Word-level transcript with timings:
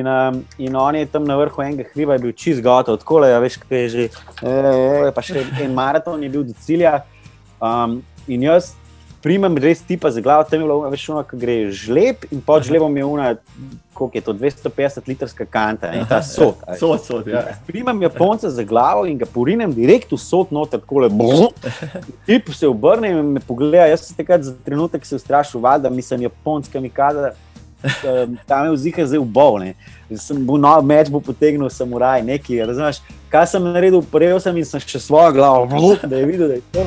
In, 0.00 0.08
um, 0.08 0.42
in 0.58 0.76
on 0.80 0.96
je 0.96 1.06
tam 1.12 1.26
na 1.28 1.36
vrhu 1.36 1.64
enega 1.64 1.84
hriba, 1.92 2.16
je 2.16 2.24
bil 2.24 2.32
čist 2.32 2.64
gotov, 2.64 3.00
tako 3.02 3.20
da 3.24 3.34
ja, 3.34 3.40
veš, 3.42 3.60
kaj 3.62 3.82
je 3.84 3.88
že. 3.94 4.04
E, 4.40 4.52
e, 5.08 5.14
pa 5.14 5.24
še 5.24 5.44
en 5.60 5.74
maraton 5.76 6.22
je 6.24 6.32
bil 6.32 6.46
do 6.48 6.56
cilja. 6.64 7.02
Um, 7.60 8.00
in 8.30 8.46
jaz 8.46 8.72
primem 9.22 9.56
res 9.60 9.82
tipa 9.84 10.10
za 10.10 10.20
glavo, 10.20 10.44
tam 10.48 10.60
je 10.60 10.66
bilo 10.66 10.80
več 10.88 11.04
ono, 11.12 11.22
ki 11.26 11.38
gre 11.40 11.56
žleb 11.76 12.24
in 12.32 12.40
pod 12.44 12.64
žlebom 12.64 12.96
je 12.96 13.04
una, 13.04 13.26
koliko 13.96 14.16
je 14.16 14.22
to, 14.24 14.34
250 14.40 15.10
litrska 15.10 15.46
kanta 15.50 15.92
in 15.96 16.06
ta 16.08 16.22
sod. 16.24 16.62
Sod, 16.80 17.04
sod, 17.04 17.28
ja. 17.28 17.42
Primem 17.68 18.00
Japonca 18.06 18.50
za 18.50 18.64
glavo 18.64 19.04
in 19.08 19.18
ga 19.20 19.28
porinem 19.28 19.74
direkt 19.76 20.12
v 20.12 20.20
sod 20.20 20.54
noter, 20.56 20.80
tako 20.80 21.04
le. 21.04 21.10
Tip 22.28 22.48
se 22.56 22.68
obrne 22.68 23.12
in 23.12 23.34
me 23.36 23.44
pogleda, 23.44 23.90
jaz 23.92 24.08
sem 24.08 24.16
takrat 24.22 24.46
za 24.46 24.56
trenutek 24.64 25.04
se 25.06 25.20
ustrašil, 25.20 25.60
valjda 25.60 25.92
mislim 25.92 26.28
Japonska 26.28 26.80
mi 26.80 26.88
kada. 27.82 28.26
Tam 28.46 28.66
je 28.66 28.72
vzika 28.76 29.06
zdaj 29.06 29.20
v 29.20 29.28
bol. 29.28 29.60
Sem 30.16 30.42
bil 30.46 30.58
nov 30.60 30.84
meč, 30.84 31.08
bo 31.08 31.20
potegnil 31.20 31.70
samuraj, 31.70 32.22
nekaj. 32.26 32.66
Razumeš, 32.66 33.00
kaj 33.30 33.46
sem 33.46 33.64
naredil, 33.64 34.02
prejel 34.02 34.40
sem 34.42 34.56
in 34.56 34.66
sem 34.66 34.82
še 34.82 35.00
svojo 35.00 35.32
glavo, 35.32 35.64
da 36.10 36.16
je 36.16 36.26
videl, 36.26 36.48
da 36.48 36.60
je 36.60 36.66
to. 36.74 36.84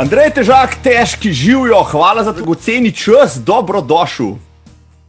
Andrej, 0.00 0.30
težak, 0.32 0.78
težki 0.80 1.28
živijo, 1.28 1.82
hvala 1.90 2.24
za 2.24 2.32
tako 2.32 2.54
ceni 2.56 2.88
čas, 2.88 3.36
dobrodošel. 3.44 4.49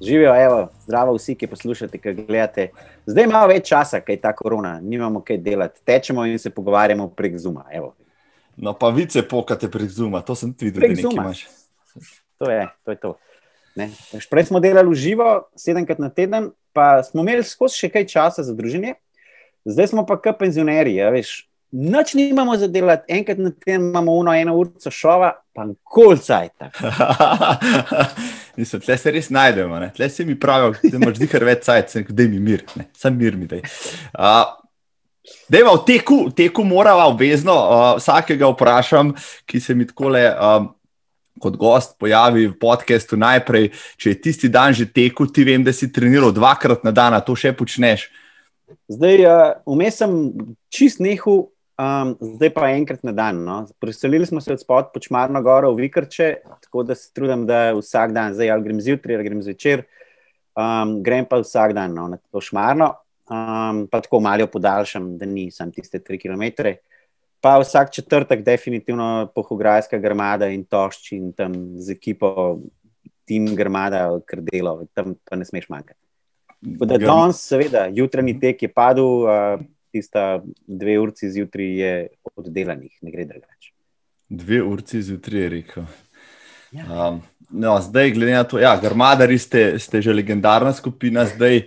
Živijo, 0.02 0.36
evo, 0.36 0.70
zdravo 0.84 1.14
vsi, 1.16 1.36
ki 1.38 1.48
poslušate, 1.48 1.98
ki 2.02 2.14
gledate. 2.26 2.70
Zdaj 3.06 3.28
imamo 3.28 3.48
več 3.52 3.68
časa, 3.70 4.02
kaj 4.02 4.18
je 4.18 4.22
ta 4.22 4.32
korona, 4.36 4.80
nimamo 4.82 5.22
kaj 5.22 5.38
delati. 5.38 5.82
Tečemo 5.86 6.26
in 6.26 6.40
se 6.40 6.50
pogovarjamo 6.50 7.10
prek 7.16 7.38
Zuma. 7.38 7.66
Evo. 7.72 7.94
No, 8.58 8.74
pa 8.74 8.90
vice 8.90 9.22
pokate 9.28 9.70
prek 9.72 9.90
Zuma, 9.90 10.22
to 10.26 10.36
sem 10.36 10.54
tudi 10.54 10.72
videl, 10.74 11.12
da 11.14 11.22
imaš. 11.22 11.46
To 12.42 12.50
je 12.50 12.66
to. 12.84 12.92
Je 12.92 12.98
to. 12.98 13.14
Prej 14.30 14.50
smo 14.50 14.60
delali 14.60 14.90
v 14.90 14.98
živo, 15.00 15.30
sedemkrat 15.56 16.00
na 16.00 16.10
teden, 16.10 16.50
pa 16.74 17.04
smo 17.04 17.24
imeli 17.24 17.46
skozi 17.46 17.86
še 17.86 17.90
kaj 17.94 18.08
časa 18.10 18.44
za 18.44 18.56
družine, 18.56 18.98
zdaj 19.70 19.94
smo 19.94 20.04
pa 20.08 20.18
kot 20.20 20.40
penzionerji. 20.42 20.98
Ja, 21.00 21.12
Noč 21.72 22.14
nimamo 22.14 22.58
za 22.58 22.68
delati, 22.68 23.14
enkrat 23.14 23.38
na 23.38 23.52
teden 23.52 23.82
imamo 23.82 24.12
uno, 24.12 24.34
eno 24.36 24.56
uro 24.56 24.92
šova, 24.92 25.32
pa 25.54 25.66
kolcaj. 25.84 26.50
Mislim, 28.58 28.82
tle 28.82 28.98
se 28.98 29.12
res 29.12 29.30
najdemo, 29.30 29.80
ne? 29.80 29.92
tle 29.96 30.10
se 30.10 30.26
mi 30.26 30.40
pravijo, 30.40 30.74
da 30.84 30.98
imaš 30.98 31.22
zihar 31.22 31.46
več 31.48 31.64
cajt, 31.70 31.96
da 32.10 32.26
mi 32.28 32.40
mir, 32.40 32.66
ne? 32.76 32.90
sam 32.98 33.16
mir 33.16 33.38
mi 33.40 33.48
daj. 33.48 33.64
Uh, 34.12 34.58
Dejva, 35.54 35.78
v 35.78 35.86
teku, 35.86 36.18
teku 36.36 36.66
morava 36.68 37.06
obvezno, 37.08 37.56
uh, 37.56 37.86
vsakega 38.02 38.50
vprašam, 38.52 39.14
ki 39.48 39.62
se 39.64 39.76
mi 39.76 39.88
tako 39.88 40.16
le. 40.18 40.28
Um, 40.36 40.72
Kot 41.42 41.56
gost 41.58 41.96
pojavi 41.98 42.44
v 42.52 42.54
podkastu 42.60 43.18
najprej, 43.18 43.72
če 43.98 44.12
je 44.12 44.18
tisti 44.22 44.50
dan 44.52 44.76
že 44.78 44.86
tekel, 44.86 45.26
ti 45.34 45.42
vem, 45.48 45.64
da 45.66 45.72
si 45.74 45.88
treniral 45.90 46.30
dvakrat 46.36 46.84
na 46.86 46.92
dan, 46.94 47.16
to 47.26 47.34
še 47.34 47.50
počneš. 47.58 48.04
Zdaj, 48.92 49.24
vmes 49.66 49.96
uh, 49.96 49.98
sem 50.04 50.14
čist 50.70 51.02
nehal 51.02 51.48
Um, 51.82 52.14
zdaj 52.36 52.52
pa 52.54 52.68
enkrat 52.70 53.02
na 53.04 53.12
dan. 53.16 53.42
No. 53.44 53.66
Preselili 53.80 54.26
smo 54.26 54.42
se 54.42 54.54
od 54.54 54.62
spod 54.62 54.92
počmarno 54.94 55.42
goro 55.42 55.72
v 55.72 55.88
Vikrče, 55.88 56.36
tako 56.62 56.84
da 56.84 56.96
se 56.96 57.14
trudim, 57.14 57.46
da 57.48 57.72
vsak 57.74 58.14
dan, 58.14 58.34
zdaj 58.34 58.52
ali 58.52 58.64
grem 58.64 58.82
zjutraj 58.82 59.16
ali 59.16 59.26
grem 59.26 59.42
zvečer, 59.42 59.84
um, 60.54 61.00
grem 61.04 61.26
pa 61.26 61.40
vsak 61.42 61.74
dan 61.74 61.96
no, 61.98 62.08
na 62.12 62.20
to 62.22 62.42
šmarno, 62.42 62.92
um, 63.30 63.88
pa 63.92 64.02
tako 64.02 64.20
malo 64.20 64.48
podaljšam, 64.48 65.16
da 65.18 65.26
nisem 65.26 65.72
tiste 65.72 66.00
tri 66.00 66.20
km. 66.22 66.70
Pa 67.42 67.58
vsak 67.58 67.90
četrtek, 67.96 68.44
definitivno 68.46 69.32
pohograjska 69.36 69.98
grmada 69.98 70.52
in 70.54 70.66
tošči 70.66 71.18
in 71.18 71.34
tam 71.34 71.56
z 71.82 71.98
ekipo, 71.98 72.60
tim 73.26 73.56
grmada, 73.56 74.20
kar 74.26 74.44
delo, 74.46 74.84
tam 74.94 75.16
pa 75.26 75.40
ne 75.40 75.46
smeš 75.46 75.70
manjkati. 75.70 76.00
Danes, 76.62 77.42
seveda, 77.42 77.88
jutranji 77.90 78.38
tek 78.40 78.68
je 78.68 78.70
padel. 78.70 79.24
Uh, 79.26 79.70
tista 79.92 80.42
dve 80.68 81.00
urci 81.00 81.32
zjutraj 81.32 81.74
je 81.82 82.08
oddelanih, 82.36 82.98
ne 83.02 83.12
gre 83.12 83.26
drugače. 83.26 83.74
Dve 84.30 84.62
urci 84.64 85.02
zjutraj 85.02 85.42
je 85.42 85.50
rekel. 85.50 85.84
Ja. 86.72 87.10
Um, 87.10 87.22
no, 87.50 87.76
zdaj, 87.82 88.12
glede 88.12 88.34
na 88.34 88.44
to, 88.44 88.58
da 88.58 88.64
ja, 88.64 88.78
grmadari 88.80 89.38
ste, 89.38 89.80
ste 89.80 90.02
že 90.02 90.14
legendarna 90.14 90.72
skupina, 90.74 91.26
zdaj 91.28 91.66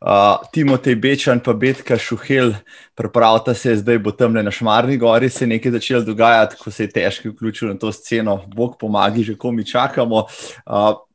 uh, 0.00 0.40
Timotej 0.52 0.96
Bečan 0.96 1.40
in 1.46 1.58
Betka 1.58 1.98
Šuhel, 1.98 2.54
pripravljata 2.94 3.54
se, 3.54 3.76
zdaj 3.76 3.98
bo 3.98 4.12
tam 4.12 4.32
na 4.32 4.50
Šmarni 4.50 4.96
gori 4.96 5.28
se 5.28 5.46
nekaj 5.46 5.72
začelo 5.72 6.02
dogajati, 6.02 6.56
ko 6.56 6.70
se 6.70 6.84
je 6.84 6.90
težko 6.90 7.28
vključiti 7.28 7.66
na 7.66 7.78
to 7.78 7.92
sceno. 7.92 8.40
Bog 8.46 8.78
pomaga, 8.80 9.22
že 9.22 9.36
ko 9.36 9.52
mi 9.52 9.64
čakamo. 9.64 10.24
Uh, 10.66 11.09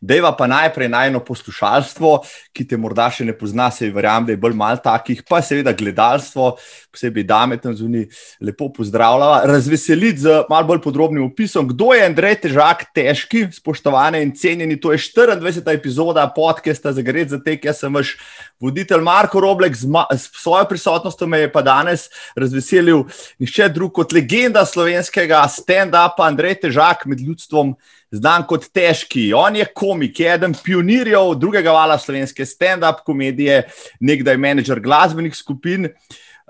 Dejva 0.00 0.32
pa 0.36 0.46
najprej 0.50 0.88
najno 0.88 1.20
poslušalstvo, 1.24 2.12
ki 2.52 2.66
te 2.68 2.78
morda 2.80 3.08
še 3.12 3.24
ne 3.28 3.34
pozna, 3.36 3.70
se 3.72 3.90
verjamem, 3.90 4.30
da 4.30 4.34
je 4.34 4.40
bolj 4.40 4.56
malo 4.58 4.80
takih, 4.82 5.22
pa 5.28 5.40
seveda 5.44 5.72
gledalstvo, 5.76 6.52
posebej 6.92 7.26
dame 7.28 7.58
tam 7.60 7.76
zunaj, 7.76 8.06
lepo 8.44 8.70
pozdravljava. 8.74 9.42
Razveseliti 9.50 10.24
z 10.26 10.36
malo 10.50 10.68
bolj 10.72 10.82
podrobnim 10.84 11.24
opisom, 11.28 11.68
kdo 11.70 11.92
je 11.96 12.06
Andrej 12.06 12.40
Težak, 12.44 12.86
težki, 12.94 13.46
spoštovane 13.54 14.22
in 14.24 14.34
cenjeni. 14.36 14.78
To 14.80 14.92
je 14.92 14.98
24. 14.98 15.74
epizoda 15.74 16.26
podcasta 16.34 16.92
za 16.92 17.02
Gred 17.02 17.30
za 17.32 17.40
tek. 17.42 17.64
Jaz 17.64 17.82
sem 17.84 17.94
vaš 17.94 18.16
voditelj 18.60 19.04
Marko 19.04 19.40
Roblek, 19.40 19.76
z, 19.76 19.88
z 20.16 20.42
svojo 20.42 20.64
prisotnostjo 20.68 21.26
me 21.26 21.44
je 21.44 21.52
pa 21.52 21.62
danes 21.62 22.08
razveselil 22.36 23.04
nišče 23.38 23.68
drug 23.68 23.92
kot 23.94 24.12
legenda 24.12 24.64
slovenskega 24.66 25.42
stand-upa 25.48 26.28
Andrej 26.28 26.60
Težak 26.64 27.06
med 27.06 27.20
ljudstvom 27.20 27.74
znan 28.10 28.46
kot 28.46 28.68
težki. 28.74 29.30
On 29.36 29.54
je 29.56 29.66
komik, 29.74 30.20
eden 30.20 30.54
pionirjev 30.64 31.34
drugega 31.38 31.74
vala 31.74 31.98
slovenske 31.98 32.46
stand-up 32.46 33.04
komedije, 33.06 33.62
nekdaj 34.00 34.36
menedžer 34.36 34.82
glasbenih 34.82 35.36
skupin. 35.36 35.90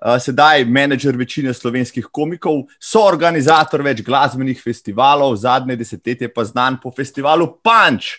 Uh, 0.00 0.14
sedaj 0.16 0.62
je 0.62 0.64
menedžer 0.64 1.16
večine 1.16 1.52
slovenskih 1.52 2.06
komikov, 2.08 2.62
so 2.80 3.02
organizator 3.04 3.82
več 3.84 3.98
glasbenih 4.00 4.56
festivalov, 4.56 5.34
zadnje 5.36 5.76
desetletje 5.76 6.30
pa 6.32 6.46
znan 6.48 6.78
po 6.80 6.88
festivalu 6.96 7.50
Punch. 7.60 8.14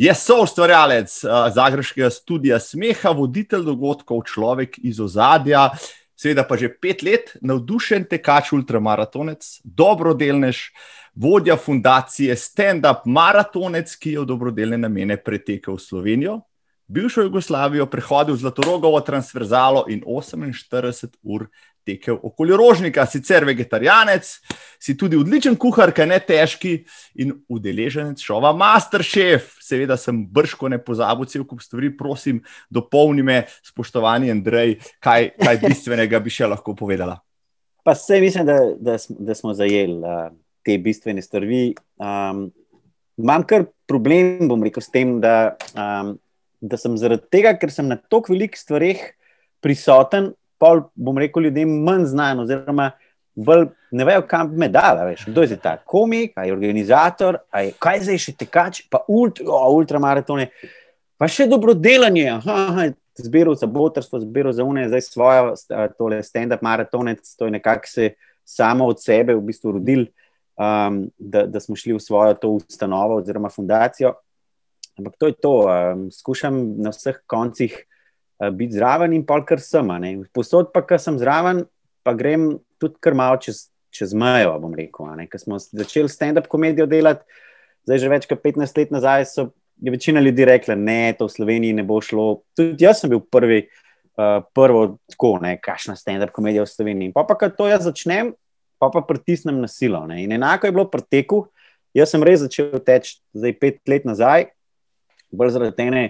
Je 0.00 0.14
soustvarjalec 0.16 1.18
uh, 1.26 1.50
Zagrebskega 1.52 2.08
studia 2.08 2.56
Smeha, 2.56 3.12
voditelj 3.12 3.66
dogodkov, 3.68 4.24
človek 4.32 4.80
iz 4.80 5.02
ozadja, 5.04 5.66
seveda 6.16 6.46
pa 6.48 6.56
že 6.56 6.72
pet 6.72 7.04
let 7.04 7.36
navdušen 7.44 8.08
tekač, 8.08 8.54
ultramaratonec, 8.56 9.44
dobrodelnež, 9.68 10.64
uh, 10.72 11.01
vodja 11.14 11.56
fundacije 11.56 12.36
Stand 12.36 12.86
Up 12.86 13.04
Maratonec, 13.04 13.96
ki 13.96 14.16
je 14.16 14.20
v 14.20 14.28
dobrodelne 14.28 14.78
namene 14.78 15.16
pretekel 15.16 15.76
v 15.76 15.82
Slovenijo, 15.82 16.40
bivšo 16.92 17.22
Jugoslavijo, 17.22 17.86
prehodil 17.86 18.36
Zlatorogovo 18.36 19.00
transverzalo 19.00 19.84
in 19.88 20.02
48 20.06 21.16
ur 21.22 21.46
tekel 21.84 22.18
okoli 22.22 22.56
rožnika, 22.56 23.06
sicer 23.06 23.44
vegetarijanec, 23.44 24.28
si 24.78 24.94
tudi 24.96 25.16
odličen 25.18 25.56
kuhar, 25.58 25.90
kaj 25.94 26.06
ne 26.06 26.18
težki 26.22 26.74
in 27.18 27.32
udeleženec 27.50 28.22
šova 28.22 28.52
Masterchef. 28.56 29.56
Seveda 29.62 29.96
sem 29.98 30.20
brško 30.30 30.70
ne 30.70 30.78
pozabil 30.78 31.26
cel 31.26 31.46
kup 31.48 31.62
stvari, 31.62 31.90
prosim, 31.96 32.42
dopolni 32.70 33.26
me, 33.26 33.42
spoštovani 33.66 34.30
Andrej, 34.30 34.78
kaj, 35.02 35.32
kaj 35.42 35.60
bistvenega 35.66 36.22
bi 36.22 36.30
še 36.30 36.50
lahko 36.54 36.76
povedala. 36.78 37.18
Pa 37.82 37.96
vse 37.98 38.20
mislim, 38.22 38.46
da, 38.46 38.60
da, 38.78 38.96
da 39.18 39.34
smo 39.34 39.54
zajeli. 39.58 39.98
Te 40.64 40.78
bistvene 40.78 41.22
stvari. 41.22 41.72
Um, 42.00 42.46
imam 43.20 43.44
kar 43.48 43.66
problem, 43.88 44.48
bom 44.50 44.62
rekel, 44.64 44.82
s 44.84 44.92
tem, 44.92 45.18
da, 45.22 45.54
um, 45.76 46.14
da 46.62 46.78
sem 46.80 46.96
zaradi 47.00 47.28
tega, 47.32 47.54
ker 47.58 47.72
sem 47.74 47.88
na 47.90 47.98
toliko 47.98 48.34
velikih 48.34 48.60
stvareh 48.60 49.02
prisoten, 49.62 50.32
pa 50.62 50.76
bom 50.94 51.18
rekel 51.18 51.48
ljudem 51.48 51.80
manj 51.86 52.12
znan, 52.12 52.42
oziroma 52.44 52.92
bolj 53.34 53.66
ne 53.92 54.04
vejo, 54.04 54.22
kam 54.28 54.52
me 54.56 54.68
da. 54.68 55.14
Kdo 55.26 55.42
je 55.42 55.58
ta 55.60 55.76
komik, 55.76 56.36
aj 56.38 56.52
organizator, 56.52 57.40
aj 57.50 57.72
kaj 57.82 58.02
zdaj 58.06 58.20
še 58.26 58.34
tekač, 58.44 58.82
pa 58.90 59.02
ultra, 59.08 59.46
oh, 59.50 59.70
ultramaratone, 59.76 60.50
pa 61.20 61.28
še 61.30 61.48
dobrodelanje. 61.50 62.28
Aha, 62.38 62.58
aha, 62.70 62.90
Zbiral 63.12 63.52
za 63.60 63.66
botrstvo, 63.68 64.22
zbiral 64.22 64.54
za 64.56 64.64
UNE, 64.64 64.86
zdaj 64.88 65.02
svojo, 65.04 65.50
tole 65.98 66.22
stand-up 66.24 66.62
maratonec, 66.64 67.20
to 67.36 67.44
je 67.44 67.52
nekako 67.58 67.90
se 67.90 68.06
samo 68.48 68.86
od 68.88 69.02
sebe 69.02 69.34
v 69.36 69.42
bistvu 69.50 69.74
rodil 69.76 70.06
um, 70.56 71.06
da, 71.18 71.46
da 71.46 71.60
smo 71.60 71.76
šli 71.76 71.96
v 71.96 72.00
svojo 72.00 72.34
to 72.34 72.50
ustanovo 72.58 73.20
oziroma 73.20 73.48
fundacijo. 73.48 74.14
Ampak 74.98 75.16
to 75.18 75.26
je 75.26 75.34
to, 75.42 75.54
um, 75.66 76.10
skušam 76.12 76.62
na 76.82 76.92
vseh 76.92 77.22
koncih 77.26 77.76
uh, 77.76 78.50
biti 78.50 78.76
zraven 78.76 79.12
in 79.12 79.26
pol 79.26 79.44
kar 79.48 79.60
sem. 79.60 79.88
Posod 80.34 80.72
pa, 80.74 80.84
ki 80.86 81.00
sem 81.00 81.18
zraven, 81.20 81.64
pa 82.04 82.14
grem 82.14 82.58
tudi 82.80 83.00
kar 83.00 83.16
malo 83.16 83.40
čez, 83.40 83.68
čez 83.90 84.14
mejo. 84.14 84.58
Ker 85.30 85.40
smo 85.40 85.58
začeli 85.58 86.12
stand-up 86.12 86.48
komedijo 86.48 86.86
delati, 86.86 87.24
zdaj 87.88 87.98
že 87.98 88.12
več 88.12 88.28
kot 88.30 88.44
15 88.44 88.78
let 88.78 88.92
nazaj, 88.94 89.26
so 89.32 89.50
je 89.82 89.90
večina 89.90 90.20
ljudi 90.20 90.44
rekla, 90.46 90.76
da 90.76 91.14
to 91.18 91.26
v 91.26 91.34
Sloveniji 91.36 91.74
ne 91.74 91.82
bo 91.82 92.00
šlo. 92.00 92.42
Tudi 92.56 92.84
jaz 92.84 93.00
sem 93.00 93.10
bil 93.10 93.24
prvi. 93.24 93.64
uh, 94.16 94.44
prvo 94.54 94.98
tako, 95.10 95.38
ne, 95.42 95.56
kakšna 95.62 95.96
stand-up 95.96 96.32
komedija 96.34 96.64
v 96.66 96.70
Sloveniji. 96.70 97.12
Pa, 97.14 97.24
pa 97.28 97.36
ko 97.38 97.48
to 97.52 97.68
jaz 97.70 97.86
začnem, 97.86 98.34
pa 98.82 98.90
pa 98.90 99.04
pritisnem 99.06 99.60
na 99.62 99.70
silo. 99.70 100.02
Ne. 100.10 100.24
In 100.24 100.34
enako 100.34 100.66
je 100.66 100.74
bilo 100.74 100.88
pri 100.90 101.06
teku. 101.06 101.44
Jaz 101.94 102.10
sem 102.10 102.24
res 102.24 102.40
začel 102.42 102.80
teči 102.82 103.20
zdaj 103.36 103.54
pet 103.60 103.78
let 103.86 104.08
nazaj, 104.08 104.48
bolj 105.30 105.52
zaradi 105.54 105.76
tene 105.76 106.02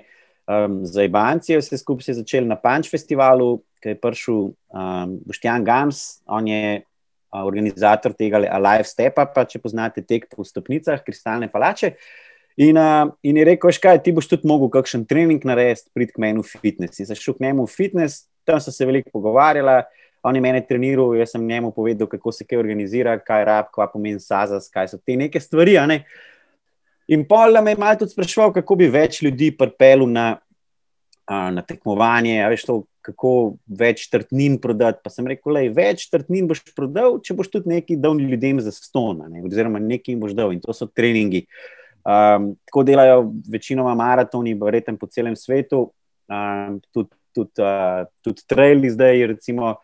um, 0.46 0.80
zajbancije. 0.86 1.58
Vse 1.58 1.80
skupaj 1.82 2.06
se 2.06 2.14
je 2.14 2.20
začel 2.22 2.46
na 2.48 2.56
Punch 2.56 2.88
festivalu, 2.90 3.58
ki 3.82 3.92
je 3.92 3.98
prišel 3.98 4.40
um, 4.54 5.16
Boštjan 5.26 5.66
Gams, 5.66 6.22
on 6.30 6.48
je 6.48 6.80
uh, 6.80 7.42
organizator 7.42 8.14
tega 8.14 8.44
Alive 8.46 8.86
Stepa, 8.88 9.26
pa 9.26 9.44
če 9.44 9.60
poznate 9.62 10.06
tek 10.06 10.30
po 10.30 10.46
stopnicah, 10.46 11.02
kristalne 11.02 11.50
palače. 11.50 11.96
In, 12.62 12.78
uh, 12.78 13.10
in 13.26 13.40
je 13.40 13.48
rekel, 13.48 13.74
škaj, 13.74 14.04
ti 14.06 14.14
boš 14.14 14.30
tudi 14.30 14.48
mogel 14.48 14.70
kakšen 14.70 15.02
trening 15.08 15.42
narediti, 15.48 15.90
prid 15.96 16.14
k 16.14 16.22
meni 16.22 16.44
v 16.44 16.62
fitness. 16.62 17.02
In 17.02 17.10
zašel 17.10 17.34
k 17.34 17.48
njemu 17.48 17.66
v 17.66 17.74
fitness, 17.74 18.28
tam 18.46 18.62
so 18.62 18.70
se 18.70 18.86
veliko 18.86 19.10
pogovarjali, 19.10 19.82
on 20.22 20.36
je 20.36 20.42
mene 20.42 20.60
treniral, 20.66 21.16
jaz 21.18 21.34
sem 21.34 21.46
njemu 21.46 21.72
povedal, 21.74 22.06
kako 22.06 22.32
se 22.32 22.46
kaj 22.46 22.58
organizira, 22.58 23.16
kaj 23.18 23.44
rab, 23.44 23.72
kva 23.74 23.88
pomeni 23.90 24.20
sazas, 24.22 24.68
kaj 24.70 24.92
so 24.92 25.00
te 25.02 25.16
neke 25.18 25.40
stvari. 25.40 25.74
Ne? 25.90 26.02
In 27.10 27.26
pol 27.28 27.58
me 27.62 27.74
je 27.74 27.80
malo 27.80 27.98
tudi 27.98 28.14
sprašval, 28.14 28.52
kako 28.54 28.78
bi 28.78 28.90
več 28.92 29.22
ljudi 29.22 29.50
pripel 29.58 30.06
na, 30.06 30.36
uh, 31.26 31.50
na 31.54 31.64
tekmovanje, 31.66 32.38
veš, 32.54 32.66
to, 32.68 32.78
kako 33.02 33.32
več 33.66 34.06
trtnin 34.12 34.60
prodati. 34.62 35.00
Pa 35.02 35.10
sem 35.10 35.26
rekel, 35.26 35.58
da 35.58 35.64
več 35.74 36.06
trtnin 36.12 36.46
boš 36.50 36.62
prodal, 36.76 37.18
če 37.18 37.34
boš 37.38 37.50
tudi 37.56 37.72
nekaj 37.74 37.98
dal 37.98 38.20
ljudem 38.20 38.60
za 38.62 38.70
ston, 38.74 39.24
ne? 39.26 39.42
oziroma 39.42 39.82
nekaj 39.82 40.14
jim 40.14 40.22
boš 40.22 40.36
dal 40.38 40.54
in 40.54 40.62
to 40.62 40.74
so 40.76 40.86
treningi. 40.86 41.48
Um, 42.02 42.52
tako 42.66 42.82
delajo 42.86 43.26
večinoma 43.50 43.94
maratoni, 43.98 44.54
verjetno 44.58 44.94
po 44.98 45.06
celem 45.10 45.34
svetu, 45.38 45.88
um, 46.30 46.78
tudi, 46.94 47.10
tudi, 47.34 47.62
uh, 47.62 48.06
tudi 48.22 48.46
traili 48.46 48.90
zdaj, 48.90 49.26
recimo. 49.34 49.74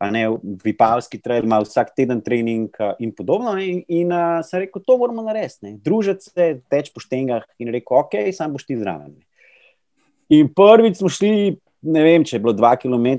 Ne, 0.00 0.22
Vipavski 0.64 1.18
trail 1.20 1.44
ima 1.44 1.58
vsak 1.60 1.90
teden 1.92 2.22
trening 2.24 2.72
uh, 2.80 2.94
in 2.98 3.12
podobno. 3.12 3.52
Ne, 3.58 3.82
in 3.84 4.12
uh, 4.12 4.38
sem 4.46 4.62
rekel, 4.64 4.80
to 4.86 4.96
moramo 4.96 5.26
narediti. 5.26 5.74
Družiti 5.84 6.30
se, 6.30 6.46
teč 6.72 6.88
po 6.94 7.02
štengah 7.04 7.44
in 7.60 7.68
rekel, 7.74 7.98
ok, 8.00 8.16
sam 8.32 8.56
boš 8.56 8.64
ti 8.64 8.78
zraven. 8.80 9.12
In 10.32 10.48
prvič 10.56 11.02
smo 11.02 11.10
šli, 11.12 11.58
ne 11.84 12.06
vem, 12.06 12.24
če 12.24 12.38
je 12.38 12.42
bilo 12.44 12.54
dva 12.56 12.76
km 12.80 13.12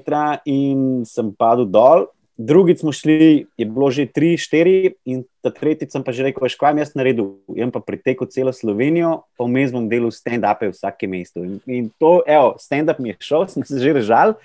in 0.49 1.03
sem 1.05 1.29
padel 1.37 1.67
dol, 1.69 2.07
drugič 2.45 2.81
smo 2.81 2.93
šli, 2.95 3.45
je 3.57 3.65
bilo 3.65 3.91
že 3.91 4.07
tri, 4.09 4.33
štiri, 4.39 4.95
in 5.05 5.21
ta 5.43 5.51
tretjič 5.53 5.91
sem 5.93 6.01
pa 6.01 6.15
že 6.15 6.25
rekel, 6.25 6.49
kaj 6.49 6.73
mi 6.73 6.81
jaz 6.81 6.95
naredil. 6.97 7.37
Jaz 7.53 7.69
pa 7.73 7.81
pritekel 7.83 8.29
celo 8.31 8.53
Slovenijo, 8.55 9.27
pa 9.37 9.45
vmes 9.45 9.73
bom 9.75 9.85
delal 9.91 10.13
stand-upe 10.13 10.71
v 10.71 10.75
vsakem 10.75 11.11
mestu. 11.11 11.45
In, 11.45 11.59
in 11.67 11.85
to, 12.01 12.21
evo, 12.25 12.55
stand-up 12.57 12.97
mi 12.97 13.13
je 13.13 13.21
šel, 13.21 13.47
sem 13.53 13.65
se 13.65 13.77
že 13.77 13.93
režal. 14.01 14.37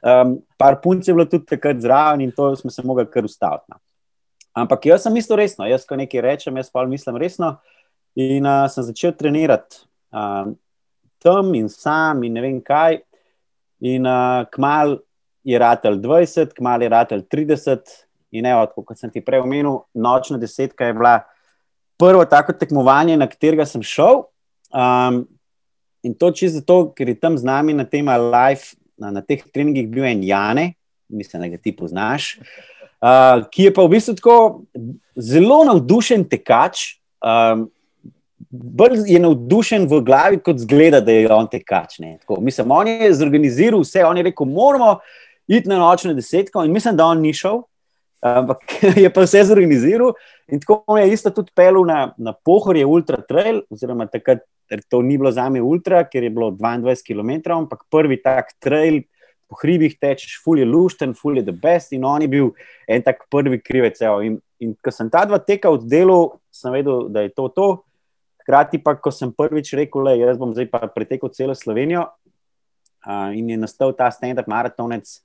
Um, 0.00 0.38
par 0.56 0.80
punc 0.80 1.04
je 1.04 1.12
bilo 1.12 1.26
tudi 1.28 1.44
takrat 1.46 1.80
zraven 1.80 2.24
in 2.24 2.32
to 2.32 2.54
smo 2.56 2.70
se 2.70 2.82
mogli 2.84 3.06
kar 3.10 3.24
ustaviti. 3.24 3.68
No. 3.68 3.80
Ampak 4.52 4.86
jaz 4.86 5.04
sem 5.04 5.12
mislil 5.12 5.38
resno, 5.38 5.66
jaz 5.68 5.84
ko 5.86 5.96
nekaj 5.96 6.24
rečem, 6.24 6.56
jaz 6.56 6.70
pa 6.72 6.86
mislim 6.86 7.20
resno. 7.20 7.58
In 8.18 8.46
uh, 8.46 8.64
sem 8.72 8.84
začel 8.84 9.12
trenirati 9.14 9.84
um, 10.10 10.56
tam 11.22 11.54
in 11.54 11.68
sam 11.68 12.24
in 12.24 12.34
ne 12.34 12.42
vem 12.42 12.58
kaj. 12.64 13.02
In 13.80 14.08
uh, 14.08 14.46
kmal 14.50 14.98
je 15.44 15.58
ratelj 15.58 16.00
20, 16.02 16.56
kmalo 16.56 16.82
je 16.82 16.88
ratelj 16.88 17.22
30. 17.32 17.94
In 18.30 18.46
evo, 18.46 18.66
kot 18.86 18.98
sem 18.98 19.10
ti 19.10 19.22
prej 19.24 19.42
omenil, 19.44 19.84
nočna 19.94 20.38
desetka 20.38 20.86
je 20.86 20.94
bila 20.94 21.20
prvo 22.00 22.24
tako 22.24 22.52
tekmovanje, 22.56 23.16
na 23.16 23.28
katerega 23.28 23.66
sem 23.66 23.82
šel. 23.82 24.24
Um, 24.70 25.24
in 26.02 26.14
to 26.14 26.30
čisto 26.32 26.60
zato, 26.60 26.76
ker 26.96 27.08
je 27.08 27.18
tam 27.20 27.36
z 27.38 27.44
nami 27.44 27.74
na 27.76 27.84
tem 27.84 28.06
live, 28.06 28.72
na, 29.00 29.10
na 29.10 29.24
teh 29.24 29.42
treningih 29.52 29.88
bil 29.90 30.04
en 30.04 30.22
Jane, 30.24 30.72
mislim, 31.08 31.42
da 31.42 31.48
ga 31.48 31.58
ti 31.58 31.72
poznaš, 31.76 32.36
uh, 33.00 33.42
ki 33.50 33.68
je 33.68 33.74
pa 33.74 33.84
v 33.86 33.94
bistvu 33.96 34.16
tako 34.20 34.38
zelo 35.16 35.62
navdušen 35.68 36.28
tekač. 36.30 37.00
Um, 37.20 37.68
Bolj 38.50 39.04
je 39.06 39.18
navdušen 39.22 39.84
v 39.86 40.00
glavi, 40.02 40.38
kot 40.42 40.58
zgleda, 40.58 40.98
da 41.04 41.14
je 41.14 41.28
on 41.30 41.46
tekač. 41.46 42.00
Mislim, 42.42 42.72
on 42.74 42.88
je 42.88 43.12
zorganiziral 43.14 43.84
vse, 43.84 44.02
on 44.02 44.18
je 44.18 44.24
rekel, 44.26 44.48
moramo 44.48 44.96
iti 45.46 45.70
na 45.70 45.78
nočne 45.78 46.16
desetke. 46.16 46.58
In 46.64 46.72
mislim, 46.74 46.96
da 46.98 47.06
on 47.12 47.20
ni 47.22 47.30
šel, 47.36 47.60
ampak 48.26 48.64
je 49.04 49.12
pa 49.12 49.22
vse 49.22 49.44
zorganiziral. 49.52 50.16
In 50.50 50.58
tako 50.58 50.98
je 50.98 51.12
isto 51.12 51.30
tudi 51.30 51.52
pelil 51.54 51.86
na, 51.86 52.08
na 52.18 52.32
pohorje 52.34 52.86
Ultra 52.86 53.20
Trail, 53.22 53.62
oziroma 53.70 54.08
takrat 54.10 54.42
to 54.88 55.02
ni 55.02 55.18
bilo 55.18 55.32
za 55.34 55.48
me 55.50 55.62
Ultra, 55.62 56.04
ker 56.06 56.22
je 56.22 56.30
bilo 56.30 56.50
22 56.50 57.02
km, 57.06 57.50
ampak 57.58 57.84
prvi 57.90 58.20
tak 58.22 58.54
trail. 58.62 59.02
Po 59.50 59.58
hribih 59.58 59.96
tečeš, 59.98 60.36
ful 60.44 60.60
je 60.62 60.64
lušten, 60.64 61.10
ful 61.18 61.40
je 61.40 61.42
the 61.42 61.52
best, 61.52 61.90
in 61.92 62.04
on 62.06 62.22
je 62.22 62.28
bil 62.30 62.52
en 62.86 63.02
tak 63.02 63.24
prvi 63.30 63.58
krivec. 63.58 63.98
In, 64.22 64.38
in 64.62 64.76
ko 64.78 64.92
sem 64.94 65.10
ta 65.10 65.24
dva 65.26 65.40
teka 65.42 65.72
oddelal, 65.74 66.38
sem 66.54 66.70
vedel, 66.70 67.08
da 67.10 67.26
je 67.26 67.32
to 67.34 67.48
to. 67.50 67.66
Hkrati 68.44 68.78
pa, 68.78 68.94
ko 68.94 69.10
sem 69.10 69.32
prvič 69.34 69.72
rekel, 69.74 70.06
da 70.06 70.14
jaz 70.14 70.38
bom 70.38 70.54
zdaj 70.54 70.70
pa 70.70 70.86
pretekel 70.86 71.34
celo 71.34 71.58
Slovenijo, 71.58 72.06
uh, 73.02 73.34
in 73.34 73.50
je 73.50 73.58
nastal 73.58 73.90
ta 73.90 74.06
stand-up 74.14 74.46
maratonec, 74.46 75.18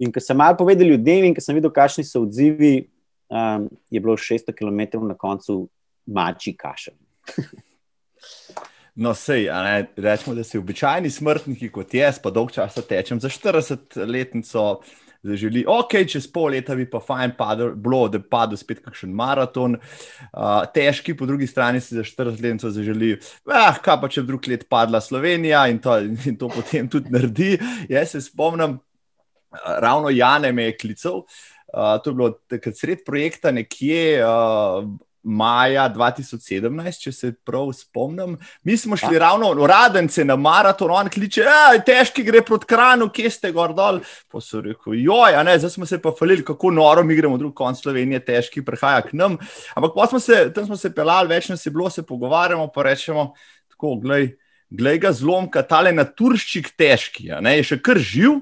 In 0.00 0.08
ko 0.08 0.20
sem 0.24 0.36
malo 0.36 0.56
povedal 0.56 0.88
ljudem, 0.88 1.28
in 1.28 1.34
ko 1.36 1.42
sem 1.44 1.58
videl, 1.58 1.72
kakšni 1.76 2.06
so 2.08 2.22
odzivi, 2.24 2.88
um, 3.28 3.68
je 3.92 4.00
bilo 4.00 4.16
600 4.16 4.56
km 4.56 5.04
na 5.04 5.14
koncu 5.14 5.66
mači 6.08 6.56
kašelj. 6.56 6.96
No, 9.00 9.14
sej, 9.16 9.46
rečemo, 9.96 10.34
da 10.36 10.42
si 10.44 10.58
običajni 10.58 11.08
smrtniki 11.10 11.70
kot 11.72 11.94
jaz, 11.96 12.18
pa 12.20 12.28
dolg 12.30 12.50
časa 12.52 12.82
tečem 12.84 13.20
za 13.20 13.30
40-letnico. 13.32 14.64
Zaželi, 15.20 15.66
ok, 15.68 15.98
čez 16.08 16.24
pol 16.32 16.54
leta 16.54 16.72
bi 16.76 16.86
pa 16.88 16.96
fajn 17.04 17.34
padel, 17.36 17.74
bilo, 17.76 18.06
da 18.08 18.16
bi 18.20 18.24
padel 18.32 18.56
spet 18.56 18.78
kakšen 18.80 19.12
maraton, 19.12 19.74
uh, 19.76 20.62
težki, 20.72 21.12
po 21.12 21.28
drugi 21.28 21.44
strani 21.48 21.80
si 21.84 21.92
za 21.92 22.04
40 22.08 22.40
let 22.40 22.64
zaželi, 22.64 23.10
ah, 23.52 23.76
kaj 23.84 23.98
pa 24.00 24.08
če 24.08 24.24
bi 24.24 24.32
drug 24.32 24.48
let 24.48 24.64
padla 24.72 25.00
Slovenija 25.04 25.66
in 25.68 25.80
to, 25.84 25.98
in 26.00 26.38
to 26.40 26.48
potem 26.48 26.88
tudi 26.88 27.12
naredi. 27.12 27.50
Jaz 27.92 28.16
se 28.16 28.24
spomnim, 28.24 28.78
ravno 29.84 30.08
Jane 30.12 30.54
me 30.56 30.70
je 30.70 30.78
klical. 30.80 31.20
Uh, 31.68 32.00
to 32.00 32.12
je 32.12 32.16
bilo 32.16 32.32
takrat 32.48 32.80
sred 32.80 33.04
projekta, 33.04 33.52
nekje 33.52 34.24
uh, 34.24 34.88
maja 35.22 35.84
2017, 35.92 37.02
če 37.04 37.12
se 37.12 37.30
prav 37.44 37.72
spomnim. 37.76 38.36
Mi 38.64 38.76
smo 38.76 38.96
šli 38.96 39.18
A? 39.18 39.22
ravno 39.26 39.52
v 39.54 39.68
Radence 39.68 40.24
na 40.24 40.36
maraton, 40.40 40.90
on 40.94 41.10
kliče, 41.12 41.44
težki 41.86 42.24
gre 42.24 42.42
proti 42.46 42.68
kranu, 42.70 43.10
kje 43.12 43.30
ste 43.30 43.52
gor 43.52 43.74
dol. 43.76 44.00
Pa 44.32 44.40
so 44.44 44.62
rekli, 44.64 45.02
joj, 45.04 45.36
ne, 45.44 45.58
zdaj 45.60 45.76
smo 45.76 45.88
se 45.88 46.00
pa 46.02 46.12
falili, 46.18 46.44
kako 46.44 46.72
noro 46.74 47.04
mi 47.04 47.16
gremo 47.18 47.38
drug 47.38 47.54
konc 47.56 47.80
Slovenije, 47.80 48.22
težki 48.24 48.64
prihaja 48.64 49.02
k 49.06 49.16
nam. 49.18 49.38
Ampak 49.76 49.98
smo 50.08 50.20
se, 50.20 50.46
tam 50.54 50.66
smo 50.66 50.76
se 50.76 50.92
pelali, 50.94 51.28
več 51.28 51.50
nas 51.52 51.66
je 51.66 51.72
bilo, 51.72 51.90
se 51.90 52.06
pogovarjamo, 52.06 52.70
pa 52.74 52.88
rečemo, 52.88 53.32
tako, 53.68 53.96
glej, 54.00 54.32
glej 54.70 55.02
ga 55.04 55.12
zlomka, 55.12 55.62
tale 55.66 55.92
naturščik 55.92 56.72
težki, 56.78 57.28
ne, 57.40 57.58
je 57.60 57.74
še 57.74 57.82
kar 57.84 58.00
živ. 58.00 58.40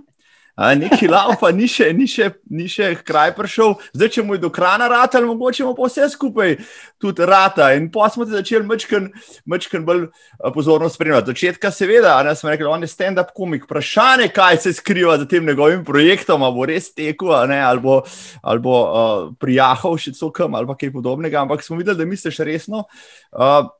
Neki 0.58 1.06
laupa, 1.06 1.52
ni 1.54 1.68
še, 1.70 1.92
ni, 1.94 2.08
še, 2.10 2.32
ni 2.50 2.64
še 2.66 2.90
kraj 3.06 3.30
prišel, 3.36 3.76
zdaj 3.94 4.08
če 4.16 4.22
mu 4.26 4.34
je 4.34 4.42
do 4.42 4.50
krana 4.50 4.88
rata, 4.90 5.20
ali 5.20 5.28
mogoče 5.30 5.62
mu 5.62 5.74
pa 5.78 5.86
vse 5.86 6.08
skupaj 6.10 6.56
tudi 6.98 7.28
rata. 7.30 7.68
In 7.78 7.86
pa 7.94 8.08
smo 8.10 8.26
začeli 8.26 8.66
mečken 8.66 9.86
bolj 9.86 10.08
pozorno 10.54 10.90
spremljati. 10.90 11.30
Začetka, 11.30 11.70
seveda, 11.70 12.16
ne 12.26 12.34
smo 12.34 12.50
rekli, 12.50 12.66
on 12.66 12.82
je 12.82 12.90
stand-up 12.90 13.30
komik. 13.36 13.68
Vprašanje, 13.68 14.32
kaj 14.34 14.58
se 14.66 14.74
skriva 14.74 15.14
za 15.22 15.28
tem 15.30 15.46
njegovim 15.46 15.84
projektom, 15.86 16.42
ali 16.42 16.58
bo 16.58 16.66
res 16.66 16.90
tekel, 16.90 17.30
ali 17.38 17.84
bo, 17.84 18.00
ali 18.42 18.64
bo 18.64 18.74
uh, 18.82 19.30
prijahal 19.38 19.94
še 19.94 20.16
cokam 20.18 20.58
ali 20.58 20.74
kaj 20.74 20.90
podobnega. 20.90 21.44
Ampak 21.46 21.62
smo 21.62 21.78
videli, 21.78 22.02
da 22.02 22.08
misliš 22.08 22.42
resno. 22.42 22.88
Uh, 23.30 23.70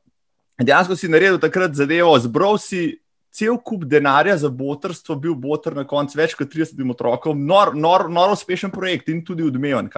dejansko 0.63 0.95
si 0.95 1.11
naredil 1.11 1.43
takrat 1.43 1.75
zadevo, 1.75 2.15
zbral 2.23 2.55
si 2.55 3.01
cel 3.31 3.57
kup 3.61 3.85
denarja 3.85 4.37
za 4.37 4.49
botrstvo, 4.49 5.15
bil 5.15 5.35
botr 5.37 5.75
na 5.77 5.85
koncu 5.87 6.17
več 6.17 6.35
kot 6.37 6.49
30 6.51 6.79
otrokom, 6.93 7.45
nor, 7.45 7.75
nor, 7.75 8.07
nor 8.09 8.33
uspešen 8.33 8.71
projekt 8.73 9.09
in 9.09 9.23
tudi 9.25 9.45
odmeven. 9.45 9.89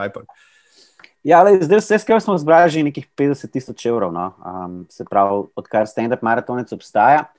Ja, 1.23 1.43
le, 1.45 1.59
zdaj 1.61 1.83
vse 1.83 1.99
skupaj 2.01 2.23
smo 2.25 2.37
zbrali 2.41 2.71
že 2.73 2.83
nekih 2.83 3.05
50 3.17 3.53
tisoč 3.53 3.85
evrov, 3.85 4.13
no? 4.13 4.31
um, 4.41 4.81
se 4.89 5.05
pravi, 5.05 5.45
odkar 5.55 5.87
stand-up 5.87 6.25
maratonec 6.25 6.73
obstaja. 6.73 7.29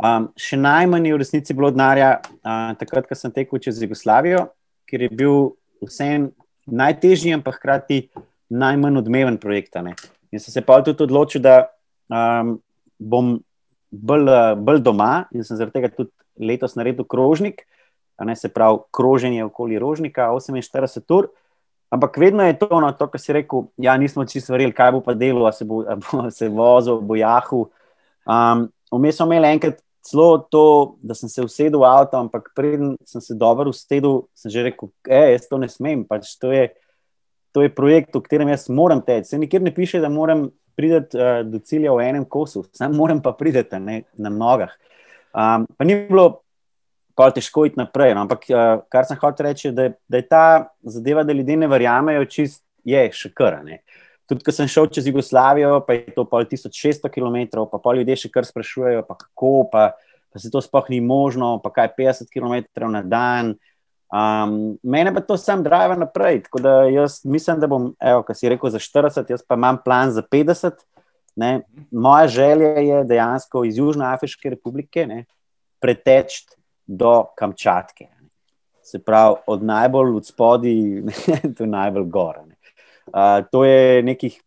Um, 0.00 0.30
še 0.38 0.56
najmanj 0.56 1.10
je 1.10 1.14
v 1.14 1.20
resnici 1.20 1.56
bilo 1.56 1.68
denarja 1.72 2.20
uh, 2.20 2.72
takrat, 2.80 3.08
ko 3.08 3.16
sem 3.16 3.32
tekel 3.32 3.60
čez 3.60 3.82
Jugoslavijo, 3.82 4.46
ker 4.88 5.04
je 5.04 5.10
bil 5.12 5.52
vsem 5.84 6.30
najtežji, 6.68 7.34
ampak 7.36 7.58
hkrati 7.58 8.06
najmanj 8.48 9.00
odmeven 9.02 9.36
projekt. 9.40 9.76
In 9.76 10.40
sem 10.40 10.52
se 10.52 10.62
pa 10.64 10.80
tudi 10.84 11.04
odločil, 11.04 11.44
da 11.44 11.68
um, 12.08 12.56
bom 12.96 13.38
bolj, 13.90 14.28
eh, 14.28 14.54
bolj 14.56 14.80
doma 14.80 15.26
in 15.34 15.44
sem 15.44 15.58
zaradi 15.58 15.80
tega 15.80 15.90
tudi 15.92 16.10
letos 16.40 16.76
naredil 16.78 17.04
krožnik, 17.04 17.66
ne, 18.24 18.36
se 18.36 18.48
pravi 18.48 18.82
kroženje 18.92 19.44
okoli 19.44 19.78
rožnika, 19.78 20.30
48 20.32 21.10
ur. 21.10 21.30
Ampak 21.90 22.16
vedno 22.22 22.44
je 22.46 22.58
to, 22.58 22.68
no, 22.80 22.92
to 22.92 23.08
kar 23.10 23.20
si 23.20 23.32
rekel, 23.34 23.66
ja, 23.76 23.96
nismo 23.98 24.24
čisto 24.24 24.52
verjeli, 24.54 24.72
kaj 24.72 24.92
bo 24.94 25.00
pa 25.02 25.14
delo, 25.14 25.50
se 25.52 25.64
bo, 25.64 25.82
bo 25.84 26.30
se 26.30 26.48
vozil, 26.48 27.00
bo 27.00 27.16
jahu. 27.18 27.64
Um, 28.26 28.68
Vmes 28.90 29.16
smo 29.16 29.26
imeli 29.26 29.52
enkrat 29.54 29.80
celo 30.02 30.38
to, 30.50 30.96
da 31.02 31.14
sem 31.14 31.28
se 31.28 31.42
usedel 31.42 31.80
v 31.80 31.86
avto, 31.86 32.18
ampak 32.18 32.50
preden 32.56 32.96
sem 33.06 33.20
se 33.20 33.34
dobro 33.34 33.70
usedel, 33.70 34.24
sem 34.34 34.50
že 34.50 34.64
rekel, 34.70 34.90
da 35.06 35.26
jaz 35.30 35.46
to 35.50 35.58
ne 35.58 35.68
smem. 35.68 36.04
Pač 36.08 36.34
to, 36.40 36.50
je, 36.54 36.70
to 37.52 37.62
je 37.62 37.72
projekt, 37.74 38.14
v 38.14 38.22
katerem 38.24 38.52
jaz 38.52 38.68
moram 38.68 39.02
teči. 39.02 39.32
Se 39.32 39.38
nikjer 39.38 39.62
ne 39.62 39.74
piše, 39.74 40.00
da 40.00 40.08
moram 40.08 40.48
priti 40.76 41.18
uh, 41.18 41.40
do 41.46 41.58
cilja 41.58 41.92
v 41.92 42.06
enem 42.08 42.24
kosu, 42.24 42.64
sam 42.78 42.96
moram 42.96 43.22
pa 43.22 43.32
priti 43.32 43.64
na 43.72 44.30
nogah. 44.30 44.72
Um, 45.30 45.66
pa 45.78 45.86
ni 45.86 45.94
bilo 46.08 46.42
pa 47.14 47.28
težko 47.34 47.66
iti 47.68 47.78
naprej. 47.78 48.14
No? 48.16 48.24
Ampak 48.24 48.46
uh, 48.48 48.82
kar 48.90 49.06
sem 49.06 49.18
hotel 49.20 49.50
reči, 49.50 49.72
da, 49.76 49.90
da 50.08 50.20
je 50.20 50.28
ta 50.28 50.44
zadeva, 50.82 51.24
da 51.26 51.36
ljudje 51.36 51.56
ne 51.60 51.68
verjamejo, 51.70 52.24
čist 52.30 52.62
je 52.86 53.02
še 53.12 53.32
kar. 53.36 53.60
Tudi, 54.30 54.44
ko 54.46 54.54
sem 54.54 54.70
šel 54.70 54.88
čez 54.94 55.08
Jugoslavijo, 55.10 55.80
pa 55.86 55.98
je 55.98 56.14
to 56.14 56.24
pol 56.30 56.46
1600 56.48 57.10
km, 57.12 57.66
pa 57.70 57.80
pol 57.82 58.00
ljudje 58.00 58.22
še 58.24 58.30
kar 58.32 58.46
sprašujejo, 58.46 59.02
pa 59.08 59.18
kako, 59.18 59.52
pa, 59.72 59.82
pa 60.30 60.42
se 60.42 60.52
to 60.54 60.62
sploh 60.64 60.86
ni 60.92 61.02
možno, 61.04 61.58
pa 61.64 61.72
kaj 61.74 61.92
50 61.98 62.30
km 62.32 62.62
na 62.88 63.02
dan. 63.02 63.56
Um, 64.10 64.78
mene 64.82 65.14
pa 65.14 65.20
to 65.20 65.36
sam 65.36 65.62
drive 65.62 65.96
naprej. 65.96 66.42
Tako 66.42 66.60
da 66.60 66.70
jaz 66.90 67.20
mislim, 67.24 67.60
da 67.60 67.66
bom, 67.66 67.94
evo, 68.00 68.22
kar 68.22 68.36
si 68.36 68.48
rekel, 68.48 68.70
za 68.70 68.78
40, 68.78 69.30
jaz 69.30 69.42
pa 69.46 69.54
imam 69.54 69.78
plan 69.84 70.10
za 70.10 70.22
50. 70.22 70.70
Ne. 71.36 71.60
Moja 71.90 72.28
želja 72.28 72.66
je 72.66 73.04
dejansko 73.04 73.64
iz 73.64 73.78
Južnoafriške 73.78 74.50
republike 74.50 75.24
preteči 75.80 76.46
do 76.86 77.24
Kamčatke. 77.38 78.08
Se 78.82 78.98
pravi, 78.98 79.36
od 79.46 79.62
najbolj 79.62 80.16
od 80.16 80.26
spodaj 80.26 81.02
do 81.58 81.66
najbolj 81.66 82.04
gore 82.04 82.50
to 83.50 83.64
je 83.64 84.02
nekih, 84.02 84.42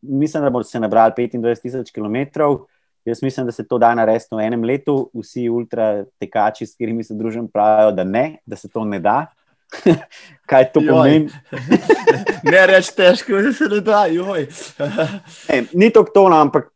mislim, 0.00 0.42
da 0.42 0.50
bo 0.50 0.62
se 0.62 0.80
nabral 0.80 1.10
25 1.16 1.62
tisoč 1.62 1.90
km. 1.90 2.16
Jaz 3.04 3.22
mislim, 3.22 3.46
da 3.46 3.52
se 3.52 3.64
to 3.68 3.78
da 3.78 3.94
narediti 3.94 4.34
v 4.34 4.44
enem 4.44 4.64
letu. 4.64 5.10
Vsi 5.16 5.48
ultra 5.48 6.04
tekači, 6.20 6.66
s 6.66 6.76
katerimi 6.76 7.04
se 7.04 7.14
družim, 7.14 7.48
pravijo, 7.48 7.94
da 7.96 8.04
ne, 8.04 8.40
da 8.46 8.56
se 8.56 8.68
to 8.68 8.84
ne 8.84 9.00
da. 9.00 9.26
Kaj 10.50 10.72
to 10.74 10.82
pomeni? 10.84 11.30
ne 12.52 12.66
reči 12.66 12.92
težko, 12.96 13.40
da 13.40 13.52
se 13.56 13.70
ne 13.70 13.80
da. 13.80 14.04
ne, 15.50 15.64
ni 15.72 15.90
to 15.90 16.04
to, 16.04 16.28
no, 16.28 16.36
ampak 16.36 16.68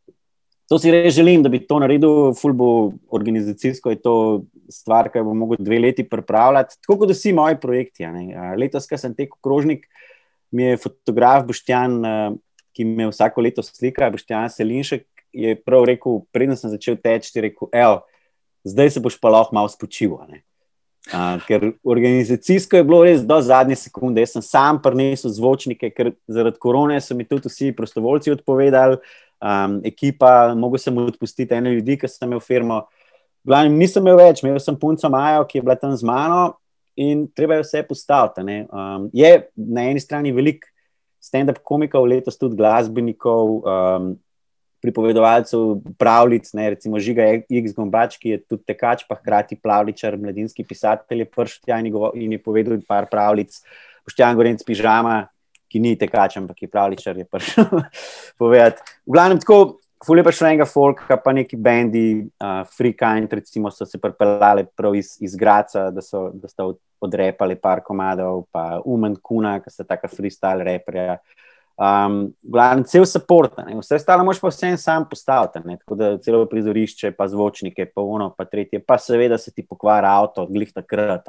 to 0.71 0.79
si 0.81 0.93
res 0.95 1.13
želim, 1.15 1.43
da 1.45 1.53
bi 1.53 1.61
to 1.69 1.79
naredil, 1.83 2.33
fulbo 2.39 2.95
organizacijsko 3.13 3.93
je 3.93 4.01
to 4.01 4.17
stvar, 4.73 5.11
ki 5.13 5.23
bo 5.25 5.35
mogel 5.37 5.61
dve 5.61 5.79
leti 5.83 6.07
pripravljati. 6.09 6.79
Tako 6.81 7.03
kot 7.03 7.13
vsi 7.13 7.35
moji 7.37 7.61
projekti. 7.61 8.09
Letos, 8.59 8.89
ko 8.89 8.99
sem 8.99 9.13
tekel 9.15 9.37
krožnik, 9.45 9.85
mi 10.55 10.71
je 10.71 10.81
fotograf 10.81 11.45
Boštjan, 11.47 11.99
eh, 12.05 12.37
ki 12.75 12.85
me 12.85 13.09
vsako 13.11 13.45
leto 13.45 13.63
slika, 13.63 14.09
Boštjan 14.11 14.49
Selinšek, 14.51 15.07
je 15.35 15.55
prav 15.61 15.85
rekel, 15.89 16.23
preden 16.33 16.57
sem 16.57 16.73
začel 16.73 16.97
teči, 16.97 17.33
rekel, 17.43 17.69
evo, 17.75 18.03
zdaj 18.65 18.95
se 18.95 19.03
boš 19.05 19.19
pa 19.21 19.33
lahko 19.35 19.57
malo 19.57 19.69
spočil. 19.69 20.17
Uh, 21.13 21.37
ker 21.45 21.75
organizacijsko 21.85 22.79
je 22.79 22.85
bilo 22.87 23.03
res 23.05 23.21
do 23.29 23.37
zadnje 23.45 23.77
sekunde. 23.77 24.23
Jaz 24.25 24.39
sem 24.39 24.45
sam 24.47 24.81
prinesel 24.83 25.35
zvočnike, 25.37 25.91
ker 25.93 26.15
zaradi 26.31 26.61
korone 26.63 26.97
so 27.05 27.17
mi 27.17 27.27
tudi 27.29 27.51
vsi 27.53 27.75
prostovoljci 27.77 28.33
odpovedali, 28.39 28.97
um, 29.45 29.79
ekipa, 29.85 30.55
mogel 30.57 30.81
sem 30.81 30.99
odpustiti 30.99 31.55
ene 31.55 31.75
ljudi, 31.77 31.99
ki 32.01 32.09
sem 32.09 32.31
imel 32.31 32.41
firmo. 32.41 32.87
Glavno, 33.45 33.77
nisem 33.77 34.07
imel 34.07 34.17
več, 34.23 34.41
imel 34.41 34.57
sem 34.63 34.79
punco 34.81 35.11
Majo, 35.13 35.45
ki 35.51 35.61
je 35.61 35.65
bila 35.67 35.77
tam 35.77 35.93
z 35.93 36.09
mano 36.09 36.55
in 36.97 37.27
treba 37.37 37.59
je 37.59 37.67
vse 37.67 37.83
postaviti. 37.85 38.63
Um, 38.71 39.11
je 39.13 39.35
na 39.57 39.91
eni 39.91 40.01
strani 40.01 40.33
veliko 40.33 40.71
stand-up 41.25 41.61
komikov, 41.65 42.07
letos 42.09 42.37
tudi 42.41 42.57
glasbenikov, 42.57 43.61
um, 43.61 44.11
pripovedovalcev, 44.85 45.81
pravlic, 45.97 46.51
ne, 46.53 46.69
recimo 46.77 47.01
Žiga 47.01 47.27
X. 47.49 47.73
Gombač, 47.77 48.19
ki 48.21 48.35
je 48.35 48.41
tudi 48.45 48.67
tekač, 48.69 49.07
pa 49.09 49.17
hkrati 49.17 49.57
pravličar, 49.57 50.19
mladinski 50.21 50.67
pisatelj, 50.69 51.25
je 51.25 51.31
prišel 51.33 51.63
tja 51.65 51.79
in 51.81 52.37
je 52.37 52.41
povedal 52.43 52.83
par 52.85 53.09
pravlic. 53.09 53.57
Poštjan 54.05 54.37
Gorenc 54.37 54.61
pižama, 54.61 55.23
ki 55.73 55.81
ni 55.81 55.95
tekač, 55.97 56.37
ampak 56.37 56.61
je 56.61 56.69
pravličar, 56.69 57.17
je 57.17 57.25
prišel 57.25 57.65
povedati. 58.41 58.85
V 59.09 59.17
glavnem 59.17 59.41
tako. 59.41 59.81
Fulje 60.05 60.21
pa 60.21 60.33
še 60.37 60.51
enega 60.51 60.67
folka, 60.69 61.17
pa 61.17 61.33
neki 61.33 61.57
bendi, 61.57 62.27
uh, 62.45 62.59
Free 62.69 62.93
Kind, 62.93 63.33
recimo, 63.33 63.71
so 63.73 63.87
se 63.89 63.97
pripeljali 63.97 64.67
prav 64.77 64.93
iz, 64.99 65.15
iz 65.25 65.33
Graca, 65.33 65.87
da 65.95 66.05
so, 66.05 66.27
da 66.37 66.51
so 66.51 66.75
odrepali 67.01 67.57
par 67.57 67.81
komadov, 67.81 68.43
pa 68.53 68.83
Umen 68.85 69.17
Kuna, 69.25 69.55
ki 69.65 69.73
so 69.73 69.87
taka 69.89 70.11
freestyle 70.13 70.67
reperja. 70.67 71.17
Um, 71.75 72.29
glavno, 72.43 72.85
cel 72.87 73.03
support, 73.03 73.57
ne? 73.59 73.75
vse 73.81 73.97
ostalo 73.99 74.23
moš 74.25 74.39
pa 74.39 74.53
vsem 74.53 74.77
sam 74.79 75.09
postaviti, 75.11 75.59
ne? 75.67 75.75
tako 75.81 75.97
da 75.99 76.11
celo 76.23 76.45
prizorišče, 76.47 77.11
pa 77.19 77.27
zvočnike, 77.29 77.89
pa 77.91 78.03
uno, 78.03 78.29
pa 78.31 78.47
tretje, 78.47 78.79
pa 78.79 78.95
seveda 78.99 79.39
se 79.39 79.51
ti 79.51 79.65
pokvari 79.67 80.07
avto, 80.07 80.47
glih 80.47 80.71
takrat. 80.73 81.27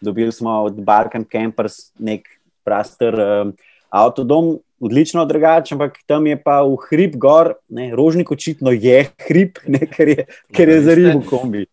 Dobili 0.00 0.32
smo 0.32 0.58
od 0.68 0.82
Balkan 0.84 1.24
Campers 1.24 1.94
nek 1.98 2.28
prostor, 2.64 3.16
um, 3.20 3.54
avtodom, 3.88 4.58
odlično 4.80 5.24
drugačen, 5.24 5.76
ampak 5.76 5.98
tam 6.06 6.26
je 6.26 6.36
pa 6.42 6.60
v 6.62 6.76
hrib 6.90 7.16
gor, 7.16 7.54
ne, 7.68 7.90
rožnik 7.96 8.30
očitno 8.32 8.76
je 8.76 9.06
hrib, 9.28 9.64
ne, 9.66 9.80
ker 9.88 10.08
je, 10.12 10.26
ker 10.52 10.68
je 10.68 10.78
za 10.84 10.94
ribo 10.94 11.24
kombi. 11.24 11.64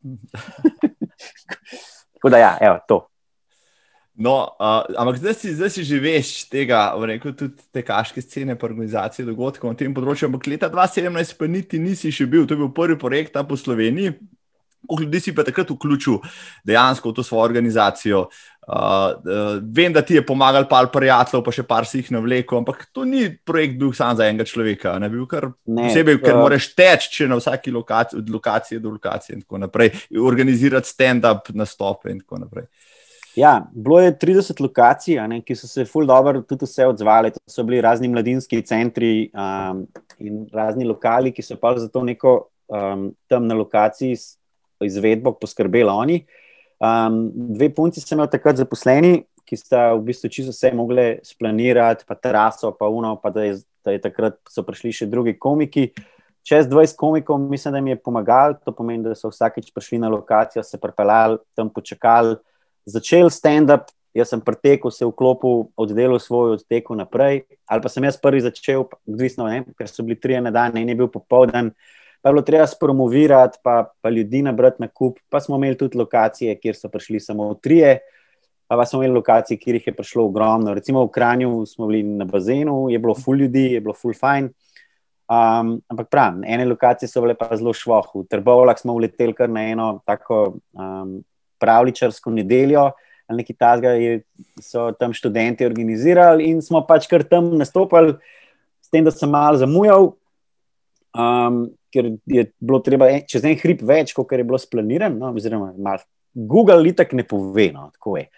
Tako 2.17 2.29
da, 2.31 2.37
ja, 2.37 2.57
evo, 2.61 2.79
to. 2.87 3.03
No, 4.17 4.49
uh, 4.57 4.81
ampak 4.97 5.19
zdaj 5.21 5.35
si, 5.37 5.53
zdaj 5.53 5.69
si 5.69 5.83
že 5.85 6.01
veš 6.01 6.49
tega, 6.49 6.89
rekel 7.05 7.35
tudi 7.37 7.53
te 7.69 7.83
kaške 7.85 8.17
scene, 8.25 8.57
pa 8.57 8.65
organizacije 8.65 9.27
dogodkov 9.27 9.69
na 9.69 9.77
tem 9.77 9.93
področju. 9.93 10.31
Ampak 10.31 10.49
leta 10.49 10.71
2017 10.73 11.37
pa 11.37 11.45
niti 11.45 11.77
nisi 11.77 12.09
še 12.09 12.25
bil, 12.25 12.49
to 12.49 12.57
je 12.57 12.63
bil 12.63 12.73
prvi 12.73 12.97
projekt 12.97 13.37
tam 13.37 13.45
po 13.45 13.53
Sloveniji. 13.53 14.17
Koliko 14.87 15.03
ljudi 15.03 15.21
si 15.21 15.33
pa 15.35 15.43
takrat 15.45 15.69
vključil 15.69 16.17
dejansko 16.65 17.11
v 17.11 17.17
to 17.17 17.25
svojo 17.25 17.45
organizacijo? 17.45 18.25
Uh, 18.67 18.73
uh, 19.21 19.61
vem, 19.61 19.93
da 19.93 20.01
ti 20.01 20.17
je 20.17 20.25
pomagal 20.25 20.65
par 20.69 20.89
prijateljev, 20.89 21.45
pa 21.45 21.53
še 21.53 21.63
par 21.67 21.85
si 21.85 22.01
jih 22.01 22.09
navlekel, 22.17 22.57
ampak 22.61 22.87
to 22.95 23.05
ni 23.05 23.29
projekt 23.45 23.77
bil 23.77 23.93
sam 23.93 24.17
za 24.17 24.25
enega 24.25 24.49
človeka. 24.49 24.97
Ne 24.97 25.13
bil 25.13 25.29
kar 25.29 25.51
ne, 25.69 25.85
posebej, 25.85 26.23
ker 26.25 26.33
uh, 26.33 26.41
moraš 26.41 26.71
teči, 26.73 27.13
če 27.13 27.29
na 27.29 27.37
vsaki 27.37 27.73
lokaciji, 27.75 28.25
od 28.25 28.33
lokacije 28.33 28.81
do 28.81 28.97
lokacije 28.97 29.37
in 29.37 29.45
tako 29.45 29.61
naprej, 29.61 29.93
organizirati 30.17 30.89
stand-up 30.89 31.53
nastope 31.53 32.09
in 32.09 32.25
tako 32.25 32.47
naprej. 32.47 32.71
Ja, 33.37 33.67
bilo 33.71 33.99
je 33.99 34.17
30 34.17 34.61
lokacij, 34.61 35.19
ne, 35.29 35.43
ki 35.45 35.55
so 35.55 35.67
se 35.69 35.83
ful 35.85 36.07
dobro 36.09 36.39
tudi 36.41 36.65
vse 36.65 36.87
odzvali. 36.89 37.29
To 37.35 37.39
so 37.45 37.61
bili 37.63 37.81
razni 37.85 38.09
mladinski 38.09 38.63
centri 38.65 39.29
um, 39.29 39.83
in 40.17 40.47
razni 40.49 40.87
lokali, 40.89 41.29
ki 41.31 41.45
so 41.45 41.57
pa 41.61 41.75
za 41.77 41.85
to 41.93 42.01
neko 42.01 42.31
um, 42.65 43.11
tam 43.29 43.45
na 43.45 43.53
lokaciji 43.53 44.17
izvedbo 44.81 45.35
poskrbeli 45.37 45.93
oni. 45.93 46.17
Um, 46.81 47.19
dve 47.53 47.69
punci 47.75 48.01
sem 48.01 48.17
imel 48.17 48.31
takrat 48.33 48.57
zaposleni, 48.57 49.27
ki 49.45 49.61
sta 49.61 49.91
v 49.93 50.01
bistvu 50.09 50.33
čisto 50.33 50.55
vse 50.55 50.73
mogli 50.73 51.07
splanirati, 51.21 52.09
pa 52.09 52.17
teraso, 52.17 52.73
pa 52.73 52.89
uno, 52.89 53.19
pa 53.21 53.29
da, 53.29 53.45
je, 53.45 53.59
da 53.85 53.93
je 53.93 54.01
takrat 54.01 54.41
so 54.49 54.65
prišli 54.65 54.95
še 55.03 55.11
drugi 55.13 55.37
komiki. 55.37 55.91
Čez 56.41 56.65
20 56.73 56.97
komikov, 56.97 57.37
mislim, 57.45 57.77
da 57.77 57.85
mi 57.85 57.93
je 57.93 58.01
pomagal, 58.01 58.57
to 58.65 58.73
pomeni, 58.73 59.05
da 59.05 59.13
so 59.13 59.29
vsakeč 59.29 59.69
prišli 59.77 60.01
na 60.01 60.09
lokacijo, 60.09 60.65
se 60.65 60.81
pripeljali, 60.81 61.37
tam 61.53 61.69
počakali, 61.69 62.39
začeli 62.87 63.31
stand-up. 63.31 63.91
Jaz 64.17 64.31
sem 64.33 64.41
pretekel, 64.41 64.89
se 64.89 65.05
vklopil, 65.05 65.67
oddelal 65.77 66.17
svoj 66.17 66.55
odtek 66.55 66.87
naprej, 66.97 67.43
ali 67.69 67.83
pa 67.83 67.89
sem 67.91 68.01
jaz 68.07 68.15
prvi 68.17 68.39
začel, 68.41 68.87
odvisno, 69.05 69.45
ne, 69.45 69.59
ker 69.77 69.85
so 69.91 70.01
bili 70.01 70.17
tri 70.17 70.39
na 70.41 70.49
dan, 70.49 70.73
en 70.79 70.89
je 70.89 70.95
bil 70.97 71.11
popoldan 71.11 71.69
pa 72.21 72.29
je 72.29 72.33
bilo 72.33 72.41
treba 72.41 72.67
spromovirati, 72.67 73.57
pa, 73.63 73.93
pa 74.01 74.09
ljudi 74.09 74.41
nabrati 74.41 74.81
na 74.81 74.87
kup. 74.87 75.19
Pa 75.29 75.39
smo 75.39 75.55
imeli 75.55 75.77
tudi 75.77 75.97
lokacije, 75.97 76.55
kjer 76.59 76.75
so 76.75 76.89
prišli 76.89 77.19
samo 77.19 77.53
trije, 77.53 77.99
pa, 78.67 78.75
pa 78.75 78.85
smo 78.85 78.99
imeli 79.03 79.15
lokacije, 79.15 79.57
kjer 79.57 79.75
jih 79.75 79.87
je 79.87 79.93
prišlo 79.95 80.25
ogromno. 80.25 80.73
Recimo 80.73 81.05
v 81.05 81.11
Kranju 81.11 81.65
smo 81.65 81.87
bili 81.87 82.03
na 82.03 82.25
bazenu, 82.25 82.89
je 82.89 82.99
bilo 82.99 83.15
full 83.15 83.37
ljudi, 83.37 83.63
je 83.73 83.81
bilo 83.81 83.93
full 83.93 84.13
fine. 84.13 84.49
Um, 85.27 85.81
ampak 85.87 86.09
prav, 86.09 86.43
ene 86.43 86.65
lokacije 86.65 87.09
so 87.09 87.21
bile 87.21 87.35
pa 87.35 87.55
zelo 87.55 87.73
švoh. 87.73 88.11
V 88.15 88.27
Trbovlah 88.27 88.79
smo 88.79 88.93
uleteli 88.93 89.33
kar 89.33 89.49
na 89.49 89.63
eno 89.69 90.01
tako 90.05 90.57
um, 90.73 91.21
pravličarsko 91.59 92.33
nedeljo. 92.33 92.91
Ali 93.27 93.43
nekaj 93.43 93.57
tasga 93.59 93.91
so 94.63 94.85
tam 94.95 95.11
študenti 95.11 95.65
organizirali, 95.67 96.45
in 96.47 96.61
smo 96.63 96.79
pač 96.87 97.09
kar 97.11 97.25
tam 97.27 97.49
nastopili, 97.59 98.13
s 98.79 98.87
tem, 98.87 99.03
da 99.03 99.11
sem 99.11 99.27
malo 99.27 99.59
zamujal, 99.59 100.13
um, 101.11 101.57
ker 101.91 102.13
je 102.23 102.45
bilo 102.55 102.79
treba 102.85 103.09
en, 103.11 103.25
čez 103.27 103.43
en 103.43 103.57
hrib 103.59 103.81
več, 103.83 104.13
kot 104.15 104.31
je 104.31 104.45
bilo 104.47 104.59
splanirano. 104.61 105.19
No, 105.19 105.33
oziroma, 105.35 105.73
mal, 105.75 105.99
Google 106.31 106.79
litak 106.85 107.11
ne 107.17 107.25
pove. 107.27 107.67
No, 107.75 107.89
je, 108.15 108.29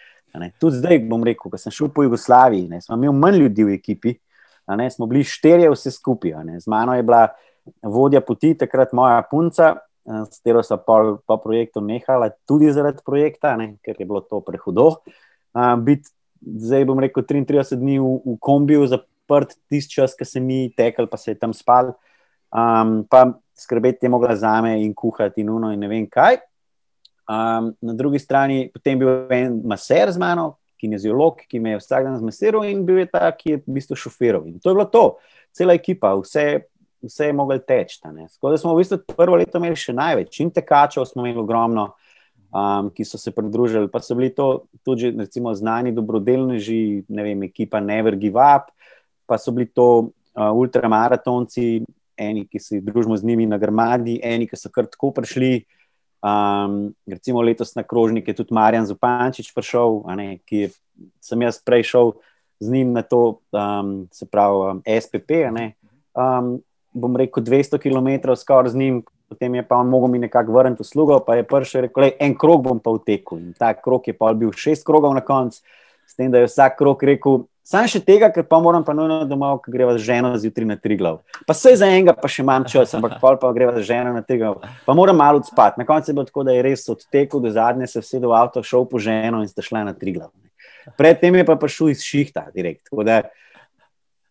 ne. 0.42 0.50
Tudi 0.58 0.80
zdaj 0.80 1.02
bom 1.06 1.22
rekel, 1.26 1.52
ko 1.52 1.60
sem 1.60 1.74
šel 1.74 1.92
po 1.94 2.02
Jugoslaviji, 2.06 2.66
ne, 2.72 2.80
smo 2.82 2.98
imeli 2.98 3.14
manj 3.14 3.38
ljudi 3.44 3.68
v 3.68 3.76
ekipi, 3.78 4.16
ne, 4.74 4.88
smo 4.90 5.06
bili 5.10 5.22
štirje, 5.26 5.70
vse 5.70 5.94
skupaj. 5.94 6.34
Z 6.58 6.70
mano 6.70 6.96
je 6.98 7.06
bila 7.06 7.28
vodja 7.82 8.22
poti, 8.26 8.56
takrat 8.58 8.94
moja 8.96 9.22
punca. 9.30 9.76
S 10.10 10.40
katero 10.40 10.62
so 10.66 10.78
po, 10.82 11.20
po 11.26 11.36
projektu 11.38 11.80
nehala, 11.84 12.30
tudi 12.48 12.70
zaradi 12.74 13.04
projekta, 13.06 13.54
ne, 13.56 13.76
ker 13.84 13.94
je 13.98 14.06
bilo 14.06 14.22
to 14.26 14.40
prehudo. 14.42 14.88
Uh, 15.54 15.76
bit, 15.78 16.10
zdaj 16.42 16.86
bom 16.88 16.98
rekel, 17.02 17.22
33 17.26 17.78
dni 17.78 18.00
v, 18.02 18.16
v 18.26 18.36
kombiju, 18.42 18.88
zaprt 18.90 19.54
tisti 19.70 20.00
čas, 20.00 20.16
ki 20.18 20.26
se 20.26 20.42
mi 20.42 20.64
tekel, 20.74 21.06
pa 21.10 21.20
se 21.20 21.34
je 21.34 21.38
tam 21.38 21.54
spal. 21.54 21.94
Um, 22.50 23.04
pa 23.06 23.28
skrbeti 23.54 24.08
je 24.08 24.10
mogla 24.10 24.34
za 24.36 24.56
me 24.64 24.80
in 24.82 24.94
kuhati 24.94 25.44
in 25.44 25.50
uno 25.50 25.70
in 25.70 25.78
ne 25.78 25.88
vem 25.88 26.08
kaj. 26.10 26.40
Um, 27.30 27.70
na 27.78 27.94
drugi 27.94 28.18
strani 28.18 28.70
potem 28.74 28.98
bil 28.98 29.30
en 29.30 29.60
maser 29.62 30.10
z 30.10 30.18
mano, 30.18 30.56
kineziolog, 30.80 31.44
ki 31.46 31.60
me 31.60 31.76
je 31.76 31.82
vsak 31.82 32.08
dan 32.08 32.16
zmesiral 32.18 32.64
in 32.66 32.82
bil 32.88 33.02
je 33.02 33.10
ta, 33.12 33.28
ki 33.36 33.52
je 33.52 33.60
v 33.60 33.76
bistvu 33.76 33.98
šofiral. 34.00 34.48
In 34.48 34.58
to 34.58 34.72
je 34.72 34.78
bilo 34.78 34.88
to, 34.90 35.04
cela 35.54 35.76
ekipa, 35.76 36.14
vse, 36.18 36.46
vse 37.02 37.30
je 37.30 37.32
mogel 37.32 37.58
teči. 37.66 38.00
Tako 38.02 38.50
da 38.50 38.58
smo 38.58 38.74
v 38.74 38.82
bistvu 38.82 38.98
prvo 39.16 39.38
leto 39.40 39.58
imeli 39.58 39.78
še 39.78 39.94
največ, 39.96 40.40
in 40.44 40.52
tekačev 40.54 41.06
smo 41.08 41.24
imeli 41.24 41.40
ogromno, 41.40 41.90
um, 42.50 42.90
ki 42.94 43.04
so 43.04 43.18
se 43.18 43.32
pridružili, 43.34 43.90
pa 43.90 44.02
so 44.02 44.14
bili 44.14 44.30
to 44.34 44.66
tudi 44.84 45.12
recimo, 45.16 45.54
znani 45.54 45.94
dobrodelneži, 45.96 47.04
ne 47.08 47.26
vem, 47.26 47.48
ekipa 47.48 47.80
Never 47.80 48.16
Give 48.16 48.40
Up, 48.40 48.70
pa 49.26 49.38
so 49.38 49.54
bili 49.54 49.70
to 49.70 50.10
uh, 50.10 50.50
ultramaratonci, 50.52 51.82
eni, 52.20 52.46
ki 52.50 52.60
se 52.60 52.80
družimo 52.84 53.16
z 53.16 53.24
njimi 53.24 53.46
na 53.48 53.58
Grmadi, 53.58 54.20
eni, 54.22 54.48
ki 54.48 54.58
so 54.58 54.72
kar 54.72 54.88
tako 54.90 55.14
prišli. 55.16 55.64
Um, 56.20 56.90
recimo 57.08 57.40
letos 57.40 57.72
na 57.72 57.82
krožnik 57.82 58.26
je 58.28 58.34
tudi 58.36 58.52
Marjan 58.52 58.84
Zupančič 58.84 59.54
prišel, 59.56 60.02
ne, 60.18 60.34
ki 60.44 60.66
je, 60.66 60.72
sem 61.24 61.40
jaz 61.46 61.62
prej 61.64 61.86
šel 61.88 62.12
z 62.60 62.74
njim 62.74 62.92
na 62.92 63.00
to, 63.00 63.40
um, 63.56 64.04
se 64.12 64.28
pravi, 64.28 64.58
um, 64.68 64.82
SPP. 64.84 65.48
Um, 66.12 66.60
bom 66.92 67.16
rekel 67.16 67.42
200 67.42 67.78
km 67.78 68.34
skoraj 68.36 68.72
z 68.72 68.76
njim, 68.76 69.02
potem 69.28 69.54
je 69.54 69.62
pa 69.62 69.76
on 69.76 69.88
mogel 69.88 70.08
mi 70.08 70.18
nekako 70.18 70.52
vrniti 70.52 70.82
uslugo, 70.82 71.20
pa 71.26 71.36
je 71.38 71.46
prvi 71.46 71.84
rekel, 71.86 72.02
le 72.02 72.10
en 72.20 72.34
krog 72.38 72.62
bom 72.62 72.80
pa 72.80 72.90
vtekel. 72.90 73.38
In 73.38 73.52
ta 73.58 73.74
krog 73.74 74.08
je 74.08 74.16
pa 74.16 74.32
bil 74.32 74.52
šest 74.52 74.86
krogov 74.86 75.14
na 75.14 75.20
koncu, 75.20 75.62
s 76.06 76.18
tem, 76.18 76.30
da 76.30 76.42
je 76.42 76.50
vsak 76.50 76.78
krog 76.78 77.02
rekel, 77.02 77.44
Sam 77.70 77.86
še 77.86 78.00
tega, 78.02 78.32
ker 78.34 78.42
pa 78.50 78.58
moram 78.58 78.82
pa 78.82 78.90
nujno 78.98 79.20
domov, 79.30 79.60
ker 79.62 79.70
greva 79.70 79.92
z 79.94 80.02
ženo 80.02 80.32
zjutraj 80.42 80.66
na 80.66 80.74
tri 80.74 80.96
glav. 80.98 81.20
Pa 81.46 81.54
se 81.54 81.70
za 81.78 81.86
enega 81.86 82.16
pa 82.18 82.26
še 82.26 82.42
imam 82.42 82.64
čas, 82.66 82.96
ampak 82.98 83.20
pol 83.22 83.36
pa 83.38 83.52
greva 83.54 83.76
z 83.76 83.84
ženo 83.86 84.10
na 84.16 84.24
tri 84.26 84.40
glav. 84.40 84.56
Pa 84.86 84.96
moram 84.98 85.20
malo 85.20 85.38
spati. 85.46 85.78
Na 85.78 85.86
koncu 85.86 86.10
je 86.10 86.16
bilo 86.16 86.26
tako, 86.26 86.42
da 86.48 86.56
je 86.56 86.64
res 86.66 86.82
odtekel 86.90 87.38
do 87.44 87.52
zadnje, 87.54 87.86
se 87.92 88.02
vse 88.02 88.18
do 88.24 88.32
avto, 88.34 88.64
šel 88.66 88.88
po 88.90 88.98
ženo 88.98 89.44
in 89.44 89.46
sta 89.46 89.62
šla 89.62 89.84
na 89.86 89.94
tri 89.94 90.16
glav. 90.16 90.32
Predtem 90.98 91.38
je 91.38 91.46
pa 91.46 91.54
prišel 91.60 91.92
iz 91.92 92.02
šihta 92.02 92.48
direkt. 92.56 92.90
Da, 93.06 93.20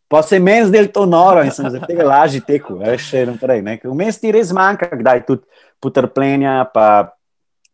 pa 0.09 0.23
se 0.25 0.35
je 0.35 0.43
meni 0.43 0.67
zdelo 0.67 0.89
to 0.93 1.05
noro 1.05 1.43
in 1.45 1.51
sem 1.53 1.69
zaradi 1.69 1.93
tega 1.93 2.07
lažje 2.07 2.41
tekel, 2.45 2.79
veš, 2.81 3.11
še 3.11 3.25
naprej. 3.29 3.61
Vmes 3.85 4.17
ti 4.19 4.33
res 4.33 4.53
manjka, 4.55 4.89
kdaj 4.99 5.21
tudi 5.27 5.45
potrpljenja, 5.79 6.63
pa, 6.73 6.87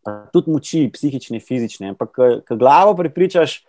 pa 0.03 0.17
tudi 0.35 0.51
moči, 0.51 0.83
psihične, 0.91 1.39
fizične. 1.39 1.93
Ampak, 1.95 2.43
ko 2.45 2.59
glavo 2.59 2.93
pripričaš, 2.99 3.63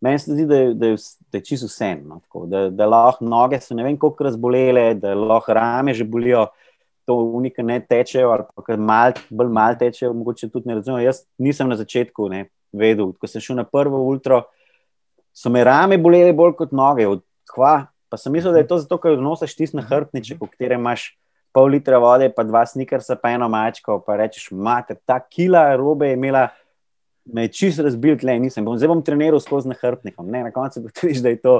Meni 0.00 0.18
se 0.18 0.32
zdi, 0.32 0.46
da 0.46 0.56
da 0.74 0.94
da 1.32 1.38
je 1.38 1.44
čisto 1.44 1.66
vse 1.66 1.84
eno. 1.84 2.20
Da, 2.46 2.70
da 2.70 2.86
lahko 2.86 3.24
noge 3.24 3.60
so 3.60 3.74
ne 3.74 3.84
vem, 3.84 3.98
koliko 3.98 4.24
razbolele, 4.24 4.94
da 4.94 5.14
lahko 5.14 5.54
rame 5.54 5.94
že 5.94 6.04
bolijo, 6.04 6.46
to 7.04 7.14
unika 7.14 7.62
ne 7.62 7.80
tečejo, 7.80 8.30
ali 8.30 8.44
pa 8.54 8.76
mal, 8.76 9.12
bolj 9.30 9.48
malo 9.48 9.74
tečejo, 9.74 10.12
mogoče 10.12 10.48
tudi 10.48 10.68
ne 10.68 10.74
razumem. 10.74 11.04
Jaz 11.04 11.24
nisem 11.38 11.68
na 11.68 11.76
začetku 11.76 12.28
ne, 12.28 12.46
vedel, 12.72 13.12
ko 13.12 13.26
sem 13.26 13.40
šel 13.40 13.56
na 13.56 13.64
prvo 13.64 14.00
ultra, 14.08 14.42
so 15.34 15.50
me 15.50 15.64
rame 15.64 15.98
bolele 15.98 16.32
bolj 16.32 16.56
kot 16.56 16.72
noge. 16.72 17.06
Hva, 17.52 17.74
pa 18.10 18.18
sem 18.18 18.34
mislil, 18.34 18.52
da 18.52 18.62
je 18.62 18.68
to 18.70 18.80
zato, 18.82 18.98
ker 19.00 19.18
nosiš 19.22 19.54
tisti 19.56 19.78
nahrbtniček, 19.78 20.40
v 20.42 20.50
katerem 20.50 20.82
imaš 20.82 21.12
pol 21.54 21.70
litra 21.72 21.98
vode, 22.02 22.28
pa 22.34 22.44
dva 22.46 22.62
snikarsa, 22.66 23.16
pa 23.18 23.32
eno 23.34 23.48
mačko, 23.50 23.98
pa 24.06 24.18
rečeš, 24.20 24.50
mate, 24.54 24.98
ta 25.06 25.18
kila 25.22 25.70
robe 25.78 26.10
je 26.10 26.18
imela 26.18 26.48
me 27.32 27.42
je 27.42 27.48
čisto 27.48 27.82
razbil, 27.82 28.18
tle 28.18 28.38
nisem. 28.40 28.64
Bom, 28.64 28.78
zdaj 28.78 28.90
bom 28.90 29.02
treniral 29.04 29.40
skozi 29.40 29.70
nahrbtnikom. 29.70 30.28
Ne, 30.30 30.44
na 30.48 30.52
koncu 30.52 30.82
vidiš, 30.86 31.22
da 31.22 31.32
je 31.32 31.40
to, 31.42 31.56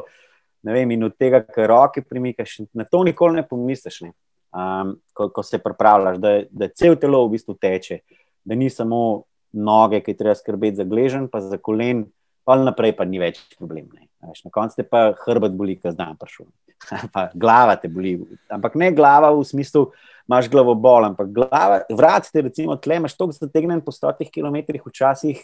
ne 0.66 0.74
vem, 0.74 0.90
in 0.90 1.04
od 1.04 1.16
tega, 1.18 1.42
kar 1.44 1.68
roke 1.70 2.02
premikaš, 2.02 2.60
na 2.74 2.84
to 2.84 3.02
nikoli 3.04 3.40
ne 3.40 3.46
pomisliš, 3.46 4.02
ne. 4.06 4.12
Um, 4.50 4.96
ko, 5.14 5.28
ko 5.30 5.44
se 5.46 5.60
pripravljaš, 5.62 6.16
da, 6.18 6.30
da 6.50 6.68
cel 6.74 6.96
telo 6.98 7.22
v 7.26 7.36
bistvu 7.36 7.54
teče, 7.54 8.00
da 8.44 8.56
ni 8.58 8.70
samo 8.70 9.22
noge, 9.52 10.00
ki 10.02 10.16
treba 10.18 10.34
skrbeti 10.34 10.80
za 10.80 10.86
gležen, 10.88 11.28
pa 11.30 11.38
za 11.44 11.58
kolen, 11.58 12.08
pa 12.44 12.56
naprej 12.58 12.96
pa 12.98 13.06
ni 13.06 13.22
več 13.22 13.38
problem. 13.58 13.86
Veš, 14.20 14.44
na 14.44 14.52
koncu 14.52 14.76
te 14.76 14.84
pa 14.84 15.10
hrbet 15.24 15.54
boli, 15.56 15.78
ki 15.80 15.94
zdaj 15.94 16.16
prišel. 16.20 16.48
Pa 17.14 17.26
glava 17.36 17.74
te 17.76 17.90
boli. 17.92 18.14
Ampak 18.52 18.76
ne 18.80 18.90
glava 18.96 19.28
v 19.36 19.42
smislu, 19.44 19.90
imaš 20.28 20.48
glavo 20.52 20.72
bol, 20.78 21.04
ampak 21.04 21.28
glava, 21.34 21.82
vrat 21.92 22.30
te, 22.32 22.44
recimo, 22.46 22.76
tle 22.80 23.00
imaš 23.00 23.16
toliko 23.18 23.36
zategnen 23.36 23.82
po 23.84 23.92
stotih 23.92 24.30
kilometrih 24.32 24.84
včasih, 24.86 25.42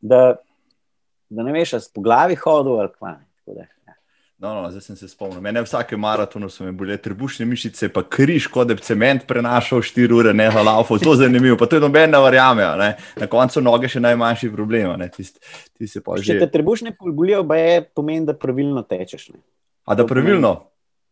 da, 0.00 0.36
da 1.32 1.46
ne 1.46 1.54
veš, 1.56 1.76
ali 1.78 1.88
po 1.94 2.04
glavi 2.04 2.36
hodil 2.40 2.82
ali 2.82 2.92
kva. 2.92 3.14
Ja. 3.48 3.68
No, 4.38 4.50
no, 4.54 4.70
zdaj 4.70 4.82
sem 4.82 4.96
se 4.96 5.08
spomnil. 5.08 5.40
Mene 5.40 5.62
vsake 5.64 5.96
maratone 5.96 6.50
so 6.52 6.64
me 6.64 6.72
bile 6.76 6.98
trebušne 7.00 7.46
mišice, 7.48 7.88
pa 7.88 8.02
križ, 8.04 8.50
kot 8.52 8.68
da 8.68 8.74
bi 8.76 8.84
cement 8.84 9.24
prenašal 9.24 9.80
4 9.80 10.12
ure, 10.12 10.34
ne 10.36 10.50
pa. 10.52 10.74
To 10.84 11.14
je 11.14 11.22
zanimivo, 11.22 11.56
pa 11.56 11.64
to 11.66 11.78
je 11.78 11.80
noben 11.80 12.12
ne 12.12 12.20
verjame. 12.20 12.66
Ne? 12.76 12.90
Na 13.16 13.28
koncu 13.32 13.62
noge 13.64 13.88
še 13.88 14.02
najmanjši 14.04 14.50
problem. 14.52 15.00
Tist, 15.14 15.40
tist 15.72 15.96
Če 15.96 16.20
že... 16.20 16.38
te 16.42 16.50
trebušne 16.52 16.92
bolijo, 17.00 17.46
pa 17.48 17.56
je 17.56 17.80
pomen, 17.96 18.28
da 18.28 18.36
pravilno 18.36 18.84
tečeš. 18.84 19.30
Ne? 19.32 19.40
A 19.88 19.96
da 19.96 20.04
pravilno? 20.04 20.52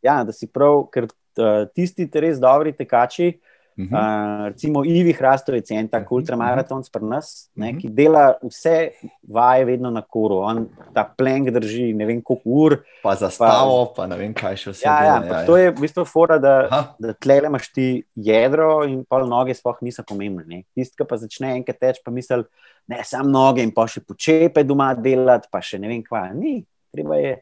Ja, 0.05 0.21
da 0.29 0.37
si 0.37 0.45
prav, 0.45 0.83
ker 0.93 1.09
uh, 1.09 1.65
tisti 1.73 2.05
res 2.21 2.37
dobri 2.43 2.77
tekači, 2.77 3.39
uh, 3.77 3.85
Uh 3.85 3.85
-huh. 3.85 4.45
uh, 4.45 4.49
recimo 4.49 4.85
Ivi 4.85 5.13
Hrastovec 5.13 5.71
je 5.71 5.79
en 5.79 5.89
tak 5.89 6.13
ultramaratonc 6.13 6.91
pri 6.91 7.05
nas, 7.05 7.51
ne, 7.55 7.69
uh 7.69 7.75
-huh. 7.75 7.81
ki 7.81 7.89
dela 7.89 8.35
vse 8.43 8.91
vaje 9.23 9.65
vedno 9.65 9.91
na 9.91 10.03
koru. 10.03 10.37
On 10.37 10.69
ta 10.95 11.15
plenk 11.17 11.51
drži 11.51 11.93
ne 11.93 12.07
vem 12.07 12.23
koliko 12.23 12.43
ur. 12.45 12.77
Pa 13.03 13.15
za 13.15 13.31
stavo, 13.31 13.87
pa, 13.87 14.03
pa 14.03 14.07
ne 14.07 14.17
vem 14.17 14.35
kaj 14.35 14.57
še 14.57 14.71
vse. 14.71 14.87
Ja, 14.87 15.05
ja, 15.05 15.25
ja, 15.25 15.41
ja. 15.41 15.47
To 15.47 15.57
je 15.57 15.71
v 15.71 15.81
bistvu 15.81 16.05
fora, 16.05 16.39
da, 16.39 16.87
da 16.99 17.13
tle 17.13 17.41
imaš 17.47 17.73
ti 17.73 18.05
jedro 18.15 18.85
in 18.85 19.05
pol 19.05 19.27
noge 19.27 19.55
sploh 19.55 19.77
niso 19.81 20.03
pomembne. 20.03 20.63
Tisti, 20.75 20.97
ki 20.97 21.05
pa 21.09 21.17
začne 21.17 21.57
enkrat 21.57 21.79
teč, 21.79 22.01
pa 22.05 22.11
misli, 22.11 22.45
ne 22.87 23.05
samo 23.05 23.29
noge 23.29 23.63
in 23.63 23.75
pa 23.75 23.87
še 23.87 24.01
počepe 24.01 24.63
doma 24.63 24.95
delati, 24.95 25.49
pa 25.51 25.61
še 25.61 25.79
ne 25.79 25.89
vem 25.89 26.03
kva. 26.03 26.31
Ni, 26.35 26.65
treba 26.93 27.17
je 27.17 27.37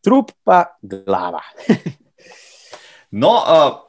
trup 0.00 0.30
pa 0.44 0.76
glava. 0.82 1.40
no, 3.22 3.32
uh... 3.32 3.87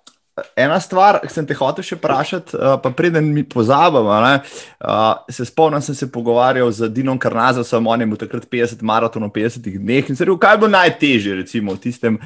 Ena 0.56 0.80
stvar, 0.80 1.20
ki 1.24 1.32
sem 1.34 1.46
te 1.48 1.56
hotel 1.58 1.86
še 1.86 1.98
vprašati, 1.98 2.58
uh, 2.58 2.76
pa 2.82 2.92
preden 2.96 3.30
mi 3.34 3.44
pozabim. 3.48 4.08
Uh, 4.10 5.20
se 5.32 5.46
spomnim, 5.48 5.82
sem 5.84 5.96
se 5.96 6.08
pogovarjal 6.12 6.72
z 6.72 6.90
Dinom 6.94 7.20
Karnazom, 7.20 7.88
on 7.88 8.02
je 8.02 8.08
imel 8.08 8.20
takrat 8.20 8.46
50 8.50 8.84
maratonov, 8.86 9.32
50 9.36 9.68
dneh 9.78 10.10
in 10.10 10.18
se 10.18 10.26
rekel, 10.26 10.40
kaj 10.42 10.60
bo 10.62 10.70
najtežje, 10.72 11.36
recimo 11.42 11.76
v, 11.76 11.82
tistem, 11.84 12.20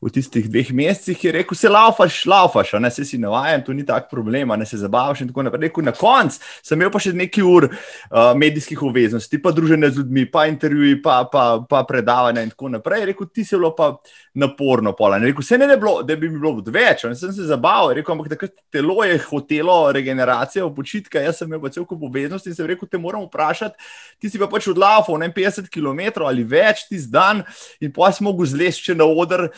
v 0.00 0.12
tistih 0.12 0.48
dveh 0.50 0.72
mesecih. 0.76 1.24
Je 1.24 1.34
rekel, 1.40 1.58
se 1.58 1.70
laufaš, 1.70 2.22
laufaš, 2.30 2.74
ne 2.82 2.90
se 2.90 3.04
si 3.04 3.18
navajen, 3.20 3.64
to 3.66 3.76
ni 3.76 3.86
tak 3.86 4.10
problem, 4.10 4.54
ne 4.58 4.66
se 4.66 4.80
zabavaš 4.80 5.24
in 5.24 5.30
tako 5.30 5.46
naprej. 5.46 5.68
Rekel, 5.68 5.86
na 5.86 5.94
koncu 5.96 6.40
sem 6.62 6.78
imel 6.78 6.92
pa 6.92 7.02
še 7.02 7.14
nekaj 7.16 7.46
ur 7.46 7.68
uh, 7.70 8.32
medijskih 8.38 8.82
obveznosti, 8.82 9.42
pa 9.42 9.54
druženje 9.54 9.92
z 9.94 10.02
ljudmi, 10.02 10.26
pa 10.30 10.46
intervjuji, 10.50 11.00
pa, 11.02 11.22
pa, 11.32 11.46
pa 11.68 11.84
predavanja 11.88 12.44
in 12.44 12.52
tako 12.54 12.74
naprej. 12.76 13.10
Rekel, 13.12 13.30
ti 13.30 13.44
si 13.46 13.56
bilo 13.56 13.74
pa 13.76 13.94
naporno, 14.34 14.94
pola. 14.98 15.18
Rekel, 15.22 15.44
se 15.46 15.58
ne, 15.58 15.66
ne 15.70 15.76
bilo, 15.80 16.02
da 16.02 16.16
bi 16.16 16.28
mi 16.28 16.38
bilo 16.38 16.58
več, 16.66 17.04
ne 17.08 17.14
sem 17.18 17.32
se 17.32 17.46
zabaval 17.46 17.59
zabaval. 17.60 17.92
Rekel, 17.94 18.16
ampak 18.16 18.32
takrat 18.32 18.56
telo 18.72 19.04
je 19.04 19.18
hotelo 19.28 19.92
regeneracijo, 19.92 20.70
počitka, 20.74 21.20
jaz 21.20 21.38
sem 21.38 21.52
imel 21.52 21.70
cel 21.70 21.84
kup 21.84 22.02
obveznosti 22.08 22.48
in 22.48 22.56
sem 22.56 22.66
rekel, 22.66 22.88
te 22.88 22.98
moram 22.98 23.28
vprašati. 23.28 23.76
Ti 24.20 24.32
si 24.32 24.40
pa 24.40 24.48
pač 24.48 24.70
odlaufal 24.72 25.20
50 25.20 25.68
km 25.68 26.24
ali 26.24 26.44
več 26.44 26.88
ti 26.88 26.98
zdan 26.98 27.44
in 27.80 27.92
pa 27.92 28.10
si 28.12 28.24
mogel 28.24 28.48
zlesti 28.48 28.96
na 28.96 29.04
oder. 29.04 29.50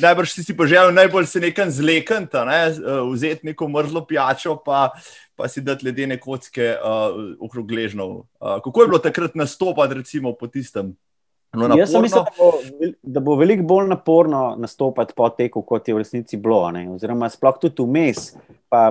Najbrž 0.00 0.30
si 0.46 0.54
pa 0.54 0.68
želel 0.70 0.94
najbolj 0.94 1.26
se 1.26 1.40
nekam 1.42 1.70
zlekati, 1.70 2.38
ne? 2.46 2.60
vzeti 3.10 3.50
neko 3.50 3.66
mrzlo 3.68 4.04
pijačo, 4.06 4.54
pa, 4.64 4.92
pa 5.34 5.48
si 5.50 5.60
dati 5.66 5.84
ledene 5.84 6.16
kocke 6.16 6.76
uh, 6.78 7.34
okrog 7.42 7.66
gležnov. 7.66 8.30
Uh, 8.38 8.62
kako 8.62 8.82
je 8.82 8.88
bilo 8.88 9.00
takrat 9.02 9.34
nastopati, 9.34 9.98
recimo, 9.98 10.32
po 10.38 10.46
tistem? 10.46 10.94
No, 11.52 11.66
Jaz 11.74 11.90
sem 11.90 12.04
mislil, 12.04 12.22
da 12.22 12.32
bo, 12.38 12.48
da 13.02 13.20
bo 13.26 13.34
veliko 13.38 13.64
bolj 13.66 13.88
naporno 13.90 14.42
nastopati 14.58 15.16
po 15.16 15.26
teku, 15.34 15.64
kot 15.66 15.88
je 15.88 15.94
v 15.96 16.02
resnici 16.04 16.38
bilo. 16.38 16.62
Ne? 16.70 16.84
Oziroma, 16.94 17.26
sploh 17.32 17.58
tudi 17.58 17.82
vmes. 17.82 18.28
Pa, 18.70 18.84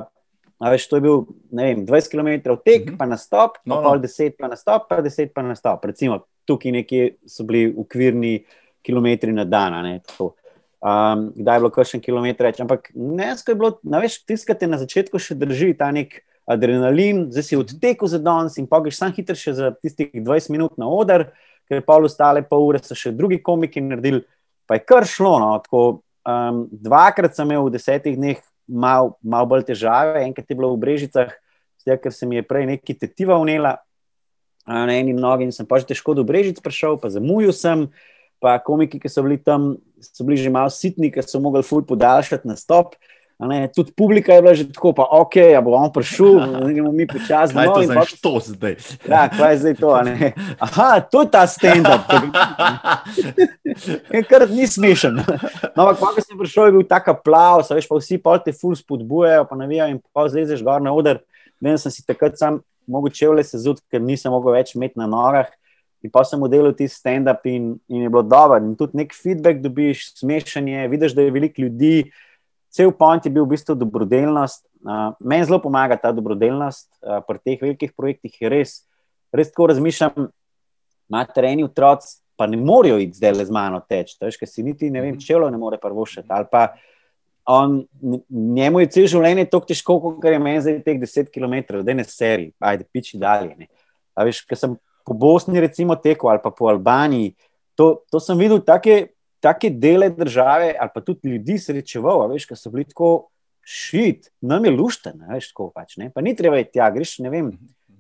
veš, 0.60 0.90
to 0.92 1.00
je 1.00 1.06
bil 1.06 1.22
vem, 1.56 1.86
20 1.88 2.12
km 2.12 2.58
tek, 2.60 2.84
mhm. 2.86 2.94
-huh. 2.94 2.98
pa 3.00 3.06
nastop, 3.06 3.58
no, 3.66 3.80
pa 3.80 3.96
no. 3.96 4.02
10 4.04 4.36
pa 4.40 4.52
nastop, 4.52 4.90
pa 4.90 5.02
10 5.02 5.32
pa 5.36 5.42
nastop. 5.42 5.86
Recimo, 5.86 6.20
tukaj 6.46 6.72
nekje 6.72 7.16
so 7.28 7.44
bili 7.44 7.74
ukvirni 7.78 8.44
kilometri 8.82 9.32
na 9.32 9.46
dan. 9.46 9.84
Ne? 9.84 10.02
Um, 10.20 11.32
kdaj 11.36 11.56
je 11.56 11.60
bilo 11.60 11.70
kar 11.70 11.86
še 11.86 12.00
kilometr 12.00 12.44
več? 12.44 12.60
Ampak 12.60 12.92
ne, 12.96 13.38
skaj 13.38 13.54
je 13.54 13.60
bilo, 13.60 13.80
veš, 13.84 14.24
tiskate 14.26 14.68
na 14.68 14.78
začetku 14.78 15.20
še 15.20 15.36
drži 15.36 15.78
ta 15.78 15.92
nek. 15.92 16.24
Adrenalin, 16.50 17.28
zdaj 17.30 17.44
si 17.46 17.58
odtekel 17.60 18.10
za 18.10 18.18
danes, 18.18 18.56
in 18.58 18.66
pogeš 18.66 18.98
sam 18.98 19.12
hitro, 19.14 19.36
še 19.38 19.52
za 19.54 19.68
tistih 19.70 20.10
20 20.10 20.50
minut 20.50 20.80
na 20.82 20.88
oder, 20.90 21.28
ker 21.70 21.84
pol 21.86 22.08
ostale 22.10 22.44
pol 22.46 22.66
ure 22.68 22.82
so 22.84 22.98
še 22.98 23.14
drugi 23.16 23.40
komiki 23.42 23.82
naredili, 23.86 24.24
pa 24.66 24.80
je 24.80 24.86
kar 24.90 25.06
šlo. 25.08 25.38
No, 25.42 25.52
tako, 25.64 26.02
um, 26.26 26.66
dvakrat 26.74 27.38
sem 27.38 27.48
imel 27.48 27.68
v 27.68 27.76
desetih 27.78 28.18
dneh 28.18 28.42
malo 28.70 29.16
mal 29.26 29.48
bolj 29.50 29.66
težave, 29.70 30.22
enkrat 30.26 30.50
je 30.50 30.58
bilo 30.58 30.74
v 30.76 30.82
Brežicah, 30.82 31.34
zdaj, 31.82 32.02
ker 32.04 32.14
se 32.14 32.28
mi 32.30 32.38
je 32.38 32.46
prej 32.46 32.68
neki 32.70 32.94
tetiva 32.94 33.40
unela 33.42 33.80
na 34.70 34.94
eni 34.94 35.16
nogi 35.18 35.48
in 35.48 35.54
sem 35.56 35.66
pa 35.66 35.80
že 35.82 35.90
težko 35.90 36.14
do 36.14 36.22
Brežic 36.22 36.62
prišel, 36.62 37.02
pa 37.02 37.10
zamujal 37.10 37.56
sem. 37.56 37.90
Pa 38.40 38.56
komiki, 38.64 39.02
ki 39.04 39.10
so 39.12 39.20
bili 39.26 39.36
tam, 39.36 39.76
so 40.00 40.24
bili 40.24 40.40
že 40.40 40.48
malo 40.48 40.72
sitni, 40.72 41.10
ker 41.12 41.26
so 41.28 41.42
mogli 41.44 41.60
ful 41.66 41.84
podaljšati 41.84 42.48
na 42.48 42.56
stop. 42.56 42.96
Ne, 43.40 43.72
tudi 43.72 43.92
publika 43.96 44.34
je 44.34 44.42
bila 44.42 44.54
že 44.54 44.68
tako, 44.68 44.92
pa 44.92 45.08
ok, 45.16 45.36
ja 45.36 45.62
bo 45.64 45.72
on 45.72 45.88
prišel, 45.96 46.44
da 46.60 46.68
gremo 46.68 46.92
mi 46.92 47.08
počasi. 47.08 47.56
Kaj 47.56 47.72
to 47.72 47.84
znaš 47.88 48.12
to 48.20 48.34
zdaj? 48.44 48.76
Ja, 49.12 49.30
kaj 49.32 49.54
je 49.54 49.58
zdaj 49.64 49.76
to? 49.80 49.96
Aha, 50.60 51.00
to 51.00 51.24
je 51.24 51.30
ta 51.32 51.48
stand-up. 51.48 52.04
Kar 54.30 54.44
ni 54.52 54.68
smešen. 54.68 55.24
No, 55.72 55.88
ampak, 55.88 56.20
ko 56.20 56.20
sem 56.20 56.36
prišel, 56.36 56.68
je 56.68 56.76
bil 56.76 56.84
tak 56.84 57.08
aplaus, 57.08 57.72
veš, 57.72 57.88
pa 57.88 57.96
vsi 57.96 58.20
pol 58.20 58.44
te 58.44 58.52
ful 58.52 58.76
spodbujajo, 58.76 59.48
pa 59.48 59.56
navijajo 59.56 59.96
in 59.96 60.04
pa 60.12 60.28
zlezeš 60.28 60.60
gor 60.60 60.84
na 60.84 60.92
oder. 60.92 61.24
Vem, 61.64 61.80
sem 61.80 61.96
si 61.96 62.04
takrat 62.04 62.36
sam 62.36 62.60
mogoče 62.92 63.32
le 63.32 63.44
se 63.48 63.56
zud, 63.64 63.80
ker 63.88 64.04
nisem 64.04 64.36
mogel 64.36 64.60
več 64.60 64.76
imeti 64.76 65.00
na 65.00 65.08
nogah. 65.08 65.48
In 66.04 66.12
pa 66.12 66.28
sem 66.28 66.44
udelil 66.44 66.76
ti 66.76 66.92
stand-up 66.92 67.48
in, 67.48 67.78
in 67.88 68.04
je 68.04 68.12
bilo 68.12 68.24
dobro. 68.28 68.60
In 68.60 68.76
tudi 68.76 69.00
nek 69.00 69.16
feedback 69.16 69.64
dobiš, 69.64 70.10
smešanje, 70.20 70.90
vidiš, 70.92 71.16
da 71.16 71.24
je 71.24 71.32
veliko 71.32 71.64
ljudi 71.64 72.10
cel 72.70 72.92
point 72.92 73.26
je 73.26 73.32
bil 73.34 73.46
v 73.46 73.56
bistvu 73.56 73.76
dobrodelnost. 73.76 74.66
Uh, 74.86 75.12
meni 75.20 75.46
zelo 75.46 75.60
pomaga 75.62 75.98
ta 76.00 76.12
dobrodelnost 76.16 76.88
uh, 77.02 77.20
pri 77.28 77.42
teh 77.44 77.62
velikih 77.62 77.94
projektih. 77.98 78.38
Res, 78.52 78.84
res 79.36 79.52
tako 79.52 79.72
razmišljam, 79.74 80.30
imate 81.10 81.46
eni 81.50 81.66
otroci, 81.66 82.20
pa 82.40 82.48
ne 82.48 82.58
morejo 82.58 83.00
iti 83.04 83.18
zdaj 83.20 83.36
le 83.36 83.46
z 83.46 83.52
mano 83.52 83.82
teč, 83.84 84.16
ker 84.16 84.48
si 84.48 84.64
niti 84.64 84.90
ne 84.90 85.02
vem, 85.04 85.18
mhm. 85.18 85.26
čelo 85.26 85.50
ne 85.50 85.58
more 85.60 85.82
prvošiti. 85.82 86.30
Ali 86.30 86.48
pa 86.52 86.70
on, 87.50 87.82
njemu 88.30 88.84
je 88.84 88.92
cel 88.94 89.08
življenje 89.10 89.48
tako 89.50 89.72
težko, 89.72 89.98
kot 90.06 90.30
je 90.30 90.40
meni 90.40 90.62
zdaj 90.62 90.84
teh 90.86 91.00
10 91.02 91.32
km, 91.34 91.82
da 91.84 91.96
ne 91.98 92.06
seri, 92.06 92.52
ajde, 92.62 92.86
piči 92.94 93.18
dalje. 93.20 93.68
Veš, 94.20 94.44
ker 94.46 94.60
sem 94.60 94.76
po 95.08 95.16
Bosni 95.18 95.60
recimo 95.60 95.96
tekel 95.98 96.30
ali 96.30 96.44
pa 96.44 96.52
po 96.54 96.70
Albaniji, 96.70 97.34
to, 97.74 98.04
to 98.12 98.22
sem 98.22 98.38
videl 98.38 98.62
take 98.62 99.16
take 99.40 99.70
dele 99.70 100.10
države, 100.10 100.74
ali 100.80 100.90
pa 100.94 101.02
tudi 101.02 101.30
ljudi 101.30 101.58
srečeval, 101.60 102.28
veš, 102.32 102.48
ki 102.50 102.58
so 102.58 102.72
bili 102.74 102.88
tako 102.90 103.30
šit, 103.64 104.32
nam 104.42 104.66
je 104.66 104.72
lušten, 104.72 105.22
veš, 105.30 105.52
tako 105.54 105.70
pač. 105.76 105.98
Ne? 106.02 106.10
Pa 106.14 106.22
ni 106.26 106.36
treba 106.36 106.60
iti 106.60 106.78
tja, 106.78 106.90
greš, 106.94 107.20
ne 107.24 107.32
vem, 107.34 107.52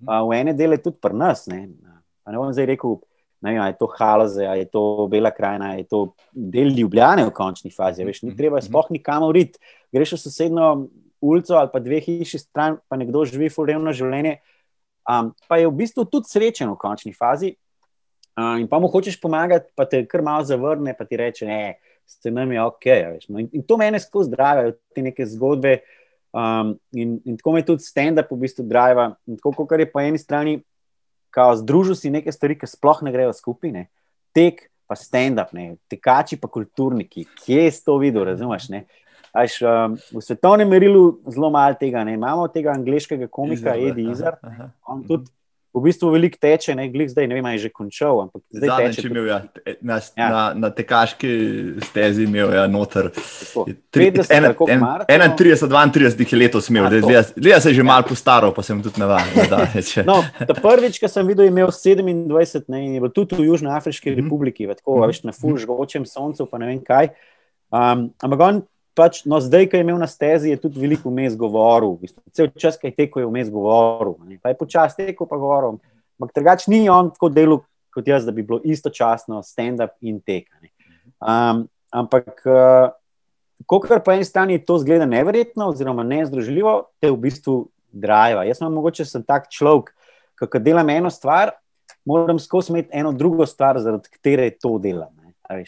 v 0.01 0.37
ene 0.37 0.55
dele 0.57 0.79
tudi 0.81 0.97
pri 1.01 1.15
nas. 1.17 1.45
Ne, 1.51 1.67
ne 1.69 2.37
bom 2.37 2.51
zdaj 2.53 2.71
rekel, 2.73 2.97
ne 3.45 3.53
vem, 3.53 3.61
je 3.69 3.77
to 3.79 3.89
Haloze, 3.95 4.43
je 4.43 4.65
to 4.71 4.83
Bela 5.11 5.31
krajina, 5.35 5.75
je 5.79 5.87
to 5.89 6.01
del 6.33 6.73
Ljubljane 6.75 7.27
v 7.27 7.35
končni 7.35 7.71
fazi, 7.71 8.07
veš, 8.07 8.23
ni 8.27 8.35
treba 8.37 8.61
spoh 8.63 8.89
nikamor 8.93 9.37
iti, 9.37 9.61
greš 9.95 10.17
v 10.17 10.23
sosedno 10.25 10.71
ulico 11.21 11.57
ali 11.59 11.69
pa 11.73 11.79
dve 11.83 11.99
hiši 11.99 12.39
stran, 12.39 12.79
pa 12.87 12.97
nekdo 12.97 13.25
živi 13.27 13.49
fulrevno 13.51 13.93
življenje. 13.95 14.39
Um, 15.09 15.31
pa 15.49 15.57
je 15.57 15.67
v 15.67 15.73
bistvu 15.73 16.05
tudi 16.05 16.29
srečen 16.29 16.69
v 16.69 16.77
končni 16.79 17.15
fazi, 17.17 17.55
in 18.59 18.67
pa 18.69 18.79
mu 18.79 18.87
hočeš 18.87 19.17
pomagati, 19.21 19.71
pa 19.75 19.85
te 19.89 20.03
kar 20.07 20.21
malo 20.21 20.45
zavrne, 20.45 20.93
pa 20.97 21.05
ti 21.05 21.17
reče, 21.17 21.47
ne, 21.49 21.79
ste 22.09 22.31
nam 22.31 22.51
je 22.51 22.63
ok. 22.63 22.85
No, 23.29 23.39
in, 23.39 23.49
in 23.53 23.63
to 23.65 23.77
mene 23.77 23.99
skozi 23.99 24.29
zdravijo, 24.31 24.73
te 24.95 25.01
neke 25.05 25.25
zgodbe. 25.25 25.79
Um, 26.33 26.75
in, 26.93 27.17
in 27.25 27.37
tako 27.37 27.55
me 27.55 27.63
tudi 27.65 27.85
stand-up 27.85 28.29
v 28.29 28.43
bistvu 28.43 28.65
driva. 28.69 29.11
In 29.29 29.37
tako, 29.37 29.65
kot 29.65 29.81
je 29.81 29.89
po 29.89 30.01
eni 30.01 30.21
strani, 30.21 30.59
kao 31.33 31.55
združil 31.57 31.97
si 31.97 32.13
neke 32.13 32.31
stvari, 32.33 32.57
ki 32.57 32.69
sploh 32.69 33.01
ne 33.05 33.13
grejo 33.13 33.33
skupaj, 33.33 33.73
ne. 33.73 33.87
tek, 34.33 34.67
pa 34.89 34.97
stand-up, 34.97 35.53
tekači, 35.89 36.37
pa 36.41 36.49
kulturniki, 36.49 37.25
kje 37.43 37.65
je 37.65 37.73
to 37.85 37.97
videl, 38.01 38.25
razumeš? 38.29 38.69
Až, 39.33 39.59
um, 39.61 39.97
v 40.13 40.21
svetovnem 40.25 40.69
merilu 40.69 41.19
zelo 41.29 41.51
malo 41.53 41.77
tega, 41.77 42.01
ne. 42.05 42.15
imamo 42.17 42.47
tega 42.49 42.73
angliškega 42.73 43.29
komika, 43.29 43.77
Eddie 43.77 44.09
Izzard, 44.09 44.41
on 44.85 45.05
tudi 45.05 45.29
v 45.73 45.81
bistvu 45.85 46.09
veliko 46.13 46.39
teče, 46.41 46.73
ne 46.77 46.87
glej 46.89 47.11
zdaj, 47.11 47.27
ne 47.29 47.37
vem, 47.37 47.47
je 47.53 47.67
že 47.67 47.69
končal. 47.73 48.23
Zdaj 48.49 48.69
Zadnji, 48.69 48.87
teče. 48.95 49.07
Imel, 49.09 49.27
ja, 49.29 49.39
na, 49.81 49.97
ja. 50.17 50.29
Na, 50.33 50.43
na 50.57 50.69
tekaški 50.73 51.31
stezi 51.85 52.25
imel 52.25 52.53
ja, 52.57 52.65
noter. 52.71 53.11
31, 53.93 54.55
32 54.57 56.33
je 56.33 56.39
letos 56.41 56.69
imel, 56.73 56.89
zdaj 56.99 57.61
se 57.61 57.69
je 57.69 57.77
že 57.77 57.85
malo 57.85 58.07
postaral, 58.09 58.53
pa 58.55 58.65
sem 58.65 58.81
tudi 58.81 59.01
navaden. 59.01 59.29
no, 60.09 60.23
prvič, 60.49 60.97
ko 60.97 61.11
sem 61.11 61.29
videl, 61.29 61.45
je 61.45 61.53
imel 61.53 61.69
27 61.69 62.65
ne, 62.73 62.83
in 62.87 62.97
je 62.97 63.05
bil 63.05 63.13
tudi 63.13 63.37
v 63.37 63.51
Južnoafriški 63.51 64.09
mm 64.09 64.13
-hmm. 64.13 64.23
republiki, 64.25 64.67
tako, 64.67 64.97
mm 64.97 65.01
-hmm. 65.01 65.07
veš, 65.07 65.23
na 65.23 65.31
fulžgočem 65.31 66.05
soncu, 66.05 66.49
pa 66.49 66.57
ne 66.57 66.65
vem 66.65 66.81
kaj. 66.83 67.13
Um, 67.69 68.09
ampak 68.25 68.39
on 68.41 68.61
pač, 68.99 69.21
no, 69.23 69.39
zdaj, 69.39 69.69
ko 69.71 69.79
je 69.79 69.85
imel 69.85 69.99
na 70.01 70.07
stezi, 70.11 70.51
je 70.51 70.59
tudi 70.59 70.81
veliko 70.81 71.07
vmes 71.07 71.37
govoril. 71.39 71.95
V 71.95 72.07
bistvu, 72.07 72.23
cel 72.35 72.51
čas, 72.59 72.75
ki 72.75 72.91
je 72.91 72.97
tekel, 72.97 73.23
je 73.23 73.29
vmes 73.29 73.51
govoril. 73.53 74.17
Pa 74.43 74.51
je 74.51 74.59
počasi 74.59 75.07
tekel, 75.07 75.29
pa 75.29 75.39
govoril. 75.39 75.79
Ampak 76.19 76.35
drugač 76.35 76.67
ni 76.67 76.83
on 76.91 77.13
tako 77.15 77.31
delo 77.31 77.61
kot 77.95 78.07
jaz, 78.07 78.25
da 78.27 78.35
bi 78.35 78.43
bilo 78.45 78.59
istočasno 78.63 79.41
stand-up 79.43 79.95
in 80.05 80.19
tek. 80.21 80.51
Um, 81.19 81.65
ampak, 81.91 82.43
uh, 82.45 82.91
kar 83.65 84.03
po 84.05 84.13
eni 84.13 84.27
strani 84.27 84.59
to 84.61 84.77
zgleda 84.83 85.07
neverjetno, 85.09 85.71
oziroma 85.71 86.05
nezdružljivo, 86.07 86.75
te 87.01 87.11
v 87.11 87.17
bistvu 87.23 87.55
drive. 87.91 88.45
Jaz 88.47 88.61
sem 88.61 88.75
mogoče 88.75 89.07
sem 89.07 89.23
tak 89.25 89.49
človek, 89.53 89.93
ki 90.39 90.61
delam 90.63 90.91
eno 90.93 91.11
stvar, 91.11 91.55
moram 92.07 92.39
skozi 92.39 92.73
imeti 92.73 92.93
eno 92.99 93.11
drugo 93.15 93.47
stvar, 93.49 93.79
zaradi 93.81 94.11
katere 94.11 94.51
to 94.55 94.77
delam. 94.79 95.15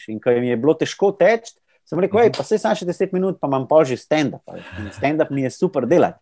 In 0.08 0.20
ko 0.22 0.30
mi 0.38 0.52
je 0.52 0.56
bilo 0.56 0.76
težko 0.78 1.10
teči, 1.18 1.56
Sem 1.88 2.00
rekel, 2.00 2.30
pa 2.34 2.44
se 2.46 2.58
sam 2.60 2.76
še 2.78 2.86
10 2.88 3.14
minut, 3.16 3.40
pa 3.40 3.50
imam 3.50 3.66
pa 3.68 3.82
že 3.84 3.98
stand-up. 4.00 4.44
Stand-up 4.96 5.32
mi 5.34 5.44
je 5.46 5.50
super 5.54 5.86
delati. 5.88 6.20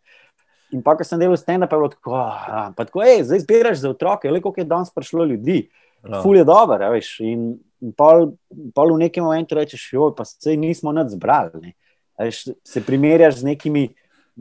In 0.70 0.84
pa, 0.86 0.94
ko 0.94 1.04
sem 1.06 1.18
delal 1.18 1.38
stand-up, 1.38 1.72
je 1.72 1.78
bilo 1.78 1.90
tako, 1.90 2.14
ah, 2.14 2.70
pa 2.76 2.86
tako, 2.86 3.02
hej, 3.02 3.24
zdaj 3.26 3.42
zbiraš 3.42 3.82
za 3.82 3.90
otroke, 3.90 4.30
le 4.30 4.40
koliko 4.40 4.62
je 4.62 4.70
danes 4.70 4.92
prišlo 4.94 5.26
ljudi. 5.26 5.64
No. 6.06 6.22
Ful 6.22 6.38
je 6.38 6.44
dober, 6.46 6.84
veš. 6.94 7.16
In, 7.26 7.58
pol, 7.98 8.32
pol 8.76 8.94
v 8.94 9.02
nekem 9.06 9.24
momentu 9.24 9.58
rečeš, 9.58 9.90
joj, 9.92 10.14
pa 10.16 10.24
se 10.24 10.56
nismo 10.56 10.94
nad 10.94 11.10
zbrali. 11.10 11.74
Veš, 12.20 12.44
se 12.64 12.82
primerjaš 12.84 13.42
z 13.42 13.50
nekimi, 13.50 13.88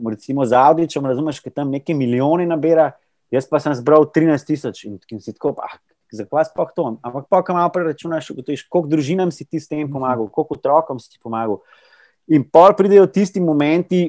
recimo 0.06 0.46
z 0.46 0.56
Audičem, 0.56 1.06
razumeš, 1.06 1.42
ki 1.42 1.52
tam 1.52 1.72
neke 1.74 1.96
milijone 1.96 2.46
nabira, 2.48 2.92
jaz 3.32 3.48
pa 3.50 3.60
sem 3.60 3.74
zbral 3.74 4.06
13 4.14 4.46
tisoč 4.46 4.84
in, 4.86 4.98
in 5.10 5.20
si 5.20 5.34
tako, 5.34 5.56
ah, 5.58 5.76
zakaj 6.16 6.48
sploh 6.48 6.70
to? 6.76 6.86
Ampak 7.06 7.28
pa, 7.30 7.42
ko 7.46 7.56
malo 7.56 7.70
preračunaš, 7.74 8.30
ugotoviš, 8.34 8.66
koliko 8.68 8.90
družinam 8.90 9.30
si 9.34 9.44
ti 9.44 9.60
s 9.60 9.70
tem 9.70 9.88
pomagal, 9.90 10.28
koliko 10.32 10.58
otrokom 10.58 11.00
si 11.02 11.12
ti 11.12 11.18
pomagal. 11.22 11.60
In 12.30 12.44
pol 12.46 12.74
pridejo 12.78 13.06
tisti 13.10 13.42
momenti, 13.42 14.08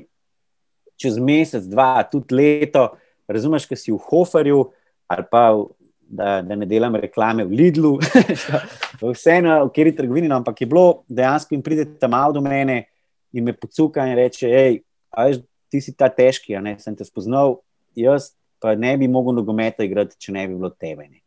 čez 0.99 1.17
mesec, 1.17 1.65
dva, 1.69 2.03
tudi 2.05 2.37
leto, 2.37 2.91
razumeš, 3.29 3.65
ki 3.69 3.77
si 3.77 3.93
v 3.93 4.01
Hoferju 4.09 4.65
ali 5.11 5.29
pa. 5.31 5.45
Da, 6.11 6.41
da 6.43 6.57
ne 6.59 6.65
delam 6.67 6.91
reklame 6.99 7.45
v 7.47 7.55
Lidlu, 7.55 7.93
vseeno, 8.99 9.53
v 9.63 9.69
kateri 9.71 9.93
trgovini, 9.95 10.27
no, 10.27 10.41
ampak 10.41 10.57
je 10.59 10.65
bilo 10.67 11.05
dejansko, 11.07 11.55
in 11.55 11.61
pride 11.63 11.85
tam 12.01 12.11
malo 12.11 12.35
do 12.35 12.41
mene 12.43 12.81
in 13.31 13.45
me 13.47 13.53
pocuka 13.55 14.03
in 14.03 14.17
reče: 14.19 14.49
hej, 14.51 14.81
ti 15.71 15.79
si 15.79 15.95
ta 15.95 16.09
težki, 16.11 16.57
ne, 16.59 16.75
sem 16.83 16.95
te 16.99 17.07
spoznal, 17.07 17.61
jaz 17.95 18.33
pa 18.61 18.75
ne 18.75 18.93
bi 18.97 19.07
mogel 19.07 19.33
nogometa 19.39 19.83
igrati, 19.87 20.19
če 20.19 20.35
ne 20.35 20.45
bi 20.47 20.57
bilo 20.59 20.69
tebe. 20.69 21.07
Ne. 21.07 21.20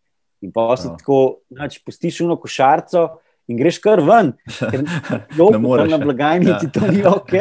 In 0.45 0.53
pa 0.53 0.75
si 0.77 0.89
no. 0.89 0.97
tako, 0.99 1.21
znači, 1.51 1.81
pustiš 1.87 2.21
eno 2.21 2.37
košarico 2.41 3.07
in 3.49 3.59
greš 3.61 3.79
kar 3.85 4.03
ven, 4.05 4.35
ker 4.59 4.85
ne 5.55 5.59
moreš 5.61 5.91
na 5.93 5.99
blagajni, 6.01 6.51
ja. 6.53 6.59
ti 6.61 6.71
to 6.73 6.85
ni 6.93 7.01
ok. 7.09 7.35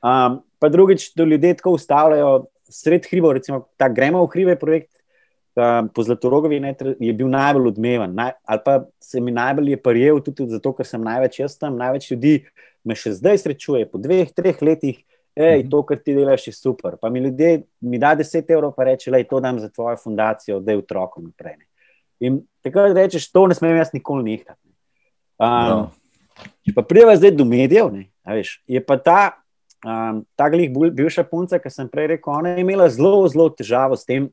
Um, 0.00 0.40
pa 0.62 0.70
drugič, 0.70 1.10
da 1.16 1.26
ljudje 1.26 1.56
tako 1.58 1.74
ustavljajo 1.78 2.46
sred 2.70 3.06
hriba, 3.10 3.34
recimo 3.34 3.64
ta 3.76 3.88
gremo 3.88 4.22
v 4.24 4.32
hribe 4.32 4.56
projekt. 4.56 4.94
Po 5.94 6.02
Zlatorogovi 6.06 6.60
je 7.02 7.12
bil 7.12 7.28
najbolj 7.28 7.72
odmeven, 7.72 8.14
naj, 8.14 8.30
ali 8.46 8.60
pa 8.64 8.76
se 9.02 9.20
mi 9.20 9.32
najbolj 9.34 9.70
je 9.70 9.78
prijel, 9.82 10.20
tudi 10.24 10.46
zato, 10.48 10.72
ker 10.72 10.86
sem 10.86 11.02
največ 11.02 11.40
jaz 11.42 11.58
tam. 11.58 11.76
Največ 11.76 12.06
ljudi 12.12 12.34
me 12.86 12.94
še 12.96 13.16
zdaj 13.18 13.42
srečuje, 13.42 13.88
po 13.90 13.98
dveh, 14.00 14.30
treh 14.32 14.62
letih, 14.62 15.02
hej, 15.36 15.66
to, 15.70 15.82
kar 15.86 15.98
ti 16.00 16.14
delaš, 16.16 16.46
je 16.48 16.54
super. 16.54 16.96
Pa 17.02 17.10
mi 17.10 17.20
ljudje 17.26 17.64
mi 17.80 17.98
da 17.98 18.14
10 18.16 18.54
evrov, 18.54 18.72
pa 18.76 18.86
reče, 18.88 19.10
da 19.10 19.20
je 19.20 19.28
to 19.28 19.40
dam 19.42 19.58
za 19.60 19.68
tvojo 19.68 19.98
fundacijo, 20.00 20.60
da 20.60 20.72
je 20.72 20.84
otrokom 20.84 21.26
naprej. 21.28 21.58
Ne. 21.58 21.69
In 22.20 22.42
takrat 22.64 22.92
rečeš, 22.96 23.30
to 23.32 23.46
ne 23.48 23.56
smem 23.56 23.78
jaz 23.80 23.94
nikoli 23.96 24.24
nehati. 24.26 24.60
Um, 25.40 25.68
no. 25.68 25.78
Če 26.64 26.74
pa 26.76 26.84
prideva 26.84 27.16
zdaj 27.16 27.32
do 27.36 27.46
medijev, 27.48 27.88
ne, 27.92 28.06
veš, 28.28 28.58
je 28.68 28.80
pa 28.84 28.98
ta, 29.00 29.20
um, 29.84 30.20
ta 30.36 30.48
glih 30.52 30.68
bivša 30.72 31.24
punca, 31.28 31.60
ki 31.60 31.72
sem 31.72 31.88
prej 31.88 32.14
rekel, 32.14 32.32
ona 32.36 32.54
je 32.54 32.64
imela 32.64 32.88
zelo, 32.92 33.24
zelo 33.32 33.48
težavo 33.52 33.96
s 33.96 34.08
tem. 34.08 34.28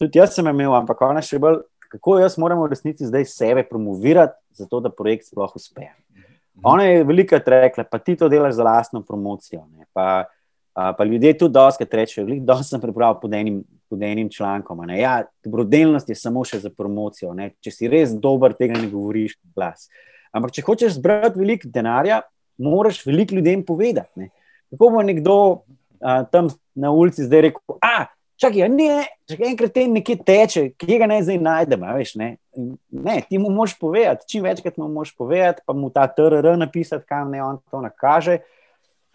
Tudi 0.00 0.20
jaz 0.20 0.36
sem 0.36 0.48
imel, 0.50 0.74
ampak 0.76 1.00
ona 1.06 1.22
še 1.24 1.40
bolj, 1.40 1.62
kako 1.94 2.18
jaz 2.20 2.36
moram 2.40 2.60
v 2.64 2.72
resnici 2.72 3.08
zdaj 3.08 3.28
sebe 3.30 3.64
promovirati, 3.68 4.36
zato 4.58 4.82
da 4.84 4.92
projekt 4.92 5.30
sploh 5.30 5.52
uspe. 5.56 5.88
Mhm. 6.12 6.64
Ona 6.74 6.88
je 6.90 7.04
velika 7.08 7.40
rekla, 7.40 7.86
pa 7.88 7.98
ti 7.98 8.16
to 8.20 8.28
delaš 8.28 8.58
za 8.58 8.66
lastno 8.66 9.00
promocijo. 9.02 9.64
Ne, 9.72 9.88
pa, 9.96 10.26
uh, 10.76 10.92
pa 10.98 11.08
ljudje 11.08 11.38
tudi 11.38 11.56
doskrat 11.56 11.94
rečejo, 11.94 12.28
da 12.44 12.60
sem 12.62 12.82
prebral 12.82 13.16
pod 13.20 13.32
enim 13.32 13.62
pod 13.90 14.02
enim 14.02 14.30
člankom. 14.30 14.82
Ja, 14.90 15.22
dobrodelnost 15.44 16.08
je 16.08 16.16
samo 16.18 16.44
še 16.44 16.60
za 16.62 16.70
promocijo. 16.70 17.34
Ne? 17.34 17.52
Če 17.64 17.70
si 17.70 17.90
res 17.90 18.14
dober, 18.14 18.54
tega 18.58 18.78
ne 18.80 18.88
govoriš 18.90 19.36
glas. 19.54 19.88
Ampak, 20.34 20.54
če 20.56 20.64
hočeš 20.66 20.96
zbrati 20.98 21.38
veliko 21.38 21.70
denarja, 21.70 22.22
moraš 22.58 23.02
veliko 23.06 23.38
ljudem 23.38 23.62
povedati. 23.66 24.24
Ne? 24.24 24.30
Kako 24.72 24.90
bo 24.96 25.02
nekdo 25.06 25.38
a, 26.00 26.24
tam 26.24 26.50
na 26.74 26.90
ulici 26.90 27.24
zdaj 27.24 27.48
rekel, 27.48 27.78
a, 27.80 28.06
čakaj, 28.40 28.68
ne, 28.72 29.04
če 29.30 29.38
enkrat 29.48 29.74
te 29.74 29.84
nekje 29.88 30.16
teče, 30.26 30.64
kje 30.80 30.98
ga 31.00 31.08
naj 31.10 31.22
zdaj 31.28 31.38
najdemo, 31.42 31.92
veš, 31.98 32.14
ne? 32.20 32.30
ne, 32.90 33.18
ti 33.28 33.38
mu 33.38 33.50
moš 33.54 33.76
povedati, 33.78 34.26
čim 34.30 34.44
večkrat 34.46 34.78
mu 34.80 34.88
moš 34.92 35.14
povedati, 35.16 35.62
pa 35.66 35.76
mu 35.76 35.90
ta 35.94 36.06
TRR 36.10 36.54
napisati, 36.58 37.06
kam 37.08 37.30
ne 37.34 37.42
on 37.42 37.60
to 37.70 37.82
nakaže. 37.84 38.40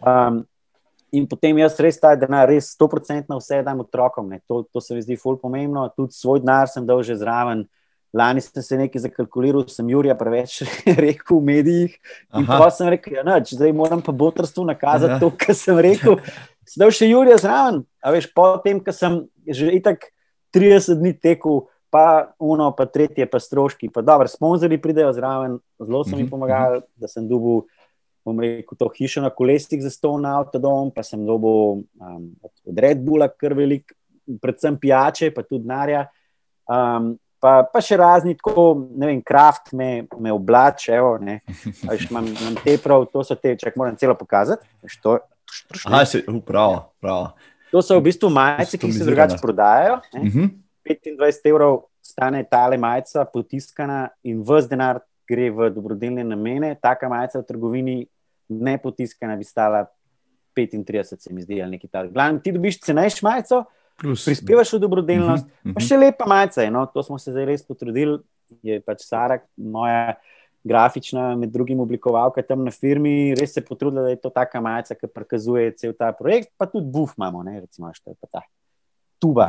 Um, 0.00 0.44
in 1.12 1.26
potem 1.26 1.58
jaz 1.58 1.78
res 1.82 1.98
ta 2.00 2.14
denar, 2.18 2.48
res 2.50 2.72
100% 2.76 3.36
vse 3.38 3.60
dam 3.66 3.82
otrokom. 3.84 4.30
To, 4.48 4.62
to 4.72 4.80
se 4.80 4.94
mi 4.94 5.02
zdi 5.04 5.18
fulj 5.18 5.40
pomembno. 5.42 5.88
Tudi 5.96 6.16
svoj 6.16 6.42
denar 6.44 6.70
sem 6.70 6.86
dal 6.86 7.02
že 7.06 7.18
zraven. 7.20 7.66
Lani 8.12 8.42
sem 8.42 8.62
se 8.62 8.76
nekaj 8.78 9.04
zakalkuliral, 9.04 9.68
sem 9.70 9.86
Jurija 9.86 10.16
preveč 10.18 10.64
rekel 11.04 11.38
v 11.38 11.44
medijih. 11.46 11.92
In 12.34 12.46
pa 12.48 12.66
sem 12.74 12.90
rekel, 12.90 13.20
ja, 13.22 13.38
zdaj 13.38 13.74
moram 13.76 14.02
pa 14.02 14.10
botrstvu 14.10 14.64
nakazati 14.66 15.14
Aha. 15.14 15.20
to, 15.22 15.30
kar 15.38 15.54
sem 15.54 15.78
rekel. 15.78 16.18
Zdaj 16.74 16.96
še 16.98 17.10
Jurija 17.10 17.38
zraven. 17.38 17.84
A 18.02 18.10
veš, 18.14 18.26
potem, 18.34 18.82
ko 18.82 18.94
sem 18.94 19.22
že 19.46 19.70
itak 19.78 20.10
30 20.54 20.98
dni 20.98 21.14
tekel, 21.14 21.68
pa 21.90 22.34
uno, 22.38 22.70
pa 22.74 22.86
tretje, 22.86 23.26
pa 23.26 23.38
stroški, 23.42 23.90
pa 23.90 24.02
dobro, 24.02 24.30
sponzorji 24.30 24.78
pridejo 24.82 25.10
zraven, 25.14 25.58
zelo 25.78 26.02
so 26.06 26.14
mi 26.14 26.22
mhm, 26.22 26.30
pomagali, 26.30 26.82
mhm. 26.82 26.86
da 27.02 27.10
sem 27.10 27.26
dobil. 27.28 27.66
Bom 28.24 28.40
rekel, 28.40 28.76
to 28.76 28.90
hišo 28.92 29.22
na 29.24 29.30
kolesih 29.32 29.80
za 29.82 29.90
ston 29.90 30.22
na 30.26 30.36
avtodom, 30.40 30.90
pa 30.92 31.02
sem 31.06 31.22
dobil 31.26 31.80
um, 31.80 32.26
od 32.44 32.78
Red 32.84 33.00
Bulla, 33.04 33.30
kar 33.32 33.54
velik, 33.56 33.94
predvsem 34.42 34.76
pijače, 34.78 35.30
pa 35.34 35.42
tudi 35.42 35.64
denarja. 35.64 36.04
Um, 36.68 37.14
pa, 37.40 37.54
pa 37.64 37.80
še 37.82 37.96
razni, 38.00 38.36
tako, 38.38 38.66
ne 38.92 39.08
vem, 39.08 39.22
kraft 39.24 39.72
me, 39.76 40.04
me 40.20 40.32
oblače, 40.32 40.92
evo, 41.00 41.16
ne, 41.22 41.40
imam, 42.10 42.28
imam 42.28 42.58
te 42.60 42.76
prav, 42.82 43.08
to 43.12 43.24
so 43.26 43.36
te, 43.40 43.56
če 43.58 43.72
moram 43.80 43.96
celo 43.98 44.14
pokazati. 44.18 44.68
To, 45.02 45.16
Aha, 45.88 46.04
se, 46.06 46.22
prav, 46.46 46.76
prav. 47.00 47.32
to 47.72 47.82
so 47.82 47.96
v 47.98 48.10
bistvu 48.10 48.30
majice, 48.30 48.78
ki 48.78 48.92
se 48.92 49.06
drugače 49.08 49.40
prodajajo. 49.42 50.00
Uh 50.14 50.28
-huh. 50.28 50.50
25 50.84 51.48
evrov 51.50 51.82
stane 52.02 52.44
tale 52.50 52.76
majica, 52.78 53.24
potiskana 53.24 54.08
in 54.22 54.42
vse 54.42 54.68
denar 54.68 55.00
gre 55.30 55.50
v 55.54 55.70
dobrodelne 55.74 56.24
namene. 56.26 56.74
Taka 56.82 57.08
majica 57.08 57.40
v 57.40 57.46
trgovini, 57.46 57.96
ne 58.50 58.74
potiskana, 58.82 59.36
bi 59.38 59.46
stala 59.46 59.84
35, 60.56 61.20
se 61.22 61.34
mi 61.34 61.44
zdi, 61.44 61.60
ali 61.62 61.78
nekaj 61.78 61.90
takega. 61.90 62.30
Ti 62.42 62.54
dobiš 62.56 62.80
cenejš 62.86 63.22
majico. 63.26 63.64
Plus. 64.00 64.24
Prispevaš 64.24 64.72
v 64.72 64.80
dobrodelnost, 64.80 65.44
uh 65.44 65.50
-huh, 65.50 65.54
uh 65.54 65.70
-huh. 65.70 65.74
pa 65.74 65.80
še 65.80 65.96
lepa 65.96 66.26
majica. 66.26 66.70
No? 66.70 66.86
To 66.86 67.02
smo 67.02 67.18
se 67.18 67.30
zdaj 67.30 67.44
res 67.44 67.62
potrudili. 67.62 68.18
Je 68.62 68.80
pač 68.80 69.04
Sara, 69.04 69.38
moja 69.56 70.14
grafična, 70.64 71.36
med 71.36 71.50
drugim 71.50 71.80
oblikovalka 71.80 72.42
tam 72.42 72.64
na 72.64 72.70
firmi, 72.70 73.34
res 73.34 73.54
se 73.54 73.60
potrudila, 73.64 74.02
da 74.02 74.08
je 74.08 74.16
to 74.16 74.30
taka 74.30 74.60
majica, 74.60 74.94
ki 74.94 75.06
prikazuje 75.06 75.72
cel 75.76 75.92
ta 75.92 76.12
projekt. 76.12 76.48
Pa 76.56 76.66
tudi 76.66 76.90
buf 76.90 77.12
imamo, 77.16 77.42
ne? 77.42 77.60
recimo, 77.60 77.90
što 77.94 78.10
je 78.10 78.16
pa 78.20 78.26
ta 78.26 78.40
tuba. 79.18 79.48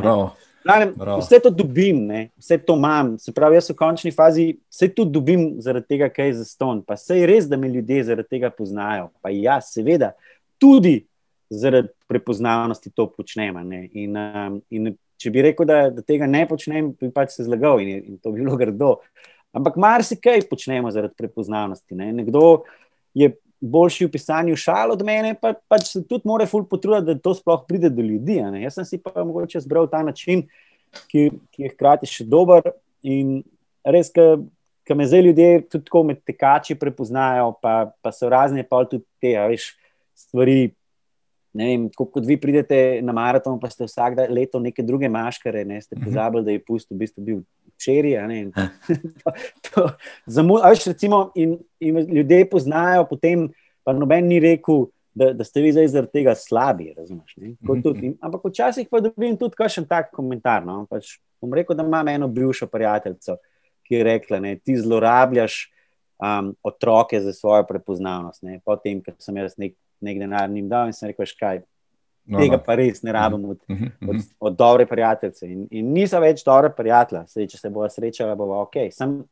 Pranem, 0.64 0.94
vse 1.20 1.40
to 1.42 1.50
dobim, 1.50 2.04
ne? 2.06 2.30
vse 2.38 2.58
to 2.58 2.76
imam. 2.78 3.16
Se 3.20 3.34
pravi, 3.34 3.58
jaz 3.58 3.70
v 3.72 3.76
končni 3.80 4.12
fazi 4.14 4.46
vse 4.70 4.90
to 4.96 5.06
dobim 5.06 5.56
zaradi 5.62 5.88
tega, 5.96 6.10
kaj 6.14 6.28
je 6.28 6.34
za 6.42 6.46
ston. 6.46 6.84
Pa 6.86 6.98
se 6.98 7.18
je 7.18 7.30
res, 7.30 7.48
da 7.50 7.58
me 7.58 7.70
ljudje 7.70 8.04
zaradi 8.12 8.30
tega 8.30 8.52
poznajo. 8.54 9.10
Pa 9.22 9.34
ja, 9.34 9.58
seveda, 9.62 10.12
tudi 10.62 11.00
zaradi 11.50 11.90
prepoznavnosti 12.08 12.94
to 12.96 13.08
počnem. 13.10 13.58
In, 13.92 14.18
um, 14.18 14.62
in 14.70 14.94
če 15.22 15.34
bi 15.34 15.44
rekel, 15.46 15.68
da, 15.70 15.84
da 15.94 16.06
tega 16.06 16.30
ne 16.30 16.46
počnem, 16.50 16.94
bi 16.98 17.12
pač 17.14 17.36
se 17.36 17.46
zlagal 17.48 17.82
in, 17.82 17.98
in 18.14 18.20
to 18.22 18.34
bi 18.34 18.42
bilo 18.44 18.58
grdo. 18.60 18.96
Ampak 19.58 19.76
marsikaj 19.82 20.46
počnemo 20.50 20.92
zaradi 20.94 21.18
prepoznavnosti. 21.18 21.98
Ne? 21.98 22.12
Nekdo 22.22 22.64
je 23.18 23.34
boljši 23.62 24.08
v 24.08 24.12
pisanju 24.12 24.56
šal 24.58 24.92
od 24.96 25.04
mene, 25.06 25.36
pa 25.38 25.54
pač 25.54 25.92
se 25.94 26.02
tudi 26.04 26.28
mora 26.30 26.48
ful 26.50 26.66
potruditi, 26.66 27.14
da 27.14 27.22
to 27.22 27.36
sploh 27.38 27.62
pride 27.68 27.92
do 27.94 28.02
ljudi. 28.02 28.40
Jaz 28.64 28.80
sem 28.80 28.88
si 28.88 29.02
pa 29.02 29.24
mogoče 29.24 29.62
zbral 29.62 29.90
ta 29.90 30.02
način, 30.04 30.48
ki, 31.08 31.30
ki 31.54 31.68
je 31.68 31.72
hkrati 31.76 32.10
še 32.10 32.26
dober 32.28 32.74
in 33.06 33.40
res, 33.86 34.12
ki 34.12 34.98
me 34.98 35.08
zdaj 35.08 35.26
ljudje 35.28 35.50
tudi 35.70 35.86
tako 35.88 36.04
med 36.10 36.24
tekači 36.28 36.76
prepoznajo, 36.76 37.54
pa, 37.62 37.94
pa 38.02 38.12
so 38.12 38.30
razne 38.30 38.66
pa 38.68 38.84
tudi 38.90 39.06
te, 39.22 39.36
veš, 39.54 39.72
stvari 40.26 40.72
ne 41.54 41.68
vem, 41.68 41.88
kot 41.92 42.24
vi 42.26 42.38
pridete 42.40 43.02
na 43.04 43.14
maraton, 43.16 43.60
pa 43.60 43.70
ste 43.70 43.86
vsak 43.88 44.24
leto 44.32 44.60
neke 44.64 44.84
druge 44.84 45.10
maškare, 45.12 45.66
ne 45.68 45.82
ste 45.84 46.00
pozabili, 46.00 46.46
da 46.48 46.56
je 46.56 46.64
pusto 46.64 46.96
v 46.96 47.04
bistvu 47.04 47.24
bil 47.28 47.42
včeraj. 47.82 48.46
recimo, 50.88 51.32
in, 51.36 51.58
in 51.80 51.98
ljudje 51.98 52.50
poznajo, 52.50 53.08
potem 53.10 53.50
pa 53.84 53.94
noben 53.94 54.28
ni 54.28 54.40
rekel. 54.40 54.88
Da, 55.12 55.34
da 55.36 55.44
ste 55.44 55.60
vi 55.60 55.74
zdaj 55.76 55.90
zaradi 55.92 56.12
tega 56.14 56.32
slabi, 56.40 56.94
razumete? 56.96 57.50
Mhm. 57.60 58.14
Ampak 58.24 58.46
včasih 58.48 58.88
pa 58.88 59.02
dobim 59.04 59.36
tudi 59.36 59.58
kakšen 59.60 59.84
tak 59.84 60.14
komentar. 60.16 60.64
No? 60.64 60.86
Pač, 60.88 61.18
bom 61.42 61.52
rekel, 61.52 61.76
da 61.76 61.84
imam 61.84 62.08
eno 62.08 62.30
bivšo 62.32 62.70
prijateljico, 62.72 63.36
ki 63.84 63.96
je 63.96 64.06
rekla, 64.08 64.40
da 64.40 64.54
ti 64.56 64.78
zlorabljaš 64.80 65.58
um, 66.16 66.54
otroke 66.64 67.20
za 67.20 67.34
svojo 67.34 67.66
prepoznavnost. 67.68 68.46
Potem, 68.64 69.04
ko 69.04 69.12
sem 69.20 69.42
jaz 69.42 69.58
nek 69.60 69.76
nek 70.02 70.20
denar 70.20 70.50
njim 70.50 70.70
dal 70.70 70.90
in 70.90 70.94
sem 70.94 71.12
rekel, 71.12 71.30
škaj. 71.30 71.62
No, 72.26 72.40
Tega 72.40 72.58
no. 72.60 72.64
pa 72.66 72.76
res 72.78 73.02
ne 73.04 73.12
rabim 73.12 73.46
od, 73.46 73.58
uh 73.68 73.76
-huh, 73.76 73.86
uh 73.86 74.08
-huh. 74.08 74.10
od, 74.10 74.26
od 74.40 74.58
dobre 74.58 74.86
prijateljice. 74.86 75.48
In, 75.48 75.68
in 75.72 75.94
niso 75.94 76.20
več 76.20 76.44
dobre 76.44 76.70
prijatelje, 76.70 77.28
Sej, 77.28 77.48
če 77.48 77.58
se 77.58 77.70
bo 77.70 77.90
srečala, 77.90 78.36
bo 78.36 78.62
ok. 78.62 78.76
Sem, 78.92 79.24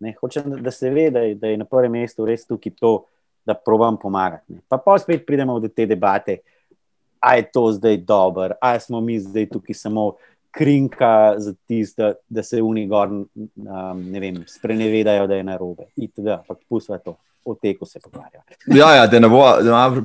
ne, 0.00 0.14
hočem, 0.20 0.62
da 0.62 0.70
se 0.70 0.90
ve, 0.90 1.10
da 1.10 1.20
je, 1.20 1.34
da 1.34 1.48
je 1.48 1.56
na 1.56 1.64
prvem 1.64 1.92
mestu 1.92 2.24
res 2.24 2.46
tukaj 2.46 2.72
to, 2.80 3.04
da 3.46 3.54
probam 3.54 3.96
pomagati. 3.96 4.52
Ne. 4.52 4.60
Pa 4.68 4.78
pa 4.78 4.98
spet 4.98 5.26
pridemo 5.26 5.60
do 5.60 5.68
te 5.68 5.86
debate, 5.86 6.38
ali 7.20 7.38
je 7.38 7.50
to 7.52 7.72
zdaj 7.72 7.96
dobro, 7.96 8.54
ali 8.60 8.80
smo 8.80 9.00
mi 9.00 9.20
zdaj 9.20 9.48
tukaj 9.48 9.74
samo 9.74 10.12
krinka 10.50 11.34
za 11.36 11.54
tiste, 11.66 12.02
da, 12.02 12.12
da 12.28 12.42
se 12.42 12.62
oni 12.62 12.86
gor 12.86 13.08
um, 13.08 13.26
sprenevedajo, 14.46 15.26
da 15.26 15.34
je 15.34 15.42
narobe. 15.44 15.84
Ampak 16.26 16.58
pustite 16.68 16.98
to 16.98 17.16
o 17.44 17.54
teku 17.54 17.86
se 17.86 18.00
pogovarja. 18.00 18.42
Ja, 18.66 18.94
ja, 18.94 19.06
da 19.06 19.20
ne 19.20 19.28
bo 19.28 19.44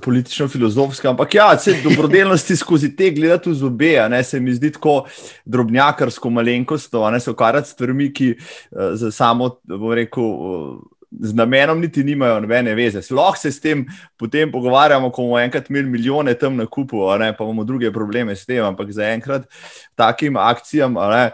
politično-filozofska, 0.02 1.10
ampak 1.10 1.36
ja, 1.36 1.58
se 1.58 1.78
dobrodelnosti 1.84 2.56
skozi 2.56 2.96
te 2.96 3.12
gledati 3.12 3.50
v 3.50 3.54
zobe, 3.54 3.94
ne, 4.10 4.24
se 4.24 4.40
mi 4.40 4.54
zdi 4.54 4.72
tako 4.72 5.06
drobnjakarsko 5.46 6.30
malenkost, 6.30 6.94
ne 7.12 7.20
se 7.20 7.32
ukvarjati 7.32 7.70
s 7.70 7.72
stvarmi, 7.72 8.14
ki 8.14 8.34
uh, 8.36 8.94
za 8.94 9.12
samo, 9.12 9.56
bom 9.64 9.94
rekel. 9.94 10.24
Uh, 10.24 10.80
z 11.12 11.34
namenom 11.34 11.80
niti 11.82 12.04
nimajo 12.04 12.40
nobene 12.40 12.76
veze. 12.76 13.02
Lahko 13.16 13.38
se 13.38 13.52
s 13.52 13.60
tem 13.62 13.86
potem 14.18 14.52
pogovarjamo, 14.52 15.10
ko 15.12 15.24
bomo 15.26 15.40
enkrat 15.40 15.70
imeli 15.70 15.90
milijone 15.90 16.34
tam 16.34 16.56
na 16.56 16.66
kupu, 16.66 17.02
ne, 17.20 17.32
pa 17.38 17.44
imamo 17.44 17.64
druge 17.64 17.92
probleme 17.92 18.36
s 18.36 18.46
tem, 18.46 18.64
ampak 18.66 18.92
zaenkrat 18.92 19.48
takim 19.96 20.38
akcijam 20.38 20.94
ne, 20.94 21.32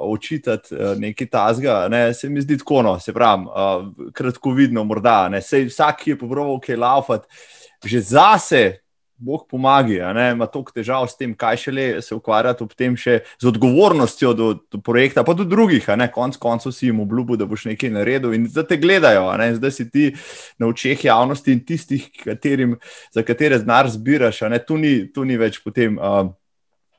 očitati 0.00 0.74
nekaj 0.98 1.26
tazga, 1.26 1.88
ne, 1.88 2.14
se 2.14 2.28
mi 2.28 2.40
zdi 2.40 2.58
tako, 2.58 2.82
no, 2.82 2.98
se 3.00 3.12
pravi, 3.12 3.44
uh, 3.46 4.12
kratko 4.12 4.52
vidno, 4.56 4.84
morda. 4.84 5.28
Ne, 5.28 5.42
sej, 5.42 5.68
vsak, 5.68 6.02
ki 6.02 6.14
je 6.14 6.18
pobroval, 6.18 6.60
kaj 6.60 6.76
laufati, 6.76 7.28
že 7.84 8.00
zase 8.00 8.62
Bog 9.16 9.44
pomaga, 9.50 10.10
ima 10.32 10.46
toliko 10.50 10.72
težav 10.74 11.06
s 11.06 11.14
tem, 11.14 11.34
kaj 11.38 11.58
še 11.62 11.72
le 11.72 11.86
se 12.02 12.14
ukvarjati 12.16 12.64
ob 12.64 12.72
tem, 12.74 12.96
še 12.98 13.20
z 13.38 13.48
odgovornostjo 13.52 14.32
do, 14.34 14.48
do 14.72 14.80
projekta, 14.82 15.22
pa 15.22 15.36
tudi 15.38 15.52
drugih. 15.52 15.86
Konec 16.14 16.38
koncev 16.42 16.74
si 16.74 16.88
jim 16.88 17.02
obljubil, 17.04 17.38
da 17.38 17.46
boš 17.46 17.68
nekaj 17.70 17.92
naredil 17.94 18.34
in 18.34 18.48
zdaj 18.50 18.66
te 18.72 18.80
gledajo. 18.82 19.28
Zdaj 19.60 19.74
si 19.76 19.86
ti 19.90 20.08
na 20.58 20.70
očeh 20.72 21.04
javnosti 21.06 21.54
in 21.54 21.62
tistih, 21.66 22.08
katerim, 22.24 22.78
za 23.14 23.22
katere 23.26 23.60
znar 23.62 23.90
zbiraš. 23.92 24.42
Tu 24.66 24.80
ni, 24.80 24.94
tu 25.12 25.26
ni 25.28 25.38
več 25.38 25.60
potem 25.62 26.00
uh, 26.02 26.26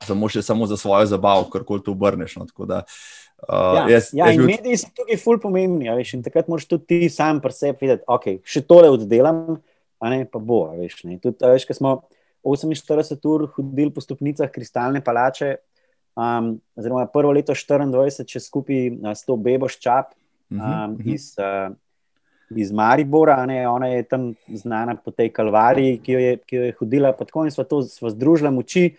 samo, 0.06 0.28
samo 0.28 0.70
za 0.70 0.80
svojo 0.80 1.06
zabavo, 1.06 1.50
kar 1.52 1.64
koli 1.68 1.84
to 1.84 1.92
obrneš. 1.92 2.38
No, 2.40 2.48
da, 2.64 2.84
uh, 3.48 3.76
ja, 3.76 3.84
jaz, 3.88 4.10
ja, 4.12 4.26
jaz 4.26 4.34
in 4.34 4.40
bil... 4.40 4.50
mediji 4.54 4.80
so 4.80 4.90
tukaj 4.96 5.20
ful 5.20 5.40
pomembni. 5.42 5.92
Veš, 6.00 6.16
takrat 6.24 6.48
moraš 6.48 6.68
tudi 6.72 6.86
ti 6.88 7.12
sam 7.12 7.40
pri 7.44 7.52
sebi 7.52 7.84
videti, 7.84 8.04
da 8.06 8.16
okay, 8.16 8.40
še 8.48 8.64
tole 8.64 8.92
oddelam. 8.94 9.60
Ne, 10.10 10.24
pa 10.28 10.38
bo, 10.38 10.66
veš, 10.76 11.02
ne. 11.08 11.18
Tudi, 11.22 11.40
veš, 11.40 11.66
smo, 11.78 12.02
48 12.44 13.28
ur 13.30 13.46
hodili 13.56 13.92
po 13.94 14.02
stopnicah 14.04 14.50
kristalne 14.52 15.00
palače, 15.04 15.54
um, 16.16 16.54
oziroma 16.76 17.06
prvo 17.06 17.32
leto 17.32 17.54
24, 17.56 18.26
če 18.28 18.42
skupaj 18.42 18.90
s 19.14 19.24
to 19.24 19.36
Bebo 19.36 19.68
Ščap 19.68 20.12
um, 20.50 20.58
uh 20.58 20.66
-huh. 20.66 21.14
iz, 21.14 21.32
uh, 21.38 21.72
iz 22.56 22.72
Maribora, 22.72 23.46
ne, 23.46 23.68
ona 23.68 23.88
je 23.88 24.02
tam 24.02 24.34
znana 24.48 24.96
po 24.96 25.10
tej 25.10 25.32
kalvariji, 25.32 25.98
ki 25.98 26.12
jo 26.12 26.20
je, 26.20 26.36
ki 26.36 26.56
jo 26.56 26.62
je 26.64 26.76
hodila, 26.78 27.12
pa 27.12 27.24
tako 27.24 27.44
in 27.44 27.50
smo 27.50 27.64
to 27.64 27.82
sva 27.82 28.10
združila 28.10 28.50
moči. 28.50 28.96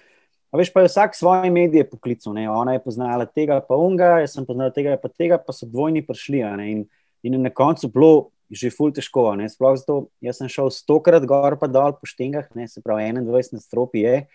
A 0.52 0.58
veš, 0.58 0.74
pa 0.74 0.82
je 0.82 0.88
vsak 0.88 1.16
svoje 1.16 1.52
medije 1.52 1.84
poklical, 1.90 2.34
ne. 2.34 2.50
ona 2.50 2.74
je 2.74 2.80
poznala 2.80 3.26
tega, 3.26 3.60
pa 3.60 3.76
unga, 3.76 4.20
jaz 4.24 4.34
sem 4.34 4.46
poznala 4.46 4.72
tega, 4.72 4.98
pa 4.98 5.10
tega, 5.10 5.38
pa 5.38 5.54
so 5.54 5.66
dvojni 5.66 6.06
prišli. 6.06 6.40
In, 6.72 6.86
in 7.24 7.42
na 7.42 7.50
koncu 7.50 7.88
bilo 7.88 8.30
že 8.52 8.70
ful 8.70 8.94
težko. 8.94 9.34
Sploh 9.50 9.78
zato, 9.78 9.96
jaz 10.22 10.38
sem 10.38 10.50
šel 10.52 10.70
stokrat 10.70 11.26
gor 11.26 11.58
in 11.58 11.72
dol 11.72 11.96
po 11.98 12.06
štengah, 12.06 12.50
ne, 12.56 12.68
se 12.68 12.82
pravi 12.82 13.10
21 13.14 13.62
stropi 13.62 14.06
je. 14.06 14.26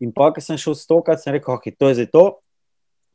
In 0.00 0.12
pa, 0.12 0.32
ko 0.32 0.40
sem 0.40 0.58
šel 0.58 0.74
stokrat, 0.74 1.22
sem 1.22 1.32
rekel, 1.32 1.54
ok, 1.54 1.70
to 1.78 1.88
je 1.88 2.02
zdaj 2.02 2.10
to. 2.12 2.24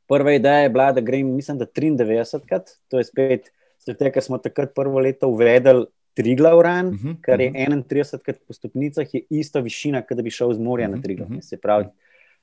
Prva 0.10 0.34
ideja 0.36 0.66
je 0.66 0.70
bila, 0.74 0.92
da 0.92 1.02
grem, 1.02 1.28
mislim, 1.36 1.60
da 1.60 1.66
93 1.66 2.42
krat, 2.48 2.74
to 2.90 3.00
je 3.00 3.08
spet, 3.08 3.52
zato 3.80 4.12
ker 4.12 4.24
smo 4.24 4.40
takrat 4.42 4.74
prvo 4.76 5.00
leto 5.00 5.30
uvedli 5.32 5.88
Triglav 6.14 6.60
ran, 6.60 6.88
uh 6.88 6.94
mhm, 6.94 7.08
-huh, 7.08 7.22
kar 7.22 7.42
je 7.42 7.52
31 7.52 8.20
krat 8.20 8.40
po 8.48 8.54
stopnicah, 8.54 9.08
je 9.14 9.22
ista 9.30 9.60
višina, 9.60 10.02
kot 10.02 10.18
da 10.18 10.24
bi 10.24 10.30
šel 10.30 10.54
z 10.54 10.60
morja 10.60 10.88
uh 10.88 10.94
-huh, 10.94 10.98
na 10.98 11.02
Triglav. 11.02 11.30
Uh 11.30 11.38
-huh. 11.38 11.42
Se 11.42 11.58
pravi, 11.58 11.86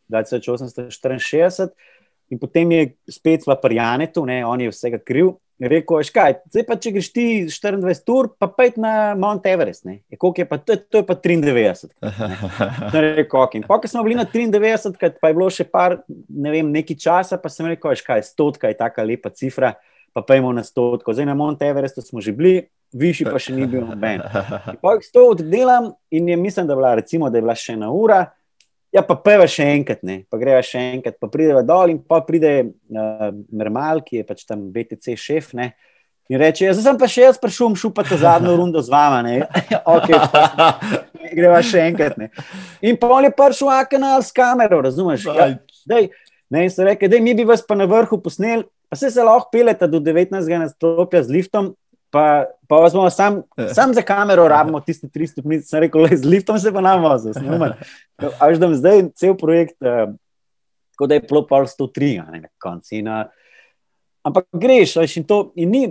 2864. 0.09 1.69
In 2.31 2.39
potem 2.39 2.73
je 2.73 2.95
spet 3.09 3.47
v 3.47 3.57
Parjanetu, 3.63 4.23
on 4.47 4.61
je 4.61 4.71
vsega 4.71 4.99
kriv, 4.99 5.37
rekel, 5.59 6.03
škaj, 6.07 6.37
zdaj 6.53 6.65
pa 6.69 6.77
če 6.79 6.93
greš 6.95 7.09
ti 7.15 7.25
24 7.51 8.15
ur, 8.15 8.31
pa 8.39 8.47
pojdi 8.53 8.83
na 8.83 8.93
Mount 9.19 9.47
Everest. 9.51 9.87
Je, 9.87 10.01
je 10.15 10.47
pa, 10.47 10.59
to, 10.59 10.77
to 10.79 11.03
je 11.03 11.07
pa 11.07 11.17
93. 11.19 11.91
Rekel, 12.95 13.41
okay. 13.43 13.65
Pa, 13.67 13.81
ko 13.83 13.91
smo 13.91 14.05
bili 14.07 14.19
na 14.19 14.27
93, 14.29 15.19
pa 15.19 15.31
je 15.31 15.37
bilo 15.37 15.51
še 15.51 15.67
par, 15.67 15.99
ne 16.29 16.55
vem, 16.55 16.71
neki 16.75 16.95
časa, 16.99 17.41
pa 17.43 17.51
sem 17.51 17.67
rekel, 17.71 17.97
škaj, 17.99 18.23
stotka 18.31 18.71
je 18.71 18.79
taka 18.79 19.03
lepa 19.03 19.35
cifra, 19.35 19.75
pa 20.15 20.23
pojmo 20.23 20.55
na 20.55 20.63
stotko. 20.67 21.15
Zdaj 21.15 21.27
na 21.27 21.37
Mount 21.39 21.63
Everestu 21.67 22.07
smo 22.07 22.23
že 22.23 22.33
bili, 22.37 22.69
višji 22.95 23.29
pa 23.29 23.43
še 23.43 23.57
ni 23.57 23.67
bil 23.69 23.85
noben. 23.89 24.23
Jih 24.79 25.13
to 25.13 25.29
oddelam 25.35 25.93
in 26.15 26.31
je, 26.31 26.39
mislim, 26.39 26.71
da, 26.71 26.79
bila, 26.79 26.95
recimo, 26.99 27.31
da 27.31 27.39
je 27.39 27.47
bila 27.47 27.59
še 27.59 27.75
ena 27.75 27.91
ura. 27.93 28.25
Ja, 28.99 29.03
pa 29.07 29.15
peva 29.23 29.47
še 29.47 29.63
enkrat, 29.77 30.01
ne? 30.03 30.25
pa 30.27 30.41
greva 30.41 30.59
še 30.65 30.81
enkrat, 30.97 31.15
pa 31.23 31.29
pride 31.31 31.61
dol 31.67 31.93
in 31.93 32.01
pa 32.03 32.19
pride 32.27 32.51
uh, 32.67 33.29
Mermal, 33.55 34.03
ki 34.03 34.19
je 34.19 34.25
pač 34.27 34.43
tam 34.49 34.65
BTC 34.75 35.15
šef. 35.15 35.53
Ne? 35.55 35.69
In 36.29 36.41
reče, 36.43 36.65
ja, 36.67 36.73
zdaj 36.75 36.85
sem 36.89 36.99
pa 36.99 37.09
še 37.09 37.23
jaz 37.23 37.39
prišel, 37.39 37.77
šupati 37.79 38.19
zadnjo 38.19 38.57
rundo 38.59 38.83
z 38.83 38.91
vama. 38.91 39.23
okay, 39.95 40.19
greva 41.31 41.61
še 41.63 41.85
enkrat. 41.93 42.19
Ne? 42.19 42.33
In 42.83 42.99
pa 42.99 43.13
on 43.21 43.29
je 43.29 43.31
prišel 43.39 43.71
v 43.71 43.85
kanal 43.95 44.25
s 44.27 44.35
kamero, 44.35 44.83
razumeš? 44.85 45.29
Ja, 45.31 45.53
dej, 45.89 46.11
ne, 46.51 46.67
in 46.67 46.75
so 46.75 46.83
rekli, 46.83 47.13
da 47.13 47.23
mi 47.23 47.37
bi 47.39 47.47
vas 47.47 47.63
pa 47.63 47.79
na 47.79 47.87
vrhu 47.87 48.19
posneli, 48.25 48.67
pa 48.91 48.99
se 48.99 49.13
se 49.15 49.23
lahko 49.23 49.53
pelete 49.55 49.87
do 49.87 50.03
19. 50.03 50.43
nadstropja 50.59 51.23
z 51.23 51.39
liftom, 51.39 51.71
Pa, 52.11 52.49
pa 52.69 52.77
vas 52.81 52.95
bomo 52.97 53.11
sam, 53.11 53.43
ja. 53.57 53.69
sam 53.75 53.93
za 53.95 54.03
kamero 54.03 54.49
rabimo 54.49 54.81
tiste 54.81 55.09
300 55.09 55.33
stopnice, 55.33 55.69
sem 55.69 55.83
rekel, 55.85 56.07
le, 56.07 56.17
z 56.17 56.25
liftom 56.25 56.59
se 56.59 56.73
pa 56.73 56.81
nam 56.81 57.03
vozil. 57.05 57.37
Až 58.41 58.61
da 58.63 58.71
zdaj 58.73 59.11
cel 59.13 59.35
projekt, 59.37 59.77
uh, 59.85 60.09
kot 60.97 61.11
da 61.11 61.19
je 61.19 61.25
bilo 61.29 61.45
pol 61.47 61.69
103, 61.69 62.15
ne, 62.33 62.41
na 62.47 62.53
konci. 62.63 63.03
In, 63.03 63.11
uh, 63.13 63.29
ampak 64.25 64.49
greš, 64.57 64.97
veš, 65.03 65.19
in 65.21 65.27
to 65.29 65.41
in 65.61 65.75
ni, 65.75 65.83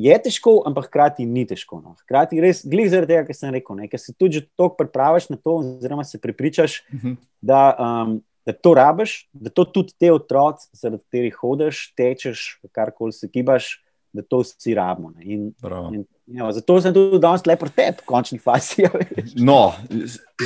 je 0.00 0.16
težko, 0.24 0.56
ampak 0.66 0.88
hkrati 0.88 1.26
ni 1.26 1.44
težko. 1.46 1.78
No. 1.84 1.94
Hkrati 2.02 2.42
res, 2.42 2.64
glih 2.66 2.90
zaradi 2.90 3.14
tega, 3.14 3.28
kar 3.28 3.38
sem 3.38 3.54
rekel, 3.54 3.78
ne, 3.78 3.86
ker 3.90 4.02
se 4.02 4.14
tudi 4.14 4.42
toliko 4.58 4.78
pripraviš 4.80 5.28
na 5.30 5.38
to, 5.38 5.60
oziroma 5.62 6.06
se 6.06 6.18
prepričaš, 6.18 6.80
uh 6.88 6.94
mhm. 6.94 7.12
-huh. 7.12 7.16
da, 7.40 7.62
um, 7.78 8.18
da 8.46 8.52
to 8.52 8.74
rabiš, 8.74 9.28
da 9.32 9.50
to 9.50 9.64
tudi 9.64 9.94
te 9.98 10.10
otroci, 10.12 10.68
zaradi 10.72 11.02
katerih 11.04 11.34
hodiš, 11.34 11.92
tečeš, 11.94 12.60
karkoli 12.72 13.12
se 13.12 13.30
kibaš 13.30 13.78
da 14.12 14.22
to 14.22 14.40
vsi 14.42 14.74
rabimo. 14.74 15.12
In, 15.20 15.52
in, 15.94 16.04
jo, 16.26 16.50
zato 16.52 16.80
sem 16.80 16.94
tudi 16.94 17.18
danes 17.22 17.44
lepo 17.46 17.68
tep, 17.68 18.02
v 18.02 18.06
končni 18.06 18.38
fazi. 18.38 18.82
Ja, 18.84 18.90
no, 19.36 19.72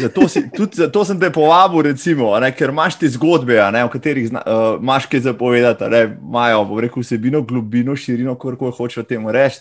zato, 0.00 0.29
si, 0.29 0.42
tudi, 0.50 0.77
zato 0.77 1.05
sem 1.05 1.20
te 1.20 1.31
povabil, 1.33 1.83
recimo, 1.90 2.33
ne, 2.40 2.50
ker 2.57 2.72
imaš 2.72 2.98
te 3.00 3.09
zgodbe, 3.14 3.57
ne, 3.72 3.85
o 3.85 3.92
katerih 3.92 4.29
zna, 4.29 4.42
uh, 4.44 4.83
imaš 4.83 5.09
kaj 5.12 5.24
zapovedati, 5.29 5.88
imajo 6.12 6.66
vsebino, 6.96 7.42
globino, 7.42 7.96
širino, 7.96 8.37
kako 8.38 8.70
hočeš 8.70 9.07
temu 9.09 9.33
reči. 9.33 9.61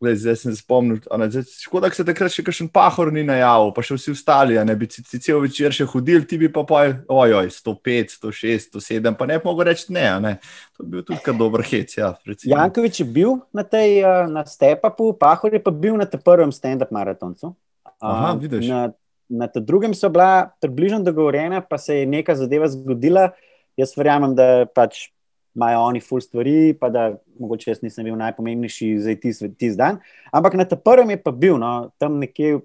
Lej, 0.00 0.14
zdaj 0.16 0.36
sem 0.40 0.54
se 0.54 0.62
spomnil, 0.62 0.96
škoda, 1.60 1.90
da 1.90 1.92
se 1.92 2.04
takrat 2.08 2.32
še 2.32 2.40
kakšen 2.46 2.70
pahor 2.72 3.10
ni 3.12 3.20
najavil, 3.28 3.68
pa 3.76 3.82
še 3.84 3.98
vsi 3.98 4.14
ostali, 4.14 4.56
ne 4.64 4.76
bi 4.80 4.86
si 4.88 5.04
cel 5.20 5.42
večer 5.42 5.74
še 5.76 5.84
hodil, 5.92 6.22
ti 6.24 6.38
bi 6.40 6.48
pa 6.48 6.62
pojel, 6.64 6.94
ojoj, 7.12 7.50
105, 7.52 8.14
106, 8.16 8.70
107, 8.78 9.12
pa 9.18 9.28
ne 9.28 9.36
bi 9.36 9.44
mogel 9.44 9.68
reči 9.68 9.92
ne, 9.92 10.06
ne. 10.24 10.32
To 10.78 10.86
bi 10.86 10.96
bil 10.96 11.04
tudi 11.04 11.20
kar 11.26 11.36
dober 11.36 11.64
hec. 11.68 11.98
Ja, 12.00 12.14
Jankovič 12.24 13.02
je 13.02 13.06
bil 13.12 13.36
na 13.52 13.66
tej 13.68 14.00
eh, 14.00 14.24
na 14.32 14.46
stepapu, 14.48 15.12
pahor 15.20 15.52
je 15.52 15.60
pa 15.60 15.74
bil 15.74 16.00
na 16.00 16.08
tem 16.08 16.24
prvem 16.24 16.48
stand-up 16.48 16.96
maratoncu. 16.96 17.52
Aha, 18.00 18.32
vidiš. 18.40 18.72
Na, 18.72 18.82
na 19.28 19.52
tem 19.52 19.68
drugem 19.68 19.92
so 19.92 20.08
bila 20.08 20.48
približno 20.64 21.04
dogovorjena, 21.04 21.60
pa 21.60 21.76
se 21.76 22.00
je 22.00 22.08
neka 22.08 22.40
zadeva 22.40 22.72
zgodila. 22.72 23.34
Jaz 23.76 23.92
verjamem, 24.00 24.32
da 24.32 24.64
pač 24.64 25.10
imajo 25.56 25.80
oni 25.80 26.00
ful 26.00 26.20
stvari, 26.20 26.74
pa 26.80 26.88
da 26.88 27.16
mogoče 27.38 27.70
jaz 27.70 27.82
nisem 27.82 28.06
bil 28.06 28.16
najpomembnejši 28.20 28.90
za 28.98 29.14
tisti 29.20 29.74
dan. 29.78 29.98
Ampak 30.32 30.54
na 30.54 30.64
tem 30.64 30.78
prvem 30.78 31.10
je 31.10 31.22
pa 31.22 31.32
bil, 31.34 31.58
no, 31.58 31.90
tam 31.98 32.20
nekje 32.22 32.60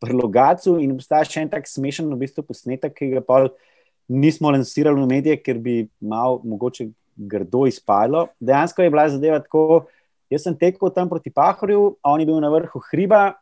v 0.00 0.16
Logacu 0.16 0.78
in 0.80 0.94
obstaja 0.94 1.26
še 1.28 1.44
en 1.44 1.50
tak 1.52 1.68
smešen 1.68 2.08
v 2.08 2.20
bistvu 2.22 2.46
posnetek, 2.46 2.94
ki 2.96 3.10
ga 3.16 3.24
pa 3.24 3.42
nismo 4.08 4.50
lansirali 4.50 4.96
v 4.96 5.08
medije, 5.10 5.36
ker 5.42 5.60
bi 5.60 5.84
malo 6.00 6.40
mogoče 6.44 6.88
grdo 7.20 7.66
izpadlo. 7.68 8.28
Dejansko 8.40 8.82
je 8.82 8.90
bila 8.90 9.08
zadeva 9.12 9.40
tako, 9.42 9.84
jaz 10.32 10.46
sem 10.46 10.56
tekel 10.56 10.90
tam 10.94 11.10
proti 11.10 11.30
Pahorju, 11.30 11.96
on 12.02 12.22
je 12.22 12.26
bil 12.26 12.40
na 12.40 12.50
vrhu 12.52 12.80
hriba, 12.90 13.34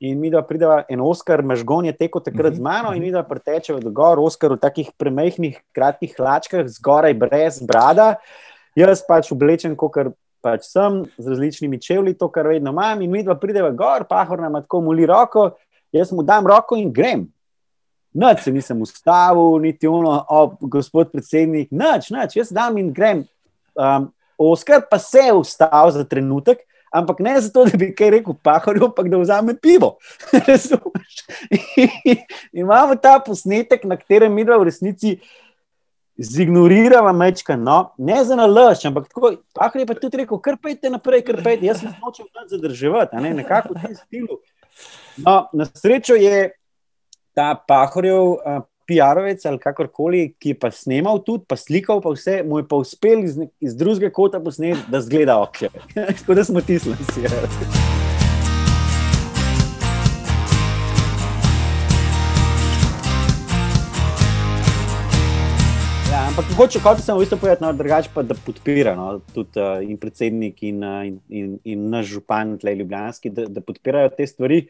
in 0.00 0.20
mi 0.20 0.30
da 0.32 0.40
prideva 0.42 0.84
en 0.88 1.00
Oskar, 1.04 1.42
mažgon 1.44 1.84
je 1.84 1.92
tekel 1.92 2.22
takrat 2.24 2.54
z 2.56 2.62
mano 2.64 2.94
in 2.96 3.02
mi 3.04 3.10
da 3.12 3.22
pretečeva 3.22 3.80
do 3.80 3.92
gor, 3.92 4.18
Oskar 4.18 4.54
v 4.54 4.60
takih 4.60 4.88
premehkih, 4.96 5.60
kratkih 5.76 6.14
hlačkah, 6.16 6.64
zgoraj 6.72 7.14
brez 7.20 7.60
brada. 7.60 8.14
Jaz 8.78 9.04
pač 9.04 9.28
oblečen, 9.34 9.76
kot 9.76 10.14
pač 10.40 10.64
sem, 10.70 11.02
z 11.20 11.34
različnimi 11.34 11.80
čevlji, 11.82 12.16
to, 12.16 12.30
kar 12.32 12.48
vedno 12.48 12.72
imam, 12.72 13.02
in 13.04 13.12
mi 13.12 13.20
da 13.26 13.36
prideva 13.36 13.74
gor, 13.76 14.06
pahor 14.08 14.40
nam 14.40 14.56
tako 14.62 14.80
muli 14.88 15.04
roko, 15.06 15.50
jaz 15.92 16.14
mu 16.16 16.24
dam 16.24 16.48
roko 16.48 16.80
in 16.80 16.88
grem. 16.92 17.26
Noč 18.16 18.46
se 18.46 18.52
nisem 18.52 18.80
ustavil, 18.82 19.60
niti 19.60 19.86
ono, 19.86 20.16
oh, 20.28 20.56
gospod 20.60 21.12
predsednik, 21.12 21.68
noč, 21.70 22.08
noč, 22.10 22.40
jaz 22.40 22.48
dam 22.56 22.80
in 22.80 22.88
grem. 22.96 23.26
Um, 23.76 24.08
Oskar 24.40 24.80
pa 24.88 24.96
se 24.98 25.28
je 25.28 25.36
ustavil 25.36 25.92
za 25.92 26.06
trenutek, 26.08 26.64
ampak 26.90 27.20
ne 27.20 27.40
zato, 27.40 27.64
da 27.64 27.78
bi 27.78 27.94
kaj 27.94 28.10
rekel, 28.10 28.34
pahorju, 28.42 28.90
ampak 28.90 29.08
da 29.08 29.18
vzame 29.18 29.54
pivo. 29.62 29.96
Imamo 32.52 32.96
ta 32.96 33.20
posnetek, 33.26 33.84
na 33.84 33.96
katerem 33.96 34.34
mi 34.34 34.44
v 34.44 34.64
resnici 34.64 35.18
zignoriramo 36.20 37.12
mečka, 37.16 37.56
no, 37.56 37.94
ne 37.98 38.24
za 38.24 38.36
nalaž, 38.36 38.84
ampak 38.84 39.08
tako, 39.08 39.32
pahor 39.56 39.80
je 39.80 39.86
pa 39.86 39.94
tudi 39.94 40.20
rekel, 40.20 40.38
kar 40.38 40.58
pejte 40.60 40.90
naprej, 40.92 41.24
kar 41.24 41.40
pejte, 41.44 41.64
jaz 41.66 41.80
sem 41.80 41.94
hočel 42.02 42.28
zadrževati, 42.50 43.16
ne, 43.16 43.32
nekako 43.40 43.74
v 43.74 43.86
tem 43.86 43.94
stilu. 43.96 44.40
No, 45.16 45.48
na 45.52 45.64
srečo 45.64 46.18
je 46.20 46.50
ta 47.34 47.54
pahorjev 47.54 48.36
uh, 48.36 48.60
PR-ovec 48.90 49.46
ali 49.46 49.62
kakorkoli, 49.62 50.24
ki 50.42 50.54
je 50.54 50.58
pa 50.58 50.72
snimal 50.74 51.22
tudi, 51.22 51.46
pa 51.46 51.58
slikal, 51.58 52.02
pa 52.02 52.10
vse, 52.16 52.40
mu 52.46 52.58
je 52.58 52.66
pa 52.66 52.80
uspel 52.82 53.22
iz, 53.22 53.38
iz 53.62 53.78
drugega 53.78 54.10
kota 54.14 54.42
posneti, 54.42 54.82
da 54.90 55.00
zgleda 55.04 55.38
ok. 55.44 55.62
Tako 56.18 56.34
da 56.34 56.44
smo 56.44 56.60
tisli. 56.60 56.98
Ja, 66.10 66.24
ampak 66.26 66.50
hoče, 66.58 66.82
kot 66.82 66.98
sem 66.98 67.14
v 67.14 67.22
bistvu 67.22 67.38
povedal, 67.38 67.62
no, 67.62 67.72
drugače 67.78 68.10
pa 68.10 68.26
da 68.26 68.34
podpira 68.34 68.96
no, 68.98 69.20
tudi 69.30 69.62
uh, 69.62 69.78
in 69.86 69.94
predsednik 70.02 70.58
in, 70.66 70.82
uh, 70.82 71.06
in, 71.06 71.20
in, 71.30 71.56
in 71.62 71.88
naš 71.92 72.16
župan, 72.16 72.56
tle 72.58 72.74
Ljubljanski, 72.82 73.30
da, 73.30 73.46
da 73.46 73.62
podpirajo 73.62 74.10
te 74.18 74.26
stvari. 74.26 74.64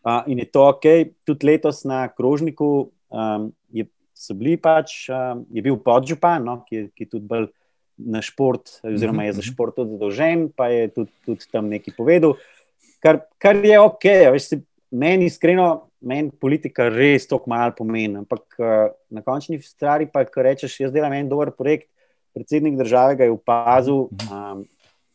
Uh, 0.00 0.24
in 0.32 0.40
je 0.40 0.48
to 0.48 0.64
ok, 0.70 0.86
tudi 1.28 1.52
letos 1.52 1.84
na 1.84 2.06
krožniku 2.08 2.88
um, 3.10 3.50
je, 3.70 3.86
bili 4.34 4.56
pač, 4.60 5.06
um, 5.12 5.44
je 5.52 5.62
bil 5.64 5.78
podžupan, 5.82 6.44
no, 6.44 6.60
ki, 6.68 6.88
ki 6.94 7.06
je 7.06 7.12
tudi 7.16 7.26
bolj 7.28 7.48
na 7.96 8.20
šport, 8.20 8.78
oziroma 8.84 9.24
je 9.24 9.32
za 9.32 9.40
mhm, 9.40 9.44
mhm. 9.44 9.52
šport 9.54 9.76
tudi 9.76 9.96
zadolžen, 9.96 10.46
pa 10.52 10.68
je 10.68 10.88
tudi, 10.92 11.12
tudi 11.24 11.50
tam 11.52 11.70
nekaj 11.72 11.96
povedal, 11.96 12.36
kar, 13.00 13.22
kar 13.40 13.60
je 13.64 13.80
ok. 13.80 14.08
Veš, 14.36 14.48
se, 14.52 14.60
meni 14.90 15.30
iskreno, 15.30 15.88
meni 16.00 16.30
politika 16.30 16.88
res 16.92 17.28
tako 17.28 17.50
malo 17.50 17.74
pomeni. 17.76 18.20
Ampak 18.22 18.60
uh, 18.60 18.94
na 19.10 19.24
končni 19.24 19.58
stvari, 19.64 20.08
pa 20.12 20.26
če 20.28 20.44
rečeš, 20.44 20.80
jaz 20.84 20.94
delam 20.94 21.14
en 21.16 21.30
dober 21.30 21.52
projekt, 21.56 21.88
predsednik 22.36 22.76
države 22.76 23.16
ga 23.16 23.28
je 23.28 23.32
opazil. 23.32 24.08
Um, 24.28 24.66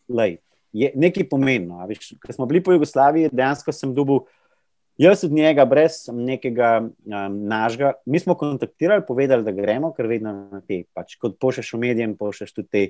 lej, 0.09 0.39
je 0.73 0.91
nekaj 0.95 1.27
pomembno. 1.29 1.85
Ko 2.25 2.33
smo 2.33 2.47
bili 2.49 2.63
po 2.63 2.73
Jugoslaviji, 2.73 3.31
dejansko 3.31 3.73
sem 3.75 3.93
dobil 3.93 4.23
Jaz 4.97 5.23
od 5.23 5.31
njega, 5.31 5.65
brez 5.65 6.09
nekega 6.13 6.81
um, 6.83 7.37
našega, 7.47 7.93
mi 8.05 8.19
smo 8.19 8.35
kontaktirali, 8.35 9.03
povedali, 9.07 9.43
da 9.43 9.51
gremo, 9.51 9.93
ker 9.95 10.07
vedno 10.07 10.33
na 10.51 10.61
te, 10.67 10.83
pač, 10.93 11.15
kot 11.21 11.39
pošlješ 11.39 11.73
v 11.73 11.79
medijem, 11.79 12.15
pošlješ 12.19 12.53
tudi 12.53 12.67
te 12.67 12.83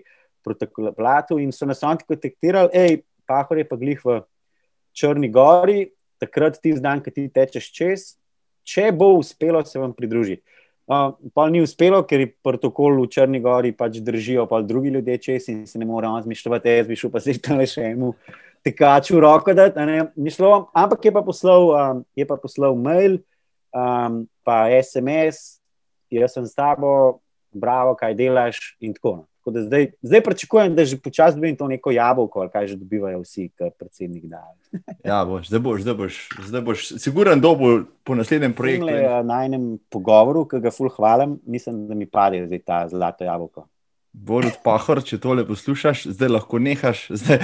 protokolatu. 0.43 1.39
In 1.39 1.53
so 1.55 1.69
nas 1.69 1.83
oni 1.83 2.03
kontaktirali, 2.07 2.73
hej, 2.73 3.03
pahor 3.29 3.61
je 3.61 3.67
pa 3.69 3.77
glih 3.79 4.01
v 4.05 4.21
Črni 4.97 5.29
Gori, 5.31 5.85
takrat 6.19 6.59
ti 6.61 6.73
zdan, 6.75 7.03
ki 7.05 7.13
ti 7.15 7.27
tečeš 7.31 7.69
čez, 7.71 8.07
če 8.67 8.89
bo 8.91 9.13
uspelo, 9.19 9.63
se 9.65 9.79
vam 9.79 9.93
pridružiti. 9.95 10.43
Uh, 10.91 11.13
pa 11.31 11.45
ni 11.47 11.61
uspelo, 11.63 12.01
ker 12.03 12.25
je 12.25 12.33
protokol 12.43 12.97
v 12.99 13.07
Črni 13.13 13.39
Gori 13.39 13.71
pač 13.71 14.01
držijo, 14.03 14.49
pa 14.49 14.59
drugi 14.65 14.89
ljudje 14.91 15.17
čez 15.29 15.47
in 15.53 15.67
se 15.67 15.79
ne 15.79 15.85
moramo 15.87 16.19
zmišljati, 16.25 16.79
jaz 16.81 16.89
bi 16.89 16.97
šel 16.99 17.13
pa 17.13 17.21
se 17.23 17.37
tam 17.39 17.61
le 17.61 17.69
še 17.69 17.93
eno 17.93 18.15
tekaču 18.63 19.19
roko, 19.19 19.53
da 19.53 19.69
ne 19.85 20.05
mišlo, 20.15 20.69
ampak 20.73 21.05
je 21.05 21.13
pa 21.13 21.21
poslal, 21.25 21.71
um, 21.71 22.05
je 22.15 22.27
pa 22.27 22.37
poslal 22.37 22.75
mail, 22.75 23.17
um, 23.73 24.23
pa 24.45 24.65
SMS, 24.81 25.59
jaz 26.11 26.35
sem 26.35 26.45
s 26.45 26.55
tabo, 26.55 27.21
bravo, 27.51 27.95
kaj 27.99 28.15
delaš 28.15 28.61
in 28.79 28.93
tako 28.93 29.11
naprej. 29.11 29.27
Da 29.41 29.61
zdaj, 29.65 29.87
zdaj 30.05 30.21
pričakujem, 30.21 30.75
da 30.75 30.83
že 30.85 30.99
počasi 31.01 31.35
dobim 31.35 31.55
to 31.57 31.67
neko 31.67 31.91
jabolko, 31.91 32.43
ali 32.43 32.49
kaj 32.53 32.67
že 32.67 32.75
dobivajo 32.77 33.23
vsi, 33.23 33.47
kar 33.57 33.71
predsednik 33.79 34.27
da. 34.29 34.43
ja, 35.09 35.25
boš, 35.25 35.47
zdaj 35.47 35.59
boš, 35.59 35.81
zdaj 35.81 35.95
boš, 35.97 36.19
zdaj 36.45 36.61
boš, 36.61 36.83
siguren, 37.01 37.41
da 37.41 37.55
bo 37.57 37.71
po 38.05 38.15
naslednjem 38.15 38.53
projektu. 38.53 38.85
Le, 38.85 39.23
na 39.25 39.41
enem 39.45 39.79
pogovoru, 39.89 40.45
ki 40.45 40.61
ga 40.61 40.69
ful 40.71 40.93
hvalim, 40.93 41.39
mislim, 41.49 41.87
da 41.89 41.97
mi 41.97 42.05
pade 42.05 42.45
zdaj 42.45 42.61
ta 42.61 42.83
zlato 42.93 43.25
jabolko. 43.25 43.65
Borod 44.11 44.57
Pahor, 44.59 44.99
če 45.07 45.21
tole 45.23 45.45
poslušaš, 45.47 46.01
zdaj 46.11 46.29
lahko 46.33 46.59
nehaš, 46.59 47.05
zdaj, 47.21 47.37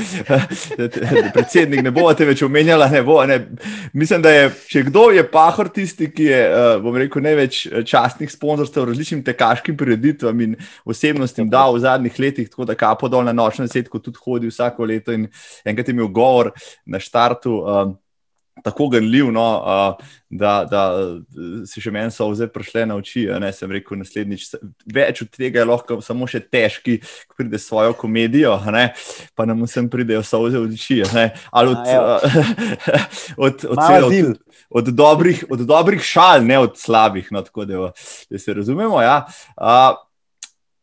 predsednik 1.35 1.79
ne 1.85 1.93
bo 1.95 2.03
te 2.11 2.27
več 2.27 2.43
omenjala. 2.43 2.89
Ne 2.91 3.01
bo, 3.07 3.21
ne. 3.27 3.37
Mislim, 3.95 4.21
da 4.25 4.33
je, 4.33 4.49
če 4.67 4.83
kdo 4.89 5.05
je 5.15 5.23
Pahor 5.31 5.71
tisti, 5.73 6.09
ki 6.11 6.27
je, 6.27 6.41
eh, 6.43 6.71
bom 6.83 6.97
rekel, 6.99 7.23
največ 7.23 7.61
eh, 7.69 7.85
častnih 7.87 8.31
sponzorstev 8.31 8.89
različnim 8.89 9.23
tekaškim 9.27 9.77
prireditvam 9.79 10.43
in 10.43 10.57
osebnostim 10.83 11.47
dal 11.51 11.77
v 11.77 11.85
zadnjih 11.85 12.19
letih, 12.19 12.51
tako 12.51 12.67
da 12.67 12.75
kapo 12.75 13.07
dol 13.11 13.23
na 13.23 13.35
nočno 13.35 13.69
setko 13.71 14.03
tudi 14.03 14.19
hodi 14.25 14.51
vsako 14.51 14.91
leto 14.91 15.15
in 15.15 15.29
enkrat 15.63 15.87
je 15.87 15.95
imel 15.95 16.11
govor 16.11 16.51
na 16.85 16.99
štartu. 16.99 17.61
Um, 17.63 17.95
tako 18.63 18.87
gnljiv, 18.89 19.31
no, 19.31 19.45
uh, 19.61 20.05
da, 20.29 20.53
da 20.69 20.81
si 21.67 21.81
še 21.81 21.91
meni 21.93 22.11
so 22.11 22.27
vse 22.31 22.47
prišle 22.51 22.85
na 22.89 22.97
oči. 22.99 23.25
Ne, 23.41 23.51
sem 23.55 23.71
rekel, 23.71 23.99
naslednjič 24.01 24.47
več 24.93 25.21
od 25.23 25.31
tega 25.35 25.61
je 25.61 25.67
lahko 25.67 25.99
samo 26.03 26.27
še 26.29 26.41
težki, 26.43 26.97
ko 27.27 27.39
pride 27.39 27.59
svojo 27.61 27.95
komedijo, 27.97 28.57
ne, 28.73 28.89
pa 29.37 29.47
nam 29.49 29.65
vsem 29.67 29.89
pridejo 29.91 30.23
soze 30.27 30.59
v 30.59 30.71
oči. 30.71 31.01
Ali 31.51 31.75
od, 31.75 31.85
uh, 31.85 32.25
od, 33.47 33.67
od, 33.69 33.79
od, 33.79 34.41
od, 34.81 34.91
dobrih, 34.95 35.45
od 35.49 35.63
dobrih 35.67 36.03
šal, 36.03 36.43
ne 36.47 36.59
od 36.65 36.75
slabih. 36.79 37.31
No, 37.31 37.45
tako 37.45 37.65
da, 37.69 37.93
da 38.31 38.41
se 38.41 38.57
razumemo. 38.57 39.01
Ja. 39.01 39.23
Uh, 39.55 40.06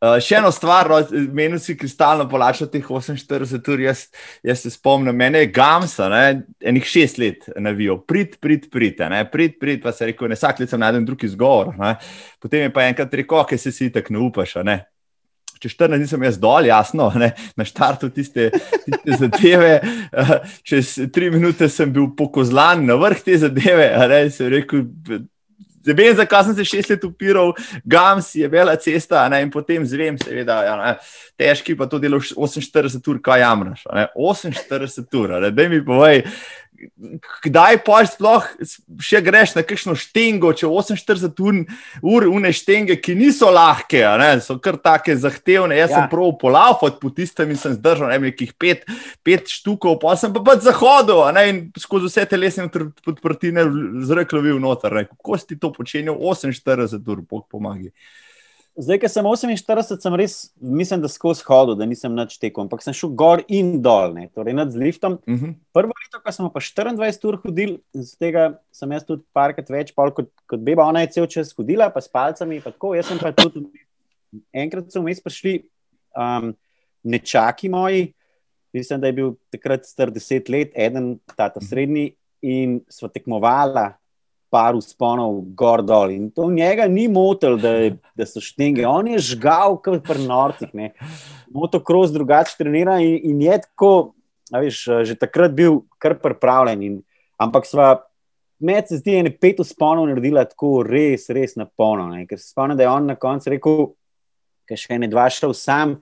Uh, 0.04 0.18
še 0.20 0.36
eno 0.36 0.50
stvar, 0.52 0.90
no, 0.90 0.98
meni 1.32 1.56
si 1.62 1.76
kristalno 1.80 2.26
polačal 2.28 2.68
teh 2.68 2.84
48 2.84 3.70
ur. 3.72 3.82
Jaz, 3.86 4.02
jaz 4.44 4.64
se 4.64 4.72
spomnim, 4.74 5.16
mene 5.16 5.40
je 5.44 5.52
Gamsa, 5.54 6.10
ne, 6.12 6.24
enih 6.60 6.84
šest 6.88 7.20
let 7.22 7.46
navijo, 7.56 7.96
prid, 8.04 8.36
prid, 8.42 8.66
prid, 8.72 9.00
ne, 9.08 9.22
prid, 9.30 9.56
prid, 9.60 9.80
pa 9.84 9.94
se 9.96 10.10
reče, 10.10 10.28
ne 10.28 10.36
vsak 10.36 10.60
let 10.60 10.74
sem 10.74 10.82
najdel 10.82 11.06
drug 11.08 11.24
izgovor. 11.24 11.72
Ne. 11.78 11.94
Potem 12.42 12.66
je 12.66 12.74
pa 12.74 12.84
enkrat 12.90 13.16
rekel, 13.16 13.46
kaj 13.48 13.62
se 13.62 13.72
si 13.72 13.88
tako 13.94 14.16
ne 14.16 14.24
upaš. 14.26 14.58
Ne. 14.66 14.82
Če 15.62 15.70
14 15.72 16.02
dni 16.02 16.10
sem 16.10 16.26
jaz 16.28 16.36
dol, 16.42 16.68
jasno, 16.68 17.08
ne, 17.16 17.30
na 17.56 17.64
štartu 17.64 18.10
tiste, 18.12 18.50
tiste 18.84 19.20
zadeve, 19.22 19.78
uh, 20.10 20.34
čez 20.68 20.98
tri 21.14 21.30
minute 21.32 21.70
sem 21.72 21.94
bil 21.94 22.10
pokozlan 22.18 22.84
na 22.84 22.98
vrh 23.00 23.24
te 23.24 23.38
zadeve, 23.40 23.88
ne, 24.10 24.26
se 24.34 24.52
rekel. 24.52 24.90
Zdaj 25.84 25.96
vem, 25.98 26.16
zakaj 26.16 26.44
sem 26.48 26.56
se 26.56 26.64
šest 26.64 26.90
let 26.94 27.04
upiral, 27.04 27.52
Gams 27.84 28.30
je 28.34 28.48
bila 28.48 28.76
cesta, 28.80 29.26
ne, 29.28 29.42
in 29.44 29.50
potem 29.52 29.84
zvem, 29.86 30.16
seveda, 30.18 30.62
ja, 30.64 30.76
ne, 30.80 30.94
težki 31.36 31.76
pa 31.76 31.86
to 31.90 32.00
delo 32.00 32.20
48 32.24 33.10
ur, 33.12 33.20
kaj 33.24 33.44
jamraš. 33.44 33.84
48 34.16 35.18
ur, 35.20 35.36
da 35.44 35.68
mi 35.68 35.82
povej, 35.84 36.22
kdaj 37.44 37.78
pa 37.86 38.00
sploh 38.08 38.46
še 39.02 39.20
greš 39.24 39.54
na 39.56 39.62
kakšno 39.66 39.94
štengo, 39.98 40.52
če 40.56 40.68
48 40.68 41.62
ur, 42.02 42.26
ure 42.28 42.52
štenge, 42.54 42.96
ki 43.02 43.14
niso 43.18 43.50
lahke, 43.52 44.02
ne, 44.20 44.30
so 44.44 44.56
kar 44.62 44.78
tako 44.82 45.14
zahtevne. 45.20 45.78
Jaz 45.78 45.94
ja. 45.94 46.02
sem 46.02 46.10
prav 46.12 46.34
polafot 46.40 46.98
po 47.02 47.12
tistem 47.14 47.54
in 47.54 47.60
sem 47.60 47.76
zdržal 47.76 48.12
nekih 48.22 48.54
pet, 48.58 48.84
pet 49.26 49.50
štukov, 49.50 50.00
pa 50.02 50.16
sem 50.20 50.34
pa 50.34 50.42
pač 50.44 50.66
zahodil 50.66 51.22
ne, 51.36 51.46
in 51.50 51.62
skozi 51.80 52.10
vse 52.10 52.26
telesne 52.30 52.68
podprtine 53.04 53.66
zreklovil 54.08 54.60
noter. 54.62 54.98
Ne. 54.98 55.06
Kako 55.10 55.40
si 55.40 55.60
to 55.60 55.72
počenjal 55.74 56.18
48 56.18 57.00
ur, 57.00 57.24
bog 57.24 57.46
pomagi. 57.50 57.92
Zdaj, 58.74 58.98
ker 58.98 59.10
sem 59.10 59.26
48, 59.26 60.00
sem 60.02 60.14
res, 60.18 60.32
mislim, 60.58 61.02
da 61.04 61.08
skozi 61.10 61.44
hodil, 61.46 61.76
da 61.78 61.86
nisem 61.86 62.16
več 62.18 62.34
tekel, 62.42 62.64
ampak 62.64 62.82
sem 62.82 62.96
šel 62.96 63.12
gor 63.14 63.44
in 63.46 63.76
dol, 63.84 64.16
ne, 64.16 64.26
torej 64.34 64.56
nad 64.58 64.74
liftom. 64.74 65.20
Uh 65.22 65.34
mhm. 65.34 65.44
-huh. 65.44 65.54
Prvo 65.72 65.94
leto, 65.94 66.20
ko 66.24 66.32
sem 66.32 66.50
pa 66.50 66.60
24 66.60 67.28
ur 67.28 67.38
hodil, 67.44 67.78
z 67.94 68.18
tega 68.18 68.58
sem 68.72 68.90
jaz 68.90 69.06
tudi 69.06 69.22
parkrat 69.32 69.70
več, 69.70 69.94
kot, 69.94 70.26
kot 70.46 70.60
beba, 70.60 70.88
ona 70.90 71.00
je 71.00 71.12
cel 71.14 71.26
čas 71.26 71.54
hodila, 71.54 71.90
pa 71.90 72.00
s 72.00 72.08
palcami. 72.08 72.60
Pa 72.60 72.70
tako, 72.70 72.94
jaz 72.94 73.06
sem 73.06 73.18
pa 73.18 73.32
tudi 73.32 73.62
enkrat 74.52 74.90
so 74.90 75.00
vmes 75.00 75.22
prišli 75.22 75.62
um, 76.16 76.54
nečaki 77.04 77.68
moji, 77.68 78.12
mislim, 78.72 79.00
da 79.00 79.06
je 79.06 79.12
bil 79.12 79.34
takrat 79.50 79.86
star 79.86 80.10
10 80.10 80.50
let, 80.50 80.72
eden, 80.74 81.18
ta 81.36 81.48
ta 81.48 81.60
srednji, 81.60 82.16
in 82.42 82.80
smo 82.88 83.08
tekmovali 83.08 83.94
par 84.54 84.76
usponov 84.78 85.40
gor 85.58 85.82
dol. 85.82 86.12
In 86.14 86.28
to 86.30 86.46
njega 86.50 86.86
ni 86.86 87.08
motil, 87.10 87.56
da, 87.58 87.72
da 88.14 88.26
so 88.28 88.42
štenge. 88.42 88.84
On 88.86 89.08
je 89.10 89.18
žgal, 89.34 89.74
kot 89.82 90.06
pri 90.06 90.22
norcih. 90.28 90.70
Motocross 91.50 92.14
drugače 92.14 92.54
trenira 92.60 93.00
in, 93.02 93.18
in 93.32 93.42
je 93.42 93.58
tako, 93.66 93.90
veš, 94.54 94.84
že 95.10 95.18
takrat 95.18 95.56
bil 95.58 95.82
kar 95.98 96.14
pripravljen. 96.22 96.86
In, 96.86 97.00
ampak 97.42 97.66
sva 97.66 97.96
med 98.62 98.88
se 98.88 99.00
zdi, 99.02 99.18
da 99.18 99.28
je 99.28 99.36
pet 99.42 99.60
usponov 99.60 100.06
naredila 100.08 100.46
tako 100.46 100.84
res, 100.86 101.26
res 101.34 101.58
na 101.58 101.66
polno. 101.66 102.08
Ne? 102.14 102.24
Ker 102.30 102.38
se 102.38 102.52
spomnim, 102.52 102.78
da 102.78 102.86
je 102.86 102.92
on 102.94 103.10
na 103.10 103.18
koncu 103.18 103.52
rekel, 103.52 103.86
ker 104.70 104.80
še 104.80 104.98
ne 105.02 105.10
dva 105.10 105.26
šel 105.32 105.54
sam, 105.58 105.98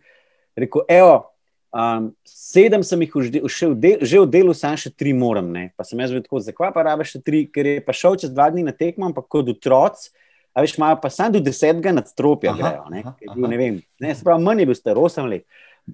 rekel, 0.59 0.85
evo. 0.93 1.23
Um, 1.73 2.11
sedem 2.29 2.83
sem 2.85 3.01
jih 3.01 3.15
všel, 3.49 3.73
del, 3.81 4.03
že 4.05 4.21
v 4.21 4.29
delu, 4.29 4.53
samo 4.53 4.77
še 4.77 4.93
tri 4.93 5.15
moram. 5.17 5.49
Ne? 5.49 5.71
Pa 5.73 5.87
sem 5.89 5.97
jaz 6.05 6.13
rekel, 6.13 6.43
zakaj 6.45 6.73
pa 6.75 6.85
rabiš 6.85 7.17
še 7.17 7.21
tri, 7.25 7.47
ker 7.49 7.65
je 7.65 7.85
pa 7.85 7.97
šel 7.97 8.19
čez 8.21 8.33
dva 8.33 8.51
dni 8.53 8.67
na 8.69 8.77
tekmo, 8.77 9.09
ampak 9.09 9.25
kot 9.33 9.49
otroci, 9.49 10.13
a 10.53 10.61
veš, 10.61 10.77
imajo 10.77 11.01
pa 11.01 11.09
samo 11.09 11.39
do 11.39 11.41
desetega 11.41 11.95
nadstropja. 11.97 12.53
Grejo, 12.59 12.85
ne? 12.93 13.05
Bil, 13.25 13.49
ne 13.49 13.61
vem, 13.61 13.79
ne, 14.05 14.13
sprav, 14.13 14.37
manj 14.45 14.67
je 14.67 14.69
bil 14.69 14.77
star, 14.77 15.01
osem 15.01 15.31
let. 15.33 15.49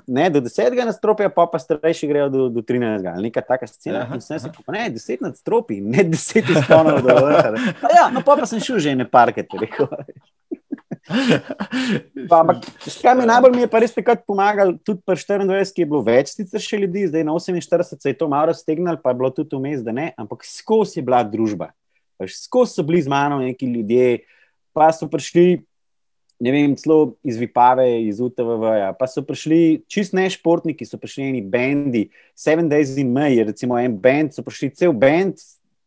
Ne, 0.05 0.27
do 0.35 0.43
desetega 0.43 0.85
nadstropja, 0.85 1.31
pa 1.33 1.47
pa 1.49 1.63
starejši 1.63 2.11
grejo 2.11 2.27
do, 2.29 2.49
do 2.53 2.65
13. 2.67 3.07
ali 3.09 3.31
neka 3.31 3.41
taka 3.47 3.71
scena. 3.71 4.03
Aha, 4.03 4.19
sem 4.21 4.35
se 4.35 4.51
rekel, 4.51 4.67
ne, 4.75 4.83
deset 4.93 5.23
nadstropij, 5.25 5.79
ne 5.81 6.05
deset 6.11 6.51
izpolnil 6.51 6.99
do 7.07 7.15
vrha. 7.23 7.55
Ja, 7.95 8.11
no 8.13 8.21
pa, 8.27 8.35
pa 8.37 8.51
sem 8.51 8.61
šel 8.61 8.83
že 8.83 8.99
ne 8.99 9.07
parket, 9.09 9.55
rekel. 9.63 9.87
Ampak, 11.09 12.67
kaj 13.01 13.15
mi 13.17 13.27
najbolj 13.29 13.55
mi 13.55 13.63
je 13.65 13.71
pa 13.71 13.81
res 13.83 13.95
takrat 13.97 14.25
pomagal, 14.29 14.75
tudi 14.85 15.01
pri 15.07 15.17
24, 15.17 15.73
ki 15.75 15.85
je 15.85 15.89
bilo 15.89 16.03
več 16.05 16.35
sicer 16.35 16.63
še 16.63 16.81
ljudi, 16.83 17.07
zdaj 17.09 17.25
na 17.25 17.37
48 17.37 17.97
se 17.97 18.13
je 18.13 18.19
to 18.19 18.29
malo 18.29 18.51
raztegnilo, 18.53 18.99
pa 19.01 19.15
je 19.15 19.21
bilo 19.21 19.31
tudi 19.33 19.57
vmes, 19.57 19.81
da 19.85 19.95
ne, 19.97 20.11
ampak 20.21 20.45
skozi 20.47 21.01
je 21.01 21.07
bila 21.07 21.23
družba. 21.25 21.71
Skozi 22.21 22.79
so 22.79 22.85
bili 22.85 23.01
z 23.05 23.13
mano 23.13 23.41
neki 23.41 23.71
ljudje, 23.73 24.23
pa 24.77 24.91
so 24.93 25.09
prišli, 25.11 25.63
ne 26.45 26.55
vem, 26.55 26.77
celo 26.79 27.17
iz 27.27 27.39
Vipave, 27.41 27.87
iz 28.05 28.21
UTVV, 28.21 28.65
-ja, 28.79 28.91
pa 28.99 29.09
so 29.09 29.25
prišli 29.25 29.83
čist 29.89 30.13
ne 30.13 30.29
športniki, 30.31 30.87
so 30.87 30.99
prišli 30.99 31.31
eni 31.31 31.43
bendi, 31.43 32.11
Seven 32.35 32.69
Days 32.69 32.99
in 32.99 33.15
May, 33.15 33.41
recimo 33.43 33.79
en 33.79 33.97
bend, 33.97 34.35
so 34.35 34.43
prišli 34.43 34.75
cel 34.75 34.93
bend 34.93 35.41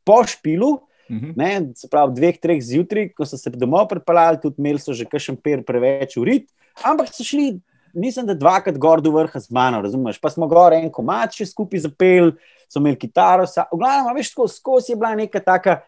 po 0.04 0.24
špilu. 0.26 0.82
-hmm. 1.20 1.34
ne, 1.36 1.74
se 1.76 1.88
pravi, 1.91 2.14
dveh, 2.16 2.39
treh 2.39 2.62
zjutraj, 2.62 3.09
ko 3.14 3.26
so 3.26 3.38
se 3.38 3.49
domov 3.49 3.88
pripeljali, 3.88 4.41
tudi 4.41 4.55
imeli 4.57 4.80
so 4.80 4.93
že 4.93 5.05
kakšen 5.05 5.36
per 5.36 5.64
preveč 5.64 6.18
urit, 6.18 6.49
ampak 6.84 7.07
so 7.14 7.24
šli, 7.24 7.59
mislim, 7.93 8.26
da 8.26 8.34
dvakrat 8.34 8.78
gor 8.78 9.01
do 9.01 9.12
vrha 9.12 9.39
z 9.39 9.51
mano, 9.51 9.82
razumeš? 9.82 10.20
Pa 10.22 10.30
smo 10.30 10.47
gor 10.47 10.74
en 10.74 10.89
komat 10.91 11.34
še 11.34 11.45
skupaj 11.45 11.80
zapel, 11.80 12.32
so 12.70 12.80
imeli 12.80 12.95
kitaro, 12.95 13.43
v 13.45 13.78
glavnem, 13.78 14.16
veš, 14.16 14.32
skozi 14.32 14.55
sko 14.55 14.80
je 14.88 14.95
bila 14.95 15.16
neka 15.16 15.39
taka. 15.39 15.82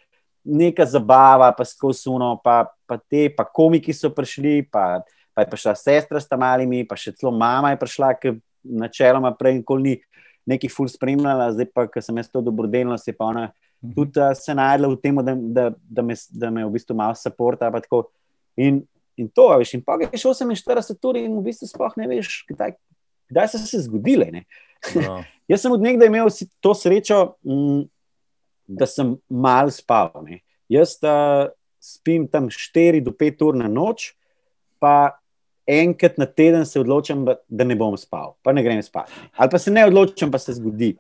Neka 0.43 0.83
zabava, 0.85 1.53
pa 1.55 1.63
skozi 1.63 2.01
suno, 2.03 2.35
pa, 2.43 2.67
pa 2.85 2.97
te, 2.97 3.29
pa 3.31 3.45
komiki 3.47 3.93
so 3.95 4.09
prišli, 4.11 4.67
pa, 4.67 4.99
pa 5.31 5.41
je 5.41 5.47
prišla 5.47 5.75
sestra 5.75 6.19
s 6.19 6.27
tam 6.27 6.43
malimi, 6.43 6.83
pa 6.83 6.99
še 6.99 7.13
celo 7.15 7.31
mama 7.31 7.71
je 7.71 7.79
prišla, 7.79 8.09
ki 8.19 8.33
načeloma 8.63 9.31
prej 9.39 9.61
nikoli 9.61 9.83
ni 9.83 9.93
nekaj 10.45 10.67
ful 10.67 10.89
spremljala, 10.91 11.53
zdaj 11.55 11.69
pa, 11.71 11.87
ker 11.87 12.03
sem 12.03 12.19
jaz 12.19 12.27
to 12.27 12.41
dobrodelno, 12.43 12.97
se 12.99 13.15
pa 13.15 13.31
ona 13.31 13.45
Mhm. 13.47 13.72
Tudi 13.95 14.19
uh, 14.19 14.31
se 14.37 14.55
najdla 14.55 14.87
v 14.93 14.97
tem, 15.03 15.19
da, 15.25 15.35
da, 15.35 15.65
da, 15.75 16.01
me, 16.01 16.15
da 16.31 16.51
me 16.51 16.65
v 16.65 16.71
bistvu 16.73 16.95
malo 16.95 17.15
podpora. 17.37 17.71
In, 18.55 18.83
in 19.17 19.29
to, 19.29 19.49
veš, 19.57 19.75
in 19.77 19.83
pa 19.83 19.97
greš 19.99 20.25
48 20.29 21.09
ur 21.09 21.19
in 21.19 21.35
v 21.39 21.43
bistvu 21.49 21.67
sploh 21.67 21.95
ne 21.99 22.07
veš, 22.11 22.43
kdaj, 22.49 22.75
kdaj 23.33 23.49
so 23.51 23.63
se 23.63 23.81
zgodile. 23.87 24.29
No. 24.95 25.23
Jaz 25.51 25.65
sem 25.65 25.73
od 25.75 25.83
nekdaj 25.83 26.07
imel 26.07 26.31
to 26.63 26.71
srečo, 26.77 27.35
m, 27.43 27.57
mm, 27.57 27.81
da 28.79 28.87
sem 28.87 29.17
mal 29.27 29.71
spal. 29.73 30.13
Ne. 30.23 30.39
Jaz 30.71 30.95
uh, 31.03 31.51
spim 31.83 32.27
tam 32.31 32.47
4 32.47 33.03
do 33.03 33.11
5 33.11 33.43
ur 33.43 33.59
na 33.59 33.67
noč, 33.67 34.13
pa 34.79 35.19
enkrat 35.67 36.17
na 36.17 36.25
teden 36.25 36.65
se 36.65 36.79
odločam, 36.79 37.25
da 37.25 37.63
ne 37.63 37.75
bom 37.75 37.95
spal, 37.97 38.35
pa 38.43 38.51
ne 38.51 38.63
grem 38.63 38.81
spat. 38.83 39.11
Ali 39.35 39.51
pa 39.51 39.59
se 39.59 39.71
ne 39.71 39.85
odločam, 39.87 40.31
pa 40.31 40.39
se 40.39 40.55
zgodi. 40.55 40.93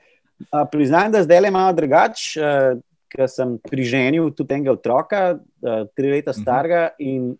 Priznam, 0.71 1.11
da 1.13 1.23
zdaj 1.23 1.41
le 1.45 1.51
malo 1.53 1.73
drugače, 1.77 2.41
uh, 2.41 2.81
ker 3.13 3.29
sem 3.29 3.55
priženil 3.69 4.31
tudi 4.33 4.57
enega 4.57 4.73
otroka, 4.73 5.23
uh, 5.37 5.85
tri 5.95 6.11
leta 6.15 6.33
mhm. 6.33 6.41
starega. 6.41 6.83
In 6.99 7.33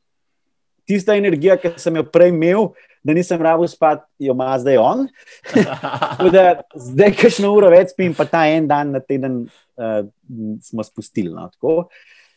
tista 0.89 1.15
energija, 1.15 1.57
ki 1.59 1.75
sem 1.79 1.95
jo 1.99 2.05
prej 2.11 2.33
imel, 2.33 2.71
da 3.03 3.15
nisem 3.15 3.41
rabo 3.41 3.67
spati, 3.67 4.05
jo 4.23 4.35
ima 4.35 4.53
zdaj 4.59 4.79
on. 4.79 5.05
da, 6.35 6.47
zdaj, 6.75 7.15
kajšno 7.19 7.51
uro 7.55 7.71
več 7.73 7.93
spim, 7.95 8.15
pa 8.15 8.27
ta 8.29 8.45
en 8.51 8.67
dan 8.67 8.93
na 8.95 9.03
teden 9.03 9.45
uh, 9.45 10.01
smo 10.63 10.85
spustili. 10.87 11.33
No, 11.33 11.87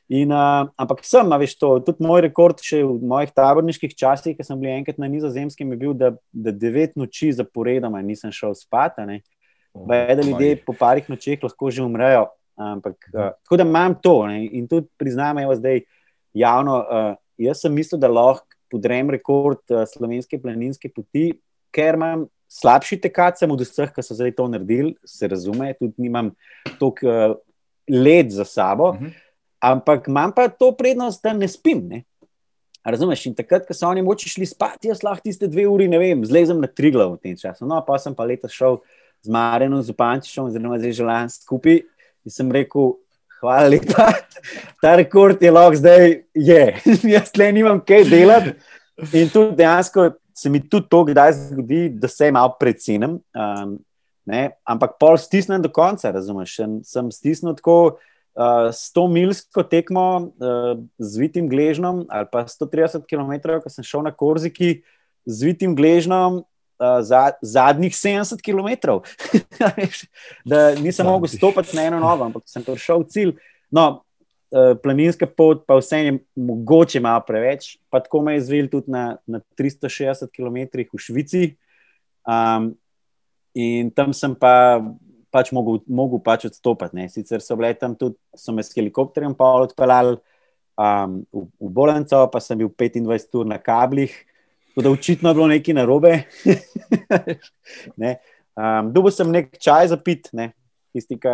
In, 0.07 0.31
uh, 0.31 0.69
ampak 0.79 1.01
sem, 1.03 1.33
veš, 1.43 1.57
to, 1.59 1.73
tudi 1.83 2.05
moj 2.07 2.21
rekord, 2.23 2.61
še 2.63 2.79
v 2.87 3.09
mojih 3.11 3.33
taborniških 3.35 3.91
časih, 3.99 4.37
ki 4.39 4.45
sem 4.47 4.59
bil 4.61 4.71
enkrat 4.71 5.01
na 5.03 5.09
Nizozemskem, 5.11 5.73
je 5.75 5.79
bil, 5.81 5.97
da, 5.99 6.13
da 6.31 6.55
devet 6.55 6.95
noči 6.95 7.33
zaporedoma 7.35 7.99
nisem 8.07 8.31
šel 8.31 8.55
spat. 8.55 9.01
Vede 9.89 10.23
ljudje 10.23 10.57
po 10.67 10.73
parih 10.73 11.09
nočeh 11.11 11.43
lahko 11.43 11.71
že 11.71 11.83
umrejo. 11.83 12.27
Ampak, 12.57 12.97
uh, 13.13 13.35
tako 13.45 13.57
da 13.61 13.65
imam 13.69 13.95
to 14.03 14.27
ne? 14.27 14.47
in 14.47 14.69
tudi 14.69 14.89
priznam, 14.97 15.37
da 15.37 15.57
zdaj 15.57 15.83
javno. 16.33 16.79
Uh, 16.81 17.15
jaz 17.37 17.61
sem 17.61 17.75
mislil, 17.75 18.01
da 18.01 18.09
lahko 18.09 18.47
podrem 18.73 19.11
rekord 19.11 19.61
uh, 19.71 19.85
slovenske 19.85 20.41
planinske 20.41 20.89
poti, 20.89 21.35
ker 21.75 22.01
imam 22.01 22.25
slabši 22.49 23.01
tekač 23.03 23.43
od 23.45 23.61
vseh, 23.61 23.93
ki 23.93 24.03
so 24.03 24.17
zdaj 24.17 24.33
to 24.39 24.49
naredili, 24.49 24.95
se 25.05 25.29
razume, 25.29 25.75
tudi 25.79 26.07
nimam 26.07 26.33
toliko 26.81 27.07
uh, 27.07 27.37
let 27.91 28.31
za 28.33 28.45
sabo, 28.45 28.91
uh 28.91 28.95
mhm. 28.95 29.07
-huh. 29.07 29.13
ampak 29.61 30.09
imam 30.09 30.33
pa 30.33 30.49
to 30.49 30.73
prednost, 30.73 31.23
da 31.23 31.33
ne 31.33 31.49
spim. 31.49 31.89
Ne? 31.89 32.05
Razumeš? 32.85 33.27
In 33.27 33.35
takrat, 33.35 33.67
ko 33.67 33.75
so 33.75 33.89
oni 33.89 34.03
moči 34.03 34.29
šli 34.31 34.47
spat, 34.47 34.85
jaz 34.85 35.03
lahko 35.03 35.25
tiste 35.25 35.49
dve 35.49 35.67
uri, 35.67 35.89
ne 35.89 35.99
vem, 35.99 36.25
zlezem 36.25 36.61
na 36.61 36.67
tri 36.67 36.91
glav 36.91 37.13
v 37.13 37.19
tem 37.19 37.37
času. 37.37 37.67
No, 37.67 37.81
pa 37.87 37.99
sem 37.99 38.15
pa 38.15 38.25
leta 38.25 38.49
šel 38.49 38.79
z 39.27 39.33
Marenom, 39.35 39.83
z 39.83 39.91
Pančišom, 39.93 40.51
zdaj 40.55 40.93
želim 40.95 41.31
skupaj 41.31 41.83
in 42.27 42.31
sem 42.31 42.51
rekel, 42.53 42.95
hvala 43.41 43.71
lepa, 43.71 44.13
ta 44.83 44.95
rekord 44.99 45.43
je 45.43 45.51
lahko 45.51 45.81
zdaj 45.81 46.23
je. 46.35 46.63
jaz 47.17 47.35
le 47.39 47.51
nimam 47.53 47.83
kaj 47.83 48.07
delati. 48.11 48.55
In 49.13 49.29
tudi 49.33 49.59
dejansko 49.59 50.13
se 50.37 50.51
mi 50.53 50.61
tudi 50.63 50.89
to 50.91 51.03
kdaj 51.05 51.35
zgodi, 51.51 51.89
da 51.91 52.09
se 52.09 52.31
malo 52.33 52.55
predcenim. 52.61 53.19
Um, 53.35 53.79
ampak 54.65 54.97
pol 55.01 55.19
stisnem 55.19 55.63
do 55.63 55.71
konca, 55.73 56.11
razumeš? 56.11 56.57
Sem, 56.57 56.81
sem 56.85 57.11
stisnil 57.13 57.55
tako 57.59 57.79
uh, 58.37 58.71
100 58.73 59.07
milsko 59.13 59.63
tekmo 59.67 60.07
uh, 60.27 60.75
z 60.99 61.23
vitim 61.23 61.49
gležnom 61.51 62.05
ali 62.09 62.29
pa 62.33 62.47
130 62.49 63.07
km, 63.11 63.59
ko 63.63 63.73
sem 63.73 63.87
šel 63.87 64.07
na 64.07 64.15
Korziki 64.15 64.81
z 65.27 65.51
vitim 65.51 65.75
gležnom. 65.77 66.45
Uh, 66.77 67.01
za, 67.01 67.31
zadnjih 67.41 67.95
70 67.97 68.43
km, 68.45 69.01
da 70.51 70.75
nisem 70.77 71.07
mogel 71.09 71.31
stopiti 71.33 71.73
na 71.73 71.87
eno 71.89 72.01
novo, 72.03 72.27
ampak 72.29 72.45
sem 72.45 72.61
prišel 72.61 73.01
v 73.01 73.09
cilj. 73.15 73.33
No, 73.73 74.07
Eh, 74.47 74.75
planinska 74.79 75.27
pot, 75.27 75.65
pa 75.67 75.75
vse 75.75 75.99
je 75.99 76.13
mogoče 76.39 77.01
malo 77.03 77.25
preveč. 77.27 77.77
Pa 77.91 77.99
tako 78.01 78.23
me 78.23 78.37
je 78.37 78.45
zvil 78.47 78.69
tudi 78.71 78.93
na, 78.95 79.17
na 79.27 79.41
360 79.59 80.31
km 80.31 80.87
v 80.95 81.01
Švici. 81.03 81.57
Um, 82.23 82.77
in 83.55 83.91
tam 83.91 84.15
sem 84.15 84.35
pa 84.39 84.79
pač 85.35 85.51
mogel, 85.51 85.83
mogel 85.91 86.23
pač 86.23 86.47
odstopiti. 86.47 86.95
Ne. 86.95 87.09
Sicer 87.11 87.43
so 87.43 87.59
bile 87.59 87.75
tam 87.75 87.99
tudi, 87.99 88.15
so 88.39 88.55
me 88.55 88.63
s 88.63 88.71
helikopterjem 88.71 89.35
odpeljali 89.35 90.15
um, 90.79 91.21
v, 91.35 91.43
v 91.59 91.71
Bolenco, 91.75 92.23
pa 92.31 92.39
sem 92.39 92.59
bil 92.59 92.71
25 92.71 93.43
ur 93.43 93.51
na 93.51 93.59
kablih. 93.59 94.15
Tudi 94.77 94.89
očitno 94.89 95.31
je 95.31 95.35
bilo 95.35 95.47
nekaj 95.49 95.75
narobe. 95.75 96.23
ne. 98.03 98.17
um, 98.53 98.91
Dobil 98.93 99.13
sem 99.15 99.31
nek 99.33 99.55
čaj 99.57 99.89
za 99.89 99.97
pit, 99.97 100.29
ne. 100.37 100.51
tisti, 100.93 101.17
ki 101.17 101.33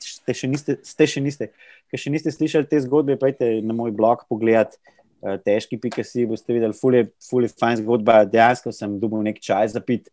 ste 0.00 0.36
še 0.36 0.48
niste. 0.48 0.76
Ste 0.84 1.08
še 1.08 1.20
niste. 1.24 1.50
Ker 1.92 2.00
še 2.00 2.12
niste 2.12 2.32
slišali 2.32 2.68
te 2.70 2.80
zgodbe, 2.84 3.18
pojdite 3.20 3.58
na 3.66 3.76
moj 3.76 3.92
blog 3.96 4.24
pogledat. 4.32 4.78
Uh, 5.20 5.36
težki 5.44 5.76
pikasi, 5.76 6.24
boste 6.28 6.56
videli, 6.56 6.72
fulje, 6.76 7.10
fulje, 7.28 7.50
fajn 7.60 7.82
zgodba. 7.82 8.22
Dejansko 8.24 8.72
sem 8.72 8.96
dobil 9.02 9.26
nek 9.28 9.42
čaj 9.44 9.74
za 9.74 9.84
pit 9.84 10.08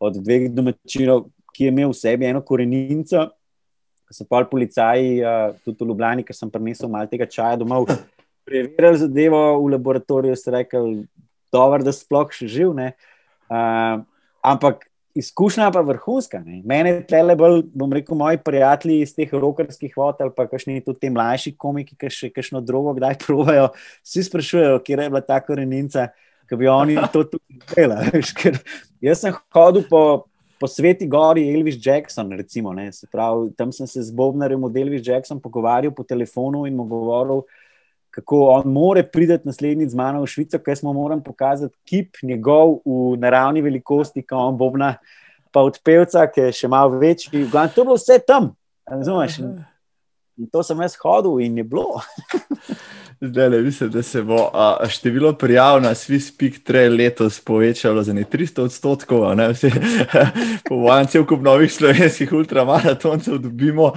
od 0.00 0.20
dveh 0.20 0.50
domačinov, 0.52 1.30
ki 1.56 1.70
je 1.70 1.72
imel 1.72 1.94
v 1.94 2.00
sebi 2.02 2.28
eno 2.28 2.44
koreninco. 2.44 3.30
Ko 4.04 4.16
so 4.18 4.28
pol 4.28 4.44
policaji, 4.50 5.22
uh, 5.24 5.56
tudi 5.64 5.86
v 5.86 5.94
Ljubljani, 5.94 6.26
ker 6.28 6.36
sem 6.36 6.52
prinesel 6.52 6.92
malo 6.92 7.08
tega 7.08 7.24
čaja 7.24 7.56
domov, 7.60 7.88
preverili 8.44 9.00
zadevo 9.06 9.40
v 9.62 9.72
laboratoriju, 9.78 10.36
so 10.36 10.52
rekli, 10.52 11.06
da 11.52 11.92
sploh 11.94 12.30
še 12.34 12.48
živ. 12.50 12.76
Uh, 13.50 14.04
ampak 14.46 14.90
izkušnja 15.14 15.70
pa 15.70 15.80
vrhunska. 15.80 16.40
Ne. 16.44 16.62
Mene 16.64 17.00
tle 17.08 17.36
bolj, 17.36 17.62
bom 17.74 17.92
rekel, 17.92 18.16
moji 18.18 18.38
prijatelji 18.44 19.00
iz 19.04 19.14
teh 19.16 19.32
rokarskih 19.32 19.94
vod 19.96 20.22
ali 20.22 20.34
pa 20.36 20.46
kakšni 20.50 20.84
tudi 20.84 21.00
ti 21.04 21.10
mlajši 21.10 21.54
komiki, 21.58 21.96
ki 21.98 22.10
še 22.14 22.30
kakšno 22.34 22.62
drugo 22.64 22.94
kdaj 22.98 23.18
provajo, 23.24 23.70
vsi 24.06 24.26
sprašujejo, 24.28 24.80
kje 24.86 24.98
je 24.98 25.10
bila 25.10 25.22
ta 25.24 25.40
korenica, 25.44 26.08
ki 26.48 26.58
bi 26.60 26.70
oni 26.70 26.98
to 27.14 27.24
tudi 27.34 27.62
delali. 27.74 28.22
Jaz 29.02 29.24
sem 29.24 29.34
hodil 29.56 29.86
po, 29.90 30.02
po 30.60 30.70
sveti 30.70 31.08
gori 31.10 31.48
Elvis 31.50 31.80
Jackson, 31.82 32.30
recimo, 32.38 32.74
pravi, 33.10 33.50
tam 33.58 33.74
sem 33.74 33.90
se 33.90 34.04
z 34.06 34.14
Bobnarjem 34.14 34.64
od 34.64 34.76
Elvis 34.76 35.06
Jackson 35.06 35.42
pogovarjal 35.42 35.94
po 35.96 36.06
telefonu 36.06 36.66
in 36.70 36.78
mu 36.78 36.86
govoril, 36.86 37.42
kako 38.10 38.40
on 38.50 38.72
more 38.72 39.02
priti 39.02 39.38
naslednji 39.44 39.88
z 39.88 39.94
mano 39.94 40.22
v 40.22 40.26
Švico, 40.26 40.58
ker 40.58 40.76
smo 40.76 40.92
morali 40.92 41.22
pokazati 41.24 41.76
kip 41.84 42.22
njegov 42.22 42.80
v 42.84 43.16
naravni 43.18 43.62
velikosti, 43.62 44.22
kot 44.22 44.38
on 44.38 44.58
bobna, 44.58 44.94
pa 45.52 45.62
od 45.66 45.78
pevca, 45.84 46.26
ki 46.30 46.48
je 46.48 46.56
še 46.62 46.68
malo 46.68 46.98
večji. 46.98 47.46
Glavno, 47.50 47.74
to 47.74 47.80
je 47.80 47.84
bilo 47.84 47.98
vse 47.98 48.18
tam, 48.26 48.52
razumeš? 48.86 49.38
In 50.40 50.48
to 50.50 50.62
sem 50.62 50.80
jaz 50.80 50.96
hodil 51.02 51.40
in 51.44 51.58
je 51.58 51.64
bilo. 51.64 52.00
Zdaj, 53.22 53.48
le, 53.48 53.60
mislim, 53.60 53.90
da 53.90 54.02
se 54.02 54.22
bo 54.22 54.50
a, 54.52 54.88
število 54.88 55.32
prijav 55.32 55.82
na 55.82 55.90
Swiss.3 55.90 56.98
letos 56.98 57.40
povečalo 57.40 58.02
za 58.02 58.12
ne 58.12 58.24
300 58.24 58.62
odstotkov. 58.62 59.36
Po 60.68 60.76
vajem, 60.76 61.06
cel 61.06 61.26
kup 61.26 61.42
novih 61.42 61.72
slovenskih 61.72 62.32
ultramaratoncev 62.32 63.38
dobimo. 63.38 63.92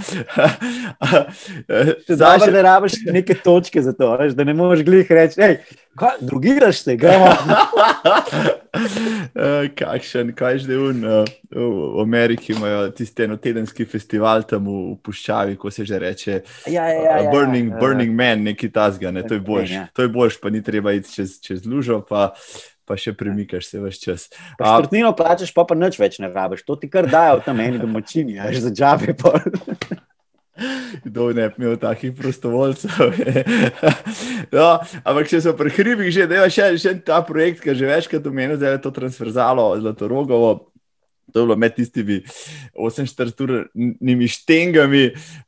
Zdaj, 2.07 2.39
še... 2.39 2.51
da 2.51 2.61
rabiš 2.61 2.99
neke 3.05 3.33
točke 3.33 3.81
za 3.81 3.93
to, 3.93 4.11
veš, 4.19 4.35
da 4.35 4.43
ne 4.43 4.53
moreš 4.53 4.83
glih 4.83 5.11
reči, 5.11 5.39
hej, 5.41 5.57
drugiraš 6.19 6.83
se, 6.83 6.95
gremo. 6.95 7.31
Eh, 8.73 9.67
kakšen, 9.77 10.31
kaj 10.33 10.57
že 10.65 10.73
un, 10.73 11.03
uh, 11.05 11.27
v 11.53 12.01
Ameriki 12.01 12.55
imajo 12.55 12.87
tisti 12.89 13.27
enotedenski 13.27 13.85
festival 13.85 14.41
tam 14.49 14.65
v, 14.65 14.77
v 14.93 14.97
Puščavi, 15.05 15.57
ko 15.61 15.69
se 15.69 15.85
že 15.85 15.99
reče 16.01 16.31
ja, 16.65 16.87
ja, 16.89 17.01
ja, 17.05 17.19
uh, 17.21 17.29
Burning, 17.29 17.69
ja, 17.69 17.75
ja. 17.75 17.79
burning 17.79 18.17
Man, 18.17 18.41
neki 18.49 18.71
tasga, 18.73 19.12
ne? 19.13 19.25
to 19.27 19.37
je 19.37 19.43
boljš. 19.43 19.71
Ja. 19.71 19.87
To 19.93 20.05
je 20.05 20.11
boljš, 20.13 20.39
pa 20.41 20.51
ni 20.53 20.63
treba 20.63 20.93
iti 20.97 21.11
čez, 21.13 21.37
čez 21.43 21.65
lužo, 21.69 22.01
pa, 22.09 22.31
pa 22.85 22.97
še 22.99 23.15
premikaš 23.17 23.69
se 23.71 23.83
vse 23.83 24.01
čas. 24.01 24.29
Štrtnino 24.57 25.13
plačeš, 25.17 25.53
pa 25.55 25.67
pa 25.69 25.77
nič 25.77 25.99
več 26.01 26.19
ne 26.23 26.31
rabiš, 26.33 26.65
to 26.67 26.77
ti 26.79 26.91
kar 26.91 27.09
dajo 27.11 27.43
tam 27.45 27.61
eni 27.63 27.81
domačini, 27.81 28.39
až 28.41 28.65
za 28.67 28.73
džabe. 28.73 29.15
Kdo 31.03 31.33
ne 31.33 31.47
bi 31.49 31.63
imel 31.63 31.77
takih 31.81 32.13
prostovoljcev? 32.13 32.91
no, 34.55 34.67
ampak 35.01 35.31
če 35.31 35.41
so 35.41 35.55
pri 35.57 35.73
hribih 35.73 36.11
že, 36.13 36.27
da 36.29 36.43
je 36.43 36.51
še, 36.53 36.67
še 36.77 36.93
ta 37.05 37.23
projekt, 37.25 37.63
ki 37.63 37.73
že 37.77 37.89
večkrat 37.89 38.27
omenil, 38.29 38.59
da 38.61 38.75
je 38.75 38.83
to 38.83 38.93
transverzalo 38.93 39.71
zlato 39.81 40.09
rogovo. 40.11 40.69
To 41.33 41.41
je 41.41 41.45
bilo 41.47 41.57
med 41.57 41.73
tistimi 41.73 42.19
48-urnimi 42.77 44.27
štengami, 44.29 45.03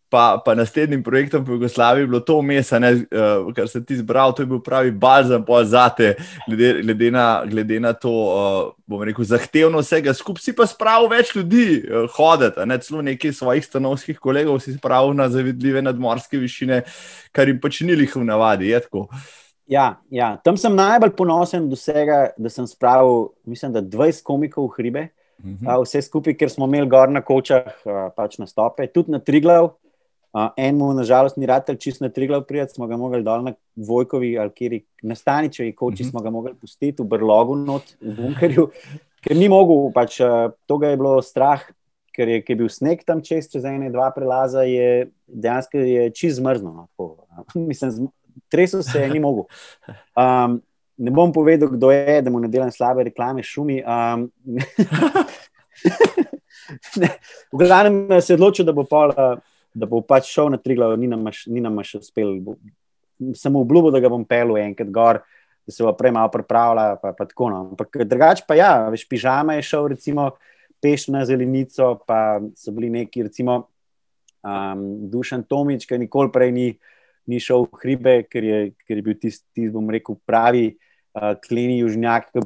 pa, 0.10 0.42
pa 0.46 0.56
naslednjim 0.56 1.04
projektom 1.04 1.46
po 1.46 1.52
Jugoslaviji, 1.52 2.08
bilo 2.08 2.20
to 2.20 2.38
vmes, 2.40 2.72
uh, 2.72 3.54
kar 3.56 3.68
se 3.68 3.86
ti 3.86 3.98
zbral, 3.98 4.34
to 4.36 4.44
je 4.44 4.46
bil 4.46 4.62
pravi 4.64 4.92
balzam 4.92 5.46
za 5.64 5.90
te, 5.90 6.16
glede, 6.48 6.82
glede, 6.82 7.12
na, 7.12 7.42
glede 7.46 7.80
na 7.80 7.94
to, 7.94 8.12
uh, 8.12 8.74
bom 8.86 9.04
rekel, 9.04 9.26
zahtevno 9.26 9.82
vsega 9.82 10.14
skupaj. 10.14 10.44
Si 10.44 10.56
pa 10.56 10.68
spravil 10.68 11.10
več 11.10 11.36
ljudi 11.36 11.84
uh, 11.84 12.10
hoditi, 12.16 12.66
ne 12.66 12.78
celo 12.78 13.02
nekaj 13.02 13.34
svojih 13.34 13.66
stanovskih 13.66 14.20
kolegov, 14.20 14.60
si 14.60 14.78
spravil 14.78 15.14
na 15.18 15.30
zavidljive 15.30 15.82
nadmorske 15.82 16.38
višine, 16.38 16.84
kar 17.32 17.50
jim 17.50 17.60
pač 17.60 17.82
ni 17.82 17.98
jih 17.98 18.16
v 18.16 18.24
navadi. 18.24 18.74
Ja, 19.68 19.96
ja, 20.14 20.36
tam 20.46 20.58
sem 20.62 20.76
najbolj 20.78 21.16
ponosen 21.18 21.70
do 21.70 21.78
vsega, 21.78 22.30
da 22.38 22.50
sem 22.54 22.68
spravil, 22.70 23.32
mislim, 23.50 23.74
da 23.74 23.82
20 23.82 24.24
komikov 24.24 24.70
v 24.70 24.76
hribe. 24.78 25.08
Uh 25.40 25.46
mhm. 25.50 25.66
-huh. 25.66 25.84
Vse 25.84 26.02
skupaj, 26.02 26.34
ker 26.38 26.50
smo 26.50 26.66
imeli 26.66 26.88
gor 26.88 27.10
na 27.10 27.22
kočah, 27.22 27.66
pač 28.16 28.38
na 28.38 28.48
stope, 28.48 28.88
tudi 28.88 29.12
na 29.12 29.20
Triglav, 29.20 29.74
Uh, 30.36 30.50
Enemu, 30.60 30.90
nažalost, 30.94 31.38
ni 31.40 31.48
rad 31.48 31.70
čist 31.80 32.02
na 32.04 32.10
tri 32.12 32.28
glav 32.28 32.42
prijeti, 32.44 32.74
smo 32.76 32.90
ga 32.92 32.98
mogli 33.00 33.22
dol 33.24 33.46
na 33.46 33.54
Vojkovi 33.76 34.34
ali 34.40 34.52
kjer 34.52 34.74
na 35.08 35.16
Staničevi 35.16 35.72
koči, 35.72 35.94
uh 35.94 36.00
mhm. 36.00 36.08
-huh. 36.08 36.10
smo 36.10 36.22
ga 36.22 36.30
mogli 36.30 36.54
pustiti 36.62 37.04
v 37.04 37.06
brlogu, 37.06 37.56
not, 37.56 37.96
v 38.02 38.16
bunkerju, 38.18 38.68
ker 39.24 39.38
ni 39.38 39.48
mogel, 39.50 39.94
pač 39.94 40.20
uh, 40.20 40.52
to 40.66 40.78
ga 40.78 40.92
je 40.92 40.98
bilo 40.98 41.22
strah, 41.22 41.62
ker 42.16 42.28
je, 42.28 42.44
je 42.48 42.56
bil 42.56 42.70
sneg 42.70 43.06
tam 43.06 43.24
čez, 43.24 43.48
čez 43.52 43.64
ene, 43.64 43.92
dva 43.92 44.12
prelaza, 44.12 44.68
je 44.68 45.08
dejansko 45.28 45.78
je 45.78 46.12
čist 46.12 46.36
zmrzno. 46.36 46.88
No, 47.00 47.16
Mislim, 47.70 48.12
tresel 48.50 48.84
se 48.84 49.00
je, 49.00 49.10
ni 49.10 49.20
mogel. 49.20 49.44
Um, 50.20 50.62
ne 50.98 51.12
bom 51.12 51.32
povedal, 51.32 51.70
kdo 51.70 51.92
je, 51.92 52.22
da 52.22 52.32
mu 52.32 52.40
ne 52.40 52.48
delam 52.48 52.72
slabe 52.72 53.04
reklame, 53.04 53.44
šumi. 53.44 53.84
Um, 53.88 54.32
v 57.52 57.58
glavnem 57.58 58.22
se 58.22 58.34
je 58.34 58.36
odločil, 58.36 58.66
da 58.66 58.76
bo 58.76 58.84
pol. 58.84 59.16
Uh, 59.16 59.55
da 59.76 59.88
bo 59.90 60.00
pač 60.02 60.30
šel 60.32 60.54
na 60.54 60.60
tri 60.62 60.78
glave, 60.78 60.98
ni 60.98 61.62
nam 61.62 61.82
še 61.84 62.00
uspel. 62.00 62.40
Samo 63.36 63.62
obljubo, 63.64 63.92
da 63.92 64.00
ga 64.04 64.12
bom 64.12 64.24
pel 64.28 64.56
enkrat 64.62 64.92
gor, 64.96 65.22
da 65.66 65.74
se 65.74 65.84
bo 65.84 65.92
prej 65.98 66.14
malo 66.16 66.32
pripravljal. 66.32 66.98
Pa, 67.02 67.12
pa 67.18 67.28
tako, 67.28 67.52
no. 67.52 67.62
Ampak 67.74 68.00
drugače 68.08 68.48
pa 68.48 68.58
ja, 68.58 68.72
veš, 68.94 69.06
pižama 69.12 69.58
je 69.58 69.68
šel, 69.68 69.90
recimo, 69.96 70.30
peš 70.84 71.10
na 71.12 71.26
zelenico, 71.28 71.96
pa 72.08 72.40
so 72.60 72.74
bili 72.76 72.92
neki, 73.02 73.28
recimo, 73.28 73.66
um, 74.46 74.86
Dušan 75.12 75.44
Tomič, 75.50 75.88
ki 75.90 76.00
nikoli 76.06 76.32
prej 76.32 76.56
ni, 76.56 76.68
ni 77.28 77.42
šel 77.42 77.68
v 77.68 77.84
hribe, 77.84 78.18
ker 78.30 78.48
je, 78.48 78.60
ker 78.86 79.00
je 79.00 79.06
bil 79.06 79.20
tisti, 79.20 79.48
tis, 79.56 79.72
bom 79.76 79.92
rekel, 79.92 80.20
pravi. 80.28 80.76
Uh, 81.16 81.32
kleni 81.40 81.78
južnjak, 81.80 82.26
ki 82.36 82.42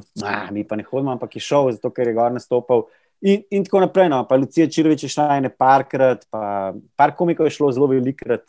mi 0.54 0.62
pa 0.62 0.76
ne 0.78 0.84
hodimo, 0.86 1.10
ampak 1.10 1.32
je 1.34 1.42
šel, 1.42 1.72
zato 1.74 1.90
ker 1.90 2.06
je 2.06 2.14
gor 2.14 2.30
nastopil. 2.30 2.84
In, 3.20 3.42
in 3.50 3.64
tako 3.64 3.80
naprej. 3.80 4.08
No. 4.08 4.22
Pa 4.28 4.36
Lucija 4.36 4.68
Čirovič 4.68 5.04
je 5.04 5.12
šla 5.12 5.36
ene 5.36 5.50
parkrat, 5.52 6.26
pa 6.30 6.72
par 6.96 7.14
komikov 7.16 7.46
je 7.46 7.56
šlo 7.58 7.72
zelo 7.72 7.86
velikrat. 7.90 8.46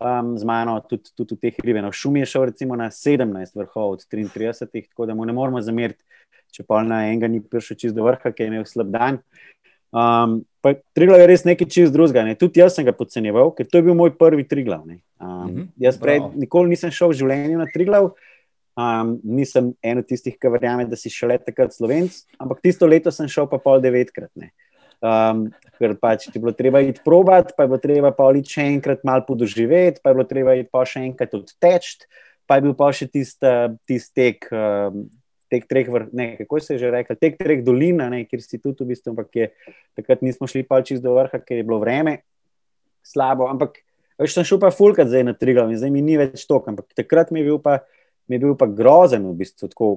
um, 0.00 0.38
z 0.38 0.44
mano 0.44 0.80
tudi, 0.80 1.12
tudi 1.14 1.34
v 1.34 1.38
teh 1.38 1.54
hribih. 1.60 1.82
No, 1.84 1.92
Šum 1.92 2.16
je 2.16 2.26
šel 2.26 2.48
recimo 2.50 2.76
na 2.76 2.90
17 2.90 3.56
vrhov 3.56 4.00
od 4.00 4.04
33, 4.08 4.66
tako 4.66 5.06
da 5.06 5.14
mu 5.14 5.24
ne 5.24 5.32
moramo 5.32 5.60
zameriti, 5.60 6.02
če 6.50 6.64
pa 6.64 6.82
na 6.82 7.04
enega 7.08 7.28
ni 7.28 7.42
prišel 7.44 7.76
čez 7.76 7.92
do 7.94 8.04
vrha, 8.08 8.32
ki 8.32 8.42
je 8.42 8.48
imel 8.48 8.64
slab 8.64 8.90
dan. 8.90 9.20
Um, 9.90 10.40
Triglav 10.94 11.22
je 11.22 11.26
res 11.26 11.44
nekaj 11.48 11.68
čist 11.72 11.92
drugega. 11.92 12.22
Ne. 12.26 12.36
Tudi 12.38 12.60
jaz 12.60 12.76
sem 12.76 12.84
ga 12.86 12.92
podcenjeval, 12.96 13.52
ker 13.56 13.66
to 13.66 13.80
je 13.80 13.86
bil 13.86 13.96
moj 13.96 14.12
prvi 14.16 14.44
Triglav. 14.48 14.84
Um, 14.84 14.96
mm 15.20 15.48
-hmm. 15.48 15.66
Jaz 15.76 15.98
prej 15.98 16.20
nikoli 16.36 16.70
nisem 16.70 16.90
šel 16.90 17.08
v 17.08 17.18
življenju 17.20 17.58
na 17.58 17.66
Triglav. 17.74 18.12
Um, 18.80 19.16
nisem 19.26 19.72
en 19.82 20.00
od 20.00 20.06
tistih, 20.08 20.36
ki 20.40 20.50
verjame, 20.52 20.86
da 20.88 20.96
si 20.96 21.10
šele 21.12 21.36
takrat 21.42 21.74
slovenc, 21.74 22.22
ampak 22.40 22.62
tisto 22.64 22.88
leto 22.88 23.12
sem 23.12 23.28
šel 23.28 23.48
pa 23.50 23.58
pol 23.60 23.82
devetkrat. 23.82 24.30
Um, 25.00 25.48
ker 25.80 25.96
pač 26.00 26.28
ti 26.28 26.36
je 26.36 26.42
bilo 26.44 26.52
treba 26.56 26.80
iti 26.84 27.02
probat, 27.04 27.52
pa 27.56 27.66
je 27.66 27.72
bilo 27.72 27.80
treba 27.82 28.12
pa 28.14 28.28
ali 28.30 28.44
še 28.46 28.68
enkrat 28.76 29.04
malo 29.04 29.26
podoživeti, 29.28 30.00
pa 30.04 30.12
je 30.12 30.18
bilo 30.20 30.28
treba 30.28 30.56
iti 30.56 30.70
pa 30.72 30.84
še 30.88 31.02
enkrat 31.08 31.34
odteč, 31.36 32.06
pa 32.48 32.58
je 32.58 32.66
bil 32.68 32.76
pa 32.78 32.92
še 32.94 33.10
tisti 33.10 33.54
tist 33.88 34.14
tek. 34.16 34.48
Um, 34.52 35.08
teh 35.50 35.66
treh, 35.66 35.88
ne, 36.14 36.36
kako 36.38 36.60
se 36.62 36.74
je 36.74 36.86
že 36.86 36.90
rekel, 36.94 37.18
teh 37.18 37.34
treh 37.34 37.64
dolin, 37.66 37.98
ne, 37.98 38.22
kjer 38.22 38.38
si 38.38 38.62
tudi 38.62 38.86
v 38.86 38.94
bistvu, 38.94 39.12
ampak 39.12 39.34
je, 39.34 39.46
takrat 39.98 40.22
nismo 40.22 40.46
šli 40.46 40.62
pa 40.62 40.78
čez 40.78 41.02
do 41.02 41.16
vrha, 41.16 41.42
ker 41.42 41.58
je 41.58 41.66
bilo 41.66 41.80
vreme 41.82 42.22
slabo. 43.02 43.50
Ampak 43.50 43.82
več 44.14 44.36
sem 44.36 44.46
šel 44.46 44.60
pa 44.62 44.70
fulkat 44.70 45.10
zdaj 45.10 45.26
na 45.26 45.34
Triglav 45.34 45.72
in 45.72 45.80
zdaj 45.80 45.90
mi 45.90 46.04
ni 46.06 46.14
več 46.20 46.46
to, 46.46 46.62
ampak 46.62 46.86
takrat 46.94 47.34
mi 47.34 47.42
je 47.42 47.50
bil 47.50 47.58
pa, 47.58 47.80
mi 48.30 48.38
je 48.38 48.44
bil 48.46 48.54
pa 48.54 48.68
grozen 48.70 49.26
v 49.26 49.34
bistvu. 49.42 49.66
Tako, 49.72 49.88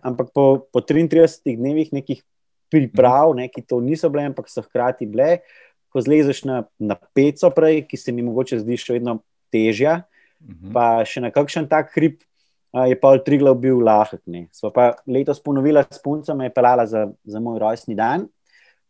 ampak 0.00 0.32
po, 0.32 0.64
po 0.72 0.80
33 0.80 1.52
dnevih 1.52 1.92
nekih 1.92 2.24
priprav, 2.72 3.36
ne, 3.36 3.50
ki 3.52 3.60
to 3.60 3.82
niso 3.84 4.08
bile, 4.08 4.24
ampak 4.32 4.48
so 4.48 4.64
hkrati 4.64 5.04
bile, 5.04 5.44
ko 5.92 6.00
zlezeš 6.00 6.46
na, 6.48 6.64
na 6.80 6.96
peco 6.96 7.52
prej, 7.52 7.84
ki 7.84 8.00
se 8.00 8.14
mi 8.16 8.24
mogoče 8.24 8.62
zdi 8.64 8.80
še 8.80 8.96
vedno 8.96 9.20
težja. 9.52 10.00
Mhm. 10.40 10.72
Pa 10.72 11.04
še 11.04 11.20
na 11.20 11.30
kakšen 11.34 11.68
tak 11.68 11.92
hrib, 11.92 12.24
je 12.74 12.96
pa 12.98 13.12
Triglav 13.22 13.60
bil 13.60 13.84
lahek. 13.84 14.24
Sva 14.50 14.72
pa 14.74 14.86
letos 15.06 15.38
ponovila 15.44 15.84
s 15.84 16.00
punco, 16.02 16.34
me 16.34 16.48
je 16.48 16.56
pelala 16.56 16.88
za, 16.88 17.04
za 17.22 17.40
moj 17.40 17.60
rojstni 17.62 17.94
dan. 17.94 18.26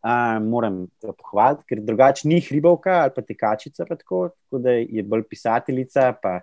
Uh, 0.05 0.37
moram 0.37 0.83
pohvaliti, 1.01 1.63
ker 1.65 1.79
drugače 1.81 2.27
ni 2.29 2.37
hribovka 2.37 2.99
ali 3.01 3.13
pa 3.15 3.23
tekačica, 3.25 3.87
pa 3.89 3.95
tako, 3.97 4.27
tako 4.37 4.59
da 4.61 4.75
je 4.77 5.01
bolj 5.01 5.23
pisateljica, 5.25 6.11
pa 6.21 6.33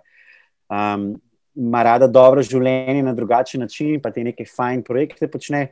um, 0.67 1.13
ima 1.55 1.83
rada 1.83 2.07
dobro 2.07 2.41
življenje 2.41 3.03
na 3.03 3.13
drugačen 3.13 3.61
način, 3.61 4.01
pa 4.01 4.11
te 4.11 4.23
neke 4.23 4.45
fajn 4.45 4.83
projekte 4.83 5.27
počne. 5.31 5.67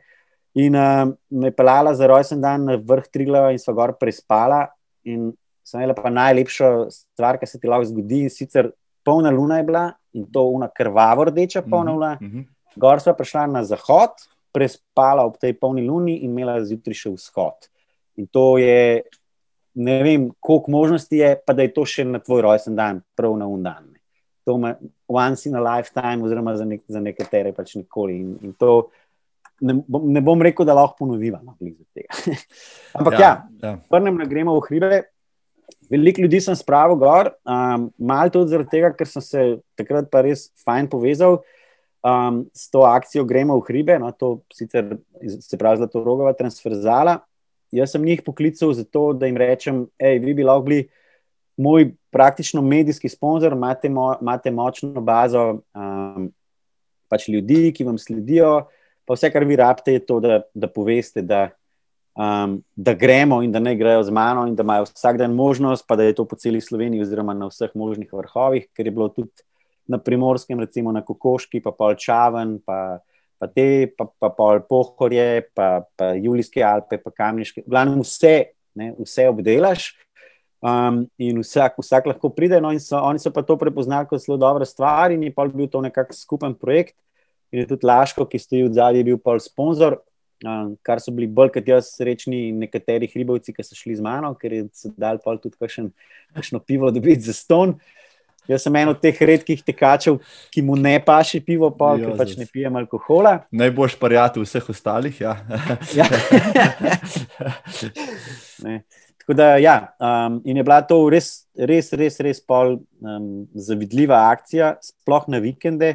In 0.54 0.76
uh, 0.76 1.08
me 1.30 1.48
je 1.48 1.56
pelala 1.56 1.94
za 1.96 2.06
rojsten 2.06 2.40
dan 2.40 2.66
na 2.68 2.76
vrh 2.76 3.08
Triglava 3.12 3.52
in 3.52 3.60
sva 3.60 3.74
gor 3.76 3.94
prespala. 4.00 4.66
In 5.08 5.32
sem 5.64 5.80
imela 5.80 5.96
pa 5.96 6.10
najlepšo 6.12 6.90
stvar, 6.92 7.38
kar 7.40 7.48
se 7.48 7.60
ti 7.60 7.70
lahko 7.70 7.88
zgodi, 7.88 8.26
in 8.26 8.32
sicer 8.32 8.70
polna 9.04 9.30
luna 9.30 9.58
je 9.58 9.66
bila 9.66 9.86
in 10.12 10.26
to 10.32 10.44
una 10.52 10.68
krvavo 10.68 11.24
rdeča 11.30 11.62
polna 11.62 11.90
mhm, 11.90 11.94
luna. 11.94 12.18
Mm 12.20 12.30
-hmm. 12.30 12.44
Gor 12.76 13.00
sva 13.00 13.14
prišla 13.14 13.46
na 13.46 13.64
zahod, 13.64 14.10
prespala 14.52 15.24
ob 15.24 15.38
tej 15.40 15.56
polni 15.58 15.86
luni 15.86 16.16
in 16.24 16.30
imela 16.30 16.60
zjutraj 16.64 16.94
še 16.94 17.10
vzhod. 17.10 17.68
In 18.16 18.26
to 18.26 18.58
je, 18.58 19.02
ne 19.74 20.02
vem, 20.02 20.30
koliko 20.40 20.70
možnosti 20.70 21.16
je, 21.16 21.36
pa 21.46 21.52
da 21.52 21.62
je 21.62 21.72
to 21.72 21.84
še 21.84 22.04
na 22.04 22.18
tvoj 22.18 22.42
rojsten 22.42 22.76
dan, 22.76 23.00
prav 23.16 23.36
na 23.38 23.48
undan. 23.48 23.88
To 24.44 24.56
ima 24.56 24.74
once 25.12 25.48
in 25.48 25.56
a 25.56 25.62
lifetime, 25.62 26.24
oziroma 26.24 26.56
za, 26.56 26.64
nek, 26.68 26.82
za 26.88 27.00
nekatere 27.00 27.52
pač 27.56 27.76
nikoli. 27.76 28.18
In, 28.24 28.34
in 28.48 28.56
to 28.58 28.88
ne 29.62 29.76
bom, 29.86 30.08
ne 30.12 30.22
bom 30.24 30.42
rekel, 30.42 30.66
da 30.66 30.76
lahko 30.76 31.04
ponoviva. 31.04 31.40
No, 31.44 31.56
Ampak 32.98 33.18
ja, 33.18 33.32
ja, 33.62 33.76
ja. 33.76 33.78
ja. 33.92 34.26
gremo 34.26 34.56
v 34.58 34.66
hribe. 34.68 35.02
Veliko 35.92 36.22
ljudi 36.24 36.40
sem 36.40 36.56
spravil 36.56 36.96
gor, 36.96 37.34
um, 37.44 37.90
malo 38.00 38.32
tudi 38.32 38.52
zaradi 38.52 38.72
tega, 38.72 38.92
ker 38.96 39.08
sem 39.08 39.24
se 39.24 39.42
takrat 39.76 40.08
pa 40.12 40.22
res 40.24 40.46
fajn 40.64 40.88
povezal 40.88 41.42
um, 42.02 42.46
s 42.54 42.70
to 42.72 42.84
akcijo 42.88 43.24
Gremo 43.28 43.58
v 43.60 43.66
hribe, 43.68 43.98
no, 44.00 44.10
to 44.16 44.40
sicer 44.54 44.96
se 45.40 45.58
pravi 45.58 45.82
Zlato 45.82 46.02
rogova 46.04 46.32
transferzala. 46.38 47.20
Jaz 47.72 47.94
sem 47.94 48.04
njih 48.04 48.22
poklical 48.24 48.72
zato, 48.76 49.12
da 49.16 49.28
jim 49.28 49.38
rečem, 49.40 49.84
hej, 50.00 50.18
vi 50.24 50.34
bi 50.36 50.44
lahko 50.44 50.66
bili 50.68 50.82
moj 51.56 51.90
praktično 52.10 52.62
medijski 52.62 53.08
sponzor, 53.08 53.52
imate, 53.52 53.88
mo 53.88 54.14
imate 54.20 54.50
močno 54.50 55.00
bazo 55.00 55.62
um, 55.74 56.30
pač 57.08 57.28
ljudi, 57.28 57.72
ki 57.76 57.84
vam 57.84 57.98
sledijo, 57.98 58.68
pa 59.04 59.16
vse, 59.16 59.30
kar 59.32 59.44
vi 59.44 59.56
rabite, 59.56 59.92
je 59.92 60.06
to, 60.06 60.20
da, 60.20 60.40
da 60.54 60.68
poveste, 60.68 61.22
da 61.22 61.48
um, 62.14 62.62
da 62.76 62.94
gremo 62.94 63.42
in 63.42 63.52
da 63.52 63.58
ne 63.58 63.76
grejo 63.76 64.02
z 64.02 64.10
mano, 64.10 64.46
in 64.46 64.54
da 64.54 64.62
imajo 64.62 64.84
vsak 64.84 65.18
dan 65.18 65.34
možnost, 65.34 65.84
pa 65.88 65.96
da 65.96 66.02
je 66.02 66.14
to 66.14 66.24
po 66.24 66.36
celi 66.36 66.60
Sloveniji, 66.60 67.02
oziroma 67.02 67.34
na 67.34 67.48
vseh 67.48 67.70
možnih 67.74 68.12
vrhovih, 68.12 68.68
ker 68.76 68.86
je 68.86 68.92
bilo 68.92 69.08
tudi 69.08 69.30
na 69.86 69.98
primorskem, 69.98 70.60
recimo 70.60 70.92
na 70.92 71.02
Kokoški, 71.04 71.60
pa 71.60 71.72
pol 71.72 71.94
Čaven, 71.98 72.58
pa, 72.66 73.00
pa 73.38 73.48
te, 73.48 73.90
pa, 73.98 74.06
pa 74.18 74.30
pol 74.30 74.62
Pohorje, 74.68 75.42
pa, 75.54 75.82
pa 75.96 76.12
Julijske 76.14 76.62
Alpe, 76.64 76.98
pa 77.02 77.10
Kamniške. 77.10 77.64
Glavno 77.66 78.04
vse, 78.04 78.52
ne, 78.78 78.92
vse 78.98 79.28
obdelaš. 79.28 79.90
Um, 80.62 81.08
in 81.18 81.40
vsak, 81.42 81.74
vsak 81.82 82.06
lahko 82.06 82.30
pride, 82.30 82.60
no, 82.62 82.70
in 82.70 82.78
so, 82.78 82.94
oni 82.94 83.18
so 83.18 83.32
pa 83.34 83.42
to 83.42 83.56
prepoznali 83.58 84.06
kot 84.06 84.22
zelo 84.22 84.36
dobra 84.38 84.62
stvar, 84.62 85.10
in 85.10 85.24
je 85.26 85.32
pa 85.34 85.48
bil 85.50 85.66
to 85.66 85.80
nekakšen 85.82 86.20
skupen 86.20 86.54
projekt. 86.54 86.94
In 87.50 87.64
je 87.64 87.66
tudi 87.74 87.86
Laško, 87.86 88.24
ki 88.30 88.38
stoji 88.38 88.68
v 88.68 88.76
zadnji, 88.76 89.02
bil 89.10 89.18
pa 89.18 89.34
sponzor, 89.42 89.98
kar 90.86 91.02
so 91.02 91.10
bili 91.14 91.26
bolj 91.26 91.50
kot 91.56 91.66
jaz 91.68 91.90
srečni 91.96 92.52
nekateri 92.54 93.10
hribovci, 93.10 93.54
ki 93.54 93.66
so 93.66 93.74
šli 93.78 93.98
z 93.98 94.06
mano, 94.06 94.30
ker 94.38 94.54
je 94.54 94.68
se 94.72 94.92
dal 94.96 95.18
pa 95.22 95.34
tudi 95.36 95.58
kakšno 95.58 96.62
pivo 96.62 96.90
dobiti 96.94 97.26
za 97.26 97.34
ston. 97.36 97.74
Jaz 98.50 98.64
sem 98.66 98.74
en 98.74 98.90
od 98.90 98.98
teh 98.98 99.14
redkih 99.22 99.60
tekačev, 99.62 100.16
ki 100.50 100.64
mu 100.66 100.74
ne 100.74 100.96
paši 101.04 101.38
pivo, 101.46 101.68
pa 101.70 101.92
jo, 101.94 102.16
pač 102.18 102.34
ne 102.38 102.46
pijem 102.50 102.74
alkohola. 102.80 103.36
Najboljš 103.54 103.94
prijatelj 104.00 104.42
vseh 104.48 104.70
ostalih. 104.74 105.20
Ja. 105.22 105.36
ja. 105.94 106.08
Tako 109.22 109.36
da, 109.38 109.48
ja, 109.62 109.76
um, 110.02 110.40
in 110.44 110.58
je 110.58 110.64
bila 110.66 110.80
to 110.82 110.98
res, 111.12 111.44
res, 111.54 111.92
res, 111.94 112.18
res 112.20 112.40
pol 112.42 112.80
um, 113.00 113.44
zavidljiva 113.54 114.18
akcija, 114.32 114.74
sploh 114.82 115.28
na 115.30 115.38
vikende. 115.42 115.94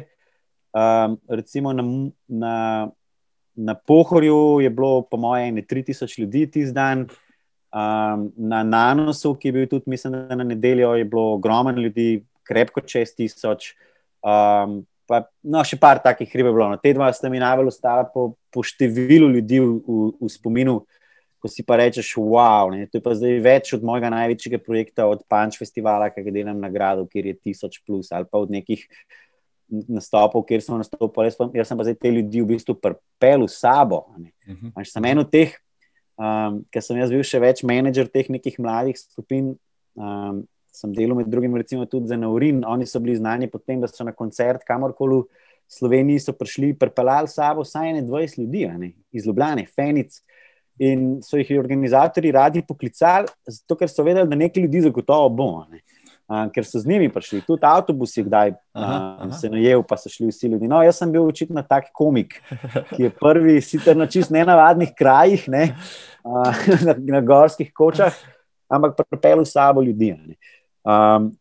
Um, 0.72 1.16
recimo 1.28 1.72
na, 1.76 1.84
na 2.28 2.54
na 3.58 3.74
Pohorju 3.74 4.60
je 4.60 4.70
bilo, 4.70 5.02
po 5.02 5.16
mojem, 5.16 5.56
3000 5.56 6.20
ljudi 6.20 6.46
tisti 6.50 6.72
dan, 6.72 7.00
um, 7.74 8.32
na 8.36 8.62
Nanosu, 8.62 9.34
ki 9.34 9.48
je 9.48 9.52
bil 9.52 9.66
tudi, 9.66 9.90
mislim, 9.90 10.12
da 10.12 10.34
na 10.34 10.44
nedeljo 10.44 10.94
je 10.94 11.04
bilo 11.04 11.32
ogromno 11.34 11.80
ljudi, 11.80 12.24
krepko 12.42 12.80
čez 12.80 13.10
1000. 13.18 13.72
Um, 14.22 14.84
pa, 15.06 15.24
no, 15.42 15.64
še 15.64 15.78
par 15.80 15.98
takih 16.04 16.30
hrib 16.30 16.46
je 16.46 16.52
bilo. 16.52 16.68
No, 16.70 16.78
te 16.78 16.92
dva 16.94 17.10
sta 17.12 17.28
mi 17.28 17.42
najbolj 17.42 17.72
ostala 17.72 18.06
po, 18.06 18.36
po 18.54 18.62
številu 18.62 19.32
ljudi 19.34 19.58
v, 19.60 19.74
v, 19.82 20.12
v 20.22 20.30
spominu. 20.30 20.78
Ko 21.38 21.46
si 21.50 21.62
pa 21.62 21.76
rečeš, 21.78 22.16
wow, 22.18 22.72
ne, 22.74 22.88
to 22.90 22.98
je 22.98 23.04
pa 23.04 23.14
zdaj 23.14 23.36
več 23.44 23.70
od 23.76 23.84
mojega 23.86 24.10
največjega 24.10 24.58
projekta, 24.58 25.06
od 25.06 25.22
Punch 25.30 25.60
Festivala, 25.60 26.08
ki 26.10 26.24
ga 26.26 26.34
delam 26.34 26.58
na 26.58 26.70
gradu, 26.72 27.06
kjer 27.06 27.30
je 27.30 27.38
tisoč 27.38 27.78
plus, 27.86 28.10
ali 28.10 28.26
pa 28.26 28.42
od 28.42 28.50
nekih 28.50 28.82
nastopov, 29.68 30.42
kjer 30.48 30.62
smo 30.64 30.80
nastopili. 30.80 31.30
Jaz 31.54 31.68
sem 31.68 31.78
pa 31.78 31.86
zdaj 31.86 31.98
te 32.00 32.10
ljudi 32.10 32.42
v 32.42 32.50
bistvu 32.54 32.74
pripel 32.80 33.46
v 33.46 33.52
sabo. 33.52 34.04
Uh 34.08 34.18
mhm. 34.18 34.72
-huh. 34.74 34.84
Sem 34.84 35.04
en 35.04 35.18
od 35.18 35.30
teh, 35.30 35.54
um, 36.16 36.64
ker 36.70 36.82
sem 36.82 36.96
jaz 36.96 37.10
bil 37.10 37.22
še 37.22 37.40
več 37.40 37.62
menedžer 37.62 38.08
teh 38.08 38.30
nekih 38.30 38.58
mladih 38.58 38.96
skupin. 38.98 39.56
Um, 39.94 40.46
sem 40.72 40.92
delal 40.94 41.16
med 41.16 41.26
drugim 41.26 41.56
recimo, 41.56 41.86
tudi 41.86 42.06
za 42.06 42.16
Naurin. 42.16 42.64
Oni 42.66 42.86
so 42.86 43.00
bili 43.00 43.16
znani 43.16 43.50
potem, 43.50 43.80
da 43.80 43.88
so 43.88 44.04
na 44.04 44.12
koncert 44.12 44.64
kamorkoli 44.64 45.22
v 45.22 45.24
Sloveniji 45.68 46.32
prišli, 46.38 46.74
pripeljali 46.78 47.28
s 47.28 47.34
sabo 47.34 47.62
vsaj 47.62 48.02
20 48.02 48.38
ljudi, 48.38 48.66
ne, 48.78 48.92
iz 49.12 49.26
Ljubljana, 49.26 49.66
Fenic. 49.74 50.22
In 50.78 51.18
so 51.22 51.40
jih 51.40 51.56
organizatori 51.58 52.30
radi 52.32 52.62
poklicali, 52.62 53.26
zato 53.50 53.76
ker 53.78 53.90
so 53.90 54.04
vedeli, 54.06 54.28
da 54.30 54.38
nekaj 54.38 54.62
ljudi 54.62 54.84
zagotovo 54.86 55.28
bo. 55.28 55.48
Ne 55.70 55.82
ker 56.28 56.64
so 56.66 56.76
z 56.80 56.86
njimi 56.86 57.08
prišli, 57.08 57.40
tudi 57.46 57.64
avtobusi, 57.64 58.22
kdaj 58.26 58.52
aha, 58.76 58.96
aha. 59.16 59.30
se 59.32 59.48
najel, 59.48 59.82
pa 59.88 59.96
so 59.96 60.10
šli 60.12 60.28
vsi 60.28 60.50
ljudi. 60.52 60.68
No, 60.68 60.82
jaz 60.84 61.00
sem 61.00 61.12
bil 61.12 61.24
očitno 61.24 61.62
tak 61.64 61.88
komik, 61.96 62.36
ki 62.92 63.06
je 63.06 63.10
prvi, 63.10 63.56
sicer 63.64 63.96
na 63.96 64.06
čist 64.06 64.32
nenavadnih 64.34 64.92
krajih, 64.98 65.46
ne, 65.48 65.70
a, 66.24 66.52
na, 66.86 66.96
na 67.16 67.22
gorskih 67.24 67.72
kočah, 67.72 68.12
ampak 68.68 68.98
pripel 69.08 69.40
v 69.40 69.48
sabo 69.48 69.84
ljudi. 69.84 70.12
Um, 70.84 71.32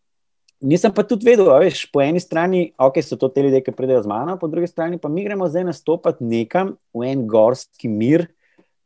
nisem 0.63 0.95
pa 0.95 1.03
tudi 1.03 1.27
vedel, 1.27 1.51
veš, 1.65 1.83
po 1.91 1.99
eni 2.03 2.23
strani, 2.23 2.69
ok, 2.79 3.03
so 3.03 3.19
to 3.19 3.27
te 3.27 3.43
ljudje, 3.43 3.65
ki 3.67 3.75
pridejo 3.75 4.05
z 4.07 4.11
mano, 4.13 4.39
po 4.39 4.47
drugi 4.47 4.71
strani 4.71 5.01
pa 5.03 5.11
mi 5.11 5.27
gremo 5.27 5.51
zdaj 5.51 5.67
nastopati 5.67 6.23
nekam 6.23 6.77
v 6.95 7.11
en 7.11 7.27
gorski 7.27 7.91
mir. 7.91 8.29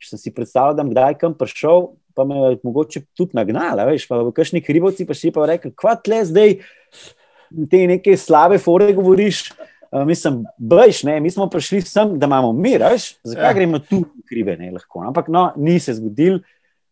Če 0.02 0.16
sem 0.16 0.22
si 0.22 0.34
predstavljal, 0.34 0.76
da 0.78 0.86
bom 0.86 0.94
kdaj 0.96 1.18
kam 1.22 1.36
prišel, 1.38 1.92
pa 2.18 2.26
me 2.28 2.38
je 2.42 2.60
mogoče 2.66 3.04
tudi 3.18 3.38
nagnala, 3.38 3.86
veš, 3.88 4.08
pa 4.10 4.20
v 4.26 4.34
kakšni 4.36 4.64
krivci 4.66 5.06
pa 5.08 5.18
še 5.18 5.32
pa 5.36 5.46
rekel, 5.50 5.74
kva 5.78 5.94
tle 6.02 6.24
zdaj 6.28 6.56
te 7.70 7.84
neke 7.90 8.16
slabe 8.18 8.60
fore 8.62 8.92
govoriš. 8.98 9.52
Uh, 9.92 10.06
mislim, 10.08 10.46
bejš, 10.56 11.04
ne, 11.04 11.18
mi 11.20 11.30
smo 11.32 11.50
prišli 11.52 11.82
sem, 11.84 12.14
da 12.20 12.30
imamo 12.30 12.54
mir, 12.56 12.80
veš, 12.94 13.10
zakaj 13.28 13.50
ja. 13.50 13.56
gremo 13.58 13.82
tu 13.84 14.06
krive, 14.30 14.56
ne, 14.56 14.70
lahko. 14.72 15.02
Ampak 15.04 15.28
no, 15.28 15.50
ni 15.60 15.76
se 15.84 15.98
zgodil. 15.98 16.40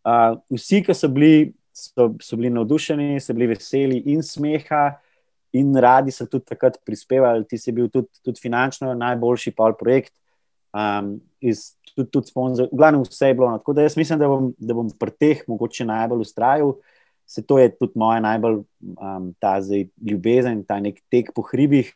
Uh, 0.04 0.36
vsi, 0.52 0.82
ki 0.84 0.96
so 0.96 1.08
bili, 1.12 1.54
so, 1.72 2.10
so 2.20 2.40
bili 2.40 2.52
navdušeni, 2.52 3.22
so 3.24 3.36
bili 3.38 3.54
veseli 3.54 4.02
in 4.12 4.20
smeha, 4.26 4.90
in 5.56 5.72
radi 5.80 6.12
so 6.12 6.28
tudi 6.28 6.46
takrat 6.52 6.76
prispevali, 6.86 7.48
ti 7.48 7.58
si 7.58 7.72
bil 7.74 7.88
tudi, 7.88 8.12
tudi 8.20 8.44
finančno 8.44 8.92
najboljši 9.00 9.56
pol 9.56 9.80
projekt. 9.80 10.12
Um, 10.76 11.16
iz, 11.42 11.74
tudi, 11.96 12.10
tudi 12.10 12.32
sponzor, 12.32 12.70
v 12.72 12.78
glavnem 12.78 13.04
vse 13.08 13.32
je 13.32 13.38
bilo. 13.38 13.50
No. 13.52 13.58
Tako 13.62 13.74
da 13.74 13.88
jaz 13.88 13.98
mislim, 13.98 14.20
da 14.20 14.30
bom, 14.30 14.54
da 14.58 14.78
bom 14.78 14.90
pri 15.00 15.16
teh 15.20 15.44
mogoče 15.48 15.88
najbolj 15.90 16.26
ustrajal. 16.28 16.74
Se 17.30 17.44
to 17.46 17.60
je 17.60 17.70
tudi 17.78 18.00
moja 18.00 18.20
najbolj 18.26 18.64
um, 18.64 19.34
ta 19.40 19.60
zdaj 19.62 19.88
ljubezen, 20.02 20.64
ta 20.66 20.80
nek 20.82 21.02
tek 21.12 21.34
po 21.36 21.46
hribih. 21.46 21.94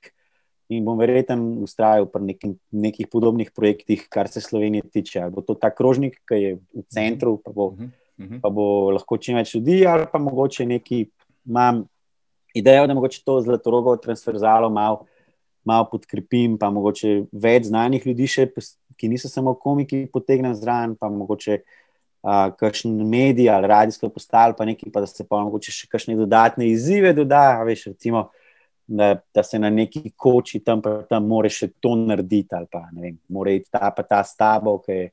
In 0.73 0.85
bom 0.85 0.97
verjetno 0.97 1.63
ustrajal 1.65 2.07
pri 2.09 2.23
nekim, 2.33 2.53
nekih 2.71 3.09
podobnih 3.11 3.51
projektih, 3.51 4.07
kar 4.09 4.29
se 4.31 4.41
Slovenije 4.41 4.87
tiče. 4.93 5.19
Ali 5.25 5.33
bo 5.33 5.41
to 5.41 5.57
ta 5.59 5.69
krožnik, 5.73 6.21
ki 6.29 6.39
je 6.39 6.53
v 6.57 6.85
centru, 6.89 7.35
pa 7.43 7.51
bo, 7.51 7.73
uh 7.73 7.89
uh 8.17 8.25
-huh. 8.25 8.41
pa 8.41 8.49
bo 8.49 8.91
lahko 8.91 9.17
čim 9.17 9.35
več 9.35 9.55
ljudi, 9.55 9.85
ali 9.85 10.05
pa 10.11 10.19
mogoče 10.19 10.65
neki, 10.65 11.05
imam 11.45 11.83
idejo, 12.53 12.87
da 12.87 12.93
mogoče 12.93 13.23
to 13.25 13.41
zlato 13.41 13.71
rogo 13.71 13.97
transferzalo 13.97 14.69
malo 14.69 15.05
mal 15.63 15.89
podkrepim, 15.89 16.57
pa 16.57 16.69
mogoče 16.69 17.25
več 17.31 17.63
znanih 17.63 18.05
ljudi, 18.05 18.27
še, 18.27 18.49
ki 18.97 19.09
niso 19.11 19.29
samo 19.29 19.55
komiki, 19.59 20.05
potegnem 20.13 20.55
zraven, 20.55 20.95
pa 20.99 21.09
mogoče 21.09 21.59
uh, 21.59 22.53
kakšen 22.59 22.95
medij 23.09 23.49
ali 23.51 23.67
radijsko 23.67 24.09
postal, 24.09 24.55
pa 24.57 24.65
nekaj, 24.65 24.91
pa 24.93 25.03
da 25.03 25.09
se 25.09 25.25
pa 25.27 25.41
mogoče 25.43 25.71
še 25.71 25.89
kakšne 25.91 26.15
dodatne 26.19 26.69
izzive 26.71 27.13
doda, 27.13 27.63
veš, 27.67 27.89
recimo, 27.93 28.29
da, 28.87 29.15
da 29.35 29.43
se 29.43 29.59
na 29.59 29.69
neki 29.69 30.11
koči 30.15 30.59
tam, 30.63 30.81
pa 30.81 31.01
tam 31.09 31.27
more 31.27 31.49
še 31.49 31.71
to 31.81 31.95
narediti, 31.99 32.55
ali 32.55 32.69
pa 32.71 32.85
ne 32.91 33.01
vem, 33.07 33.17
more 33.29 33.57
iti 33.59 33.71
ta 33.71 33.91
pa 33.95 34.03
ta 34.07 34.23
stabo, 34.27 34.77
ki 34.83 34.99
je. 34.99 35.09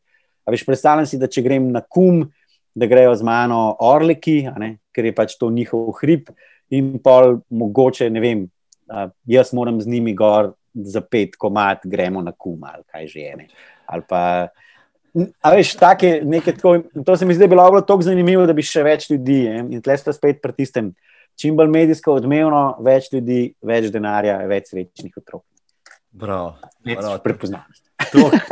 A 0.47 0.55
veš, 0.55 0.65
predstavljam 0.67 1.07
si, 1.07 1.19
da 1.21 1.29
če 1.31 1.45
grem 1.45 1.69
na 1.71 1.83
kum, 1.85 2.25
da 2.75 2.87
grejo 2.91 3.13
z 3.19 3.27
mano 3.27 3.77
orliki, 3.85 4.43
ker 4.95 5.07
je 5.07 5.13
pač 5.15 5.37
to 5.39 5.51
njihov 5.53 5.93
hrib, 6.01 6.31
in 6.71 6.97
pol 7.03 7.41
mogoče, 7.51 8.09
ne 8.11 8.23
vem, 8.23 8.47
jaz 9.27 9.53
moram 9.55 9.81
z 9.83 9.91
njimi 9.91 10.15
gor 10.19 10.55
za 10.75 11.01
pet 11.01 11.37
komat, 11.37 11.85
gremo 11.85 12.23
na 12.23 12.33
kum 12.33 12.65
ali 12.65 12.83
kaj 12.87 13.07
že 13.07 13.21
je. 13.21 13.49
Ali 13.87 14.03
pa, 14.09 14.49
a 15.43 15.53
veš, 15.55 15.75
take, 15.77 16.21
tako, 16.47 16.79
to 17.07 17.17
se 17.17 17.27
mi 17.27 17.35
zdi 17.35 17.49
bilo 17.49 17.81
tako 17.81 18.03
zanimivo, 18.03 18.47
da 18.47 18.53
bi 18.53 18.63
še 18.63 18.83
več 18.87 19.11
ljudi. 19.11 19.45
Je? 19.47 19.59
In 19.59 19.83
tle 19.83 19.99
ste 19.99 20.15
spet 20.15 20.43
pri 20.43 20.55
tistem, 20.55 20.95
čim 21.41 21.57
bolj 21.57 21.71
medijsko 21.73 22.15
odmevno, 22.21 22.79
več 22.85 23.11
ljudi, 23.13 23.55
več 23.63 23.91
denarja, 23.91 24.39
več 24.51 24.71
srečnih 24.75 25.17
otrok. 25.17 25.45
Bravo. 26.11 26.57
prepoznavnost. 27.23 27.85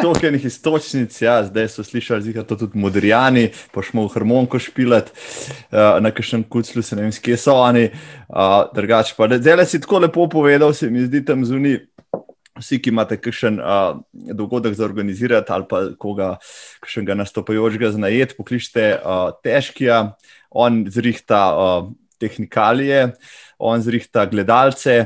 To 0.02 0.12
je 0.22 0.30
nekaj 0.32 0.46
istočnic, 0.46 1.22
ja, 1.22 1.40
zdaj 1.44 1.68
so 1.68 1.84
slišali, 1.84 2.32
da 2.32 2.44
so 2.44 2.56
tudi 2.56 2.78
modrijani, 2.78 3.48
pa 3.72 3.82
smo 3.82 4.04
v 4.06 4.12
harmoniko 4.12 4.58
špilati, 4.58 5.10
uh, 5.10 5.98
na 6.04 6.12
kakšnem 6.14 6.44
kuclu 6.44 6.82
se 6.82 6.96
ne 6.96 7.06
vem, 7.06 7.12
kje 7.12 7.36
so 7.36 7.56
oni. 7.56 7.88
Uh, 8.28 8.68
drugače 8.74 9.14
pa, 9.16 9.28
zdaj 9.32 9.66
si 9.66 9.80
tako 9.80 10.04
lepo 10.04 10.28
povedal, 10.28 10.74
se 10.74 10.90
mi 10.90 11.06
zdi 11.06 11.24
tam 11.24 11.44
zunaj. 11.44 11.80
Vsi, 12.58 12.80
ki 12.82 12.90
imate 12.90 13.18
kakšen 13.20 13.60
uh, 13.62 14.00
dogodek 14.12 14.74
za 14.74 14.84
organizirati 14.84 15.52
ali 15.54 15.66
pa 15.70 15.84
koga, 15.98 16.34
kakšnega 16.82 17.14
nastopajočega 17.22 17.92
za 17.94 18.02
najet, 18.02 18.36
pokličite 18.36 18.90
uh, 18.98 19.30
težkija, 19.44 20.02
on 20.50 20.84
zrihta 20.90 21.42
uh, 21.54 21.90
tehnikalije, 22.18 23.12
on 23.58 23.82
zrihta 23.82 24.26
gledalce. 24.26 25.04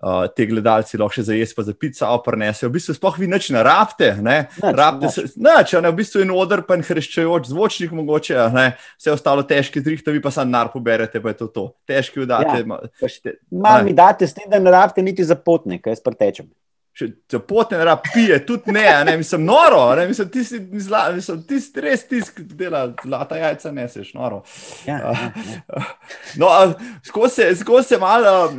Uh, 0.00 0.24
te 0.32 0.46
gledalci 0.48 0.96
lahko 0.96 1.18
še 1.18 1.22
za 1.28 1.34
jesti, 1.36 1.54
pa 1.58 1.62
za 1.66 1.74
pico, 1.76 2.06
oprnesejo. 2.16 2.70
V 2.70 2.78
bistvu 2.78 2.94
sploh 2.96 3.18
vi 3.20 3.26
nič 3.28 3.50
ne 3.52 3.60
rabite, 3.66 4.14
ne 4.24 4.36
rabite 4.56 5.10
se, 5.12 5.24
nič, 5.36 5.74
ne, 5.76 5.90
v 5.90 5.98
bistvu 5.98 6.22
je 6.22 6.24
en 6.24 6.32
odr, 6.32 6.62
pa 6.64 6.78
en 6.78 6.84
hreščajoč 6.86 7.50
zvočnik, 7.50 7.92
mogoče, 7.98 8.38
ne, 8.54 8.64
vse 8.96 9.12
ostalo 9.12 9.44
težke 9.44 9.82
zrihte, 9.84 10.14
vi 10.16 10.22
pa 10.24 10.32
sam 10.32 10.48
nar 10.48 10.72
poberete, 10.72 11.20
pa 11.20 11.34
je 11.34 11.40
to 11.42 11.50
to. 11.52 11.66
Težki 11.84 12.24
vdate. 12.24 12.64
Ja, 12.64 12.80
Malo 13.52 13.84
mi 13.84 13.92
date 13.92 14.24
s 14.24 14.32
tem, 14.38 14.48
da 14.48 14.62
ne 14.62 14.72
rabite 14.72 15.04
niti 15.04 15.26
za 15.26 15.36
potnike, 15.36 15.92
jaz 15.92 16.00
pretečem 16.00 16.48
če 17.30 17.38
potne 17.48 17.78
ne 17.80 17.86
rabi, 17.88 18.10
pije, 18.14 18.38
tudi 18.46 18.74
ne, 18.74 18.86
ne, 19.06 19.16
mislim, 19.20 19.44
noro, 19.48 19.82
ne, 19.96 20.06
mislim, 20.10 20.28
ti 20.32 20.44
si, 20.44 20.60
mislim, 20.60 21.42
ti 21.48 21.60
si 21.62 21.84
res 21.84 22.04
tisk, 22.08 22.40
dela, 22.58 22.86
zlata 23.02 23.38
jajca 23.40 23.72
neseš, 23.74 24.12
noro. 24.14 24.42
Ja, 24.86 24.98
ja, 25.00 25.32
ja. 25.50 25.84
No, 26.40 26.50
skozi 27.06 27.34
se, 27.34 27.48
sko 27.62 27.82
se 27.82 27.98
malo, 27.98 28.50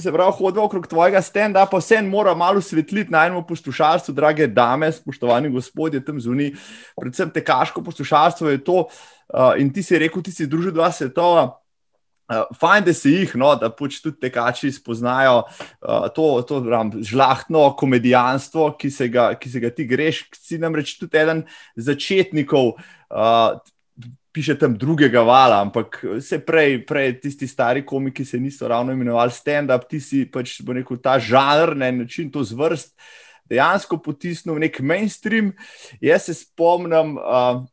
se 0.00 0.12
pravi, 0.12 0.36
hodimo 0.38 0.64
okrog 0.68 0.86
tvojega 0.90 1.22
stenda, 1.22 1.66
pa 1.70 1.80
vse 1.82 2.02
mora 2.06 2.34
malo 2.34 2.62
svetliti 2.64 3.12
na 3.12 3.26
enem 3.28 3.44
poslušalstvu, 3.46 4.14
drage 4.14 4.46
dame, 4.46 4.92
spoštovani 4.92 5.50
gospodje 5.52 6.04
tam 6.04 6.20
zunaj, 6.20 6.52
predvsem 7.00 7.32
tekaško 7.34 7.84
poslušalstvo 7.86 8.50
je 8.50 8.64
to. 8.64 8.84
In 9.62 9.68
ti 9.70 9.82
si 9.86 9.98
rekel, 9.98 10.22
ti 10.26 10.32
si 10.34 10.48
združil 10.48 10.72
dva 10.74 10.90
svetova. 10.90 11.59
Uh, 12.30 12.44
fajn, 12.54 12.84
da 12.86 12.92
se 12.94 13.10
jih, 13.10 13.32
no, 13.34 13.48
da 13.58 13.72
pač 13.74 13.96
tudi 13.98 14.20
tekači 14.22 14.68
spoznajo 14.70 15.40
uh, 15.42 16.06
to, 16.14 16.28
to 16.46 16.60
ram, 16.62 16.92
žlahtno 17.02 17.64
komedijanstvo, 17.74 18.68
ki 18.78 18.90
se, 18.94 19.08
ga, 19.10 19.32
ki 19.34 19.50
se 19.50 19.62
ga 19.64 19.72
ti 19.74 19.86
greš. 19.90 20.22
Si 20.38 20.58
namreč 20.62 20.92
tudi 21.00 21.18
eden 21.18 21.42
začetnikov, 21.74 22.76
uh, 22.78 23.58
piše 24.30 24.54
tam 24.58 24.76
drugega 24.78 25.24
vala, 25.26 25.58
ampak 25.66 25.98
se 26.22 26.38
prej, 26.38 26.84
prej 26.86 27.16
tisti 27.24 27.50
stari 27.50 27.82
komiki 27.86 28.24
se 28.24 28.38
niso 28.38 28.68
ravno 28.70 28.94
imenovali 28.94 29.34
stand-up, 29.34 29.88
ti 29.90 29.98
si 29.98 30.22
pač 30.30 30.60
rekel, 30.62 31.02
ta 31.02 31.18
žanr, 31.18 31.74
na 31.74 31.90
način 31.90 32.30
to 32.30 32.46
zvrst, 32.46 32.94
dejansko 33.50 33.98
potisnil 33.98 34.54
v 34.54 34.68
nek 34.68 34.80
mainstream. 34.86 35.50
Jaz 35.98 36.30
se 36.30 36.38
spomnim. 36.44 37.18
Uh, 37.18 37.66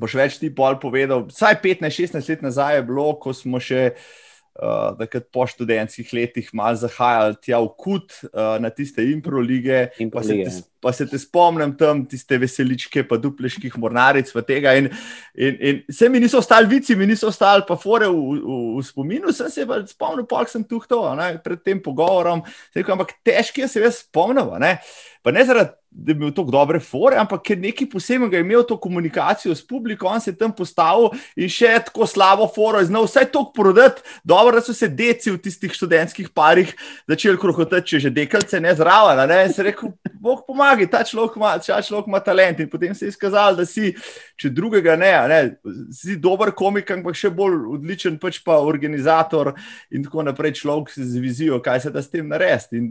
boš 0.00 0.18
več 0.18 0.38
ti 0.42 0.50
pol 0.54 0.78
povedal. 0.82 1.26
Vsaj 1.30 1.60
15-16 1.62 2.30
let 2.32 2.44
nazaj 2.44 2.78
je 2.78 2.86
bilo, 2.88 3.06
ko 3.20 3.34
smo 3.36 3.60
še 3.62 3.94
uh, 4.60 5.22
po 5.32 5.46
študentskih 5.50 6.12
letih 6.16 6.50
malo 6.56 6.78
zahajali 6.78 7.38
tja 7.42 7.60
v 7.62 7.70
kut 7.78 8.18
uh, 8.30 8.56
na 8.62 8.70
tiste 8.70 9.04
impro 9.06 9.42
lige. 9.42 9.90
Impro 10.02 10.22
pa, 10.22 10.26
se 10.26 10.38
te, 10.38 10.64
pa 10.84 10.92
se 10.92 11.06
te 11.08 11.18
spomnim 11.18 11.72
tam, 11.80 12.02
tiste 12.04 12.36
veseličke, 12.40 13.06
pa 13.08 13.16
dupleških 13.16 13.78
mornaric. 13.80 14.28
In, 14.76 14.90
in, 15.34 15.56
in 15.60 15.80
se 15.88 16.08
mi 16.12 16.20
niso 16.20 16.38
ostali 16.38 16.68
vici, 16.68 16.96
mi 16.96 17.08
niso 17.08 17.30
ostali 17.32 17.64
pa 17.66 17.78
fore 17.80 18.10
v, 18.12 18.12
v, 18.12 18.58
v 18.76 18.84
spominu. 18.84 19.32
Sem 19.32 19.48
se 19.50 19.64
pa 19.66 19.80
spomnil, 19.88 20.28
pa 20.28 20.44
sem 20.50 20.66
tuhto 20.68 21.00
pred 21.44 21.64
tem 21.64 21.80
pogovorom. 21.80 22.44
Rekel, 22.76 22.92
ampak 22.92 23.16
težki 23.24 23.64
je 23.64 23.70
se 23.72 23.86
jaz 23.86 24.04
spomnil. 24.04 24.52
Pa 25.24 25.32
ne 25.32 25.48
zaradi 25.48 25.72
da 25.94 26.12
je 26.12 26.16
imel 26.16 26.32
tako 26.34 26.50
dobre 26.50 26.80
fore, 26.80 27.16
ampak 27.16 27.42
ker 27.46 27.58
nekaj 27.58 27.86
posebnega 27.90 28.36
je 28.36 28.42
imel 28.42 28.64
to 28.66 28.76
komunikacijo 28.80 29.54
s 29.54 29.66
publikom, 29.66 30.12
on 30.12 30.20
se 30.20 30.32
je 30.32 30.38
tam 30.38 30.52
postavil 30.52 31.12
in 31.36 31.48
še 31.48 31.70
tako 31.86 32.06
slabo 32.06 32.48
foro 32.54 32.80
je 32.82 32.88
znal 32.88 33.06
vse 33.06 33.22
to 33.32 33.44
prodati. 33.54 34.02
Dobro, 34.24 34.56
da 34.58 34.62
so 34.64 34.74
se 34.74 34.88
deci 34.88 35.30
v 35.30 35.38
tistih 35.38 35.72
študentskih 35.72 36.32
parih 36.34 36.74
začeli 37.08 37.38
krohotati, 37.38 37.94
če 37.94 38.00
že 38.08 38.10
dekalce 38.10 38.60
ne 38.60 38.74
zraven. 38.74 39.22
Ne? 39.30 39.38
Se 39.52 39.62
je 39.62 39.68
rekel, 39.70 39.94
Bog 40.18 40.42
pomaga, 40.48 40.73
ta 40.90 41.04
človek 41.06 41.36
ima, 41.36 41.52
ta 41.58 41.82
človek 41.82 42.10
ima 42.10 42.20
talent 42.24 42.60
in 42.60 42.70
potem 42.70 42.94
se 42.94 43.06
je 43.06 43.14
izkazalo, 43.14 43.56
da 43.60 43.66
si, 43.66 43.92
če 44.40 44.50
drugega 44.50 44.96
ne, 45.00 45.12
ne 45.30 45.38
si 45.94 46.18
dober 46.20 46.54
komik, 46.56 46.90
ampak 46.90 47.18
še 47.18 47.30
bolj 47.34 47.62
odličen 47.78 48.18
pač 48.22 48.42
pa 48.44 48.58
organizator 48.64 49.54
in 49.94 50.04
tako 50.04 50.26
naprej 50.26 50.58
človek 50.64 50.92
z 50.96 51.22
vizijo, 51.22 51.62
kaj 51.62 51.86
se 51.86 51.94
da 51.94 52.02
s 52.02 52.12
tem 52.12 52.28
narediti 52.28 52.82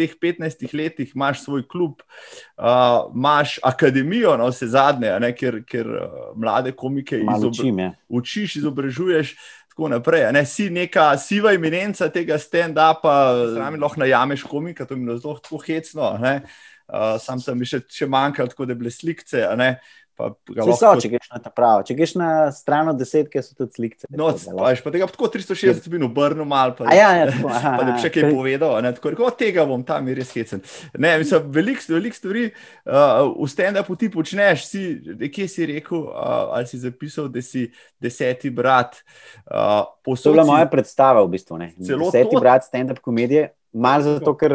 teh 0.00 0.16
15 0.16 0.74
letih 0.74 1.12
imaš 1.14 1.44
svoj 1.44 1.66
klub, 1.68 2.00
uh, 2.56 3.12
imaš 3.14 3.58
akademijo, 3.62 4.36
no, 4.36 4.48
vse 4.48 4.70
zadnje, 4.72 5.12
ne, 5.20 5.32
ker, 5.36 5.60
ker 5.68 5.86
uh, 5.86 6.20
mlade 6.36 6.72
komike 6.72 7.20
izobra 7.20 7.92
učiš, 8.08 8.56
izobražuješ. 8.62 9.36
Tako 9.70 9.88
naprej. 9.88 10.24
Ne, 10.34 10.42
si 10.46 10.66
neka 10.70 11.12
siva 11.18 11.52
iminenca 11.54 12.08
tega 12.10 12.40
stand-upa, 12.42 13.12
zraven 13.54 13.80
lahko 13.80 14.02
najameš 14.02 14.42
komika, 14.50 14.84
to 14.84 14.98
je 14.98 15.18
zelo 15.22 15.60
hecno. 15.66 16.08
Uh, 16.90 17.14
sam 17.22 17.38
sem 17.42 17.64
še, 17.64 17.84
še 17.86 18.10
manjkal, 18.10 18.50
tako 18.50 18.66
da 18.66 18.74
bile 18.74 18.90
slike. 18.90 19.24
Lahko... 20.20 20.74
So, 20.76 20.90
če 21.00 21.10
greš 21.12 21.28
na 21.32 21.40
ta 21.42 21.50
pravi. 21.54 21.84
Če 21.88 21.96
greš 21.96 22.12
na 22.20 22.28
stran 22.54 22.90
od 22.92 22.98
desetke, 23.00 23.42
so 23.44 23.54
tudi 23.56 23.76
slike. 23.76 24.08
No, 24.16 24.30
veš, 24.32 24.82
pa 24.84 24.92
tega 24.92 25.08
tako 25.10 25.30
360 25.32 25.86
minut 25.92 26.10
obrnil 26.10 26.46
malo. 26.48 26.74
Pa, 26.78 26.90
ja, 26.96 27.10
ja, 27.16 27.28
tako, 27.30 27.50
aha, 27.52 27.72
pa 27.78 27.86
da 27.86 27.94
bi 27.94 28.02
še 28.02 28.12
kaj 28.14 28.26
povedal. 28.28 28.76
Ne, 28.84 28.92
tako, 28.96 29.14
rekel, 29.14 29.30
tega 29.40 29.66
bom 29.68 29.84
tam, 29.86 30.10
je 30.10 30.18
res 30.18 30.32
hecen. 30.36 30.64
Ne, 30.98 31.14
mislim, 31.22 31.48
veliko 31.54 31.94
velik 31.94 32.18
stvari 32.18 32.46
uh, 32.50 33.30
v 33.32 33.48
stand-upu 33.50 33.96
ti 34.00 34.10
počneš. 34.12 34.66
Si, 34.68 34.84
kje 35.32 35.48
si 35.50 35.70
rekel, 35.72 36.04
uh, 36.10 36.52
ali 36.58 36.68
si 36.70 36.82
zapisal, 36.82 37.30
da 37.32 37.44
si 37.44 37.68
deseti 38.02 38.52
brat? 38.54 39.00
Uh, 39.46 39.86
to 40.04 40.18
je 40.18 40.36
bila 40.36 40.48
moja 40.48 40.68
predstava 40.70 41.24
v 41.24 41.32
bistvu. 41.36 41.62
Deseti 41.78 42.28
to... 42.36 42.42
brat 42.42 42.68
stand-up 42.68 43.02
komedije. 43.04 43.50
Mal 43.70 44.02
zato, 44.02 44.34
ker, 44.34 44.52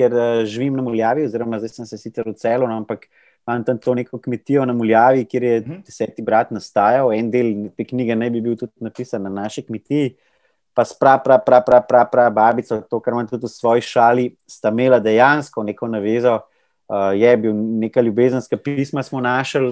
ker 0.00 0.16
živim 0.48 0.78
na 0.78 0.84
Muljavi, 0.86 1.26
oziroma 1.28 1.60
zdaj 1.60 1.74
sem 1.74 1.88
se 1.88 1.98
sicer 2.00 2.24
v 2.28 2.34
celo, 2.40 2.68
no, 2.70 2.78
ampak 2.80 3.06
imam 3.48 3.64
tam 3.64 3.78
to 3.78 3.94
neko 3.94 4.18
kmetijo 4.18 4.64
na 4.64 4.72
Muljavi, 4.72 5.24
kjer 5.28 5.42
je 5.42 5.60
mhm. 5.60 5.82
deseti 5.86 6.22
brat 6.22 6.50
nastajal. 6.50 7.12
En 7.12 7.30
del 7.30 7.70
te 7.76 7.84
knjige 7.84 8.16
naj 8.16 8.30
bi 8.30 8.44
bil 8.44 8.56
tudi 8.56 8.72
napisan 8.80 9.24
na 9.28 9.32
naši 9.42 9.64
kmetiji. 9.66 10.14
Pa 10.74 10.84
spra, 10.86 11.16
pra, 11.18 11.36
pra, 11.42 11.58
pra, 11.66 11.80
pra, 11.82 12.04
pra, 12.06 12.28
babico, 12.30 12.78
to, 12.86 13.00
kar 13.02 13.16
imam 13.16 13.26
tudi 13.28 13.48
v 13.48 13.50
svoji 13.50 13.82
šali, 13.82 14.28
sta 14.48 14.70
imela 14.70 15.00
dejansko 15.02 15.64
neko 15.66 15.88
navezo. 15.90 16.38
Uh, 16.90 17.12
je 17.14 17.30
bil 17.38 17.54
neka 17.54 18.02
ljubezenska 18.02 18.56
pisma, 18.58 19.02
smo 19.06 19.20
našli 19.22 19.70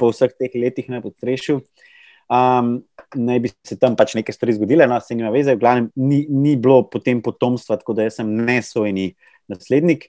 po 0.00 0.08
vseh 0.10 0.32
teh 0.34 0.54
letih 0.58 0.88
na 0.90 0.98
potrešju. 1.02 1.60
Um, 2.28 2.82
naj 3.14 3.38
bi 3.40 3.50
se 3.64 3.78
tam 3.78 3.94
pač 3.96 4.12
nekaj 4.18 4.34
stvari 4.34 4.56
zgodile, 4.56 4.86
no, 4.90 4.98
se 5.00 5.14
nima 5.16 5.30
veze, 5.32 5.54
v 5.54 5.62
glavnem 5.62 5.86
ni, 5.96 6.24
ni 6.28 6.56
bilo 6.60 6.82
potem 6.90 7.22
potomstva, 7.24 7.78
tako 7.80 7.94
da 7.96 8.08
sem 8.12 8.28
nesojeni 8.28 9.12
naslednik, 9.48 10.08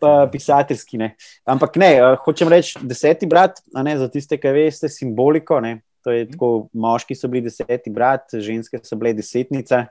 pa 0.00 0.28
pisateljski. 0.32 0.98
Ne. 0.98 1.14
Ampak 1.44 1.76
ne, 1.80 1.92
uh, 2.02 2.16
hočem 2.24 2.50
reči, 2.52 2.78
deseti 2.86 3.28
brat, 3.30 3.62
ne, 3.74 3.96
za 3.98 4.08
tiste, 4.12 4.38
ki 4.40 4.54
veste 4.54 4.90
simboliko. 4.92 5.60
Ne, 5.64 5.80
to 6.04 6.14
je 6.14 6.24
mm. 6.24 6.34
tako, 6.34 6.52
moški 6.72 7.16
so 7.18 7.30
bili 7.30 7.48
deseti 7.48 7.92
brat, 7.92 8.30
ženske 8.38 8.82
so 8.84 8.98
bile 9.00 9.14
desetnica. 9.18 9.86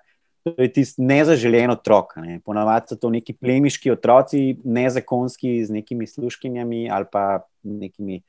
To 0.47 0.55
je 0.55 0.69
tisti 0.71 1.03
nezaželen 1.03 1.73
otrok. 1.73 2.15
Ne. 2.23 2.39
Ponavadi 2.45 2.93
so 2.93 2.99
to 2.99 3.11
neki 3.11 3.36
plemiški 3.36 3.91
otroci, 3.91 4.57
nezakonski, 4.63 5.57
z 5.67 5.80
nekimi 5.82 6.07
služkinjami 6.07 6.88
ali 6.91 7.09
pa 7.11 7.43
nekimi. 7.63 8.21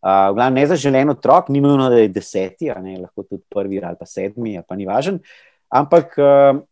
Uh, 0.00 0.32
glavno, 0.32 0.56
nezaželen 0.56 1.12
otrok, 1.12 1.50
ni 1.52 1.60
nujno, 1.60 1.90
da 1.92 1.98
je 2.00 2.08
deseti, 2.08 2.70
ne, 2.80 2.94
lahko 3.02 3.20
tudi 3.26 3.42
prvi 3.52 3.82
ali 3.84 3.98
pa 4.00 4.06
sedmi, 4.08 4.54
pa 4.64 4.76
ni 4.76 4.86
važen. 4.88 5.18
Ampak 5.68 6.16
uh, 6.16 6.62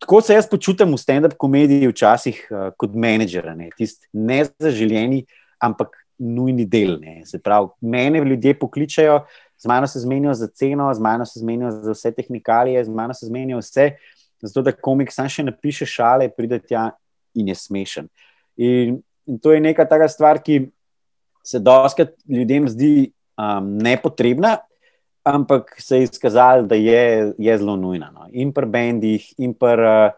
tako 0.00 0.20
se 0.20 0.34
jaz 0.34 0.48
počutim 0.50 0.92
v 0.92 0.98
stand-up 1.00 1.36
komediji, 1.38 1.88
včasih 1.88 2.40
uh, 2.50 2.68
kot 2.76 2.94
menedžer, 2.94 3.50
ne, 3.56 3.70
tisti 3.76 4.08
nezaželeni, 4.12 5.24
ampak 5.62 5.96
nujni 6.18 6.66
del. 6.66 6.98
Ne. 7.00 7.22
Se 7.26 7.38
pravi, 7.38 7.70
mene 7.80 8.22
ljudje 8.24 8.54
pokličajo, 8.58 9.20
z 9.58 9.66
mano 9.66 9.86
se 9.86 10.00
zmenijo 10.00 10.34
za 10.34 10.46
ceno, 10.46 10.94
z 10.94 11.00
mano 11.00 11.26
se 11.26 11.40
zmenijo 11.40 11.70
za 11.70 11.92
vse 11.92 12.12
tehnikalije, 12.12 12.84
z 12.84 12.88
mano 12.88 13.14
se 13.14 13.26
zmenijo 13.26 13.58
vse, 13.58 13.90
zato 14.42 14.62
da 14.62 14.72
komik 14.72 15.12
sam 15.12 15.28
še 15.28 15.42
napiše 15.46 15.86
šale, 15.86 16.28
pride 16.30 16.60
tja 16.62 16.90
in 17.34 17.48
je 17.48 17.54
smešen. 17.58 18.08
In, 18.56 18.98
in 19.26 19.38
to 19.38 19.52
je 19.54 19.60
neka 19.62 19.86
taka 19.88 20.08
stvar, 20.08 20.42
ki 20.42 20.68
se 21.46 21.58
doskrat 21.58 22.14
ljudem 22.28 22.68
zdi 22.68 23.10
um, 23.38 23.76
nepotrebna, 23.82 24.58
ampak 25.34 25.74
se 25.78 25.96
je 25.96 26.02
izkazalo, 26.02 26.62
da 26.62 26.74
je, 26.74 27.32
je 27.38 27.58
zelo 27.58 27.76
nujna. 27.76 28.10
No. 28.14 28.26
In 28.32 28.52
pri 28.52 28.66
bendih, 28.66 29.28
in 29.38 29.54
pri, 29.54 30.10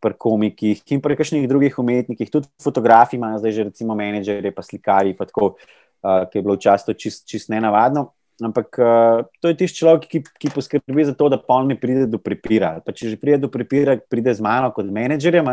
pri 0.00 0.14
komikih, 0.18 0.82
in 0.94 1.02
pri 1.02 1.16
kakšnih 1.18 1.48
drugih 1.48 1.78
umetnikih, 1.78 2.30
tudi 2.30 2.48
fotografi 2.62 3.16
imajo 3.16 3.42
zdaj 3.42 3.52
že 3.52 3.66
recimo 3.70 3.96
menedžerje, 3.98 4.54
pa 4.54 4.62
slikari, 4.62 5.16
pa 5.16 5.26
tako, 5.26 5.56
uh, 5.56 6.24
ki 6.30 6.38
je 6.38 6.44
bilo 6.44 6.56
včasih 6.58 6.96
čist, 6.96 7.26
čist 7.28 7.50
nenavadno. 7.50 8.12
Ampak 8.38 8.78
uh, 8.78 9.26
to 9.42 9.50
je 9.50 9.58
tisti 9.58 9.82
človek, 9.82 10.06
ki, 10.06 10.22
ki 10.38 10.52
poskrbi 10.54 11.08
za 11.08 11.14
to, 11.18 11.26
da 11.26 11.40
pol 11.42 11.66
ne 11.66 11.74
pride 11.74 12.06
do 12.06 12.22
prepira. 12.22 12.76
Pa 12.86 12.94
če 12.94 13.10
že 13.10 13.18
pride 13.18 13.42
do 13.42 13.50
prepira, 13.50 13.98
pride 13.98 14.30
z 14.30 14.44
mano 14.44 14.70
kot 14.70 14.86
menedžerjem, 14.86 15.48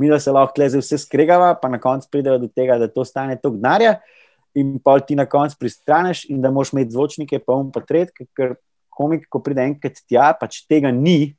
mi 0.00 0.08
da 0.08 0.16
se 0.16 0.32
lahko 0.32 0.56
tle 0.56 0.70
vse 0.72 0.96
skregava, 1.04 1.52
pa 1.60 1.68
na 1.68 1.76
koncu 1.76 2.08
pride 2.08 2.38
do 2.40 2.48
tega, 2.48 2.80
da 2.80 2.88
to 2.88 3.04
stane 3.04 3.36
toliko 3.36 3.60
denarja 3.60 3.98
in 4.54 4.78
pa 4.78 4.98
ti 5.00 5.16
na 5.18 5.26
koncu 5.26 5.56
pristaneš, 5.60 6.24
in 6.30 6.42
da 6.42 6.50
moš 6.54 6.72
imeti 6.72 6.94
zvočnike, 6.94 7.40
pa 7.42 7.56
um, 7.58 7.70
pa 7.74 7.82
tret, 7.84 8.12
ker 8.36 8.56
komik, 8.94 9.26
ko 9.30 9.42
pride 9.42 9.64
enkrat 9.66 9.98
tja, 10.06 10.30
pač 10.38 10.62
tega 10.70 10.92
ni, 10.94 11.34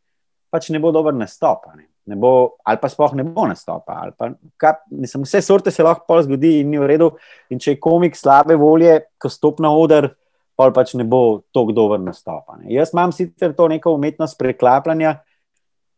pač 0.51 0.69
ne 0.73 0.81
bo 0.83 0.91
dober 0.95 1.15
nastop. 1.15 1.69
Ne. 1.75 1.87
Ne 2.05 2.13
bo, 2.21 2.59
ali 2.61 2.77
pa 2.77 2.89
sploh 2.91 3.15
ne 3.17 3.23
bo 3.25 3.47
nastopa. 3.49 3.95
Pa, 4.13 4.29
kaj, 4.61 4.75
mislim, 4.93 5.23
vse 5.25 5.41
sorte 5.41 5.71
se 5.73 5.83
lahko 5.83 6.19
zgodi 6.21 6.59
in 6.61 6.69
ni 6.69 6.77
v 6.77 6.89
redu. 6.91 7.07
In 7.49 7.61
če 7.61 7.73
je 7.73 7.81
komik 7.81 8.17
slabe 8.19 8.53
volje, 8.61 8.99
ko 9.17 9.31
stopi 9.31 9.65
na 9.65 9.71
oder, 9.73 10.11
pa 10.53 10.69
pač 10.75 10.93
ne 10.99 11.07
bo 11.07 11.41
tako 11.55 11.73
dober 11.73 12.03
nastopa. 12.03 12.59
Ne. 12.61 12.69
Jaz 12.75 12.93
imam 12.93 13.15
sicer 13.15 13.55
to 13.57 13.65
neko 13.71 13.95
umetnost 13.97 14.37
preklapljanja, 14.37 15.15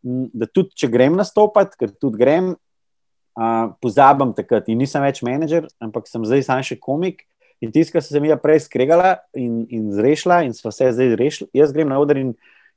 da 0.07 0.47
tudi 0.47 0.79
če 0.79 0.87
grem 0.93 1.17
nastopati, 1.19 1.75
ker 1.75 1.91
tudi 1.91 2.21
grem, 2.21 2.53
uh, 3.37 3.71
pozabim 3.81 4.33
takrat 4.35 4.67
in 4.71 4.81
nisem 4.81 5.03
več 5.05 5.21
menedžer, 5.25 5.69
ampak 5.83 6.09
sem 6.09 6.25
zdaj 6.25 6.45
sam 6.47 6.63
še 6.65 6.79
komik. 6.81 7.23
In 7.61 7.71
tisto, 7.73 7.95
kar 7.95 8.05
se 8.05 8.19
mi 8.21 8.29
je 8.29 8.37
prej 8.37 8.67
skregala 8.67 9.15
in, 9.37 9.63
in 9.73 9.89
zrešila, 9.93 10.43
in 10.45 10.53
smo 10.53 10.69
se 10.73 10.91
zdaj 10.93 11.15
zrešili, 11.15 11.49
jaz 11.57 11.73
grem 11.73 11.89
na 11.89 11.97
oder 12.01 12.19
in, 12.21 12.35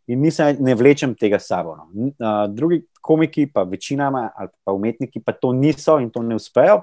in 0.08 0.22
nisem, 0.24 0.56
ne 0.64 0.76
vlečem 0.76 1.12
tega 1.18 1.40
s 1.40 1.50
sabo. 1.50 1.76
No. 1.76 2.12
Uh, 2.16 2.46
drugi 2.52 2.82
komiki, 3.04 3.48
pa 3.52 3.66
večina 3.68 4.08
ali 4.12 4.48
pa 4.64 4.72
umetniki, 4.72 5.20
pa 5.24 5.36
to 5.36 5.52
niso 5.56 5.98
in 6.00 6.08
to 6.12 6.24
ne 6.24 6.38
uspejo. 6.38 6.82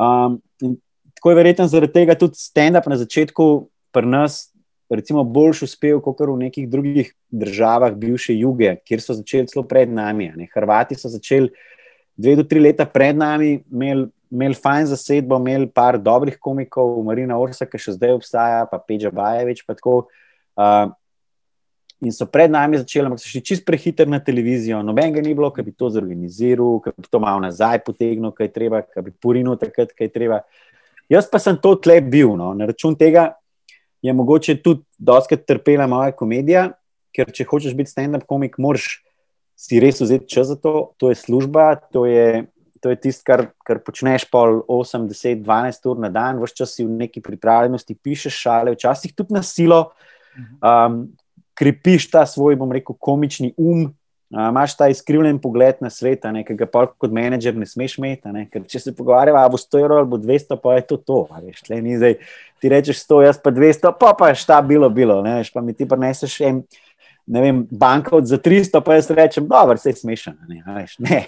Um, 0.00 0.38
tako 1.18 1.34
je 1.34 1.36
verjetno 1.36 1.66
zaradi 1.68 1.92
tega 1.92 2.14
tudi 2.14 2.38
stand-up 2.38 2.86
na 2.88 2.96
začetku 2.96 3.68
pri 3.92 4.06
nas. 4.06 4.46
Recimo, 4.90 5.22
boljši 5.22 5.66
uspel 5.68 6.00
kot 6.02 6.18
v 6.18 6.32
nekih 6.34 6.64
drugih 6.66 7.12
državah, 7.30 7.92
bivše 7.94 8.34
juge, 8.34 8.72
kjer 8.82 9.02
so 9.02 9.14
začeli 9.14 9.46
celo 9.46 9.62
pred 9.62 9.90
nami. 9.90 10.32
Ne. 10.34 10.48
Hrvati 10.50 10.98
so 10.98 11.06
začeli 11.06 11.52
dve 12.16 12.36
do 12.36 12.44
tri 12.44 12.60
leta 12.60 12.86
pred 12.86 13.16
nami 13.16 13.60
imeli, 13.70 14.08
imeli 14.30 14.54
fajn 14.54 14.90
zasedbo, 14.92 15.38
imeli 15.40 15.68
par 15.68 15.98
dobrih 15.98 16.38
komikov, 16.38 16.96
Marina 17.04 17.38
Orsa, 17.38 17.66
ki 17.66 17.80
še 17.80 17.96
zdaj 17.98 18.16
obstaja, 18.18 18.64
pa 18.70 18.78
Peđa 18.78 19.12
Bajevič. 19.14 19.64
Pa 19.66 19.76
tako, 19.78 20.06
uh, 20.58 20.90
in 22.00 22.12
so 22.12 22.26
pred 22.26 22.50
nami 22.50 22.80
začeli, 22.80 23.06
ampak 23.08 23.20
so 23.20 23.28
šli 23.28 23.42
čist 23.44 23.64
prehiter 23.66 24.08
na 24.08 24.20
televizijo. 24.24 24.80
Noben 24.84 25.12
ga 25.12 25.22
ni 25.24 25.34
bilo, 25.36 25.50
ki 25.52 25.64
bi 25.66 25.74
to 25.76 25.90
zorganiziral, 25.92 26.80
ki 26.84 26.94
bi 26.96 27.10
to 27.12 27.20
malo 27.20 27.42
nazaj 27.44 27.82
potegnil, 27.84 28.32
kaj 28.36 28.52
treba, 28.54 28.80
ki 28.86 29.04
bi 29.04 29.12
purinil 29.12 29.58
takrat, 29.60 29.92
kaj 29.96 30.08
treba. 30.14 30.40
Jaz 31.12 31.28
pa 31.28 31.40
sem 31.42 31.58
to 31.60 31.74
tle 31.76 31.98
bil. 32.00 32.36
No. 32.40 32.54
Na 32.56 32.70
račun 32.70 32.96
tega 32.96 33.34
je 34.02 34.12
mogoče 34.16 34.56
tudi 34.64 34.84
doskrat 34.96 35.44
trpela 35.44 35.88
moja 35.90 36.14
komedija, 36.16 36.70
ker 37.12 37.28
če 37.34 37.44
hočeš 37.50 37.76
biti 37.76 37.92
stand-up 37.92 38.24
komik, 38.30 38.56
moraš 38.62 39.02
si 39.60 39.80
res 39.82 40.00
vzeti 40.00 40.28
čas 40.30 40.48
za 40.48 40.56
to, 40.56 40.92
to 40.96 41.12
je 41.12 41.18
služba, 41.20 41.74
to 41.92 42.06
je, 42.08 42.46
to 42.80 42.92
je 42.92 42.96
tisto, 42.96 43.26
kar, 43.28 43.50
kar 43.66 43.82
počneš 43.84 44.24
pol 44.32 44.62
8, 44.64 45.04
10, 45.10 45.44
12 45.44 45.88
ur 45.92 46.00
na 46.00 46.08
dan, 46.08 46.40
vse 46.40 46.62
čas 46.62 46.72
si 46.78 46.86
v 46.86 46.96
neki 47.04 47.20
pripravljenosti, 47.20 47.98
pišeš 48.00 48.40
šale, 48.46 48.72
včasih 48.72 49.12
tudi 49.12 49.36
na 49.36 49.44
silo, 49.44 49.90
um, 50.64 51.02
krepiš 51.52 52.08
ta 52.08 52.24
svoj, 52.24 52.56
bom 52.56 52.72
rekel, 52.72 52.96
komični 52.96 53.52
um. 53.58 53.90
Uh, 53.90 53.96
Imáš 54.30 54.76
ta 54.76 54.86
izkrivljen 54.88 55.40
pogled 55.42 55.80
na 55.82 55.88
svet, 55.90 56.22
ki 56.22 56.54
ga 56.54 56.66
pa 56.70 56.84
kot 56.86 57.10
menedžer 57.10 57.56
ne 57.58 57.66
smeš 57.66 57.96
imeti. 57.98 58.30
Ker 58.52 58.62
če 58.62 58.78
se 58.78 58.92
pogovarjava, 58.94 59.42
bo 59.50 59.58
100 59.58 59.80
evrov 59.80 59.98
ali 59.98 60.06
bo 60.12 60.20
200, 60.22 60.58
pa 60.62 60.76
je 60.76 60.84
to 60.86 60.98
to. 61.02 61.16
Veš, 61.42 61.64
zdaj, 61.66 62.14
ti 62.62 62.70
rečeš 62.70 63.00
100, 63.08 63.18
jaz 63.26 63.40
pa 63.42 63.50
200, 63.50 63.90
pa 63.98 64.12
pa 64.14 64.28
je 64.30 64.38
šta 64.38 64.60
bilo, 64.62 64.86
bilo. 64.86 65.18
Ne, 65.26 65.40
veš, 65.40 65.50
pa 65.50 65.64
mi 65.66 65.74
ti 65.74 65.88
prineseš 65.88 66.36
en 66.46 66.62
ne 67.30 67.40
vem, 67.40 67.60
banka 67.70 68.18
za 68.26 68.38
300, 68.38 68.80
pa 68.82 68.96
jaz 68.98 69.10
rečem, 69.10 69.46
je 69.46 69.76
vse 69.76 69.92
smešno. 69.92 70.32
Ne, 70.48 70.86
ne, 70.98 71.20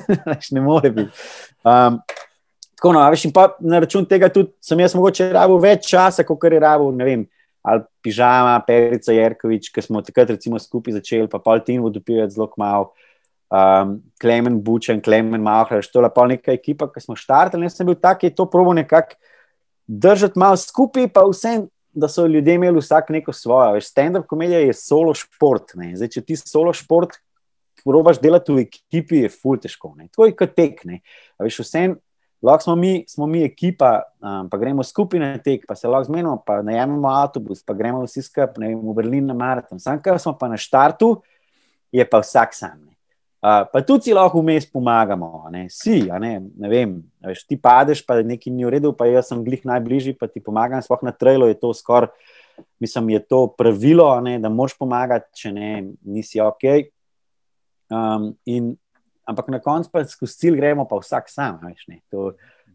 ne 0.56 0.60
more 0.60 0.90
biti. 0.90 1.10
Um, 1.64 1.98
tako, 2.76 2.92
no, 2.96 3.02
veš, 3.12 3.26
pa 3.34 3.50
na 3.60 3.82
račun 3.84 4.06
tega 4.08 4.30
tudi 4.32 4.54
sem 4.64 4.80
jaz 4.80 4.94
mogoče 4.96 5.28
rabo 5.36 5.58
več 5.60 5.90
časa, 5.90 6.24
kot 6.24 6.48
je 6.48 6.60
rabo, 6.60 6.88
ne 6.96 7.04
vem. 7.04 7.26
Ali 7.60 7.84
pižama, 8.00 8.54
Perica 8.64 9.12
Jerkovič, 9.12 9.68
ki 9.68 9.84
smo 9.84 10.00
takrat 10.00 10.32
recimo 10.32 10.56
skupaj 10.58 10.96
začeli, 10.96 11.28
pa 11.28 11.42
pol 11.44 11.60
tim 11.60 11.82
vodopijati 11.84 12.32
zelo 12.32 12.48
malo, 12.56 12.94
um, 13.52 13.98
Klemen 14.20 14.62
Bučen, 14.64 15.02
Klemen 15.04 15.44
Mahler, 15.44 15.84
to 15.84 16.00
je 16.00 16.08
pa 16.14 16.24
neka 16.30 16.56
ekipa, 16.56 16.88
ki 16.88 17.04
smo 17.04 17.18
štartali. 17.20 17.68
Jaz 17.68 17.76
sem 17.76 17.90
bil 17.90 18.00
tak, 18.00 18.22
ki 18.22 18.30
je 18.30 18.38
to 18.38 18.48
probo 18.48 18.72
nekako 18.72 19.20
držati 19.84 20.40
malo 20.40 20.56
skupaj, 20.56 21.10
pa 21.12 21.26
vsem 21.28 21.68
da 21.92 22.08
so 22.08 22.26
ljudje 22.26 22.54
imeli 22.54 22.78
vsak 22.78 23.08
neko 23.10 23.32
svojo. 23.32 23.80
Stand-up 23.80 24.26
komedija 24.26 24.60
je 24.60 24.72
solo 24.72 25.14
šport. 25.14 25.74
Zdaj, 25.94 26.08
če 26.08 26.22
ti 26.24 26.36
solo 26.36 26.72
šport 26.72 27.16
probaš 27.84 28.20
delati 28.20 28.52
v 28.52 28.66
ekipi, 28.66 29.24
je 29.24 29.32
ful 29.32 29.58
težko. 29.58 29.94
Ne? 29.96 30.08
To 30.16 30.28
je 30.28 30.36
kot 30.36 30.54
tek. 30.56 30.82
Veš, 31.40 31.62
vsem, 31.64 31.96
lahko 32.42 32.68
smo 32.68 32.76
mi, 32.76 32.92
smo 33.08 33.26
mi 33.26 33.42
ekipa, 33.44 34.02
um, 34.20 34.50
pa 34.50 34.60
gremo 34.60 34.84
skupaj 34.84 35.20
na 35.20 35.32
tek, 35.38 35.64
pa 35.68 35.74
se 35.74 35.88
lahko 35.88 36.10
zmenimo, 36.10 36.36
pa 36.46 36.60
najemimo 36.66 37.08
avtobus, 37.08 37.64
pa 37.64 37.74
gremo 37.74 38.04
vsi 38.04 38.22
skupaj 38.26 38.74
v 38.76 38.94
Berlin 38.96 39.26
na 39.32 39.36
maraton. 39.36 39.80
Sam, 39.80 40.02
kar 40.02 40.20
smo 40.20 40.36
pa 40.38 40.50
na 40.52 40.60
štartu, 40.60 41.16
je 41.92 42.04
pa 42.06 42.22
vsak 42.22 42.54
sam. 42.54 42.89
Uh, 43.40 43.64
pa 43.72 43.80
tudi 43.80 44.10
si 44.10 44.12
lahko 44.12 44.42
vmes 44.44 44.66
pomagamo, 44.68 45.48
ne? 45.48 45.64
si, 45.72 46.02
ne? 46.20 46.32
Ne 46.60 46.68
vem, 46.68 46.98
veš, 47.24 47.46
ti 47.48 47.56
padeš, 47.56 48.02
pa 48.04 48.18
nekaj 48.20 48.52
ni 48.52 48.66
v 48.68 48.74
redu, 48.76 48.90
pa 48.92 49.08
jaz 49.08 49.30
sem 49.32 49.40
glih 49.40 49.64
najbližji, 49.64 50.12
pa 50.20 50.28
ti 50.28 50.42
pomagam, 50.44 50.82
sploh 50.84 51.00
na 51.08 51.12
trailu 51.16 51.48
je 51.48 51.56
to 51.56 51.72
skoraj, 51.72 52.12
mislim, 52.76 53.16
je 53.16 53.20
to 53.24 53.46
pravilo, 53.56 54.12
ne? 54.20 54.36
da 54.36 54.52
moš 54.52 54.76
pomagati, 54.76 55.32
če 55.40 55.54
ne, 55.56 55.70
nisi 56.04 56.42
ok. 56.44 56.92
Um, 57.88 58.34
in, 58.44 58.74
ampak 59.24 59.48
na 59.48 59.60
koncu 59.64 59.88
pa 59.88 60.04
skozi 60.04 60.36
cilj 60.44 60.60
gremo, 60.60 60.84
pa 60.84 61.00
vsak 61.00 61.32
sam. 61.32 61.56
Veš, 61.64 61.86
ne? 61.88 62.02
To, 62.12 62.34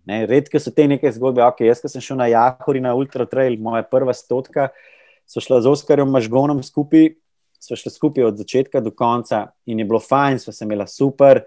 ne? 0.10 0.24
Redke 0.26 0.58
so 0.58 0.74
te 0.74 0.88
neke 0.90 1.14
zgodbe, 1.14 1.46
ok, 1.46 1.62
jaz 1.70 1.86
sem 1.86 2.02
šel 2.02 2.18
na 2.24 2.32
Jahori, 2.32 2.82
na 2.82 2.96
Ultra 2.98 3.30
Trail, 3.30 3.60
moja 3.62 3.86
prva 3.86 4.18
stotka, 4.18 4.72
so 5.30 5.46
šla 5.46 5.62
z 5.62 5.70
Oskarjem 5.70 6.10
Mažgonom 6.10 6.66
skupaj 6.66 7.14
smo 7.66 7.78
šli 7.80 7.92
skupaj 7.92 8.28
od 8.30 8.40
začetka 8.42 8.82
do 8.84 8.92
konca 8.92 9.48
in 9.66 9.80
je 9.80 9.86
bilo 9.86 10.00
fajn, 10.00 10.40
smo 10.40 10.54
se 10.54 10.66
imeli 10.66 10.88
super. 10.88 11.44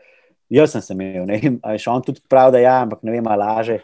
Jaz 0.48 0.72
sem 0.72 0.82
se 0.82 0.94
imel, 0.96 1.26
ne 1.28 1.36
vem, 1.36 1.58
ali 1.62 1.80
še 1.80 1.90
on 1.92 2.02
tudi 2.04 2.22
pravi, 2.24 2.54
da 2.54 2.60
ja, 2.62 2.78
ampak 2.80 3.02
ne 3.04 3.12
vem, 3.12 3.26
ali 3.28 3.42
laže. 3.42 3.74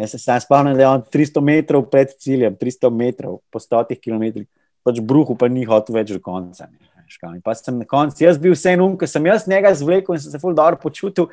Jaz 0.00 0.16
se 0.16 0.18
sam 0.18 0.40
spomnim, 0.42 0.74
da 0.74 0.82
je 0.82 0.88
on 0.90 1.04
300 1.14 1.42
metrov 1.46 1.84
pred 1.92 2.10
ciljem, 2.18 2.56
300 2.58 2.90
metrov 2.90 3.38
po 3.54 3.62
100 3.62 3.94
km, 4.02 4.42
pač 4.82 4.98
bruhu 4.98 5.38
pa 5.38 5.46
ni 5.46 5.62
hotel 5.66 6.00
več 6.00 6.10
do 6.10 6.18
konca. 6.22 6.66
Ne. 6.66 7.40
Pa 7.44 7.54
sem 7.54 7.78
na 7.78 7.86
koncu, 7.86 8.18
jaz 8.24 8.38
bil 8.42 8.56
vse 8.56 8.74
um, 8.82 8.96
ker 8.98 9.06
sem 9.06 9.30
jaz 9.30 9.46
njega 9.46 9.70
zvlekel 9.78 10.16
in 10.16 10.22
sem 10.22 10.32
se 10.32 10.42
zelo 10.42 10.56
dobro 10.58 10.78
počutil. 10.82 11.30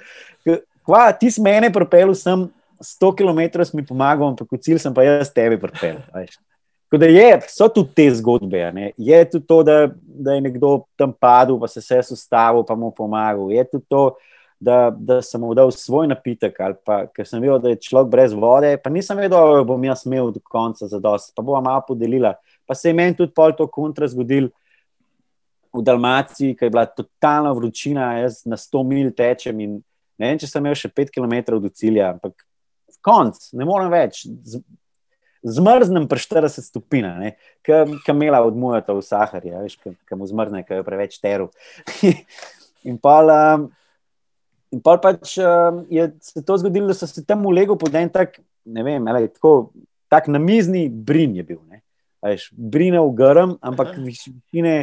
Kva, 0.86 1.08
ti 1.18 1.32
si 1.34 1.42
mene 1.42 1.72
propel, 1.74 2.14
sem 2.14 2.46
100 2.78 3.14
km, 3.18 3.42
mi 3.74 3.86
pomagal, 3.88 4.36
ampak 4.36 4.54
v 4.54 4.62
cilj 4.62 4.84
sem 4.84 4.94
pa 4.94 5.06
jaz 5.08 5.34
tebi 5.34 5.58
propel. 5.58 5.98
Da 6.94 7.08
je, 7.10 7.40
so 7.50 7.66
tudi 7.74 7.90
te 7.96 8.06
zgodbe. 8.14 8.60
Ne? 8.74 8.92
Je 8.98 9.18
tudi 9.30 9.48
to, 9.50 9.64
da, 9.66 9.88
da 10.06 10.36
je 10.36 10.42
nekdo 10.46 10.84
tam 10.96 11.14
padel, 11.14 11.58
pa 11.60 11.68
se 11.68 11.82
je 11.82 12.02
vse 12.02 12.14
ustavil, 12.14 12.62
pa 12.68 12.76
mu 12.76 12.92
pomagal. 12.94 13.50
Je 13.52 13.64
tudi 13.72 13.86
to, 13.90 14.04
da, 14.60 14.92
da 14.96 15.22
sem 15.22 15.42
mu 15.42 15.54
dal 15.58 15.72
svoj 15.72 16.08
napitek, 16.08 16.60
pa 16.86 17.04
ker 17.12 17.28
sem 17.28 17.42
videl, 17.42 17.58
da 17.60 17.74
je 17.74 17.82
človek 17.84 18.12
brez 18.12 18.36
vode, 18.38 18.76
pa 18.84 18.92
nisem 18.94 19.18
vedel, 19.20 19.58
da 19.58 19.64
bom 19.68 19.84
jaz 19.84 20.06
imel 20.08 20.32
do 20.32 20.40
konca 20.44 20.88
za 20.88 21.00
dost, 21.02 21.34
pa 21.36 21.44
bom 21.44 21.64
malo 21.64 21.82
podelila. 21.88 22.36
Pa 22.70 22.78
se 22.78 22.92
je 22.92 22.98
meni 22.98 23.18
tudi 23.18 23.34
pol 23.36 23.56
to 23.58 23.68
kontra 23.68 24.08
zgodil 24.08 24.52
v 25.74 25.82
Dalmaciji, 25.84 26.54
ki 26.56 26.68
je 26.68 26.72
bila 26.72 26.86
totalna 26.86 27.52
vročina, 27.58 28.14
jaz 28.22 28.44
na 28.46 28.56
100 28.60 28.86
mil 28.88 29.12
tečem 29.18 29.60
in 29.66 29.76
ne 30.22 30.30
vem, 30.30 30.40
če 30.40 30.48
sem 30.48 30.64
imel 30.64 30.78
še 30.78 30.94
5 30.94 31.12
km 31.12 31.58
do 31.58 31.74
cilja, 31.74 32.14
ampak 32.14 32.46
konc, 33.04 33.40
ne 33.58 33.66
morem 33.68 33.92
več. 33.92 34.24
Zmrznem 35.44 36.08
pri 36.08 36.24
40 36.24 36.64
stopinjah, 36.64 37.36
kamela 38.08 38.40
odmujata 38.48 38.96
v 38.96 39.04
Saharju, 39.04 39.68
ki 39.84 40.16
mu 40.16 40.28
zmrzne, 40.28 40.64
ki 40.64 40.80
je 40.80 40.86
preveč 40.88 41.20
teru. 41.20 41.52
in 42.90 42.96
pa. 42.98 43.22
Um, 43.28 43.72
In 44.74 44.82
pa 44.82 44.96
pač 44.98 45.38
um, 45.38 45.84
je 45.92 46.08
se 46.22 46.42
to 46.42 46.58
zgodilo, 46.58 46.90
da 46.90 46.98
so 46.98 47.06
se 47.06 47.22
tam 47.26 47.46
ulegli 47.46 47.78
pod 47.78 47.94
en 47.94 48.10
tak, 48.10 48.40
ne 48.66 48.82
vem, 48.82 49.08
ali, 49.08 49.30
tako, 49.30 49.70
tak 50.10 50.28
namizni 50.32 50.88
brin 50.90 51.36
je 51.38 51.46
bil. 51.46 51.60
Brine 52.52 53.02
v 53.04 53.12
grm, 53.14 53.54
ampak 53.62 53.94
višine, 54.02 54.74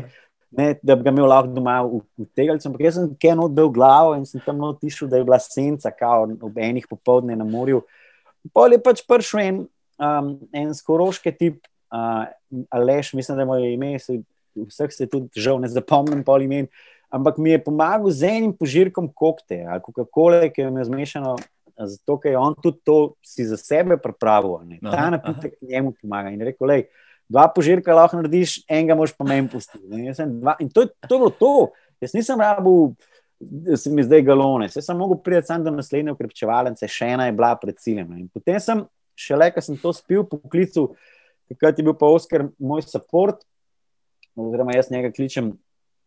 ne, 0.54 0.66
da 0.82 0.94
bi 0.94 1.06
ga 1.06 1.14
imel 1.14 1.26
lahko 1.26 1.50
doma 1.56 1.80
v, 1.82 2.02
v 2.20 2.28
tegelcu. 2.38 2.68
Ampak 2.70 2.84
jaz 2.86 3.00
sem 3.00 3.10
kaj 3.18 3.34
not 3.40 3.56
bil 3.56 3.72
glavo 3.74 4.14
in 4.14 4.28
sem 4.28 4.42
tam 4.44 4.60
not 4.62 4.78
tišel, 4.78 5.10
da 5.10 5.18
je 5.18 5.26
bila 5.26 5.40
senca, 5.42 5.90
kao 5.90 6.28
ob 6.38 6.60
enih 6.60 6.86
popovdne 6.86 7.34
na 7.38 7.46
morju. 7.48 7.82
Pol 8.54 8.76
je 8.76 8.82
pač 8.84 9.02
prišel 9.08 9.42
en, 9.42 9.60
um, 10.00 10.32
en 10.56 10.72
skoroški 10.74 11.32
tip, 11.36 11.60
uh, 11.92 12.24
Aleš, 12.74 13.12
mislim, 13.14 13.36
da 13.36 13.44
je 13.44 13.50
moje 13.52 13.74
ime, 13.74 13.92
vseh 14.66 14.90
se 14.92 15.06
tudi 15.06 15.40
žal 15.40 15.60
ne 15.62 15.68
zapomnim 15.70 16.24
pol 16.26 16.42
imen 16.42 16.66
ampak 17.10 17.38
mi 17.38 17.50
je 17.50 17.58
pomagal 17.58 18.10
z 18.10 18.22
enim 18.22 18.52
požirkom 18.54 19.10
kokte 19.10 19.66
ali 19.66 19.82
Coca-Cola, 19.82 20.46
ki 20.48 20.62
je 20.62 20.84
zmešano. 20.86 21.36
Zato, 21.80 22.18
ker 22.20 22.36
je 22.36 22.36
on 22.36 22.52
tudi 22.60 22.76
to 22.84 23.16
si 23.24 23.40
za 23.48 23.56
sebe 23.56 23.96
pripravil, 23.96 24.60
ne. 24.68 24.76
ta 24.84 25.08
napitek 25.08 25.56
njemu 25.64 25.94
pomaga. 25.96 26.28
In 26.28 26.42
rekel, 26.44 26.68
lej, 26.68 26.82
dva 27.24 27.46
požirka 27.48 27.96
lahko 27.96 28.18
narediš, 28.20 28.58
enega 28.68 28.92
moš 29.00 29.14
pa 29.16 29.24
meni 29.24 29.48
pustiti. 29.48 29.80
In 29.88 30.68
to, 30.68 30.84
to 31.08 31.14
je 31.14 31.16
bilo 31.16 31.32
to. 31.32 31.52
Jaz 32.04 32.12
nisem 32.12 32.36
rabil, 32.36 32.92
da 33.40 33.80
se 33.80 33.88
mi 33.88 34.04
zdaj 34.04 34.26
galone, 34.28 34.68
jaz 34.68 34.84
sem 34.84 35.00
mogel 35.00 35.22
priti 35.24 35.48
samo 35.48 35.64
do 35.64 35.72
naslednje 35.72 36.12
ukrepčevalnice, 36.12 36.84
še 36.84 37.14
ena 37.16 37.30
je 37.30 37.36
bila 37.40 37.54
pred 37.56 37.80
ciljem. 37.80 38.12
In 38.12 38.28
potem 38.28 38.60
sem, 38.60 38.84
šele, 39.20 39.50
ko 39.54 39.62
sem 39.64 39.78
to 39.80 39.92
spil 39.96 40.24
po 40.24 40.40
poklicu, 40.40 40.90
takrat 41.50 41.78
je 41.78 41.86
bil 41.86 41.96
pa 41.98 42.08
Oskar 42.10 42.48
moj 42.58 42.84
support, 42.86 43.44
oziroma 44.38 44.76
jaz 44.76 44.90
njega 44.90 45.12
kličem 45.12 45.52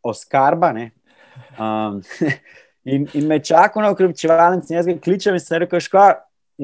oskarba. 0.03 0.73
Um, 1.57 2.01
in, 2.93 3.07
in 3.13 3.27
me 3.27 3.39
čaka 3.39 3.81
na 3.81 3.93
ukrepčevalnici, 3.93 4.75
jaz 4.75 4.89
ga 4.89 4.97
kličem 4.99 5.37
in 5.37 5.43
se 5.43 5.59
reče, 5.59 5.81
ško, 5.87 6.07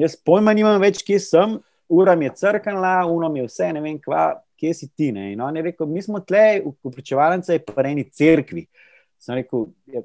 jaz 0.00 0.16
pojma 0.24 0.54
nimam 0.56 0.80
več, 0.82 1.02
kje 1.06 1.18
sem, 1.24 1.58
ura 1.90 2.14
mi 2.16 2.28
je 2.28 2.36
crknila, 2.42 3.00
uno 3.10 3.28
mi 3.32 3.42
je 3.42 3.48
vse, 3.48 3.72
ne 3.74 3.82
vem, 3.84 3.98
kva, 4.02 4.30
kje 4.60 4.74
si 4.76 4.88
ti. 4.88 5.10
Ne? 5.12 5.32
In 5.32 5.42
on 5.42 5.56
je 5.56 5.66
rekel, 5.70 5.88
mi 5.90 6.02
smo 6.02 6.20
tle, 6.22 6.60
ukrepčevalnica 6.64 7.56
je 7.56 7.64
pa 7.66 7.84
eni 7.88 8.06
cerkvi. 8.06 8.66
Sem 9.20 9.40
rekel, 9.40 9.66
je, 9.90 10.04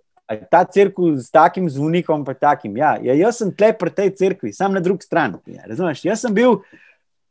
ta 0.52 0.64
crkva 0.66 1.14
z 1.22 1.30
takim 1.32 1.70
zvonikom, 1.70 2.26
pa 2.26 2.34
takim. 2.34 2.78
Ja, 2.78 2.96
ja, 3.02 3.14
jaz 3.14 3.42
sem 3.42 3.52
tle 3.54 3.72
pri 3.78 3.94
tej 3.94 4.12
cerkvi, 4.18 4.54
sam 4.54 4.74
na 4.74 4.82
drugi 4.82 5.06
strani. 5.06 5.38
Ja, 5.46 5.68
razumeš, 5.70 6.06
jaz 6.06 6.26
sem 6.26 6.34
bil 6.34 6.60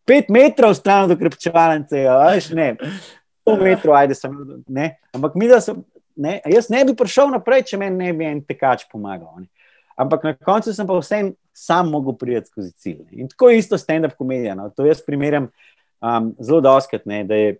pet 0.06 0.30
metrov 0.32 0.74
stran 0.78 1.08
od 1.08 1.16
ukrepčevalnice, 1.16 2.04
ja, 2.06 2.18
veš, 2.30 2.52
ne. 2.54 2.74
100 3.44 3.56
metrov, 3.60 3.96
ajde, 3.98 4.16
sem, 4.16 4.36
ne. 4.68 4.94
Ampak 5.16 5.34
mi, 5.34 5.48
da 5.50 5.60
sem, 5.64 5.82
ne, 6.16 6.38
jaz 6.46 6.70
ne 6.70 6.84
bi 6.86 6.94
prišel 6.96 7.32
naprej, 7.34 7.66
če 7.70 7.80
meni 7.80 7.98
ne 7.98 8.12
bi 8.16 8.28
en 8.28 8.40
tekač 8.44 8.86
pomagal. 8.90 9.42
Ne. 9.42 9.50
Ampak 10.00 10.26
na 10.26 10.34
koncu 10.34 10.74
sem 10.74 10.86
pa 10.86 10.96
vsem 10.98 11.32
sam 11.54 11.90
mogel 11.92 12.16
priti 12.18 12.50
skozi 12.50 12.72
cilj. 12.82 13.02
Ne. 13.04 13.24
In 13.24 13.30
tako 13.30 13.50
je 13.50 13.60
isto 13.62 13.78
stand-up 13.78 14.16
komedija. 14.18 14.56
No. 14.58 14.68
To 14.74 14.86
jaz 14.86 15.02
primerjam 15.04 15.50
um, 16.02 16.32
zelo 16.42 16.60
doskrat, 16.64 17.04
ne, 17.10 17.22
da 17.26 17.38
je, 17.38 17.56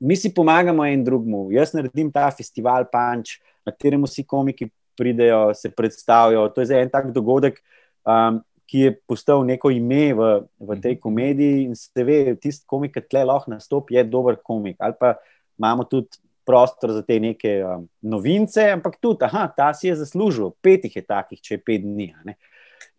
mi 0.00 0.16
si 0.18 0.32
pomagamo 0.34 0.86
en 0.86 1.04
drugmu. 1.04 1.46
Jaz 1.54 1.74
naredim 1.76 2.10
ta 2.12 2.28
festival 2.34 2.88
Punch, 2.90 3.38
na 3.66 3.72
katerem 3.72 4.04
vsi 4.06 4.24
komiki 4.24 4.70
pridejo, 4.96 5.54
se 5.54 5.70
predstavijo. 5.70 6.48
To 6.48 6.60
je 6.60 6.66
za 6.66 6.78
en 6.80 6.90
tak 6.90 7.12
dogodek. 7.12 7.62
Um, 8.04 8.42
Ki 8.66 8.80
je 8.80 8.94
postal 9.06 9.44
neko 9.46 9.70
ime 9.70 10.10
v, 10.10 10.28
v 10.58 10.76
tej 10.82 10.96
mhm. 10.96 11.00
komediji, 11.00 11.66
in 11.68 11.76
se 11.78 12.02
ve, 12.02 12.34
tisti 12.34 12.66
komik, 12.66 12.96
ki 12.96 13.04
tle 13.06 13.22
lahko 13.22 13.52
nastopi, 13.52 13.94
je 13.94 14.02
dober 14.10 14.40
komik. 14.42 14.74
Ali 14.82 14.96
pa 14.98 15.12
imamo 15.54 15.84
tudi 15.86 16.18
prostor 16.46 16.90
za 16.94 17.02
te 17.06 17.20
neke 17.22 17.60
um, 17.62 17.84
novince, 18.02 18.64
ampak 18.74 18.98
tudi, 19.02 19.22
aha, 19.26 19.46
ta 19.54 19.72
si 19.74 19.86
je 19.86 19.94
zaslužil, 19.98 20.50
pet 20.62 20.82
jih 20.86 20.96
je 20.98 21.02
takih, 21.06 21.38
če 21.42 21.54
je 21.54 21.62
pet 21.62 21.82
dni. 21.82 22.08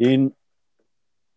In, 0.04 0.30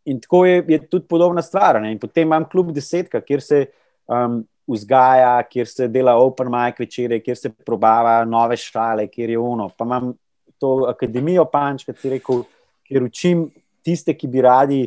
in 0.07 0.23
tako 0.23 0.45
je, 0.47 0.63
je 0.77 0.81
tudi 0.87 1.07
podobna 1.11 1.43
stvar. 1.43 1.81
Ne? 1.83 1.91
In 1.95 1.99
potem 2.03 2.27
imam 2.27 2.47
klub 2.51 2.71
desetka, 2.75 3.23
kjer 3.27 3.43
se 3.43 3.61
um, 4.07 4.45
vzgaja, 4.75 5.35
kjer 5.51 5.69
se 5.69 5.89
dela 5.89 6.17
open 6.21 6.51
mic 6.53 6.79
večere, 6.81 7.21
kjer 7.21 7.37
se 7.37 7.51
probava 7.67 8.25
nove 8.25 8.57
šale, 8.57 9.07
kjer 9.09 9.35
je 9.35 9.39
uno. 9.39 9.69
Pa 9.77 9.85
imam 9.85 10.13
to 10.61 10.87
akademijo 10.91 11.45
Panč, 11.51 11.85
ki 11.89 11.97
ti 11.97 12.15
rekel, 12.17 12.45
kjer 12.89 13.07
učim 13.07 13.49
tiste, 13.87 14.15
ki 14.15 14.29
bi 14.29 14.45
radi. 14.45 14.81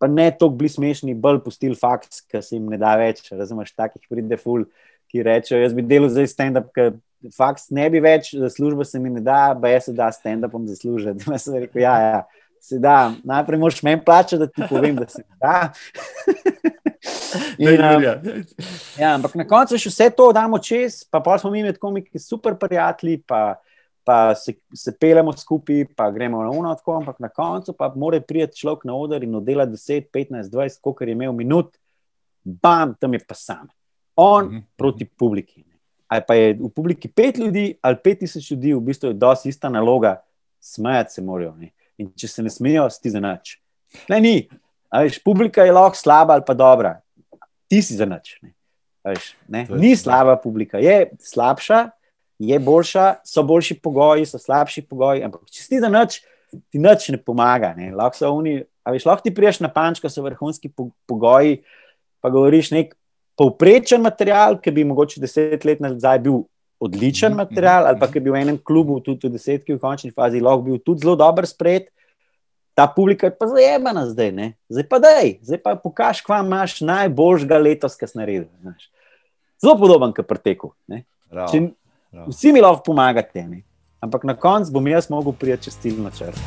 Pa 0.00 0.08
ne 0.10 0.30
toliko 0.34 0.58
bili 0.58 0.72
smešni, 0.72 1.14
bolj 1.14 1.42
pustili 1.44 1.78
faks, 1.78 2.24
ki 2.26 2.42
se 2.42 2.56
jim 2.56 2.66
ne 2.72 2.78
da 2.80 2.96
več, 2.98 3.28
razumeš, 3.30 3.74
takih 3.76 4.02
pride 4.10 4.38
ful. 4.40 4.66
Ki 5.12 5.22
rečejo, 5.22 5.60
jaz 5.60 5.74
bi 5.76 5.84
delal 5.84 6.08
za 6.08 6.24
stand-up, 6.26 6.70
ker 6.72 6.94
faks 7.36 7.68
ne 7.76 7.84
bi 7.92 8.00
več, 8.02 8.32
da 8.38 8.48
služba 8.50 8.86
se 8.88 8.98
mi 8.98 9.12
ne 9.12 9.20
da, 9.22 9.52
pa 9.60 9.74
jaz 9.74 9.90
se 9.90 9.96
da 9.96 10.08
stand-upom 10.14 10.64
zaslužiti. 10.70 11.28
Jaz 11.34 11.44
sem 11.44 11.58
rekel, 11.60 11.82
ja, 11.84 11.96
ja, 12.00 12.22
se 12.62 12.78
da. 12.80 13.12
Najprej 13.28 13.60
moraš 13.60 13.82
meni 13.84 14.00
plačati, 14.04 14.40
da 14.40 14.48
ti 14.48 14.66
povem, 14.70 14.96
da 14.96 15.08
se 15.12 15.22
da. 15.36 15.68
In, 17.58 17.80
um, 17.80 18.02
ja, 18.98 19.14
ampak 19.14 19.34
na 19.34 19.46
koncu 19.48 19.78
še 19.80 19.90
vse 19.90 20.08
to 20.16 20.28
damo 20.32 20.60
čez, 20.62 21.02
pa 21.10 21.20
pa 21.24 21.38
smo 21.38 21.50
mi 21.50 21.64
med 21.64 21.78
komiki 21.82 22.20
super 22.22 22.54
prijatelji, 22.60 23.22
pa, 23.26 23.56
pa 24.06 24.34
se, 24.38 24.54
se 24.74 24.94
pelemo 25.00 25.32
skupaj, 25.34 25.86
pa 25.96 26.10
gremo 26.14 26.44
na 26.44 26.50
uno, 26.54 26.74
tako, 26.78 27.00
ampak 27.00 27.18
na 27.18 27.28
koncu 27.28 27.74
pa 27.74 27.90
mora 27.96 28.20
priti 28.20 28.62
človek 28.62 28.86
na 28.86 28.94
oder 28.94 29.24
in 29.26 29.34
oddela 29.34 29.66
10, 29.66 30.10
15, 30.14 30.50
20, 30.52 30.80
koliko 30.80 31.04
je 31.04 31.16
imel 31.16 31.32
minut, 31.34 31.74
bam, 32.44 32.94
tam 33.00 33.18
je 33.18 33.24
pa 33.26 33.34
sam 33.34 33.70
on 34.14 34.44
mm 34.44 34.50
-hmm. 34.50 34.62
proti 34.76 35.04
publiki. 35.04 35.64
Ali 36.08 36.22
pa 36.26 36.34
je 36.34 36.54
v 36.54 36.68
publiki 36.68 37.08
pet 37.08 37.38
ljudi 37.38 37.78
ali 37.82 37.96
pet 38.04 38.18
tisoč 38.18 38.50
ljudi, 38.50 38.74
v 38.74 38.80
bistvu 38.80 39.06
je 39.06 39.14
dosti 39.14 39.48
ista 39.48 39.68
naloga, 39.68 40.22
smejati 40.60 41.12
se 41.12 41.22
morajo. 41.22 41.54
Ne? 41.56 41.70
In 41.98 42.12
če 42.16 42.28
se 42.28 42.42
ne 42.42 42.50
smejijo, 42.50 42.90
sti 42.90 43.10
za 43.10 43.20
nič. 43.20 43.58
Ne, 44.08 44.20
ni. 44.20 44.48
Veš, 44.92 45.22
publika 45.24 45.64
je 45.64 45.72
lahko 45.72 45.96
slaba 45.96 46.36
ali 46.36 46.44
pa 46.46 46.54
dobra, 46.54 47.00
ti 47.68 47.80
si 47.82 47.96
za 47.96 48.04
nič. 48.04 48.36
Ne? 48.42 48.52
Veš, 49.08 49.32
ne? 49.48 49.66
Ni 49.80 49.96
slaba 49.96 50.36
publika, 50.36 50.78
je 50.78 51.10
slabša, 51.18 51.88
je 52.38 52.58
boljša, 52.58 53.06
so 53.24 53.42
boljši 53.42 53.78
pogoji, 53.80 54.26
so 54.28 54.38
slabši 54.38 54.84
pogoji, 54.86 55.24
ampak 55.24 55.48
če 55.50 55.64
si 55.64 55.80
za 55.80 55.88
nič, 55.88 56.20
ti 56.70 56.82
nič 56.82 57.08
ne 57.14 57.18
pomaga. 57.18 57.72
Ne? 57.78 57.90
Lahko, 57.96 58.28
oni, 58.28 58.60
veš, 58.88 59.06
lahko 59.08 59.24
ti 59.24 59.34
priješ 59.34 59.62
na 59.64 59.72
panč, 59.72 60.02
ko 60.02 60.10
so 60.12 60.24
vrhunski 60.26 60.70
pogoji, 61.08 61.62
pa 62.22 62.30
govoriš 62.30 62.72
nek 62.76 62.92
povprečen 63.40 64.02
material, 64.04 64.60
ki 64.60 64.74
bi 64.74 64.84
mogoče 64.86 65.22
deset 65.22 65.64
let 65.64 65.80
nazaj 65.80 66.20
bil 66.22 66.42
odličen 66.82 67.32
mhm, 67.32 67.40
material, 67.46 67.88
ali 67.88 67.98
pa 67.98 68.06
mhm. 68.06 68.12
ki 68.12 68.20
bi 68.20 68.30
v 68.30 68.42
enem 68.42 68.58
klubu, 68.58 69.00
tudi 69.00 69.30
v 69.30 69.38
desetki, 69.38 69.76
v 69.76 69.82
končni 69.82 70.12
fazi, 70.12 70.42
lahko 70.42 70.66
bil 70.66 70.78
tudi 70.82 71.06
zelo 71.06 71.16
dober 71.18 71.46
sprejet. 71.48 71.88
Ta 72.74 72.86
publika 72.86 73.26
je 73.26 73.36
pa 73.36 73.46
zajemana 73.46 74.06
zdaj, 74.06 74.32
ne? 74.32 74.46
zdaj 74.68 74.86
pa 74.88 74.98
dej, 74.98 75.36
zdaj 75.44 75.60
pa 75.60 75.74
pokaž, 75.76 76.22
kva 76.24 76.40
imaš 76.40 76.80
najboljšega 76.80 77.58
letos, 77.60 77.96
kar 78.00 78.08
si 78.08 78.16
naredil. 78.16 78.48
Znaš. 78.64 78.88
Zelo 79.60 79.76
podoben, 79.76 80.14
kot 80.16 80.26
preteku. 80.26 80.72
Vsi 82.26 82.52
mi 82.52 82.64
lahko 82.64 82.82
pomagate, 82.88 83.44
ne? 83.44 83.60
ampak 84.00 84.24
na 84.24 84.34
koncu 84.34 84.72
bom 84.72 84.88
jaz 84.88 85.10
mogel 85.12 85.36
prijeti 85.36 85.68
čez 85.68 85.76
ciljno 85.84 86.10
črto. 86.10 86.40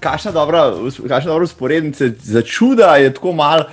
Kakšna 0.00 0.32
dobra, 0.32 0.70
dobra 1.24 1.44
usporednica, 1.44 2.04
za 2.18 2.42
čuda 2.42 2.96
je 2.96 3.14
tako 3.14 3.32
malo 3.32 3.64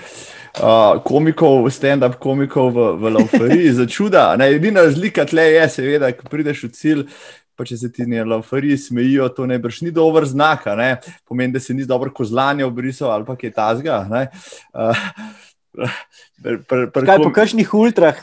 uh, 0.62 0.99
komikov, 1.03 1.70
stand-up 1.74 2.18
komikov 2.22 2.72
v, 2.74 2.86
v 3.01 3.12
Lauferiji, 3.18 3.74
za 3.78 3.88
čuda. 3.89 4.36
Ne, 4.39 4.51
edina 4.55 4.84
razlika 4.86 5.26
tle 5.26 5.45
je, 5.53 5.66
seveda, 5.70 6.12
ko 6.18 6.30
prideš 6.32 6.68
v 6.68 6.72
cilj, 6.76 7.03
pa 7.58 7.66
če 7.66 7.80
se 7.82 7.89
ti 7.93 8.05
ne 8.10 8.24
Lauferiji 8.26 8.78
smejijo, 8.89 9.30
to 9.34 9.47
ne 9.49 9.58
brž 9.62 9.82
ni 9.88 9.91
dober 9.93 10.28
znak, 10.30 10.68
pomeni, 11.28 11.55
da 11.55 11.64
se 11.64 11.74
ni 11.74 11.86
dobro 11.86 12.14
kozlanje 12.14 12.66
obrisal 12.66 13.12
ali 13.12 13.26
pa 13.26 13.38
kaj 13.39 13.53
tasga. 13.55 14.03
Uh, 14.74 15.05
pr, 16.43 16.62
pr, 16.68 16.88
pr, 16.93 17.05
Kaj, 17.05 17.24
po 17.24 17.34
kakšnih 17.34 17.74
ultrah, 17.74 18.22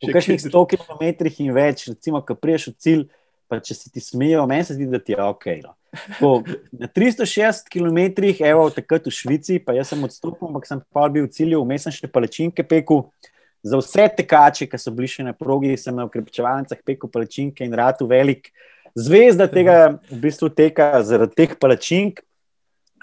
po 0.00 0.12
kakšnih 0.14 0.42
100 0.42 0.66
km 0.74 1.30
in 1.30 1.54
več, 1.54 1.88
recimo, 1.92 2.24
ko 2.26 2.34
priješ 2.38 2.70
v 2.72 2.76
cilj 2.78 3.08
pa 3.50 3.58
če 3.58 3.74
se 3.74 3.90
ti 3.90 4.00
smejijo, 4.02 4.46
meni 4.46 4.64
se 4.64 4.76
zdi, 4.78 4.86
da 4.90 5.00
ti 5.02 5.16
je 5.16 5.22
ok. 5.24 5.46
No. 5.64 5.74
Ko, 6.20 6.30
na 6.70 6.86
360 6.86 7.66
km, 7.72 7.98
evo, 8.46 8.68
takrat 8.70 9.08
v 9.10 9.14
Švici, 9.14 9.58
pa 9.58 9.74
jaz 9.74 9.90
sem 9.90 10.06
odstopil, 10.06 10.46
ampak 10.46 10.68
sem 10.68 10.82
pa 10.94 11.08
bil 11.10 11.26
v 11.26 11.34
cilju, 11.34 11.64
vmes 11.66 11.86
sem 11.86 11.94
še 11.94 12.10
palečinke 12.10 12.64
pekel. 12.66 13.08
Za 13.66 13.76
vse 13.76 14.06
tekače, 14.16 14.70
ki 14.70 14.78
so 14.80 14.92
bili 14.94 15.10
še 15.10 15.26
na 15.26 15.34
progi, 15.36 15.74
sem 15.76 15.96
na 15.96 16.06
ukrepčevalnicah 16.08 16.78
pekel 16.86 17.10
palečinke 17.12 17.66
in 17.66 17.74
ratu 17.76 18.06
velik. 18.08 18.48
Zvezda 18.96 19.50
tega 19.50 19.98
v 20.08 20.20
bistvu 20.22 20.48
teka 20.54 21.02
zaradi 21.06 21.36
teh 21.42 21.52
palačink. 21.60 22.22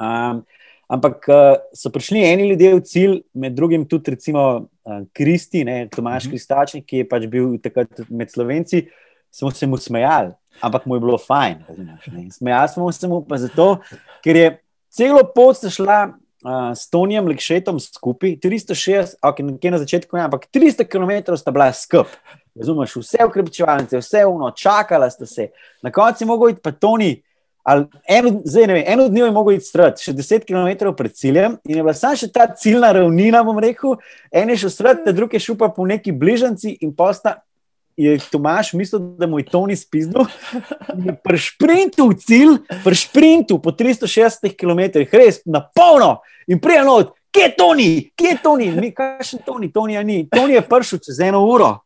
Um, 0.01 0.41
ampak 0.87 1.27
uh, 1.29 1.59
so 1.75 1.91
prišli 1.93 2.23
eni 2.23 2.47
ljudje 2.51 2.71
v 2.73 2.83
cilj, 2.87 3.15
med 3.35 3.55
drugim 3.57 3.83
tudi, 3.85 4.15
recimo, 4.15 4.43
uh, 4.87 5.03
Kristi, 5.13 5.65
ne, 5.67 5.87
Tomaš 5.91 6.25
uh 6.25 6.27
mhm. 6.27 6.27
-huh. 6.27 6.31
Kristačnik, 6.31 6.85
ki 6.85 6.97
je 6.97 7.09
pač 7.09 7.27
bil 7.27 7.59
takrat 7.59 8.09
med 8.09 8.31
Slovenci, 8.31 8.87
smo 9.31 9.51
se 9.51 9.67
mu 9.67 9.77
smejali, 9.77 10.31
ampak 10.61 10.85
mu 10.85 10.95
je 10.95 10.99
bilo 10.99 11.17
fajn. 11.17 11.63
Smejali 12.31 12.69
smo 12.69 12.91
se 12.91 13.07
mu 13.07 13.21
pa 13.25 13.37
zato, 13.37 13.77
ker 14.23 14.35
je 14.35 14.55
celo 14.89 15.25
pot 15.35 15.67
šla. 15.69 16.07
Uh, 16.47 16.69
s 16.77 16.85
Tonijem 16.93 17.25
Lekšetom 17.27 17.79
skupaj, 17.81 18.35
360, 18.39 19.17
ok, 19.25 19.39
nekje 19.41 19.71
na 19.73 19.79
začetku, 19.81 20.15
ne, 20.15 20.27
ampak 20.29 20.45
300 20.53 20.85
km 20.85 21.33
sta 21.35 21.51
bila 21.51 21.71
skupaj. 21.73 22.13
Razumeš, 22.55 22.93
vse 22.95 23.25
ukrepčevalnice, 23.25 23.97
vse 23.97 24.21
uno, 24.25 24.51
čakala 24.51 25.09
sta 25.09 25.25
se. 25.25 25.49
Na 25.81 25.91
koncu 25.91 26.23
je 26.23 26.27
mogel 26.27 26.53
iti 26.53 26.61
pa 26.61 26.71
Toni, 26.71 27.23
eno, 28.07 28.41
zdaj 28.45 28.67
vem, 28.67 28.83
eno 28.87 29.07
dni 29.09 29.19
je 29.19 29.31
mogel 29.31 29.57
iti 29.57 29.65
strat, 29.65 29.99
še 29.99 30.13
10 30.15 30.45
km 30.47 30.93
pred 30.95 31.15
ciljem 31.15 31.57
in 31.67 31.77
je 31.77 31.83
bila 31.83 31.93
samo 31.97 32.15
še 32.15 32.29
ta 32.31 32.47
ciljna 32.55 32.93
ravnina, 32.95 33.43
bom 33.43 33.59
rekel, 33.59 33.97
en 34.31 34.53
je 34.53 34.61
šel 34.63 34.71
strat, 34.71 35.03
te 35.03 35.13
druge 35.13 35.39
šupa 35.39 35.69
po 35.75 35.85
neki 35.87 36.15
bližnjici 36.15 36.77
in 36.81 36.95
posta. 36.95 37.41
Je 37.97 38.19
Tomaš 38.31 38.73
mislil, 38.73 39.01
da 39.17 39.27
mu 39.27 39.39
je 39.39 39.45
Toni 39.45 39.75
spizdel. 39.75 40.25
Pri 41.23 41.39
sprintu 41.41 42.09
v 42.11 42.17
cilj, 42.21 42.59
pri 42.83 42.95
sprintu 42.95 43.57
po 43.61 43.73
360 43.73 44.53
km, 44.53 45.01
res 45.11 45.41
na 45.45 45.63
polno 45.65 46.19
in 46.47 46.61
prijemno, 46.61 46.99
kje 47.33 47.43
je 47.43 47.55
Toni, 47.57 47.89
kje 48.15 48.29
je 48.29 48.37
Toni, 48.43 48.69
mi 48.71 48.91
kažemo 48.93 49.41
Toni, 49.45 49.71
Toni 49.73 49.97
je 49.97 50.03
ni, 50.03 50.19
Toni 50.29 50.53
je 50.53 50.61
prišel 50.61 50.99
čez 50.99 51.19
eno 51.19 51.41
uro. 51.45 51.79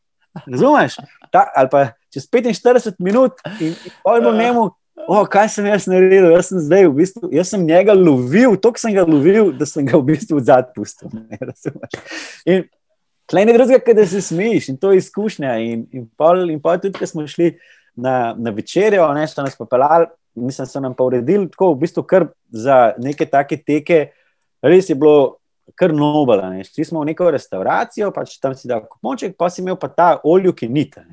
Razumeš? 0.47 0.99
Ta, 1.31 1.47
ali 1.55 1.71
pa 1.71 1.87
čez 2.13 2.27
45 2.27 2.99
minut 2.99 3.39
in 3.59 3.75
pojmo 4.03 4.31
njemu, 4.31 4.69
O, 5.07 5.25
kaj 5.25 5.47
sem 5.49 5.65
jaz 5.65 5.87
naredil? 5.89 6.27
Jaz 6.35 6.51
sem 6.51 6.59
zdaj 6.61 6.85
v 6.89 6.93
bistvu, 6.99 7.29
jaz 7.33 7.49
sem 7.53 7.63
njega 7.65 7.95
lovil, 7.97 8.57
tako 8.61 8.81
sem 8.81 8.93
ga 8.93 9.05
lovil, 9.07 9.51
da 9.57 9.65
sem 9.65 9.87
ga 9.87 9.97
v 9.97 10.11
bistvu 10.11 10.41
zadnji 10.45 10.75
pustil. 10.75 11.09
Klej 13.31 13.47
ne 13.47 13.55
drugega, 13.55 13.93
da 13.95 14.05
se 14.05 14.21
smejiš 14.21 14.69
in 14.69 14.77
to 14.77 14.91
je 14.91 14.99
izkušnja. 14.99 15.55
In, 15.63 15.85
in, 15.95 16.07
pol, 16.17 16.49
in 16.51 16.59
pol 16.61 16.79
tudi, 16.83 16.99
ko 16.99 17.07
smo 17.07 17.25
šli 17.27 17.53
na, 17.95 18.35
na 18.37 18.51
večerjo, 18.51 19.07
nešto 19.15 19.45
nas 19.45 19.55
popeljali, 19.57 20.09
mislim, 20.35 20.67
so 20.67 20.79
nam 20.83 20.95
pa 20.95 21.07
uredili 21.07 21.49
tako 21.51 21.73
v 21.73 21.83
bistvu 21.85 22.03
kar 22.03 22.27
za 22.51 22.93
neke 22.99 23.25
take 23.25 23.57
teke, 23.57 24.09
res 24.61 24.89
je 24.89 24.95
bilo. 24.95 25.37
Kar 25.77 25.93
nobel. 25.95 26.41
Šli 26.67 26.83
smo 26.83 26.99
v 26.99 27.13
neko 27.13 27.29
restauracijo, 27.31 28.09
pač 28.11 28.33
tam 28.43 28.51
si 28.57 28.67
dal 28.67 28.81
kuponček, 28.89 29.37
pa 29.39 29.47
si 29.47 29.61
imel 29.61 29.77
pa 29.79 29.87
ta 29.87 30.07
olju, 30.27 30.51
ki 30.57 30.67
ni 30.67 30.83
ta. 30.89 31.05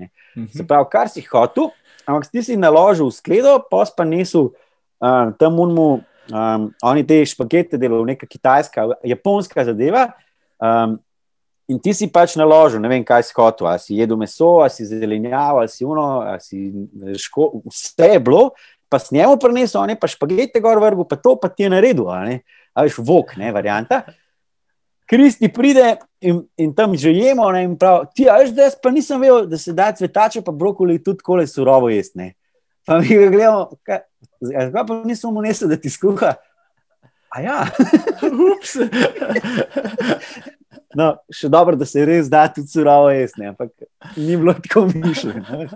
Se 0.50 0.64
pravi, 0.66 0.88
kar 0.90 1.06
si 1.12 1.22
hotel, 1.22 1.68
Ampak 2.08 2.32
ti 2.32 2.40
si 2.40 2.56
naložil 2.56 3.12
v 3.12 3.12
skledo, 3.20 3.60
pos 3.68 3.92
pa 3.92 4.00
niso 4.08 4.56
uh, 4.96 5.28
tam 5.36 5.60
unmu, 5.60 6.00
um, 6.32 6.62
oni 6.80 7.04
te 7.04 7.20
špagete 7.20 7.76
delajo, 7.76 8.08
neka 8.08 8.24
kitajska, 8.24 9.04
japonska 9.04 9.68
zadeva. 9.68 10.16
Um, 10.56 10.96
in 11.68 11.78
ti 11.84 11.92
si 11.92 12.08
pač 12.08 12.34
naložil, 12.40 12.80
ne 12.80 12.88
vem, 12.88 13.04
kaj 13.04 13.26
si 13.28 13.36
hotel, 13.36 13.68
ali 13.68 13.82
si 13.82 13.98
jedel 13.98 14.16
meso, 14.16 14.58
ali 14.64 14.72
si 14.72 14.88
zelenjavo, 14.88 15.60
ali 15.60 15.68
si 15.68 15.84
uno, 15.84 16.06
ali 16.24 16.40
si 16.40 16.72
ško, 17.28 17.50
vse 17.68 18.14
je 18.14 18.20
bilo. 18.24 18.48
Pa 18.88 18.96
s 18.96 19.12
njemu 19.12 19.36
prenesel, 19.36 19.84
ne 19.84 19.98
pa 20.00 20.08
špagete 20.08 20.62
gor 20.64 20.80
vrgu, 20.80 21.04
pa 21.04 21.18
to 21.20 21.36
pa 21.36 21.50
ti 21.52 21.66
je 21.66 21.70
naredil, 21.74 22.08
ali 22.08 22.40
veš, 22.72 22.96
vok, 23.04 23.36
ne, 23.36 23.52
varianta. 23.52 24.00
Kristi 25.08 25.48
pride 25.52 25.98
in, 26.20 26.40
in 26.56 26.72
tam 26.76 26.96
že 26.96 27.12
jemo. 27.12 27.50
Ne, 27.52 27.66
prav, 27.80 28.08
ti, 28.16 28.24
veš, 28.24 28.56
da 28.56 28.68
jaz 28.68 28.80
pa 28.80 28.92
nisem 28.92 29.20
vedel, 29.20 29.44
da 29.48 29.60
se 29.60 29.76
da 29.76 29.92
cvetače, 29.92 30.40
pa 30.44 30.52
brokoli 30.56 31.02
tudi 31.04 31.24
kole 31.24 31.46
surovo 31.46 31.92
jesti. 31.92 32.32
Pa 32.88 32.96
mi 33.02 33.12
ga 33.12 33.28
gledamo, 33.28 33.68
kaj, 33.84 34.06
zakaj 34.40 34.86
pa 34.88 35.02
nisem 35.04 35.36
mu 35.36 35.44
nesel, 35.44 35.68
da 35.68 35.76
ti 35.76 35.92
skuha. 35.92 36.32
A 37.28 37.42
ja, 37.44 37.66
ups. 38.48 38.78
No, 40.96 41.10
še 41.28 41.50
dobro, 41.52 41.76
da 41.76 41.84
se 41.84 42.04
res 42.08 42.30
da 42.32 42.46
tudi 42.48 42.70
surovo 42.72 43.10
jesti, 43.12 43.44
ampak 43.50 43.74
ni 44.16 44.36
bilo 44.36 44.54
tako 44.56 44.86
mišljeno. 44.94 45.66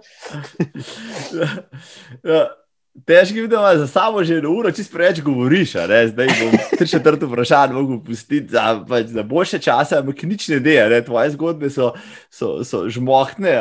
Ja. 2.24 2.48
Težko 3.06 3.38
je, 3.38 3.48
da 3.48 3.56
imaš 3.56 3.76
za 3.76 3.86
sabo 3.86 4.20
že 4.24 4.36
eno 4.36 4.50
uro, 4.52 4.68
če 4.72 4.84
preveč 4.92 5.22
govoriš. 5.24 5.70
Zdaj 6.10 6.28
bom 6.28 6.56
tri 6.76 6.86
četrt 6.88 7.22
vprašanj 7.24 7.72
mogel 7.72 8.02
pustiti 8.04 8.52
za, 8.52 8.82
pač, 8.88 9.06
za 9.14 9.24
boljše 9.24 9.60
čase, 9.64 9.96
ampak 9.96 10.20
nič 10.28 10.48
ne 10.52 10.58
deje. 10.60 11.00
Tvoje 11.06 11.30
zgodbe 11.32 11.70
so, 11.72 11.94
so, 12.28 12.58
so 12.68 12.82
žmohtne. 12.92 13.54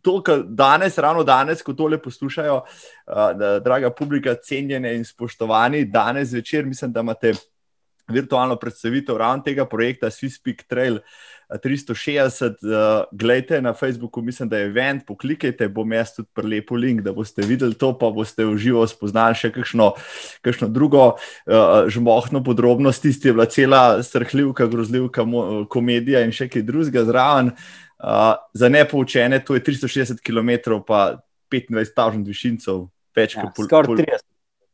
To, 0.00 0.22
kar 0.24 0.40
danes, 0.48 0.96
ravno 0.96 1.24
danes, 1.28 1.60
ko 1.62 1.76
tole 1.76 2.00
poslušajo, 2.00 2.62
uh, 2.64 3.60
draga 3.60 3.92
publika, 3.92 4.38
cenjene 4.40 4.94
in 4.96 5.04
spoštovani, 5.04 5.84
danes 5.92 6.32
večer 6.32 6.64
mislim, 6.64 6.96
da 6.96 7.04
imate 7.04 7.34
virtualno 8.08 8.56
predstavitev 8.56 9.16
ravno 9.16 9.42
tega 9.44 9.66
projekta 9.68 10.10
Swiss 10.10 10.42
Peak 10.44 10.62
Trail. 10.68 11.00
360, 11.48 12.44
uh, 12.44 13.04
gledajte 13.12 13.62
na 13.62 13.72
Facebooku, 13.74 14.22
mislim, 14.22 14.48
da 14.48 14.58
je 14.58 14.66
event, 14.66 15.06
poklikajte, 15.06 15.68
bom 15.68 15.92
jaz 15.92 16.12
tudi 16.14 16.28
prelepo 16.34 16.76
link, 16.76 17.00
da 17.00 17.12
boste 17.12 17.42
videli 17.42 17.74
to, 17.74 17.94
pa 17.98 18.10
boste 18.12 18.44
v 18.44 18.56
živo 18.60 18.84
spoznali 18.86 19.38
še 19.38 19.48
kakšno, 19.54 19.94
kakšno 20.44 20.68
drugo 20.68 21.06
uh, 21.16 21.88
žmohno 21.88 22.44
podrobnost. 22.44 23.02
Tisti 23.02 23.32
je 23.32 23.32
bila 23.32 23.48
cela 23.48 24.02
strhljivka, 24.02 24.68
grozljivka 24.68 25.24
komedija 25.72 26.20
in 26.26 26.36
še 26.36 26.50
kaj 26.52 26.68
drugega 26.68 27.06
zraven. 27.08 27.54
Uh, 27.96 28.36
za 28.52 28.68
nepoučene 28.68 29.40
to 29.40 29.56
je 29.56 29.64
360 29.64 30.20
km, 30.20 30.82
pa 30.84 31.22
25.000 31.48 32.28
višincev, 32.28 32.90
več 33.16 33.38
ja, 33.38 33.48
kot 33.48 33.56
pol, 33.56 33.72
pol, 33.72 34.04
30 34.04 34.27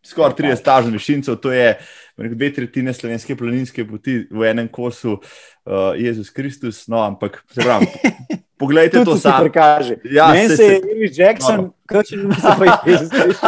skoraj 0.05 0.36
30 0.38 0.57
stažov 0.61 0.92
višincev, 0.92 1.36
to 1.36 1.52
je 1.52 1.74
dve 2.16 2.52
tretjine 2.52 2.92
slovenske 2.92 3.36
planinske 3.36 3.84
poti 3.88 4.26
v 4.30 4.50
enem 4.50 4.68
kosu, 4.68 5.18
uh, 5.18 5.92
Jezus 5.98 6.30
Kristus. 6.30 6.88
No, 6.88 7.02
ampak 7.02 7.42
se 7.50 7.61
pravi. 7.61 7.86
Poglejte, 8.59 9.05
to 9.05 9.16
se 9.18 9.30
kaže. 9.55 9.96
Ja, 10.05 10.28
Meni 10.32 10.57
se 10.57 10.64
je 10.64 10.76
Elvis 10.76 11.18
Jackson, 11.18 11.72
kot 11.90 12.07
če 12.07 12.16
bi 12.16 12.34
se 12.38 12.52
pa 12.59 12.64
Jezus 12.86 13.11
Kristus. 13.11 13.40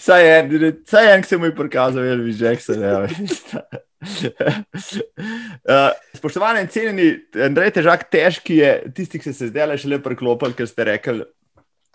Saj 0.06 0.28
en, 0.38 0.52
saj 0.86 1.14
en, 1.14 1.22
ki 1.24 1.28
se 1.28 1.38
mu 1.40 1.48
je 1.48 1.54
prikazal, 1.56 2.04
Elvis 2.04 2.42
Jackson. 2.44 2.82
Ja, 2.84 3.00
uh, 3.02 3.08
spoštovani 6.18 6.60
in 6.60 6.68
cenjeni, 6.68 7.08
Andrej 7.46 7.72
Težak, 7.78 8.04
težki 8.12 8.60
je 8.60 8.74
tisti, 8.94 9.18
ki 9.18 9.30
ste 9.30 9.38
se 9.38 9.48
zdaj 9.48 9.70
le 9.70 9.80
šele 9.80 9.98
priklopili, 10.04 10.58
ker 10.58 10.68
ste 10.68 10.84
rekli, 10.90 11.24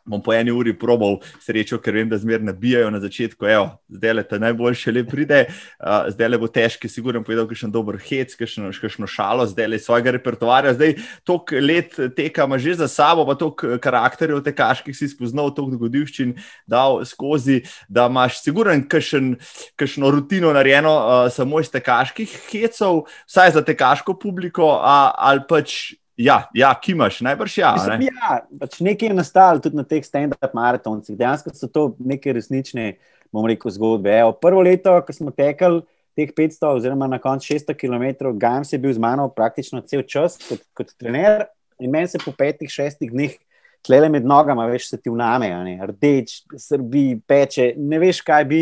bom 0.10 0.22
po 0.24 0.34
eni 0.34 0.52
uri 0.52 0.74
probal 0.74 1.20
srečo, 1.44 1.78
ker 1.84 1.94
vem, 2.00 2.10
da 2.10 2.18
zmeraj 2.18 2.48
nabijajo 2.50 2.90
na 2.94 3.00
začetku. 3.04 3.46
Evo, 3.46 3.70
zdaj 3.94 4.16
le 4.18 4.24
ta 4.28 4.40
najboljši 4.42 4.94
le 4.96 5.04
pride, 5.08 5.42
uh, 5.50 6.10
zdaj 6.14 6.32
le 6.32 6.40
bo 6.42 6.50
težki, 6.50 6.90
sigurno 6.90 7.22
povedal, 7.26 7.48
kakšen 7.50 7.74
dober 7.74 8.00
hec, 8.02 8.34
kakšno 8.40 9.08
šalo, 9.10 9.46
zdaj 9.52 9.70
le 9.70 9.80
svojega 9.82 10.16
repertoarja. 10.18 10.74
Zdaj 10.78 10.96
tok 11.28 11.54
let 11.62 11.98
teka 12.18 12.48
ima 12.50 12.58
že 12.60 12.76
za 12.82 12.90
sabo, 12.90 13.26
pa 13.30 13.38
tok 13.38 13.66
karakterjev 13.84 14.42
tekaških 14.46 14.98
si 14.98 15.12
spoznal, 15.12 15.54
tok 15.56 15.72
dogodivščin 15.76 16.36
dal 16.70 17.04
skozi, 17.06 17.62
da 17.88 18.10
imaš 18.10 18.42
sigurno 18.44 18.74
kakšno 18.90 20.12
rutino 20.12 20.54
narejeno 20.56 20.94
uh, 20.98 21.32
samo 21.34 21.62
iz 21.62 21.72
tekaških 21.72 22.36
hecov, 22.50 23.06
vsaj 23.30 23.56
za 23.60 23.66
tekaško 23.66 24.18
publiko, 24.20 24.74
uh, 24.80 25.12
ali 25.16 25.46
pač 25.50 26.00
Ja, 26.20 26.50
ja 26.54 26.74
ki 26.76 26.92
imaš, 26.92 27.22
najbrž 27.24 27.58
ja. 27.58 27.70
Mislim, 27.78 28.02
ne? 28.04 28.10
ja 28.12 28.40
pač 28.60 28.82
nekaj 28.84 29.08
je 29.08 29.16
nastalo 29.16 29.62
tudi 29.64 29.80
na 29.80 29.86
teh 29.88 30.04
stand-up 30.04 30.56
maratoncih. 30.58 31.16
Dejansko 31.16 31.54
so 31.56 31.70
to 31.72 31.86
neke 32.04 32.34
resnične, 32.36 32.98
bom 33.32 33.48
rekel, 33.48 33.72
zgodbe. 33.72 34.12
Evo, 34.20 34.34
prvo 34.36 34.66
leto, 34.66 34.98
ko 35.06 35.16
smo 35.16 35.32
tekli 35.32 35.80
teh 36.20 36.34
500, 36.36 36.74
oziroma 36.76 37.08
na 37.08 37.22
koncu 37.24 37.54
600 37.54 37.78
km, 37.80 38.34
Gams 38.36 38.74
je 38.74 38.82
bil 38.84 38.92
z 38.94 39.00
mano 39.00 39.30
praktično 39.32 39.80
cel 39.88 40.04
čas 40.04 40.36
kot, 40.44 40.66
kot 40.76 40.92
trener 41.00 41.48
in 41.80 41.94
meni 41.94 42.12
se 42.12 42.20
po 42.20 42.36
petih, 42.36 42.68
šestih 42.72 43.14
dneh. 43.14 43.40
Tlele 43.88 44.10
med 44.12 44.26
nogama, 44.28 44.66
veš, 44.68 44.90
se 44.92 44.98
ti 45.00 45.08
vname, 45.08 45.48
rdeč, 45.88 46.42
srbi, 46.60 47.22
peče, 47.24 47.70
ne 47.80 47.96
veš, 48.02 48.20
kaj 48.28 48.44
bi, 48.50 48.58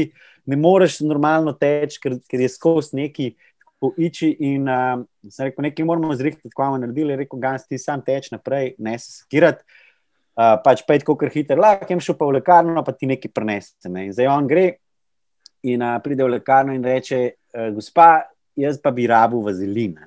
ne 0.45 0.59
moreš 0.61 0.99
normalno 1.01 1.55
teči, 1.57 1.97
ker, 2.03 2.19
ker 2.29 2.43
je 2.45 2.51
skozi 2.53 2.99
neki 2.99 3.31
poiči. 3.81 4.33
In 4.49 4.67
uh, 4.69 5.03
sem 5.29 5.49
rekel, 5.49 5.67
nekaj 5.67 5.87
moramo 5.87 6.15
zrihtati, 6.15 6.49
kako 6.49 6.65
bomo 6.71 6.81
naredili. 6.83 7.17
Rekel, 7.19 7.39
gans 7.41 7.67
ti 7.67 7.79
sam 7.81 8.03
teč 8.05 8.31
naprej, 8.33 8.75
ne 8.77 8.97
se 8.99 9.21
skirati. 9.21 9.63
Uh, 10.37 10.55
pač 10.61 10.83
pej 10.85 11.01
tako, 11.01 11.15
ker 11.17 11.33
hiter, 11.33 11.57
lahko 11.57 11.89
jim 11.89 12.01
šel 12.03 12.17
pa 12.17 12.27
v 12.29 12.37
lekarno, 12.37 12.83
pa 12.85 12.93
ti 12.93 13.09
nekaj 13.09 13.33
prenese. 13.33 13.89
Ne. 13.89 14.09
Zdaj 14.13 14.29
on 14.29 14.49
gre 14.49 14.67
in 15.65 15.81
uh, 15.81 15.97
pride 16.03 16.25
v 16.25 16.35
lekarno 16.35 16.75
in 16.77 16.85
reče: 16.85 17.23
uh, 17.57 17.71
Gospa, 17.73 18.27
jaz 18.57 18.77
pa 18.81 18.93
bi 18.93 19.09
rabu 19.09 19.41
vazelina. 19.45 20.05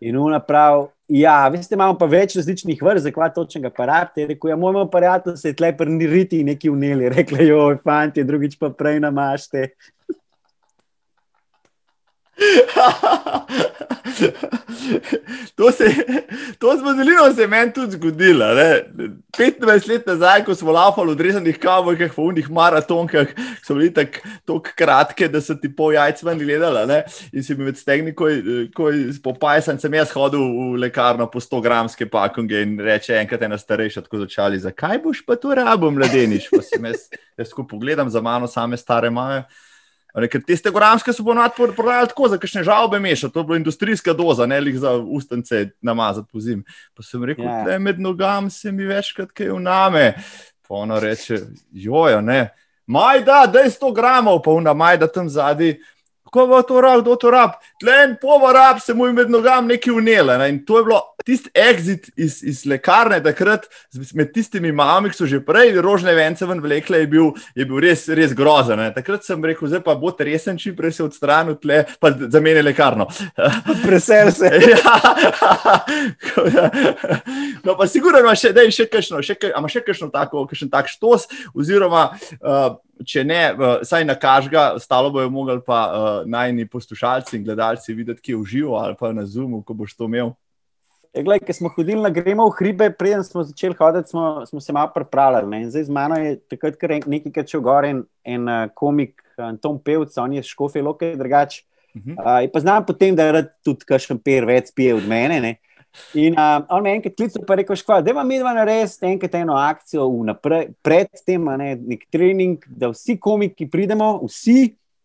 In 0.00 0.16
ona 0.16 0.40
prav, 0.40 0.88
Ja, 1.10 1.48
veste, 1.50 1.74
imamo 1.74 1.96
pa 1.98 2.06
več 2.06 2.36
različnih 2.38 2.78
vrst, 2.86 3.02
zakaj 3.08 3.32
točnega 3.34 3.72
aparata. 3.72 4.20
Je, 4.22 4.36
ja, 4.46 4.56
moj 4.56 4.76
aparat 4.84 5.24
se 5.34 5.50
je 5.50 5.56
tle 5.58 5.72
prniriti 5.74 6.44
neki 6.46 6.70
uneli. 6.70 7.08
Rekli, 7.10 7.48
joj, 7.48 7.80
fanti, 7.82 8.22
drugič 8.26 8.54
pa 8.60 8.70
prej 8.70 9.00
namašte. 9.02 9.72
to, 15.56 15.72
se, 15.72 15.84
to 16.58 16.76
zelo 16.76 17.34
se 17.34 17.46
meni 17.46 17.72
tudi 17.72 17.92
zgodilo. 17.92 18.44
25 19.38 19.88
let 19.88 20.06
nazaj, 20.06 20.44
ko 20.44 20.54
smo 20.54 20.72
laufali 20.72 21.08
v 21.08 21.12
odrezanih 21.12 21.58
kavbojkah, 21.58 22.16
v 22.16 22.22
unih 22.22 22.50
maratonkah, 22.50 23.26
so 23.64 23.74
bili 23.74 23.92
tako 23.92 24.60
kratke, 24.76 25.28
da 25.28 25.40
so 25.40 25.54
ti 25.54 25.76
pol 25.76 25.94
jajc 25.94 26.22
ven 26.24 26.38
gledali. 26.38 27.02
In 27.32 27.44
si 27.44 27.54
mi 27.54 27.64
med 27.68 27.78
stegni, 27.78 28.14
ko 28.14 28.28
je 28.28 28.68
popajsan, 29.22 29.80
sem 29.80 29.94
jaz 29.94 30.10
hodil 30.16 30.40
v 30.40 30.76
lekarno 30.86 31.30
po 31.30 31.40
100 31.40 31.62
gramske 31.62 32.10
pakunge 32.10 32.62
in 32.62 32.78
reče 32.80 33.20
enkrat 33.20 33.42
ena 33.42 33.58
starejša, 33.58 34.00
tako 34.08 34.24
začali, 34.24 34.58
zakaj 34.58 34.98
boš 35.04 35.24
pa 35.26 35.36
to 35.36 35.54
rabo, 35.54 35.90
mladeniš? 35.90 36.50
Pa 36.50 36.62
si 36.64 36.80
jaz, 36.80 37.08
jaz 37.38 37.52
skupaj 37.52 37.70
pogledam 37.70 38.10
za 38.10 38.20
mano, 38.20 38.48
same 38.48 38.76
stare 38.76 39.10
mame. 39.10 39.44
Ker 40.30 40.42
te 40.46 40.56
stegogramske 40.56 41.12
so 41.12 41.24
ponovadi 41.24 41.70
prodajali 41.76 42.08
tako, 42.10 42.28
za 42.28 42.38
kakšne 42.38 42.64
žalbe 42.66 43.00
meša, 43.00 43.28
to 43.28 43.40
je 43.40 43.44
bila 43.44 43.60
industrijska 43.60 44.12
doza, 44.12 44.46
ne 44.46 44.60
le 44.60 44.72
za 44.72 44.96
ustence 44.96 45.68
namazati 45.80 46.28
po 46.32 46.40
zim. 46.40 46.64
Pa 46.94 47.02
sem 47.02 47.24
rekel, 47.24 47.44
da 47.44 47.50
ja. 47.50 47.64
yeah. 47.66 47.78
med 47.78 48.00
nogami 48.00 48.50
se 48.50 48.72
mi 48.72 48.84
večkrat 48.84 49.30
kaj 49.32 49.50
uname. 49.54 50.14
Pa 50.68 50.74
ono 50.74 51.00
reče, 51.00 51.38
jojo, 51.72 52.20
ne. 52.20 52.48
Maj 52.86 53.22
da, 53.24 53.46
je 53.62 53.70
100 53.70 53.94
gramov, 53.94 54.42
pa 54.42 54.50
una 54.50 54.74
maj 54.74 54.98
da 54.98 55.06
tam 55.06 55.28
zadnji 55.28 55.76
kako 56.30 56.46
bo 56.46 56.62
to 56.62 56.80
rab, 56.80 57.02
kdo 57.02 57.16
to 57.16 57.30
rab, 57.30 57.58
tlen 57.80 58.16
povarab 58.20 58.80
se 58.80 58.94
mu 58.94 59.06
je 59.06 59.12
med 59.12 59.30
nogami 59.30 59.74
neki 59.74 59.90
unele. 59.90 60.38
Ne? 60.38 60.48
In 60.48 60.64
to 60.66 60.78
je 60.78 60.84
bilo 60.84 61.00
tisti 61.26 61.50
exit 61.54 62.10
iz, 62.16 62.42
iz 62.42 62.62
lekarne, 62.66 63.20
takrat 63.22 63.66
med 64.14 64.32
tistimi 64.32 64.72
mami, 64.72 65.10
ki 65.10 65.18
so 65.18 65.26
že 65.26 65.40
prej 65.44 65.74
rožne 65.82 66.14
vence 66.16 66.46
ven 66.46 66.62
vlekle, 66.62 67.02
je 67.02 67.10
bil, 67.10 67.32
je 67.54 67.66
bil 67.66 67.82
res, 67.82 68.06
res 68.08 68.34
grozen. 68.36 68.78
Ne? 68.80 68.90
Takrat 68.94 69.26
sem 69.26 69.44
rekel, 69.44 69.68
zdaj 69.68 69.82
pa 69.86 69.96
bo 69.98 70.12
resen, 70.18 70.58
čim 70.58 70.76
prej 70.76 70.92
se 70.96 71.04
odstranil 71.04 71.58
tle, 71.60 71.84
pa 72.00 72.12
za 72.14 72.40
mene 72.40 72.62
lekarno. 72.62 73.08
Presel 73.86 74.32
se. 74.32 74.50
ja. 74.72 74.96
No, 77.64 77.74
pa 77.76 77.86
sigurno 77.90 78.20
ima 78.22 78.32
še, 78.38 78.52
še 78.72 78.86
kakšno, 78.90 79.20
še, 79.24 79.36
ima 79.50 79.68
še 79.70 79.82
kakšno 79.84 80.08
tako, 80.12 80.46
kakšen 80.48 80.70
tak 80.72 80.88
štos, 80.90 81.26
oziroma 81.54 82.06
uh, 82.40 82.78
če 83.06 83.24
ne, 83.24 83.40
vsaj 83.56 84.04
na 84.04 84.14
kažga, 84.18 84.74
stalo 84.80 85.10
bojo 85.12 85.30
mogli 85.32 85.58
pa 85.66 85.80
uh, 85.88 86.28
najni 86.28 86.66
poslušalci 86.68 87.36
in 87.38 87.44
gledalci 87.44 87.94
videti, 87.94 88.20
ki 88.20 88.32
je 88.32 88.36
uživo 88.36 88.76
ali 88.76 88.96
pa 88.98 89.12
na 89.12 89.26
Zoomu, 89.26 89.62
ko 89.62 89.74
boš 89.74 89.96
to 89.96 90.08
imel. 90.10 90.34
E, 91.10 91.24
gled, 91.26 91.42
ko 91.46 91.54
smo 91.56 91.72
hodili 91.74 91.98
na 92.02 92.10
gremo 92.14 92.46
v 92.50 92.54
hribe, 92.58 92.90
preden 92.94 93.24
smo 93.26 93.42
začeli 93.42 93.74
hoditi, 93.78 94.12
smo, 94.12 94.44
smo 94.46 94.60
se 94.60 94.72
malo 94.72 94.92
pripravljali. 94.94 95.64
Zdaj 95.70 95.88
z 95.88 95.96
mano 95.96 96.20
je 96.20 96.36
takrat 96.52 96.78
nekaj, 97.06 97.32
kar 97.34 97.48
če 97.48 97.58
v 97.58 97.64
gor 97.66 97.88
en, 97.88 98.04
en 98.24 98.46
uh, 98.46 98.68
komik, 98.74 99.18
Tom 99.62 99.80
Pevc, 99.80 100.14
on 100.20 100.36
je 100.36 100.44
škofe 100.44 100.82
loke 100.84 101.14
drugač. 101.16 101.62
Uh 101.94 102.02
-huh. 102.02 102.44
uh, 102.44 102.50
pa 102.52 102.60
znam 102.60 102.86
potem, 102.86 103.16
da 103.16 103.30
rad 103.32 103.48
tudi 103.64 103.84
kakšen 103.84 104.18
per 104.18 104.44
več 104.44 104.70
pije 104.74 104.94
od 104.94 105.08
mene. 105.08 105.40
Ne? 105.40 105.56
In 106.14 106.36
uh, 106.38 106.62
on 106.70 106.82
me 106.82 106.92
enkrat 106.94 107.16
klical, 107.16 107.44
pa 107.46 107.56
rekel, 107.58 107.78
da 108.02 108.12
ima 108.12 108.22
midva 108.26 108.52
narediti 108.54 109.06
enkrat 109.06 109.34
eno 109.34 109.56
akcijo 109.58 110.06
vnaprej, 110.10 110.68
pred 110.82 111.10
tem, 111.26 111.48
ne, 111.58 111.72
nek 111.94 112.06
trening, 112.12 112.62
da 112.66 112.92
vsi 112.92 113.18
komiki 113.18 113.66
pridemo, 113.70 114.12
vsi 114.26 114.58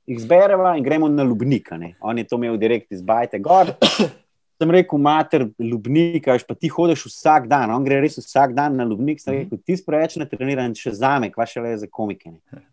jih 0.05 0.21
zberemo 0.21 0.75
in 0.77 0.83
gremo 0.83 1.09
na 1.09 1.23
Lubnik. 1.23 1.71
On 1.99 2.17
je 2.17 2.27
to 2.27 2.35
imel 2.35 2.57
direkt 2.57 2.91
iz 2.91 3.01
Bajte 3.01 3.39
gor. 3.39 3.73
Sem 4.61 4.71
rekel, 4.71 4.99
mater, 5.03 5.49
Lubnik, 5.59 6.29
pa 6.47 6.55
ti 6.55 6.69
hodiš 6.71 7.09
vsak 7.09 7.49
dan, 7.51 7.73
on 7.75 7.83
gre 7.83 7.99
res 7.99 8.15
vsak 8.21 8.53
dan 8.55 8.77
na 8.79 8.85
Lubnik, 8.87 9.19
sem 9.19 9.41
rekel, 9.41 9.59
ti 9.59 9.75
spreveč 9.75 10.15
na 10.15 10.23
treniran, 10.31 10.71
še 10.71 10.93
za 10.95 11.17
me, 11.19 11.27
kva 11.33 11.43
še 11.43 11.59
le 11.59 11.73
za 11.81 11.89
komike. 11.91 12.31
Ne. 12.31 12.63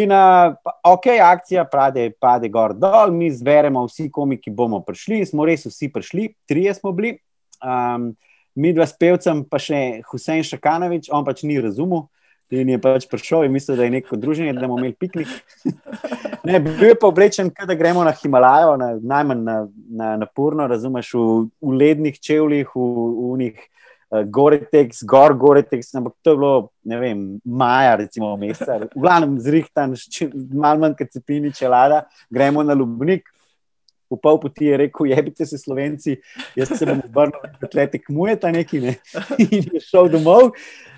In, 0.00 0.14
uh, 0.16 0.56
ok, 0.80 1.10
akcija 1.20 1.66
pade, 1.68 2.08
pade 2.16 2.48
gor 2.48 2.72
dol, 2.72 3.12
mi 3.12 3.28
zberemo 3.28 3.84
vsi 3.84 4.08
komiki, 4.10 4.48
bomo 4.48 4.80
prišli, 4.80 5.20
smo 5.28 5.44
res 5.44 5.68
vsi 5.68 5.90
prišli, 5.92 6.30
trije 6.48 6.72
smo 6.80 6.94
bili, 6.96 7.18
Um, 7.62 8.12
mi 8.56 8.72
dva 8.72 8.86
s 8.88 8.96
pevcem, 8.96 9.44
pa 9.44 9.60
še 9.60 10.02
Husein 10.10 10.44
Šakanovič, 10.46 11.10
on 11.12 11.26
pač 11.26 11.44
ni 11.44 11.60
razumel. 11.60 12.06
In 12.54 12.68
je 12.70 12.78
pač 12.78 13.08
prišel 13.10 13.48
in 13.48 13.54
mislil, 13.56 13.74
da 13.74 13.88
je 13.88 13.90
neko 13.96 14.16
druženje, 14.22 14.52
da 14.54 14.68
bomo 14.68 14.78
imeli 14.78 14.94
piknik. 14.94 15.30
Ne, 16.46 16.60
bil 16.62 16.92
je 16.92 16.94
pa 16.94 17.08
oblečen, 17.10 17.50
da 17.50 17.74
gremo 17.74 18.04
na 18.06 18.12
Himalajo, 18.14 18.76
na, 18.78 18.92
najmanj 19.02 19.40
na, 19.42 19.56
na, 19.90 20.10
na 20.20 20.28
Purno, 20.30 20.68
razumeš, 20.70 21.10
v, 21.18 21.24
v 21.58 21.72
lednih 21.80 22.20
čevljih, 22.22 22.70
v, 22.70 22.84
v 23.18 23.38
njih 23.40 23.56
uh, 23.58 24.22
Goretex, 24.30 25.02
Gor 25.10 25.34
Goretex, 25.34 25.90
ampak 25.98 26.14
to 26.22 26.36
je 26.36 26.38
bilo, 26.38 26.52
ne 26.86 27.00
vem, 27.02 27.24
maja, 27.42 27.96
recimo, 27.98 28.30
meseca, 28.38 28.78
v 28.84 28.94
glavnem 28.94 29.40
zrihtan, 29.42 29.98
malo 30.54 30.84
manj 30.84 30.94
kot 31.02 31.10
cepini 31.18 31.50
čelada, 31.50 32.04
gremo 32.30 32.62
na 32.62 32.78
Lubnik, 32.78 33.26
v 34.10 34.18
pol 34.22 34.40
poti 34.42 34.70
je 34.70 34.80
rekel: 34.84 35.10
Jebite 35.12 35.46
se, 35.46 35.58
slovenci, 35.58 36.18
jaz 36.56 36.74
se 36.74 36.88
bom 36.88 37.02
obrnil, 37.04 37.46
da 37.60 37.70
tle 37.70 37.86
tekmujete 37.92 38.52
neki. 38.52 38.82
Ne? 38.84 38.96
In 39.46 39.72
je 39.72 39.82
šel 39.84 40.10
domov. 40.12 40.52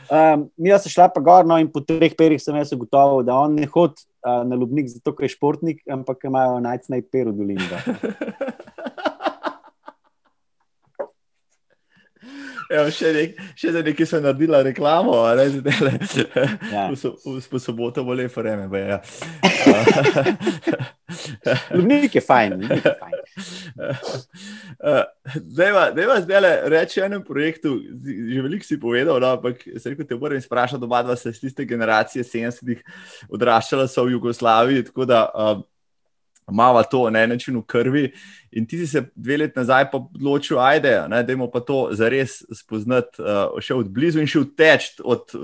Um, 0.09 0.47
mi 0.57 0.73
smo 0.73 0.91
šli 0.91 1.09
pa 1.15 1.21
gor, 1.21 1.45
no, 1.45 1.59
in 1.61 1.69
po 1.69 1.83
treh 1.85 2.15
perih 2.17 2.41
sem 2.41 2.57
jaz 2.57 2.73
ugotovil, 2.73 3.27
da 3.29 3.35
on 3.37 3.59
ne 3.61 3.67
hodi 3.69 4.07
uh, 4.25 4.41
na 4.49 4.57
Lubnik, 4.57 4.89
zato 4.89 5.13
je 5.21 5.29
športnik, 5.29 5.83
ampak 5.85 6.25
imajo 6.25 6.63
najcnej 6.65 7.05
per 7.13 7.29
v 7.29 7.37
dolini. 7.37 7.67
Evo, 12.69 12.91
še, 12.93 13.13
nek, 13.17 13.39
še 13.57 13.73
za 13.73 13.81
nekaj 13.85 14.07
sem 14.09 14.23
naredila 14.25 14.61
reklamo, 14.67 15.15
ali 15.25 15.47
ne, 15.65 15.73
ja. 16.73 16.89
v 16.93 17.61
soboto 17.61 18.05
bo 18.05 18.13
lepo 18.17 18.43
vreme. 18.43 18.69
Ja. 18.77 18.99
Nik 21.89 22.15
je 22.15 22.21
fajn. 22.21 22.53
Zdaj 25.55 25.73
vas 25.73 26.23
zdaj 26.25 26.69
reči 26.69 27.01
o 27.01 27.07
enem 27.07 27.25
projektu, 27.25 27.79
že 28.05 28.45
veliko 28.45 28.65
si 28.69 28.81
povedal, 28.81 29.21
no, 29.21 29.33
ampak 29.39 29.65
se 29.65 29.95
rekel, 29.95 30.05
te 30.05 30.19
moram 30.21 30.41
sprašati, 30.41 30.85
oba 30.85 31.03
dva 31.03 31.17
se 31.17 31.33
iz 31.33 31.41
tiste 31.41 31.65
generacije 31.65 32.25
70-ih 32.25 32.85
odraščala 33.33 33.89
so 33.89 34.05
v 34.05 34.17
Jugoslaviji, 34.19 34.85
tako 34.91 35.09
da 35.09 35.25
uh, 35.33 35.65
malo 36.51 36.83
to 36.83 37.11
na 37.11 37.23
en 37.23 37.31
način 37.31 37.57
v 37.57 37.63
krvi. 37.67 38.13
In 38.51 38.67
ti 38.67 38.79
si 38.79 38.87
se 38.87 39.03
dve 39.15 39.37
leti 39.37 39.59
nazaj 39.59 39.85
odločil, 39.93 40.59
ajde, 40.59 41.05
da 41.09 41.21
je 41.21 41.51
pa 41.53 41.61
to 41.61 41.89
zares 41.93 42.43
spoznati, 42.53 43.21
uh, 43.23 43.61
še 43.61 43.75
od 43.75 43.91
blizu 43.93 44.23
in 44.23 44.27
še 44.27 44.41
vteč 44.47 44.89
od 45.05 45.35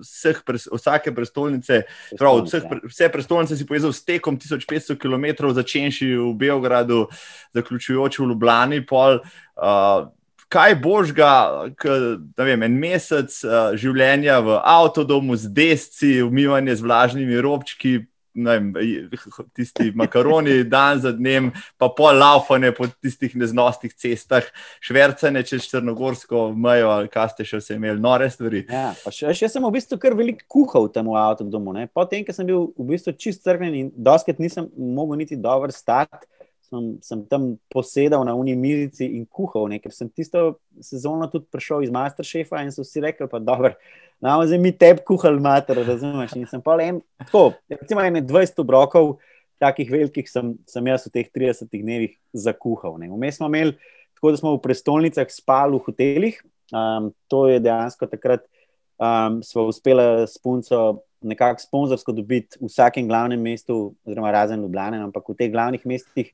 vseh, 0.00 0.42
vsake 0.70 1.14
prestolnice. 1.14 1.82
Prav, 2.18 2.44
vseh, 2.46 2.68
vse 2.86 3.10
prestolnice 3.10 3.58
si 3.58 3.66
povezal 3.66 3.92
s 3.92 4.04
tekom 4.06 4.38
1500 4.38 4.98
km, 4.98 5.50
začenši 5.54 6.14
v 6.14 6.30
Beogradu, 6.38 7.08
zaključujoč 7.54 8.20
v 8.20 8.30
Ljubljani. 8.30 8.84
Pol, 8.86 9.18
uh, 9.58 10.12
Kaj 10.54 10.74
boš 10.78 11.10
ga, 11.16 11.66
da 12.36 12.44
vem, 12.46 12.62
en 12.62 12.74
mesec 12.78 13.32
uh, 13.42 13.72
življenja 13.80 14.36
v 14.44 14.58
avtodomu 14.60 15.34
z 15.40 15.50
desci, 15.50 16.10
umivanje 16.22 16.76
z 16.78 16.84
vlažnimi 16.84 17.40
robčki, 17.42 18.04
vem, 18.34 18.72
tisti 19.54 19.92
makaroni, 19.94 20.64
dan 20.68 21.00
za 21.00 21.12
dnem, 21.14 21.50
pa 21.78 21.88
pol 21.94 22.18
laufane 22.18 22.72
po 22.74 22.88
tistih 23.02 23.36
neznostih 23.38 23.94
cestah, 23.94 24.46
švrcane 24.84 25.44
čez 25.46 25.68
Črnogorsko 25.70 26.48
mejo, 26.56 26.90
ali 26.94 27.10
kaj 27.12 27.32
ste 27.34 27.48
še 27.48 27.62
vse 27.62 27.78
imeli, 27.78 28.02
nore 28.02 28.28
stvari. 28.30 28.64
Ja, 28.68 28.92
še, 29.08 29.32
še 29.36 29.50
sem 29.52 29.64
v 29.64 29.72
bistvu 29.78 30.00
kar 30.02 30.18
veliko 30.18 30.46
kuhal 30.50 30.88
v 30.88 30.94
tem 30.98 31.10
avtodomu. 31.14 31.76
Potem, 31.94 32.26
ko 32.26 32.34
sem 32.36 32.48
bil 32.48 32.70
v 32.74 32.90
bistvu 32.92 33.16
čist 33.18 33.44
crkven 33.46 33.74
in 33.78 33.90
doskrat 33.94 34.42
nisem 34.42 34.70
mogel 34.74 35.22
niti 35.22 35.38
dobro 35.38 35.72
stati 35.74 36.26
sem, 36.74 36.86
sem 37.02 37.20
tam 37.30 37.46
posedal 37.72 38.24
na 38.26 38.34
uni 38.34 38.56
mizici 38.58 39.06
in 39.16 39.24
kuhal, 39.26 39.68
ne? 39.70 39.78
ker 39.78 39.92
sem 39.94 40.08
tisto 40.10 40.58
sezono 40.82 41.28
tudi 41.30 41.46
prišel 41.52 41.86
iz 41.86 41.92
Masterchefa 41.94 42.62
in 42.64 42.72
so 42.74 42.82
vsi 42.82 43.04
rekli, 43.04 43.28
pa 43.30 43.38
dobro, 43.38 43.74
nam 44.24 44.42
zdaj 44.46 44.60
mi 44.60 44.72
tebi 44.74 45.04
kuhali 45.06 45.42
mater, 45.42 45.78
razumeš? 45.86 46.34
In 46.38 46.48
sem 46.50 46.62
pa 46.64 46.76
en, 46.82 47.00
tako, 47.22 47.52
recimo 47.70 48.02
ene 48.04 48.24
20 48.24 48.62
obrokov, 48.64 49.16
takih 49.62 49.90
velikih 49.90 50.28
sem, 50.28 50.54
sem 50.68 50.90
jaz 50.90 51.06
v 51.06 51.14
teh 51.14 51.30
30 51.30 51.70
dnevih 51.70 52.16
zakuhal. 52.34 52.98
Vmes 52.98 53.38
smo 53.38 53.48
imeli, 53.52 53.76
tako 54.18 54.34
da 54.34 54.40
smo 54.42 54.56
v 54.56 54.62
prestolnicah 54.66 55.30
spali 55.30 55.78
v 55.78 55.84
hotelih, 55.86 56.42
um, 56.74 57.12
to 57.30 57.46
je 57.52 57.62
dejansko 57.62 58.10
takrat, 58.10 58.44
um, 58.98 59.40
smo 59.46 59.68
uspeli 59.70 60.26
s 60.26 60.40
punco 60.42 61.04
nekako 61.24 61.60
sponzorsko 61.60 62.12
dobiti 62.12 62.58
v 62.60 62.68
vsakem 62.68 63.08
glavnem 63.08 63.40
mestu, 63.40 63.94
oziroma 64.04 64.32
razen 64.34 64.60
Ljubljana, 64.60 65.00
ampak 65.04 65.28
v 65.28 65.36
teh 65.38 65.52
glavnih 65.52 65.86
mestih 65.88 66.32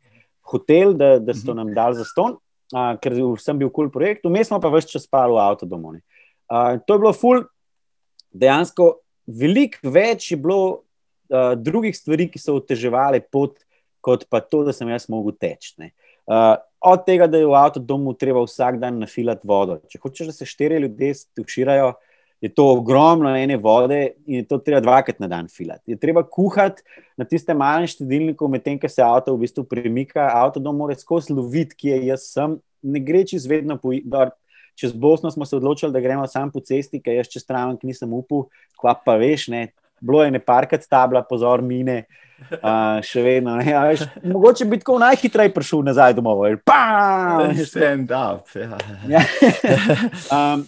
hotel, 0.50 0.94
da, 0.94 1.18
da 1.18 1.34
so 1.34 1.52
mhm. 1.52 1.62
nam 1.62 1.74
dali 1.74 1.98
za 2.00 2.06
ston, 2.08 2.36
uh, 2.74 2.92
ker 3.02 3.16
sem 3.42 3.58
bil 3.58 3.70
kul 3.70 3.86
cool 3.86 3.94
projekt, 3.94 4.26
vmes 4.26 4.50
smo 4.50 4.60
pa 4.62 4.70
vse 4.72 4.94
čas 4.94 5.06
spali 5.08 5.36
v 5.36 5.42
avtodomu. 5.44 5.96
Uh, 6.50 6.78
to 6.86 6.96
je 6.96 7.02
bilo 7.02 7.14
ful, 7.16 7.44
dejansko 8.30 8.92
veliko 9.26 9.92
več 9.94 10.30
je 10.32 10.38
bilo 10.40 10.62
uh, 11.30 11.52
drugih 11.56 11.96
stvari, 11.96 12.28
ki 12.30 12.42
so 12.42 12.58
oteževali 12.58 13.22
pot, 13.30 13.58
kot 14.00 14.26
pa 14.30 14.40
to, 14.40 14.64
da 14.66 14.74
sem 14.74 14.88
jaz 14.90 15.08
mogel 15.12 15.36
teči. 15.38 15.90
Uh, 16.30 16.56
od 16.80 17.04
tega, 17.04 17.28
da 17.28 17.40
je 17.40 17.48
v 17.48 17.56
avtodomu 17.56 18.14
treba 18.16 18.42
vsak 18.44 18.78
dan 18.80 19.00
nafilati 19.02 19.46
vodo. 19.46 19.80
Če 19.90 20.00
hočeš, 20.00 20.30
da 20.30 20.34
se 20.34 20.48
štiri 20.48 20.80
ljudje 20.80 21.12
tuširajo, 21.36 21.92
je 22.40 22.48
to 22.48 22.64
ogromno 22.72 23.36
ene 23.36 23.56
vode 23.56 24.00
in 24.26 24.40
je 24.40 24.44
to 24.48 24.58
treba 24.58 24.80
dvakrat 24.80 25.20
na 25.20 25.28
dan 25.28 25.48
filati. 25.48 25.92
Je 25.92 25.96
treba 25.96 26.22
kuhati 26.22 26.82
na 27.16 27.24
tistem 27.24 27.56
malem 27.56 27.86
štedilniku, 27.86 28.48
medtem 28.48 28.78
ko 28.80 28.88
se 28.88 29.02
avto 29.04 29.34
v 29.34 29.44
bistvu 29.44 29.64
premika, 29.68 30.30
avtodom 30.34 30.76
mora 30.76 30.96
skozi 30.96 31.36
loviti, 31.36 31.76
ki 31.76 31.92
je 31.92 31.98
jaz 32.06 32.30
sem, 32.32 32.56
ne 32.82 33.02
gre 33.04 33.24
čez 33.28 33.46
vedno 33.46 33.76
po. 33.76 33.92
Čez 34.80 34.94
Bosno 34.96 35.28
smo 35.30 35.44
se 35.44 35.56
odločili, 35.56 35.92
da 35.92 36.00
gremo 36.00 36.24
samo 36.26 36.48
po 36.54 36.60
cesti, 36.64 37.02
ker 37.04 37.18
jaz 37.18 37.28
čez 37.28 37.44
Traven 37.44 37.76
nisem 37.84 38.12
upal, 38.16 38.46
kva 38.80 38.94
pa 38.96 39.18
veš, 39.20 39.50
ne, 39.52 39.66
bilo 40.00 40.22
je 40.24 40.30
ne 40.30 40.40
parkati 40.40 40.88
tabla, 40.88 41.20
pozor, 41.20 41.60
mine, 41.60 42.06
uh, 42.48 43.02
še 43.04 43.20
vedno. 43.20 43.58
Ne, 43.60 43.74
veš, 43.90 44.06
mogoče 44.24 44.64
bi 44.70 44.78
tako 44.80 44.96
najhitreje 45.02 45.52
prišel 45.52 45.84
nazaj 45.90 46.16
domov. 46.16 46.46
Stand 47.66 48.14
up. 48.14 48.48
Ja. 48.56 48.78
Ja. 49.10 49.24
um, 50.54 50.64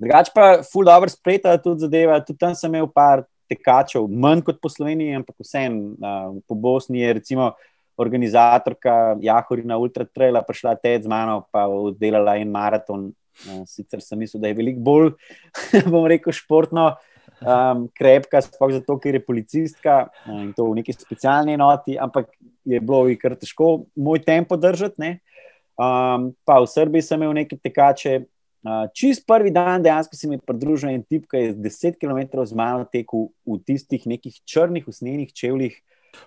Drugač 0.00 0.30
pa, 0.34 0.62
full 0.66 0.88
dobro 0.88 1.10
spreta 1.12 1.54
tudi 1.62 1.86
zadeva. 1.86 2.18
Tudi 2.24 2.40
tam 2.40 2.56
sem 2.58 2.72
imel 2.72 2.90
par 2.90 3.24
tekačev, 3.50 4.08
manj 4.08 4.42
kot 4.46 4.58
po 4.62 4.70
Sloveniji, 4.72 5.18
ampak 5.20 5.36
vseeno 5.44 5.94
uh, 5.94 6.36
po 6.48 6.58
Bosni 6.58 7.04
je 7.04 7.14
recimo. 7.20 7.54
Organizatorka 7.94 9.14
Jahorina 9.22 9.76
Ultra 9.78 10.02
Traila 10.02 10.40
prišla 10.42 10.72
ted 10.82 11.04
z 11.04 11.10
mano, 11.10 11.44
pa 11.54 11.68
oddelala 11.70 12.34
en 12.42 12.50
maraton. 12.50 13.12
Sicer 13.70 14.02
sem 14.02 14.18
mislil, 14.18 14.40
da 14.42 14.50
je 14.50 14.56
veliko 14.58 14.82
bolj, 14.82 15.12
bom 15.92 16.06
rekel, 16.10 16.34
športno, 16.34 16.88
uh, 16.90 17.14
um, 17.40 17.88
krepka, 17.94 18.40
sploh 18.42 18.72
zato, 18.74 18.96
ker 19.00 19.18
je 19.18 19.24
policistka 19.24 20.08
in 20.30 20.52
to 20.56 20.66
v 20.70 20.80
neki 20.80 20.94
specialni 20.96 21.56
enoti, 21.56 21.98
ampak 21.98 22.30
je 22.64 22.80
bilo 22.80 23.04
ji 23.08 23.18
kar 23.20 23.36
težko 23.38 23.86
moj 23.96 24.22
tempo 24.24 24.56
držati. 24.56 25.18
Um, 25.74 26.30
pa 26.46 26.60
v 26.62 26.70
Srbiji 26.70 27.02
sem 27.02 27.22
imel 27.22 27.34
nekaj 27.42 27.58
tekače. 27.58 28.12
Uh, 28.64 28.86
čist 28.96 29.26
prvi 29.28 29.50
dan 29.52 29.82
dejansko 29.84 30.16
si 30.16 30.28
mi 30.28 30.38
pridružil 30.40 30.88
en 30.94 31.02
tip, 31.04 31.26
ki 31.28 31.36
je 31.36 31.54
10 31.66 31.98
km 32.00 32.44
z 32.48 32.56
mano 32.56 32.86
tekel 32.88 33.28
v 33.44 33.58
tistih 33.60 34.06
nekih 34.08 34.38
črnih, 34.48 34.86
usnjenih 34.88 35.32
čevljih. 35.32 35.76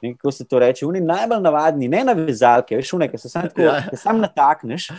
Kako 0.04 0.32
se 0.32 0.46
to 0.46 0.60
reče, 0.60 0.86
oni 0.86 1.02
najbolj 1.02 1.42
navadni, 1.42 1.88
ne 1.88 2.04
na 2.04 2.14
vezalke, 2.14 2.76
veš, 2.78 2.92
nekaj, 3.00 3.16
ki 3.16 3.22
se 3.24 3.30
sam, 3.32 3.48
tako, 3.50 3.66
ja. 3.66 3.82
sam 3.98 4.20
natakneš. 4.22 4.90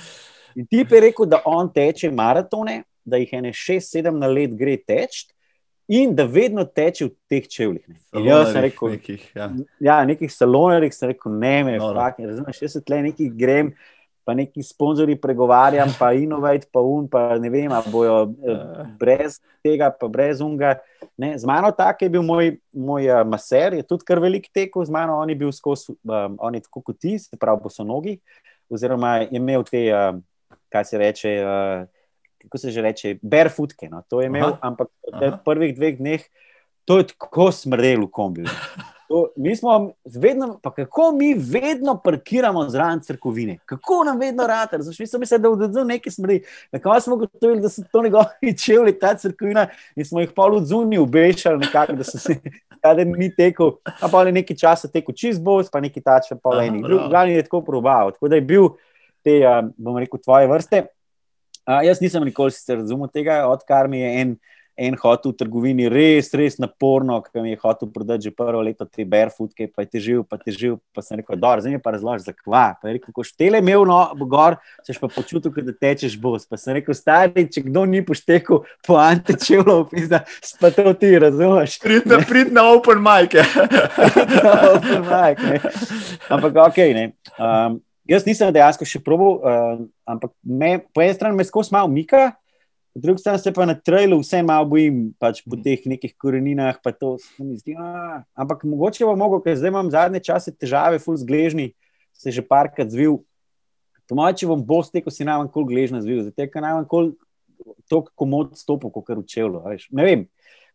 In 0.57 0.67
ti 0.67 0.81
je 0.83 1.01
rekel, 1.01 1.29
da 1.31 1.43
on 1.47 1.69
teče 1.73 2.11
maratone, 2.11 2.83
da 3.05 3.21
jih 3.21 3.35
ene 3.39 3.53
6-7 3.55 4.17
na 4.19 4.27
let 4.27 4.57
gre 4.59 4.75
teč, 4.81 5.29
in 5.89 6.15
da 6.15 6.25
vedno 6.25 6.65
teče 6.65 7.07
v 7.07 7.13
teh 7.31 7.47
čevljih. 7.49 7.85
Jaz 8.25 8.51
sem 8.53 8.65
rekel, 8.67 8.97
nekih, 8.97 9.29
ja. 9.37 9.49
Ja, 9.81 10.01
nekih 10.09 10.33
salonerjih 10.33 10.95
sem 10.95 11.13
rekel, 11.13 11.39
ne, 11.39 11.55
me, 11.65 11.79
fakt, 11.81 12.21
razumeš, 12.21 12.63
jaz 12.67 12.77
se 12.77 12.83
tle 12.85 13.01
nekaj 13.07 13.31
grem. 13.39 13.73
Pa 14.29 14.35
neki 14.37 14.61
sponzorji 14.61 15.17
pregovarjam, 15.17 15.89
pa 15.97 16.11
inovajt, 16.13 16.67
pa 16.69 16.83
un, 16.85 17.07
pa 17.09 17.39
ne 17.41 17.49
vem, 17.49 17.73
bojo 17.89 18.27
eh, 18.45 18.83
brez 19.01 19.39
tega, 19.65 19.89
pa 19.89 20.11
brez 20.13 20.43
unga. 20.45 20.75
Ne, 21.17 21.33
z 21.41 21.49
mano 21.49 21.71
tak 21.73 22.05
je 22.05 22.11
bil 22.13 22.23
moj, 22.23 22.53
moj 22.77 23.09
uh, 23.09 23.23
maser, 23.25 23.79
je 23.79 23.87
tudi 23.89 24.05
kar 24.05 24.21
velik 24.21 24.51
tekel 24.53 24.85
z 24.85 24.93
mano, 24.93 25.17
on 25.17 25.33
je 25.33 25.37
bil 25.39 25.49
skozi, 25.55 25.97
um, 26.05 26.37
on 26.45 26.59
je 26.59 26.61
tako 26.67 26.83
kot 26.91 26.99
ti, 27.01 27.17
se 27.19 27.41
pravi, 27.41 27.63
bosonogi, 27.65 28.19
oziroma 28.69 29.17
je 29.23 29.31
imel 29.41 29.65
te, 29.67 29.87
uh, 29.89 30.21
kaj 30.69 30.85
se 30.85 31.01
reče, 31.01 31.33
uh, 31.41 31.89
kako 32.45 32.61
se 32.61 32.75
že 32.77 32.85
reče, 32.85 33.17
barefootke. 33.23 33.89
No. 33.89 34.05
To 34.13 34.21
je 34.21 34.29
imel, 34.29 34.53
Aha. 34.53 34.61
ampak 34.71 34.93
v 35.09 35.33
prvih 35.45 35.73
dveh 35.75 35.99
dneh 35.99 36.29
to 36.85 37.01
je 37.01 37.11
tako 37.17 37.51
smrdelo 37.53 38.13
kombi. 38.13 38.45
To, 39.09 39.27
mi 39.37 39.57
smo 39.57 39.91
vedno, 40.05 40.59
pa 40.63 40.75
kako 40.75 41.13
mi 41.13 41.35
vedno 41.35 42.01
parkiramo 42.05 42.69
zraven 42.69 43.01
crkvine, 43.01 43.59
kako 43.67 44.05
nam 44.05 44.19
vedno 44.19 44.47
rade. 44.47 44.77
Zašli 44.81 45.07
smo 45.07 45.19
mislili, 45.19 45.43
da 45.43 45.49
bodo 45.49 45.85
nekaj 45.85 46.13
smrdi. 46.13 46.45
Na 46.73 46.79
koncu 46.79 47.01
smo 47.01 47.17
gotovili, 47.17 47.61
da 47.61 47.69
so 47.69 47.83
to 47.93 48.03
njegovi 48.03 48.59
čevlji, 48.65 48.99
ta 48.99 49.15
crkvina, 49.15 49.67
in 49.97 50.05
smo 50.05 50.21
jih 50.21 50.31
pol 50.37 50.57
odzuni 50.57 50.99
ubešali, 50.99 51.59
nekako, 51.59 51.93
da 51.93 52.05
so 52.05 52.19
se 52.19 52.37
kaj 52.83 53.05
ni 53.05 53.35
tekel. 53.35 53.73
A 54.01 54.09
pa 54.13 54.23
je 54.23 54.33
nekaj 54.33 54.57
časa 54.57 54.89
tekel 54.89 55.15
čez 55.15 55.41
bos, 55.41 55.71
pa 55.71 55.81
nekaj 55.81 56.03
tače, 56.03 56.37
pa 56.43 56.51
le 56.51 56.67
eni. 56.67 56.83
Glavni 56.83 57.33
je 57.33 57.43
tako 57.43 57.63
probal. 57.65 58.13
Tako 58.13 58.29
da 58.29 58.37
je 58.37 58.43
bil 58.43 58.69
te, 59.25 59.41
bom 59.77 59.99
rekel, 59.99 60.21
tvoje 60.21 60.47
vrste. 60.47 60.85
Uh, 61.69 61.81
jaz 61.85 62.01
nisem 62.01 62.25
nikoli 62.25 62.53
razumel 62.69 63.09
tega, 63.13 63.43
odkar 63.49 63.89
mi 63.89 64.01
je 64.01 64.21
en, 64.21 64.37
en 64.79 64.95
hotel 64.95 65.33
v 65.33 65.37
trgovini 65.41 65.89
res, 65.91 66.31
res 66.39 66.57
naporno, 66.63 67.19
ki 67.25 67.43
mi 67.43 67.51
je 67.51 67.59
hotel 67.59 67.91
prodati 67.91 68.29
že 68.29 68.31
prvo 68.35 68.63
leto 68.63 68.87
te 68.87 69.03
barefootke, 69.03 69.67
pa 69.75 69.83
je 69.83 69.91
težil, 69.97 70.23
pa 70.23 70.39
težil. 70.39 70.79
Pa 70.95 71.03
sem 71.03 71.19
rekel, 71.19 71.35
da 71.35 71.57
zdaj 71.59 71.75
mi 71.75 71.81
pa 71.83 71.91
razloži, 71.97 72.29
zakva. 72.29 72.79
Pa 72.79 72.89
je 72.89 72.99
rekel, 72.99 73.15
ko 73.15 73.27
štele 73.27 73.59
imel, 73.59 73.83
no, 73.89 73.99
gor, 74.31 74.59
seš 74.87 75.01
pa 75.03 75.11
počutil, 75.11 75.51
da 75.51 75.75
tečeš 75.75 76.15
bos. 76.23 76.47
Pa 76.47 76.61
sem 76.61 76.79
rekel, 76.79 76.95
stari, 76.95 77.49
če 77.51 77.65
kdo 77.67 77.83
ni 77.91 78.05
poštekel, 78.07 78.63
po 78.87 79.01
antečelo, 79.03 79.81
pizda, 79.91 80.23
pa 80.63 80.71
to 80.71 80.95
ti 80.95 81.11
razumeš. 81.19 81.81
Pridna, 81.83 82.23
pridna 82.29 82.69
open 82.71 83.03
mic. 83.03 83.35
open 84.79 85.05
mic, 85.11 85.43
ne. 85.43 85.61
Ampak 86.31 86.65
ok, 86.71 86.83
ne. 86.95 87.11
Um, 87.35 87.83
Jaz 88.09 88.25
nisem 88.25 88.49
dejansko 88.57 88.87
še 88.89 89.03
probil, 89.05 89.35
uh, 89.45 89.81
ampak 90.09 90.31
me, 90.41 90.79
po 90.97 91.03
eni 91.05 91.13
strani 91.13 91.37
me 91.37 91.45
skozi 91.45 91.75
malo 91.75 91.91
mika, 91.93 92.31
po 92.99 93.03
drugi 93.03 93.21
strani 93.23 93.39
se 93.39 93.53
pa 93.55 93.67
na 93.67 93.75
trailu 93.75 94.19
vse 94.19 94.43
malo 94.43 94.67
bojim, 94.67 95.13
pač 95.23 95.39
po 95.47 95.55
teh 95.63 95.85
nekih 95.87 96.17
koreninah. 96.19 96.81
Zdi, 97.55 97.77
a, 97.79 98.23
ampak 98.35 98.65
mogoče 98.67 99.07
bo 99.07 99.15
mogel, 99.17 99.43
ker 99.45 99.55
zdaj 99.55 99.71
imam 99.71 99.91
zadnje 99.95 100.21
čase 100.27 100.51
težave, 100.51 100.99
full 100.99 101.15
zgležni, 101.21 101.71
se 102.19 102.35
že 102.35 102.43
parkrat 102.43 102.91
zvil. 102.91 103.21
Po 104.11 104.19
mojem, 104.19 104.41
če 104.41 104.49
bom 104.51 104.65
bo 104.67 104.81
stekel, 104.83 105.15
si 105.15 105.27
najmanj 105.29 105.53
kol 105.55 105.69
gležna 105.69 106.03
zvil, 106.03 106.25
zato 106.27 106.49
ker 106.51 106.65
najmanj 106.65 106.89
kol 106.91 107.13
to, 107.87 108.03
kako 108.11 108.27
mod 108.27 108.59
stopil, 108.59 108.91
kot 108.91 109.07
kar 109.07 109.23
učevlo. 109.23 109.63
Ne 109.95 110.03
vem, 110.03 110.27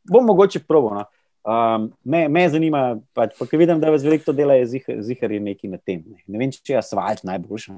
bom 0.08 0.24
mogoče 0.24 0.64
probil. 0.64 0.96
No. 1.02 1.06
Um, 1.44 1.90
me, 2.08 2.30
me 2.32 2.42
zanima, 2.48 2.82
pač, 3.12 3.34
ker 3.36 3.60
vidim, 3.60 3.80
da 3.82 3.90
vas 3.92 4.04
veliko 4.06 4.32
dela, 4.36 4.56
zihar 4.64 5.32
je 5.36 5.40
nekaj 5.44 5.72
na 5.74 5.80
tem. 5.80 6.00
Ne, 6.08 6.22
ne 6.32 6.40
vem, 6.40 6.54
če 6.56 6.72
je 6.72 6.78
asfalt 6.80 7.26
najboljši. 7.28 7.74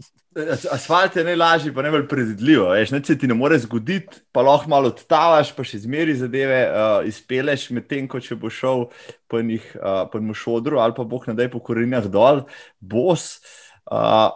asfalt 0.76 1.16
je 1.16 1.24
najlažji, 1.24 1.72
pa 1.72 1.86
najbolj 1.86 2.04
predvidljiv. 2.10 2.66
Ne 2.92 3.00
se 3.06 3.16
ti 3.16 3.30
ne 3.30 3.38
more 3.38 3.56
zgoditi, 3.62 4.20
pa 4.36 4.44
lahko 4.44 4.68
malo 4.68 4.92
odtavaš, 4.92 5.54
pa 5.56 5.64
še 5.64 5.80
zmeri 5.86 6.18
zadeve 6.20 6.60
uh, 6.68 6.98
izpeleš, 7.08 7.70
medtem 7.72 8.04
ko 8.10 8.20
če 8.20 8.36
bo 8.36 8.52
šel 8.52 8.90
po 9.32 9.40
njih, 9.40 9.64
uh, 9.80 10.04
po 10.12 10.20
njih 10.20 10.36
šodru 10.36 10.82
ali 10.84 10.92
pa 10.96 11.08
boh 11.08 11.24
nadaj 11.30 11.48
po 11.54 11.64
korenjah 11.64 12.04
dol, 12.12 12.44
bos. 12.84 13.38
Uh, 13.88 14.28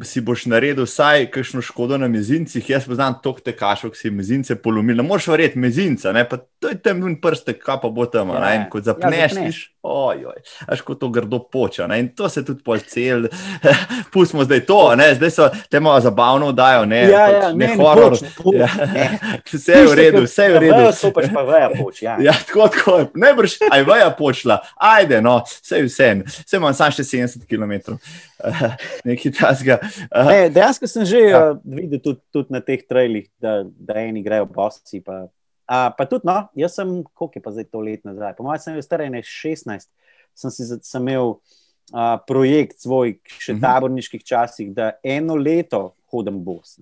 si 0.00 0.20
boš 0.24 0.46
naredil 0.48 0.86
vsaj 0.88 1.26
kakšno 1.30 1.60
škodo 1.62 1.98
na 2.00 2.08
mezincih. 2.08 2.70
Jaz 2.70 2.86
poznam 2.88 3.18
toliko 3.22 3.44
tekašov, 3.44 3.92
ki 3.92 3.98
si 3.98 4.10
mezince 4.10 4.56
polomili. 4.56 4.96
Ne 4.96 5.04
moreš 5.04 5.28
verjeti 5.28 5.60
mezinca, 5.60 6.12
ne? 6.16 6.24
pa 6.28 6.38
to 6.40 6.70
je 6.72 6.78
tam 6.80 7.02
in 7.08 7.18
prste, 7.20 7.52
kaj 7.58 7.80
pa 7.82 7.90
bo 7.92 8.06
tam. 8.08 8.32
Ja, 8.32 8.54
in 8.56 8.64
ko 8.72 8.80
zapneš, 8.80 9.36
ja, 9.36 9.50
ojoj, 9.82 10.38
až 10.66 10.80
ko 10.86 10.94
to 10.96 11.10
grdo 11.12 11.42
poča. 11.44 11.86
Ne? 11.90 11.98
In 12.00 12.08
to 12.16 12.30
se 12.32 12.44
tudi 12.44 12.64
pol 12.64 12.80
cel. 12.88 13.28
Pustimo 14.12 14.46
zdaj 14.48 14.64
to, 14.64 14.80
ne? 14.96 15.10
zdaj 15.18 15.34
so 15.34 15.50
te 15.68 15.80
malo 15.80 16.00
zabavno 16.00 16.48
vdajo, 16.54 16.86
ne, 16.88 17.02
ja, 17.10 17.26
ja, 17.28 17.52
ne, 17.52 17.66
ne 17.66 17.76
horor. 17.76 18.16
Ja. 18.56 18.70
Vse 19.52 19.76
je 19.76 19.86
v 19.86 19.94
redu, 19.98 20.24
vse 20.24 20.48
je 20.48 20.54
v 20.56 20.64
redu. 20.64 20.88
To 21.02 21.12
pač 21.12 21.28
pa 21.34 21.44
veja 21.44 21.68
poč, 21.68 22.02
ja. 22.06 22.16
ja, 22.22 22.32
tako, 22.32 22.68
tako. 22.72 22.96
Ne 23.18 23.34
brž, 23.36 23.58
aj 23.68 23.84
veja 23.84 24.08
počla, 24.16 24.62
ajde, 24.76 25.20
no, 25.20 25.42
vse 25.44 25.82
je 25.82 25.88
vse. 25.90 26.10
Vse 26.46 26.56
imam 26.56 26.72
samo 26.72 26.96
še 26.96 27.04
70 27.04 27.44
km. 27.44 27.98
Nekaj 29.04 29.34
tasga. 29.36 29.81
Ne, 30.28 30.50
dejansko 30.50 30.86
sem 30.86 31.06
že 31.08 31.20
ja. 31.28 31.40
uh, 31.52 31.60
videl 31.64 32.00
tudi, 32.02 32.20
tudi 32.34 32.54
na 32.54 32.60
teh 32.64 32.82
trailih, 32.86 33.26
da, 33.42 33.62
da 33.64 33.98
eni 34.02 34.22
grejo 34.24 34.46
bosi. 34.50 35.02
Pa, 35.04 35.26
uh, 35.26 35.90
pa 35.96 36.06
tudi, 36.08 36.28
no, 36.28 36.38
jaz 36.58 36.78
sem, 36.78 37.00
koliko 37.12 37.38
je 37.38 37.44
pa 37.44 37.54
zdaj 37.54 37.68
to 37.70 37.82
let 37.82 38.04
nazaj, 38.06 38.36
po 38.38 38.46
mojem, 38.46 38.62
sem 38.62 38.78
bil 38.78 38.86
star 38.86 39.04
16, 39.04 39.88
sem, 40.34 40.54
si, 40.54 40.66
sem 40.66 41.02
imel 41.02 41.36
uh, 41.36 42.16
projekt 42.28 42.82
svoj, 42.82 43.18
še 43.38 43.52
v 43.52 43.56
uh 43.56 43.60
-huh. 43.60 43.66
taborniških 43.66 44.24
časih, 44.24 44.72
da 44.72 44.92
eno 45.02 45.36
leto 45.36 45.94
hodim 46.10 46.42
bos. 46.44 46.78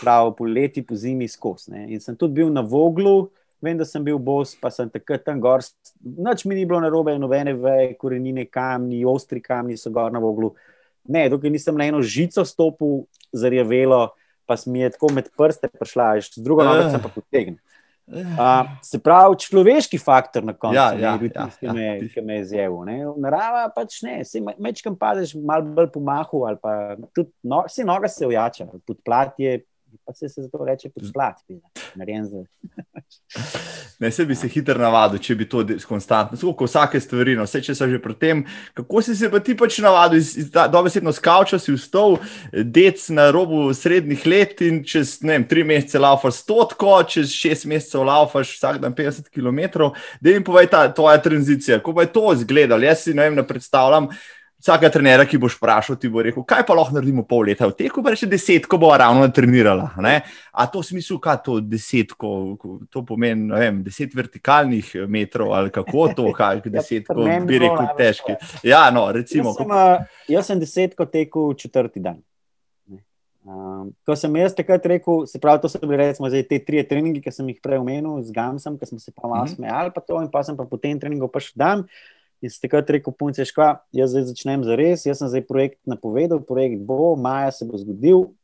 Pravi, 0.00 0.34
po 0.38 0.44
leti, 0.44 0.82
po 0.82 0.94
zimi 0.94 1.28
skozi. 1.28 1.72
In 1.88 2.00
sem 2.00 2.16
tudi 2.16 2.34
bil 2.34 2.52
na 2.52 2.60
Voglu, 2.60 3.30
vem, 3.60 3.78
da 3.78 3.84
sem 3.84 4.04
bil 4.04 4.18
bos, 4.18 4.54
pa 4.60 4.70
sem 4.70 4.90
takrat 4.90 5.24
tam 5.24 5.40
gor. 5.40 5.60
Noč 6.00 6.44
mi 6.44 6.54
ni 6.54 6.64
bilo 6.64 6.80
na 6.80 6.88
robe, 6.88 7.18
nobene 7.18 7.52
veje, 7.52 7.94
korenine, 7.98 8.44
kamni, 8.44 9.04
ostri 9.04 9.40
kamni 9.40 9.76
so 9.76 9.90
gor 9.90 10.12
na 10.12 10.18
Voglu. 10.18 10.46
Uh, 10.46 10.73
Ne, 11.04 11.28
dokaj 11.28 11.52
nisem 11.52 11.76
na 11.76 11.88
eno 11.90 12.00
žico 12.02 12.44
stopil, 12.48 13.04
zarjavelo, 13.32 14.08
pa 14.48 14.56
mi 14.66 14.80
je 14.80 14.94
tako 14.96 15.12
med 15.12 15.28
prste 15.36 15.68
prišla, 15.68 16.20
z 16.20 16.42
drugo 16.44 16.64
nogo 16.64 16.88
sem 16.90 17.02
pa 17.02 17.12
potegnil. 17.12 17.60
Uh, 18.04 18.66
se 18.84 18.98
pravi, 19.00 19.38
človeški 19.40 19.96
faktor 19.96 20.44
na 20.44 20.52
koncu, 20.52 20.76
ja, 20.76 20.90
ja, 20.92 21.14
ne, 21.16 21.30
ja, 21.32 21.46
ki, 21.56 21.68
me, 21.72 21.84
ja. 22.04 22.22
me 22.22 22.34
je 22.36 22.42
zjel. 22.50 22.74
Narava 23.16 23.62
pač 23.72 24.02
ne, 24.04 24.18
se 24.28 24.42
mečkam 24.60 24.92
padeš, 25.00 25.32
malo 25.40 25.72
bolj 25.72 25.88
pomahu, 25.94 26.42
ali 26.44 26.60
pa 26.60 26.74
tudi 27.16 27.32
no, 27.48 27.62
si 27.72 27.86
noga 27.88 28.10
se 28.12 28.28
ujača, 28.28 28.68
pod 28.84 29.00
plat 29.00 29.32
je, 29.40 29.62
pa 30.04 30.12
se, 30.12 30.28
se 30.28 30.42
zato 30.42 30.64
reče 30.64 30.90
pod 30.94 31.10
plat, 31.12 31.40
narejen 31.94 32.24
za. 32.26 32.44
Ne, 33.98 34.10
se 34.10 34.24
bi 34.26 34.34
se 34.34 34.48
hitro 34.48 34.74
navadil, 34.78 35.20
če 35.22 35.34
bi 35.38 35.46
to 35.48 35.62
konstantno, 35.88 36.52
kot 36.58 36.68
vsake 36.68 37.00
stvari. 37.00 37.36
No, 37.38 37.46
vse, 37.46 37.60
če 37.62 37.76
so 37.78 37.86
že 37.88 38.00
pri 38.02 38.16
tem, 38.18 38.42
kako 38.74 39.02
si 39.02 39.14
se 39.16 39.30
pa 39.30 39.38
ti 39.42 39.54
pač 39.58 39.78
navadil, 39.82 40.22
dobesedno 40.72 41.12
skavčal 41.14 41.62
si 41.62 41.74
vstov, 41.76 42.18
dec 42.52 43.00
na 43.14 43.28
robu 43.34 43.68
srednjih 43.74 44.26
let 44.26 44.62
in 44.66 44.82
čez 44.86 45.16
vem, 45.22 45.46
tri 45.48 45.64
mesece 45.66 46.02
laufaš 46.02 46.42
stotko, 46.42 46.96
čez 47.10 47.32
šest 47.34 47.68
mesecev 47.70 48.06
laufaš 48.06 48.56
vsak 48.58 48.80
dan 48.82 48.94
50 48.98 49.30
km. 49.30 49.90
Da 50.20 50.34
jim 50.34 50.46
povej 50.46 50.70
ta 50.74 50.86
tvoja 50.94 51.22
tranzicija, 51.22 51.78
kako 51.78 52.04
je 52.04 52.12
to 52.12 52.32
izgledalo. 52.34 52.82
Jaz 52.82 53.06
si 53.06 53.14
ne 53.14 53.30
vem, 53.30 53.44
predstavljam. 53.46 54.10
Vsaka 54.64 54.88
trenera, 54.88 55.26
ki 55.28 55.36
boš 55.36 55.58
vprašal, 55.58 55.98
ti 56.00 56.08
bo 56.08 56.22
rekel, 56.24 56.40
kaj 56.48 56.62
pa 56.64 56.72
lahko 56.72 56.94
naredimo 56.96 57.26
pol 57.28 57.42
leta 57.50 57.66
v 57.68 57.74
teku, 57.76 58.00
pa 58.00 58.14
še 58.16 58.24
deset, 58.32 58.64
ko 58.64 58.78
bo 58.80 58.88
ravno 58.96 59.26
trenirala. 59.28 59.90
Ne? 60.00 60.14
A 60.56 60.64
to 60.72 60.80
v 60.80 60.88
smislu, 60.88 61.18
kaj 61.20 61.42
to 61.44 61.58
deset, 61.60 62.14
ko, 62.16 62.56
to 62.88 63.02
pomeni, 63.04 63.50
vem, 63.52 63.82
deset 63.84 64.16
vertikalnih 64.16 64.94
metrov 65.04 65.52
ali 65.52 65.68
kako 65.74 66.06
to, 66.16 66.30
kaj 66.40 66.62
je 66.64 66.72
deset, 66.72 67.10
ko 67.12 67.28
bi 67.44 67.60
rekel, 67.60 67.90
težki. 68.00 68.38
Ja, 68.64 68.86
no, 68.88 69.04
recimo. 69.12 69.52
Jaz 69.52 69.60
sem, 69.60 69.76
uh, 69.76 70.24
jaz 70.32 70.48
sem 70.48 70.64
deset, 70.64 70.96
ko 70.96 71.10
teku 71.12 71.50
četrti 71.60 72.00
dan. 72.00 72.24
Um, 73.44 73.90
ko 74.08 74.16
sem 74.16 74.32
jaz 74.40 74.56
takrat 74.56 74.86
rekel, 74.88 75.26
se 75.28 75.36
pravi, 75.36 75.60
to 75.60 75.68
so 75.68 75.76
bili 75.84 76.00
recimo 76.00 76.32
zdaj 76.32 76.46
te 76.48 76.56
tri 76.64 76.80
treningi, 76.88 77.20
ki 77.20 77.28
sem 77.28 77.52
jih 77.52 77.60
prej 77.60 77.82
omenil, 77.82 78.22
z 78.24 78.32
Gamsom, 78.32 78.80
ki 78.80 78.88
smo 78.88 78.96
se 78.96 79.12
pa 79.12 79.28
malo 79.28 79.44
mhm. 79.44 79.58
smejali, 79.58 79.92
pa 79.92 80.00
to 80.00 80.24
in 80.24 80.32
pa 80.32 80.40
sem 80.46 80.56
pa 80.56 80.64
po 80.64 80.80
tem 80.80 80.96
treningu 80.96 81.28
pa 81.28 81.44
še 81.44 81.52
dan. 81.52 81.84
In 82.44 82.52
ste 82.52 82.66
takrat 82.66 82.90
rekel, 82.92 83.14
punce, 83.16 83.46
škva, 83.48 83.78
jaz 83.96 84.12
zdaj 84.12 84.26
začnem 84.28 84.64
za 84.66 84.76
res, 84.76 85.06
jaz 85.08 85.22
sem 85.22 85.30
zdaj 85.32 85.46
projekt 85.48 85.78
napovedal, 85.88 86.42
projekt 86.44 86.82
bo, 86.84 87.14
maja 87.16 87.48
se 87.56 87.64
bo 87.64 87.80
zgodil 87.80 88.34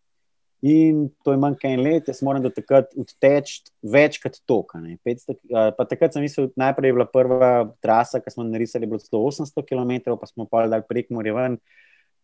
in 0.65 1.07
to 1.25 1.33
je 1.33 1.41
manj 1.41 1.59
kaj 1.61 1.75
en 1.77 1.83
let, 1.85 2.09
jaz 2.09 2.21
moram 2.25 2.45
do 2.45 2.49
takrat 2.53 2.93
odteči 2.97 3.63
večkrat 3.81 4.39
toka. 4.49 4.81
Pa 5.51 5.85
takrat 5.89 6.17
sem 6.17 6.25
mislil, 6.25 6.49
najprej 6.61 6.93
je 6.93 6.97
bila 6.97 7.07
prva 7.09 7.53
trasa, 7.85 8.21
ki 8.25 8.33
smo 8.33 8.45
narisali, 8.49 8.89
bilo 8.89 9.01
100-800 9.01 9.65
km, 9.69 10.17
pa 10.17 10.29
smo 10.29 10.49
pa 10.49 10.67
dali 10.69 10.85
prek 10.89 11.13
Morja 11.13 11.37
ven, 11.37 11.61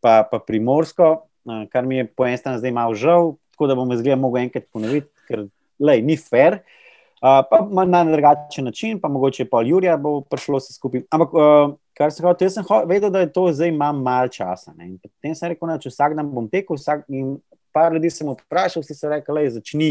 pa, 0.04 0.22
pa 0.28 0.40
primorsko, 0.40 1.28
kar 1.72 1.88
mi 1.88 2.00
je 2.00 2.08
po 2.08 2.28
enem 2.28 2.40
strani 2.40 2.60
zdaj 2.60 2.76
malo 2.76 2.96
žal, 2.96 3.34
tako 3.56 3.68
da 3.68 3.76
bom 3.76 3.92
zdaj 3.96 4.16
mogel 4.20 4.46
enkrat 4.46 4.68
ponoviti, 4.72 5.12
ker 5.28 5.48
lej, 5.80 6.04
ni 6.04 6.16
fair 6.20 6.62
pa 7.20 7.84
na 7.86 8.04
drugačen 8.04 8.64
način, 8.64 9.00
pa 9.00 9.08
mogoče 9.08 9.44
pa 9.50 9.62
Jurija 9.62 9.96
bo 9.96 10.20
prišlo 10.20 10.58
vse 10.58 10.72
skupaj. 10.72 11.02
Ampak, 11.10 11.34
uh, 11.34 11.74
kar 11.96 12.12
se 12.12 12.22
hoče, 12.22 12.44
jaz 12.44 12.58
sem 12.58 12.64
vedel, 12.86 13.10
da 13.10 13.20
je 13.20 13.32
to 13.32 13.48
zdaj 13.52 13.68
imam 13.68 14.02
malo 14.02 14.28
časa. 14.28 14.72
Ne? 14.76 14.86
In 14.86 14.98
potem 14.98 15.34
sem 15.34 15.48
rekel, 15.48 15.68
da 15.68 15.78
vsak 15.80 16.16
dan 16.16 16.28
bom 16.30 16.48
tekel, 16.48 16.76
vsak, 16.76 17.06
in 17.08 17.38
par 17.72 17.92
ljudi 17.92 18.10
sem 18.10 18.28
vprašal, 18.28 18.84
vsi 18.84 18.94
so 18.94 19.08
rekli, 19.08 19.46
da 19.48 19.56
začni 19.56 19.90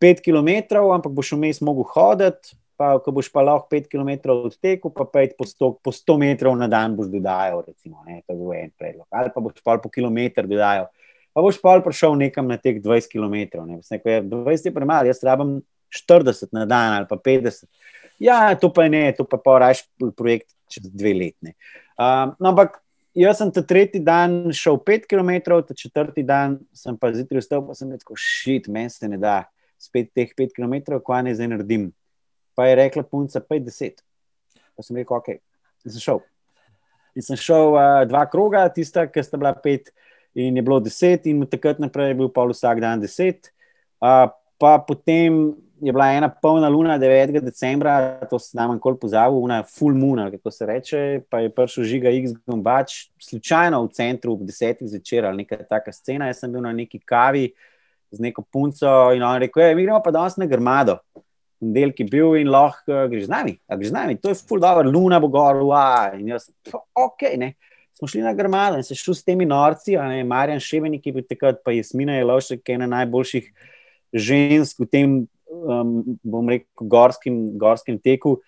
5 0.00 0.24
km, 0.24 0.80
ampak 0.80 1.12
boš 1.12 1.34
vmes 1.36 1.60
mogel 1.60 1.88
hoditi. 1.92 2.56
Pa, 2.80 2.94
ko 3.04 3.12
boš 3.12 3.26
pa 3.28 3.42
lahko 3.44 3.68
5 3.68 3.90
km 3.92 4.32
odtekel, 4.32 4.88
pa 4.88 5.04
5 5.04 5.34
po 5.36 5.44
100, 5.44 5.68
po 5.84 5.92
100 5.92 6.14
metrov 6.16 6.54
na 6.56 6.64
dan 6.64 6.94
boš 6.96 7.10
dodajal, 7.12 7.60
recimo, 7.66 8.00
ne, 8.08 8.22
to 8.24 8.32
je 8.32 8.62
en 8.62 8.70
predlog. 8.72 9.04
Ali 9.12 9.28
pa 9.34 9.42
boš 9.44 9.60
pa 9.60 9.76
po 9.76 9.90
kilometr 9.92 10.48
dodajal, 10.48 10.88
pa 11.36 11.44
boš 11.44 11.58
pa 11.60 11.76
prišel 11.84 12.16
nekam 12.16 12.48
na 12.48 12.56
teh 12.56 12.80
20 12.80 13.12
km. 13.12 13.60
Ne. 13.68 13.82
Rekel, 13.84 14.24
20 14.24 14.70
je 14.70 14.72
premalo, 14.72 15.12
jaz 15.12 15.20
rabim 15.20 15.60
40 15.90 16.54
na 16.56 16.66
dan 16.66 16.98
ali 16.98 17.06
pa 17.10 17.16
50. 17.16 17.66
Ja, 18.20 18.54
to 18.54 18.72
pa 18.72 18.84
je 18.84 18.90
ne, 18.92 19.04
to 19.16 19.24
pa 19.24 19.40
pa 19.40 19.58
raš 19.58 19.84
projekt 20.16 20.52
čez 20.70 20.86
dve 20.86 21.14
letne. 21.16 21.56
Um, 21.96 22.36
no, 22.38 22.52
ampak 22.52 22.78
jaz 23.16 23.40
sem 23.40 23.50
ta 23.52 23.62
tretji 23.66 24.00
dan 24.04 24.52
šel 24.54 24.78
5 24.86 25.08
km, 25.10 25.60
ta 25.66 25.74
četrti 25.74 26.22
dan 26.22 26.58
sem 26.72 26.96
pa 26.96 27.10
zjutraj 27.12 27.42
vstal, 27.42 27.64
pa 27.66 27.74
sem 27.74 27.90
rekel, 27.90 28.16
šit, 28.16 28.68
meni 28.68 28.92
se 28.92 29.08
ne 29.08 29.18
da 29.20 29.44
spet 29.80 30.12
teh 30.14 30.30
5 30.36 30.54
km, 30.56 31.00
kva 31.04 31.22
ne 31.24 31.34
zdaj 31.34 31.50
naredim. 31.50 31.90
Pa 32.54 32.68
je 32.68 32.76
rekla 32.78 33.02
punca 33.02 33.40
50. 33.40 34.04
Pa 34.76 34.84
sem 34.84 35.00
rekel, 35.00 35.16
ok, 35.16 35.40
in 35.84 35.94
sem 35.94 36.04
šel. 36.04 36.20
In 37.16 37.26
sem 37.26 37.40
šel 37.40 37.74
uh, 37.74 38.02
dva 38.08 38.26
kroga, 38.30 38.66
tista, 38.72 39.06
ki 39.10 39.24
sta 39.24 39.40
bila 39.40 39.54
pet, 39.56 39.90
in 40.36 40.56
je 40.56 40.62
bilo 40.62 40.78
deset, 40.84 41.26
in 41.26 41.42
takrat 41.50 41.80
naprej 41.82 42.12
je 42.12 42.20
bil 42.20 42.30
pa 42.30 42.44
vsak 42.46 42.82
dan 42.84 43.02
deset. 43.02 43.50
Uh, 44.00 44.28
pa 44.60 44.76
potem 44.84 45.56
je 45.80 45.92
bila 45.92 46.12
ena 46.12 46.28
polna 46.28 46.68
luna 46.68 46.98
9. 46.98 47.40
decembra, 47.40 48.20
to 48.30 48.38
se 48.38 48.56
nam 48.56 48.74
je 48.74 48.96
pozabil, 49.00 49.38
una 49.38 49.62
full 49.62 49.94
moon, 49.94 50.30
kako 50.30 50.50
se 50.50 50.66
reče, 50.66 51.20
pa 51.30 51.40
je 51.40 51.50
prišel 51.54 51.84
žiga 51.84 52.10
X 52.10 52.32
Gombač, 52.46 53.08
slučajno 53.18 53.82
v 53.84 53.88
centru 53.92 54.32
ob 54.32 54.42
desetih 54.42 54.88
zvečer 54.88 55.26
ali 55.26 55.36
neka 55.36 55.56
taka 55.68 55.92
scena. 55.92 56.26
Jaz 56.26 56.40
sem 56.40 56.52
bil 56.52 56.62
na 56.62 56.72
neki 56.72 56.98
kavi 56.98 57.50
z 58.10 58.20
neko 58.20 58.42
punco 58.42 59.12
in 59.14 59.22
on 59.22 59.40
rekel: 59.40 59.74
Mi 59.76 59.82
gremo 59.82 60.02
pa 60.04 60.10
danes 60.10 60.36
na 60.36 60.46
grmado. 60.46 60.98
Del, 61.60 61.92
ki 61.92 62.06
je 62.06 62.08
bil 62.08 62.38
in 62.40 62.48
lahko 62.48 63.06
greš 63.08 63.26
z 63.26 63.30
nami, 63.30 63.58
greš 63.68 63.90
z 63.90 63.92
nami, 63.92 64.16
to 64.16 64.30
je 64.32 64.38
full 64.48 64.60
dobro, 64.60 64.88
luna 64.88 65.18
bo 65.20 65.28
gor, 65.28 65.58
wow. 65.68 66.14
in 66.16 66.30
jaz, 66.32 66.48
ok, 66.96 67.26
ne. 67.36 67.52
Smo 67.92 68.08
šli 68.08 68.22
na 68.24 68.32
grmado 68.32 68.78
in 68.80 68.84
se 68.84 68.96
šel 68.96 69.14
s 69.14 69.24
temi 69.24 69.44
norci, 69.44 69.92
ne, 69.92 70.22
Marjan 70.24 70.60
Ševenik 70.60 71.04
je 71.06 71.12
bil 71.12 71.26
takrat, 71.28 71.60
pa 71.64 71.74
Jasmina 71.76 72.16
je 72.16 72.24
lošek, 72.24 72.64
ena 72.72 72.88
najboljših 72.88 73.52
žensk 74.16 74.80
v 74.80 74.88
tem 74.88 75.18
um, 75.50 76.18
bom 76.22 76.48
rekel, 76.48 76.88
gorskim, 76.88 77.58
gorskim 77.58 77.98
teku. 77.98 78.38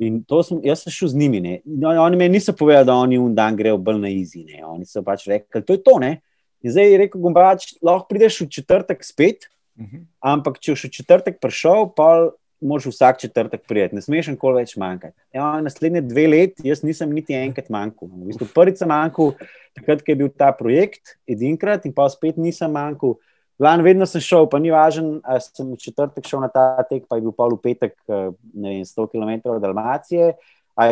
In 0.00 0.22
sem, 0.24 0.62
jaz 0.64 0.82
sem 0.84 0.92
šel 0.92 1.12
z 1.12 1.20
njimi. 1.20 1.40
Ne. 1.44 1.54
Oni 2.00 2.16
mi 2.16 2.28
niso 2.32 2.54
povedali, 2.56 2.86
da 2.88 2.96
oni 2.96 3.18
un 3.20 3.34
dan 3.36 3.56
grejo 3.56 3.76
bolj 3.76 4.00
na 4.00 4.08
izi. 4.08 4.46
Ne. 4.48 4.62
Oni 4.64 4.88
so 4.88 5.02
pač 5.04 5.26
rekli, 5.28 5.60
da 5.60 5.76
je 5.76 5.82
to. 5.84 5.98
Ne. 6.00 6.20
In 6.64 6.72
zdaj 6.72 6.92
je 6.92 7.00
rekel, 7.00 7.20
gombač, 7.20 7.74
lahko 7.84 8.08
prideš 8.08 8.42
v 8.42 8.50
četrtek 8.52 9.04
spet, 9.04 9.48
uh 9.76 9.84
mhm. 9.84 9.96
-huh. 9.96 10.06
ampak 10.20 10.58
če 10.58 10.72
boš 10.72 10.84
v 10.84 10.90
četrtek 10.90 11.40
prišel, 11.40 11.92
pa 11.96 12.30
moraš 12.60 12.86
vsak 12.86 13.20
četrtek 13.20 13.66
prijeti. 13.68 13.94
Ne 13.94 14.02
smeš 14.02 14.26
nikoli 14.34 14.60
več 14.60 14.76
manjkati. 14.76 15.16
Ja, 15.32 15.60
naslednje 15.60 16.00
dve 16.00 16.26
leti, 16.28 16.68
jaz 16.68 16.82
nisem 16.82 17.12
niti 17.12 17.34
enkrat 17.34 17.70
manjkal. 17.72 18.08
V 18.08 18.28
bistvu 18.28 18.48
prvič 18.54 18.78
sem 18.78 18.88
manjkal, 18.88 19.32
takrat, 19.74 20.04
ko 20.04 20.12
je 20.12 20.16
bil 20.16 20.28
ta 20.28 20.52
projekt, 20.52 21.16
edinkrat, 21.28 21.86
in 21.86 21.94
pa 21.96 22.08
spet 22.12 22.36
nisem 22.36 22.72
manjkal. 22.72 23.16
Lani 23.60 23.84
vedno 23.84 24.06
sem 24.08 24.22
šel, 24.24 24.46
pa 24.48 24.58
ni 24.58 24.70
važno, 24.72 25.18
ali 25.20 25.42
sem 25.44 25.68
v 25.68 25.76
četrtek 25.80 26.24
šel 26.26 26.40
na 26.40 26.48
ta 26.48 26.80
tek, 26.88 27.04
pa 27.08 27.18
je 27.18 27.26
bil 27.26 27.34
pol 27.36 27.58
v 27.58 27.60
petek, 27.68 27.94
eh, 28.08 28.30
ne 28.56 28.74
vem, 28.78 28.84
100 28.88 29.06
km 29.12 29.52
od 29.52 29.60
Dalmacije, 29.60 30.32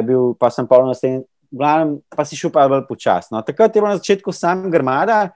bil, 0.05 0.35
pa 0.37 0.51
sem 0.53 0.69
pol 0.69 0.85
na 0.85 0.97
steni, 0.97 1.23
glavnem, 1.51 1.99
pa 2.13 2.27
si 2.29 2.37
šel 2.37 2.53
pa 2.53 2.67
bolj 2.69 2.85
počasno. 2.89 3.41
Takrat 3.43 3.73
je 3.73 3.81
bilo 3.81 3.93
na 3.93 4.01
začetku 4.01 4.33
sam 4.37 4.69
grmada, 4.71 5.31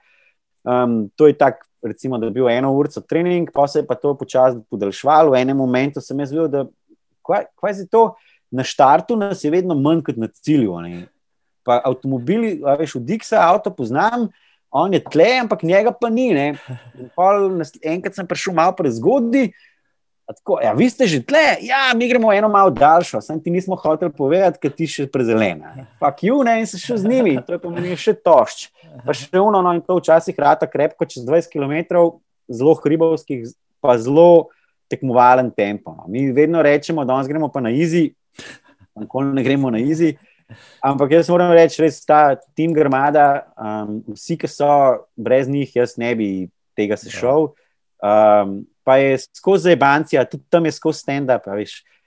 um, 0.61 1.09
to 1.17 1.27
je 1.27 1.37
tako, 1.37 1.65
recimo, 1.83 2.17
da 2.17 2.29
je 2.29 2.35
bil 2.37 2.49
eno 2.49 2.71
uro 2.73 3.01
trening, 3.01 3.49
pa 3.53 3.67
se 3.67 3.81
je 3.81 3.87
pa 3.87 3.95
to 3.95 4.13
počasi 4.17 4.61
podaljšvalo. 4.69 5.33
V 5.33 5.41
enem 5.41 5.57
momentu 5.57 6.01
sem 6.01 6.19
jaz 6.19 6.31
videl, 6.31 6.47
da 6.47 6.65
kaj, 7.25 7.49
kaj 7.59 7.73
je 7.79 7.87
to, 7.91 8.03
na 8.53 8.63
štartu 8.63 9.17
nas 9.17 9.43
je 9.43 9.51
vedno 9.51 9.75
manj 9.75 10.03
kot 10.05 10.17
na 10.17 10.27
cilju. 10.27 10.77
Ne? 10.85 11.07
Pa 11.65 11.81
avtomobili, 11.83 12.61
veš, 12.79 12.95
v 12.95 13.03
Diksa 13.09 13.41
avto 13.41 13.73
poznam 13.73 14.29
on 14.73 14.93
je 14.93 15.03
tle, 15.05 15.29
ampak 15.41 15.63
njega 15.63 15.93
pa 15.93 16.09
ni. 16.09 16.31
Enkrat 17.81 18.17
sem 18.17 18.27
prišel 18.27 18.57
malo 18.57 18.75
prezgodaj. 18.77 19.51
Tako, 20.23 20.55
ja, 20.63 20.71
vi 20.71 20.87
ste 20.89 21.03
že 21.03 21.19
tle, 21.19 21.59
ja, 21.61 21.91
mi 21.95 22.07
gremo 22.07 22.31
eno 22.33 22.47
malo 22.49 22.71
daljšo, 22.71 23.19
sem 23.21 23.41
ti 23.43 23.51
nismo 23.51 23.75
hoteli 23.75 24.11
povedati, 24.11 24.57
ker 24.63 24.71
ti 24.71 24.87
še 24.87 25.05
prezelena. 25.11 25.73
Fak 25.99 26.23
ju, 26.23 26.37
ne, 26.47 26.61
in 26.63 26.69
se 26.69 26.79
še 26.79 26.95
z 27.01 27.11
njimi, 27.11 27.35
to 27.43 27.57
je 27.57 27.59
pomenilo 27.59 27.97
še 27.99 28.15
tošč. 28.23 28.69
Pa 29.03 29.13
še 29.13 29.27
uno, 29.35 29.59
no, 29.59 29.73
in 29.75 29.83
to 29.83 29.99
včasih 29.99 30.39
rata 30.39 30.69
krepko 30.69 31.05
čez 31.05 31.27
20 31.27 31.51
km, 31.51 32.07
zelo 32.47 32.73
hribovskih, 32.79 33.51
pa 33.83 33.97
zelo 33.99 34.47
tekmovalen 34.87 35.51
tempo. 35.51 35.91
No. 35.91 36.07
Mi 36.07 36.31
vedno 36.31 36.63
rečemo, 36.63 37.03
da 37.03 37.13
danes 37.13 37.27
gremo 37.27 37.51
pa 37.51 37.59
na 37.59 37.75
izi, 37.75 38.13
nikoli 38.95 39.35
ne 39.35 39.43
gremo 39.43 39.75
na 39.75 39.83
izi. 39.83 40.15
Ampak 40.83 41.11
jaz 41.11 41.29
moram 41.31 41.51
reči, 41.55 41.81
je 41.81 41.91
ta 42.07 42.35
tim 42.55 42.73
Grmada, 42.73 43.47
um, 43.57 44.01
vsi, 44.13 44.37
ki 44.37 44.49
so 44.51 44.69
brez 45.15 45.49
njih, 45.49 45.75
jaz 45.75 45.97
ne 45.97 46.13
bi 46.15 46.29
tega 46.77 46.97
sešel. 46.99 47.51
Um, 48.03 48.61
pa 48.83 48.97
je 48.99 49.17
skozi 49.39 49.75
Bancija, 49.79 50.25
tudi 50.27 50.43
tam 50.49 50.65
je 50.65 50.75
skozi 50.75 51.05
stand-up. 51.05 51.47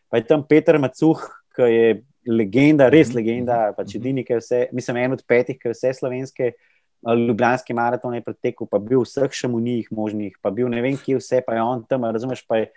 Pa 0.09 0.21
je 0.21 0.27
tam 0.29 0.45
Peter 0.47 0.79
Macuh, 0.79 1.23
ki 1.57 1.71
je 1.73 1.89
legenda, 2.29 2.91
res 2.93 3.09
mhm, 3.09 3.17
legenda. 3.17 3.59
Mhm, 3.69 3.77
pač 3.79 3.95
mhm. 3.95 4.01
edini, 4.01 4.25
ki 4.27 4.37
je 4.37 4.41
vse, 4.43 4.63
mislim, 4.77 5.03
en 5.03 5.17
od 5.17 5.25
petih, 5.27 5.59
ki 5.59 5.71
je 5.71 5.77
vse 5.77 5.95
slovenske. 6.01 6.53
Ljubljanski 7.07 7.75
maraton 7.77 8.17
je 8.17 8.25
pretekel, 8.25 8.67
pa 8.67 8.81
bil 8.83 9.05
vseh 9.05 9.31
še 9.31 9.47
mu 9.53 9.61
njih 9.63 9.87
možnih, 9.95 10.39
pa 10.43 10.51
bil 10.51 10.67
ne 10.73 10.81
vem, 10.83 10.97
kje 10.99 11.21
vse, 11.21 11.43
pa 11.47 11.55
je 11.55 11.63
on 11.63 11.85
tam, 11.87 12.07
razumeš, 12.11 12.41
pa, 12.49 12.65
je, 12.65 12.71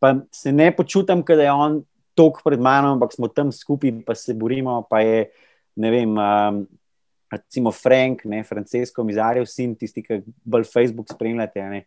pa 0.00 0.14
se 0.32 0.52
ne 0.54 0.70
počutam, 0.72 1.20
da 1.26 1.42
je 1.42 1.52
on 1.52 1.82
tok 2.16 2.40
pred 2.44 2.60
mano, 2.62 2.94
ampak 2.96 3.12
smo 3.14 3.28
tam 3.28 3.52
skupaj, 3.52 3.92
pa 4.06 4.16
se 4.16 4.34
borimo. 4.34 4.80
Pa 4.90 5.02
je, 5.04 5.28
ne 5.76 5.92
vem, 5.92 6.16
um, 6.16 6.64
recimo 7.32 7.72
Frank, 7.74 8.24
ne, 8.24 8.42
Francesco 8.44 9.04
Mizarjev, 9.04 9.46
sin, 9.50 9.74
tisti, 9.76 10.02
ki 10.02 10.22
bolj 10.44 10.66
Facebook 10.70 11.12
spremljate. 11.12 11.64
Ne, 11.70 11.84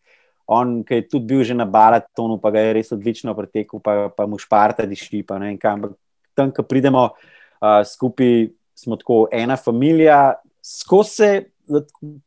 on, 0.49 0.79
ki 0.85 1.01
je 1.01 1.07
tudi 1.09 1.29
bil 1.29 1.43
že 1.45 1.57
na 1.57 1.65
baratonu, 1.69 2.39
pa 2.41 2.53
ga 2.53 2.63
je 2.67 2.75
res 2.79 2.93
odlično 2.95 3.33
pretekel, 3.37 3.81
pa, 3.81 4.09
pa 4.13 4.29
mu 4.29 4.39
šparta 4.41 4.85
diši. 4.89 5.23
Pa, 5.27 5.41
ne, 5.41 5.55
kam, 5.61 5.89
tam, 6.37 6.53
ko 6.53 6.65
pridemo 6.65 7.09
uh, 7.09 7.81
skupaj, 7.85 8.49
smo 8.77 8.95
tako 8.95 9.25
ena 9.35 9.57
familija, 9.59 10.39
skozi 10.63 11.09
se 11.11 11.29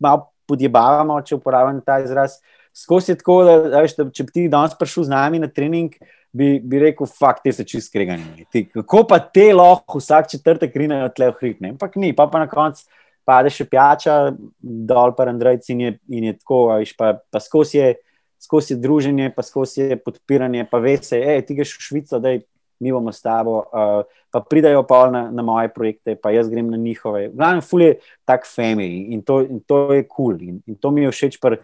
malo 0.02 0.28
podjebavamo, 0.50 1.20
če 1.24 1.38
uporabljam 1.38 1.80
ta 1.86 2.00
izraz. 2.02 2.40
Skozi 2.76 3.12
je 3.12 3.20
tako, 3.20 3.38
da, 3.44 3.56
da, 3.72 3.84
če 3.88 4.26
bi 4.26 4.34
ti 4.34 4.48
danes 4.52 4.74
prišel 4.78 5.06
z 5.08 5.12
nami 5.12 5.40
na 5.42 5.48
trening, 5.52 5.94
bi, 6.32 6.56
bi 6.60 6.80
rekel, 6.80 7.06
fakt, 7.06 7.44
te 7.44 7.52
so 7.52 7.64
čist 7.68 7.90
skregani. 7.90 8.46
Kako 8.72 9.04
pa 9.08 9.20
te 9.20 9.50
lahko 9.54 10.00
vsak 10.00 10.30
četrtek 10.32 10.74
rinejo 10.76 11.10
tle 11.16 11.30
v 11.32 11.38
hrib, 11.40 11.62
ne? 11.64 11.74
Ampak 11.76 11.96
ni, 12.00 12.14
pa 12.16 12.26
pa 12.32 12.42
na 12.42 12.50
koncu 12.50 12.88
pade 13.28 13.52
še 13.54 13.66
pijača, 13.70 14.16
dol 14.60 15.14
pa 15.16 15.28
Andrejc 15.30 15.68
in, 15.74 15.84
in 16.10 16.30
je 16.30 16.38
tako, 16.40 16.64
viš, 16.80 16.94
pa, 16.98 17.14
pa 17.30 17.42
skozi 17.42 17.78
je, 17.78 17.90
skozi 18.42 18.74
je 18.74 18.80
druženje, 18.82 19.28
pa 19.36 19.44
skozi 19.46 19.92
je 19.92 19.98
podpiranje, 20.00 20.66
pa 20.70 20.80
veš, 20.82 21.12
hej, 21.14 21.44
ti 21.46 21.56
greš 21.58 21.76
v 21.78 21.86
Švico, 21.86 22.18
da 22.22 22.34
mi 22.82 22.90
bomo 22.90 23.12
s 23.14 23.22
tabo, 23.22 23.60
uh, 23.62 24.02
pa 24.34 24.40
pridajo 24.42 24.82
pa 24.88 25.04
na, 25.12 25.28
na 25.30 25.44
moje 25.46 25.70
projekte, 25.70 26.16
pa 26.18 26.32
jaz 26.34 26.50
grem 26.50 26.72
na 26.72 26.80
njihove. 26.80 27.28
Glavno, 27.30 27.62
ful 27.62 27.84
je 27.84 27.92
tak 28.26 28.48
family 28.48 29.14
in 29.14 29.22
to, 29.22 29.38
in 29.46 29.60
to 29.62 29.92
je 29.94 30.02
kul 30.02 30.34
cool. 30.34 30.40
in, 30.42 30.58
in 30.66 30.74
to 30.74 30.90
mi 30.90 31.06
je 31.06 31.12
všeč 31.14 31.38
pri 31.38 31.60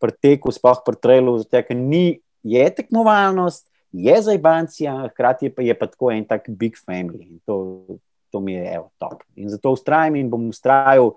pr 0.00 0.14
teku, 0.14 0.54
sploh 0.54 0.78
pri 0.86 0.96
trailu, 0.96 1.34
zato 1.42 1.60
ker 1.66 1.76
ni, 1.76 2.22
je 2.46 2.62
tekmovalnost, 2.72 3.66
je 3.92 4.22
za 4.22 4.32
Ibancija, 4.32 5.08
hkrati 5.10 5.50
pa, 5.54 5.62
je 5.62 5.74
pa 5.78 5.86
tako 5.86 6.10
en 6.10 6.24
tak 6.24 6.48
big 6.48 6.76
family. 6.78 7.26
In 7.30 7.38
to, 7.46 7.86
to 8.30 8.40
mi 8.40 8.54
je 8.54 8.74
evo, 8.74 8.90
top. 8.98 9.22
In 9.36 9.48
zato 9.50 9.72
ustrajam 9.74 10.16
in 10.16 10.30
bom 10.30 10.48
ustrajal, 10.48 11.14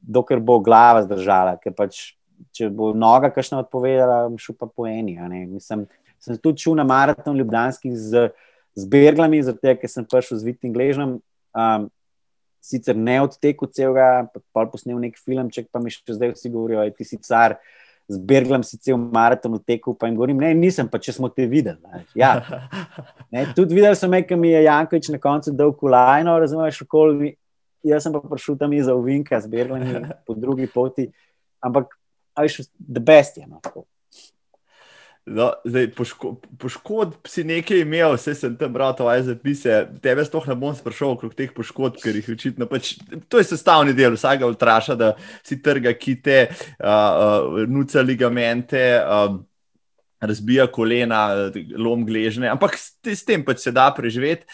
dokler 0.00 0.40
bo 0.40 0.58
glava 0.58 1.02
zdržala. 1.06 1.56
Ker 1.62 1.74
pač, 1.76 2.14
če 2.54 2.70
bo 2.70 2.92
noga 2.94 3.30
kakšna 3.34 3.62
odpovedala, 3.64 4.26
bom 4.28 4.38
šel 4.38 4.58
pa 4.58 4.66
po 4.66 4.86
eni. 4.86 5.18
Mislim, 5.46 5.86
sem 6.18 6.38
tudi 6.42 6.64
šel 6.64 6.78
na 6.78 6.86
maraton 6.86 7.38
Ljubljanski 7.38 7.94
z, 7.94 8.28
z 8.74 8.90
Berglami, 8.90 9.42
zato 9.42 9.74
ker 9.78 9.90
sem 9.90 10.06
prišel 10.06 10.42
z 10.42 10.50
Vitim 10.50 10.74
Gležnom. 10.74 11.18
Um, 11.54 11.88
sicer 12.60 12.96
ne 12.98 13.20
odtekel 13.22 13.70
celega, 13.72 14.26
pa 14.52 14.66
posnel 14.66 14.98
nek 15.00 15.18
filmček, 15.18 15.70
pa 15.72 15.80
mi 15.80 15.92
še 15.94 16.02
zdaj 16.10 16.34
vsi 16.34 16.50
govorijo, 16.52 16.82
da 16.90 17.06
si 17.06 17.18
car 17.22 17.56
z 18.08 18.18
Berglom 18.24 18.62
si 18.64 18.78
cel 18.80 18.96
maraton 18.96 19.58
tekel, 19.60 19.92
pa 19.94 20.08
jim 20.08 20.16
govorim, 20.16 20.38
ne, 20.40 20.54
nisem, 20.56 20.88
pa 20.88 20.96
če 21.02 21.12
smo 21.12 21.28
te 21.28 21.46
videli. 21.46 22.04
Ja. 22.16 22.38
Ne, 23.28 23.42
tudi 23.52 23.76
videl 23.76 23.92
sem, 23.92 24.14
kaj 24.24 24.38
mi 24.40 24.48
je 24.48 24.62
Jankovič 24.64 25.10
na 25.12 25.18
koncu 25.20 25.52
dal 25.52 25.74
kolajno, 25.76 26.38
razumeš, 26.40 26.78
okoli. 26.86 27.34
Jaz 27.84 28.06
sem 28.06 28.14
pa 28.14 28.22
prišel 28.24 28.56
tam 28.56 28.72
iz 28.72 28.88
Ovinka, 28.88 29.36
z 29.36 29.50
Berglom 29.52 29.84
po 30.24 30.32
drugi 30.32 30.64
poti, 30.72 31.04
ampak, 31.60 31.92
ajš, 32.40 32.62
the 32.80 33.02
best 33.04 33.36
je. 33.36 33.44
No, 33.44 33.60
No, 35.28 35.48
zdaj, 35.64 35.90
poško, 35.96 36.30
poškodb 36.60 37.28
si 37.28 37.44
nekaj 37.46 37.82
imel, 37.82 38.14
vse 38.16 38.32
sem 38.38 38.54
tam 38.56 38.72
bral, 38.72 38.94
tvoje 38.96 39.26
zapise. 39.26 39.80
Tebe 40.04 40.24
sploh 40.24 40.46
ne 40.48 40.56
bom 40.58 40.74
sprašal 40.76 41.12
okrog 41.16 41.34
teh 41.36 41.52
poškodb, 41.54 41.98
ker 42.02 42.16
jih 42.16 42.30
očitno 42.34 42.68
pač. 42.70 42.94
To 43.28 43.40
je 43.40 43.48
sestavni 43.48 43.94
del 43.96 44.16
vsakega 44.16 44.48
ultraša, 44.48 44.96
da 44.98 45.12
si 45.46 45.60
trga 45.62 45.92
kite, 45.98 46.38
uh, 46.48 46.88
uh, 46.88 47.60
nuca 47.68 48.04
ligamente. 48.04 48.82
Uh, 49.04 49.38
Razbija 50.18 50.64
kolena, 50.74 51.20
lom 51.78 52.00
gležne, 52.02 52.48
ampak 52.50 52.74
s, 52.74 52.96
s 53.06 53.22
tem 53.22 53.44
pač 53.46 53.60
se 53.62 53.70
da 53.70 53.84
preživeti 53.94 54.48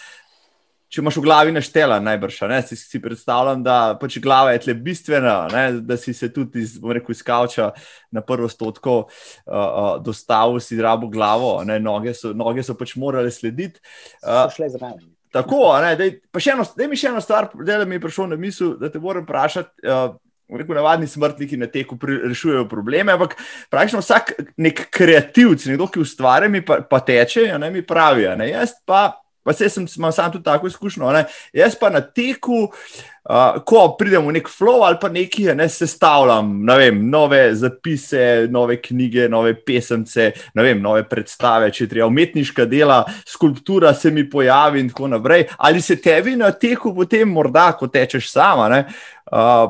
če 0.95 1.03
imaš 1.03 1.17
v 1.19 1.25
glavi 1.27 1.55
naštela, 1.55 1.99
najbrž. 2.05 2.37
Ne? 2.51 2.61
Si, 2.69 2.79
si 2.79 3.01
predstavljam, 3.03 3.65
da 3.67 3.79
pač 3.99 4.21
glava 4.23 4.53
je 4.55 4.63
tle 4.63 4.77
bistvena, 4.79 5.37
ne? 5.51 5.65
da 5.83 5.99
si 5.99 6.15
se 6.15 6.31
tudi 6.33 6.63
iz, 6.63 6.77
rekel, 6.79 7.17
iz 7.17 7.23
kavča 7.27 7.73
na 8.15 8.23
prvo 8.23 8.47
stotko 8.51 8.97
uh, 9.03 9.09
uh, 9.51 9.89
dostavil, 10.05 10.61
si 10.63 10.79
rabo 10.79 11.11
glavo, 11.11 11.57
noge 11.83 12.15
so, 12.15 12.31
noge 12.37 12.63
so 12.63 12.79
pač 12.79 12.95
morale 13.01 13.33
slediti. 13.35 13.83
Uh, 14.23 14.47
šle 14.55 14.71
za 14.71 14.83
nami. 14.83 15.11
Tako, 15.35 15.65
da 15.83 16.87
mi 16.87 16.95
še 16.95 17.11
eno 17.11 17.23
stvar, 17.23 17.49
da 17.67 17.81
mi 17.83 17.99
je 17.99 18.05
prišlo 18.05 18.29
na 18.31 18.39
misel, 18.39 18.77
da 18.79 18.93
te 18.93 19.03
moram 19.03 19.27
vprašati. 19.27 19.83
Uh, 19.83 20.15
Rekel, 20.55 20.77
navadni 20.77 21.07
smrtniki 21.09 21.57
na 21.57 21.67
teku 21.73 21.97
rešujejo 22.05 22.67
probleme, 22.69 23.15
ampak 23.17 23.33
praktično 23.73 24.03
vsak 24.03 24.35
nek 24.61 24.83
kreativc, 24.93 25.65
nekdo, 25.71 25.89
ki 25.89 26.03
ustvarja, 26.05 26.51
mi 26.53 26.61
pa, 26.61 26.83
pa 26.85 27.01
teče, 27.01 27.47
ne 27.59 27.71
mi 27.73 27.81
pravi. 27.83 28.29
Ne? 28.37 28.51
Jaz 28.51 28.77
pa 28.85 29.24
Pa 29.45 29.53
se 29.53 29.69
sem 29.69 29.87
imel 29.97 30.13
sam 30.13 30.33
tudi 30.33 30.45
tako 30.45 30.67
izkušnjo. 30.67 31.13
Ne? 31.13 31.25
Jaz 31.53 31.77
pa 31.81 31.91
na 31.93 32.01
teku, 32.01 32.65
uh, 32.65 33.61
ko 33.67 33.83
pridem 33.99 34.25
v 34.27 34.39
nek 34.39 34.49
flow 34.49 34.87
ali 34.87 34.97
pa 35.01 35.11
nekaj, 35.13 35.53
ne 35.55 35.69
sestavljam 35.69 36.55
ne 36.65 36.77
vem, 36.81 37.03
nove 37.11 37.43
zapise, 37.55 38.49
nove 38.51 38.79
knjige, 38.83 39.29
nove 39.29 39.55
pesemce, 39.65 40.31
ne 40.55 40.65
vem, 40.65 40.81
nove 40.83 41.05
predstave, 41.09 41.69
če 41.73 41.89
treba 41.91 42.09
umetniška 42.09 42.65
dela, 42.71 43.03
skulptura 43.29 43.95
se 43.95 44.11
mi 44.11 44.25
pojavi 44.31 44.81
in 44.81 44.91
tako 44.93 45.13
naprej. 45.13 45.49
Ali 45.59 45.85
se 45.85 46.01
tebi 46.01 46.37
na 46.41 46.51
teku 46.53 46.95
potem, 46.97 47.29
morda, 47.29 47.71
ko 47.79 47.89
tečeš 47.93 48.33
sama, 48.33 48.69
ne, 48.73 48.85
uh, 49.31 49.69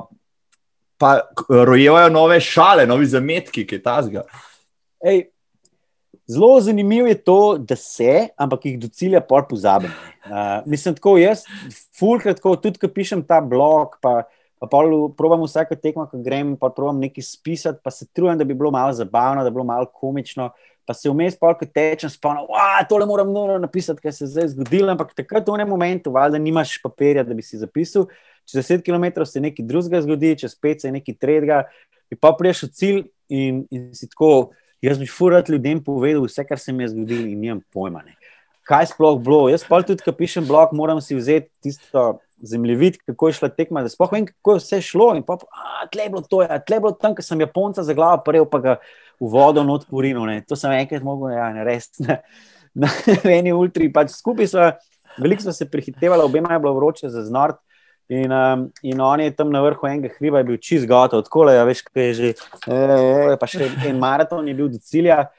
pa 0.98 1.18
rojevajo 1.48 2.08
nove 2.14 2.40
šale, 2.40 2.86
novi 2.86 3.06
zametki, 3.10 3.66
ki 3.66 3.80
je 3.80 3.82
ta 3.82 3.98
zga. 4.06 4.22
Ej, 5.04 5.33
Zelo 6.26 6.60
zanimivo 6.60 7.06
je 7.06 7.14
to, 7.14 7.58
da 7.58 7.76
se, 7.76 8.28
ampak 8.36 8.64
jih 8.66 8.78
do 8.80 8.88
cilja 8.88 9.20
pol 9.20 9.42
pozabim. 9.48 9.90
Uh, 10.24 10.64
mislim, 10.66 10.94
tako 10.96 11.18
jaz, 11.20 11.44
fulkrat, 11.98 12.40
tudi 12.62 12.80
ko 12.80 12.88
pišem 12.88 13.20
ta 13.28 13.42
blog, 13.44 13.98
pa, 14.00 14.22
pa 14.56 14.68
probujem 14.70 15.44
vsake 15.44 15.76
tekmo, 15.76 16.06
ko 16.08 16.22
grem, 16.24 16.54
pa 16.56 16.70
probujem 16.72 17.02
nekaj 17.04 17.28
spisati, 17.28 17.80
pa 17.84 17.92
se 17.92 18.08
trudim, 18.08 18.38
da 18.40 18.44
bi 18.48 18.56
bilo 18.56 18.72
malo 18.72 18.92
zabavno, 18.96 19.44
da 19.44 19.50
bi 19.50 19.60
bilo 19.60 19.68
malo 19.68 19.90
komično. 19.92 20.50
Pa 20.86 20.92
se 20.92 21.08
vmes, 21.08 21.36
pa 21.40 21.54
ko 21.56 21.64
tečem, 21.64 22.10
spomnim, 22.12 22.48
da 22.48 22.84
tole 22.88 23.06
moram 23.08 23.30
nujno 23.32 23.58
napisati, 23.58 24.00
kaj 24.04 24.12
se 24.12 24.24
je 24.24 24.32
zdaj 24.32 24.48
zgodilo. 24.52 24.92
Ampak 24.92 25.14
takrat 25.16 25.48
v 25.48 25.54
enem 25.56 25.68
momentu, 25.72 26.12
valjda, 26.12 26.40
nimaš 26.40 26.76
papirja, 26.82 27.24
da 27.24 27.36
bi 27.36 27.44
si 27.44 27.60
zapisal. 27.60 28.08
Čez 28.44 28.66
10 28.66 28.84
km 28.84 29.24
se 29.24 29.40
nekaj 29.40 29.64
drugega 29.64 30.02
zgodi, 30.04 30.34
čez 30.40 30.56
5 30.60 30.84
se 30.84 30.92
nekaj 30.92 31.16
tretjega, 31.16 31.62
in 32.12 32.20
pa 32.20 32.34
priješ 32.36 32.66
v 32.66 32.68
cilj 32.80 33.00
in, 33.32 33.64
in 33.72 33.88
si 33.96 34.08
tako. 34.12 34.52
Jaz 34.84 34.98
bi 35.00 35.08
furat 35.08 35.48
ljudem 35.48 35.80
povedal 35.84 36.26
vse, 36.26 36.44
kar 36.44 36.60
se 36.60 36.72
mi 36.72 36.84
je 36.84 36.92
zgodilo, 36.92 37.24
in 37.30 37.40
nimam 37.40 37.62
pojma. 37.72 38.02
Ne. 38.04 38.18
Kaj 38.68 38.90
sploh 38.92 39.16
bilo? 39.20 39.48
Jaz 39.48 39.64
pa 39.68 39.80
tudi, 39.84 40.04
ko 40.04 40.12
pišem 40.16 40.44
blog, 40.48 40.74
moram 40.76 41.00
si 41.04 41.16
vzeti 41.16 41.50
tisto 41.64 42.18
zemljevid, 42.44 42.98
kako 43.06 43.28
je 43.28 43.38
šla 43.38 43.48
tekma, 43.56 43.82
da 43.84 43.92
sploh 43.92 44.12
vem, 44.12 44.26
kako 44.28 44.56
je 44.56 44.62
vse 44.62 44.80
šlo. 44.84 45.10
In 45.16 45.24
pa, 45.24 45.38
a 45.40 45.86
tle 45.92 46.04
je 46.04 46.12
bilo 46.12 46.22
to, 46.28 46.42
a 46.44 46.58
tle 46.60 46.76
je 46.76 46.84
bilo 46.84 46.92
tam, 47.00 47.16
ker 47.16 47.24
sem 47.24 47.40
Japonca 47.40 47.84
za 47.84 47.96
glavo 47.96 48.22
prejel, 48.26 48.48
pa 48.50 48.60
ga 48.60 48.76
v 49.20 49.30
vodo 49.32 49.64
not 49.64 49.86
porino. 49.88 50.26
Ne. 50.28 50.42
To 50.48 50.56
sem 50.58 50.72
enkrat 50.76 51.04
mogel, 51.06 51.32
ja, 51.36 51.48
ne 51.54 51.64
res. 51.64 51.92
Na, 52.74 52.88
na 53.22 53.30
eni 53.30 53.52
ultri, 53.54 53.86
pač 53.94 54.08
skupaj 54.10 54.48
smo, 54.50 54.64
veliko 55.22 55.44
smo 55.44 55.52
se 55.54 55.68
prehitevali, 55.70 56.24
obema 56.26 56.56
je 56.56 56.58
bilo 56.64 56.72
vroče 56.74 57.06
za 57.06 57.20
znort. 57.22 57.60
In, 58.12 58.32
um, 58.32 58.66
in 58.82 59.00
on 59.00 59.20
je 59.20 59.32
tam 59.32 59.52
na 59.52 59.62
vrhu 59.64 59.88
enega 59.88 60.10
hriba, 60.18 60.42
je 60.42 60.48
bil 60.50 60.60
čist 60.60 60.88
gotov, 60.88 61.24
tako 61.24 61.46
da 61.48 61.56
je 61.56 61.64
veš, 61.70 61.82
kaj 61.88 62.04
je 62.04 62.14
že. 62.18 62.32
E, 62.68 62.80
e, 63.32 63.36
pa 63.40 63.48
še 63.48 63.70
en 63.88 63.98
maraton 64.00 64.48
je 64.48 64.54
bil 64.58 64.68
do 64.68 64.80
cilja. 64.82 65.30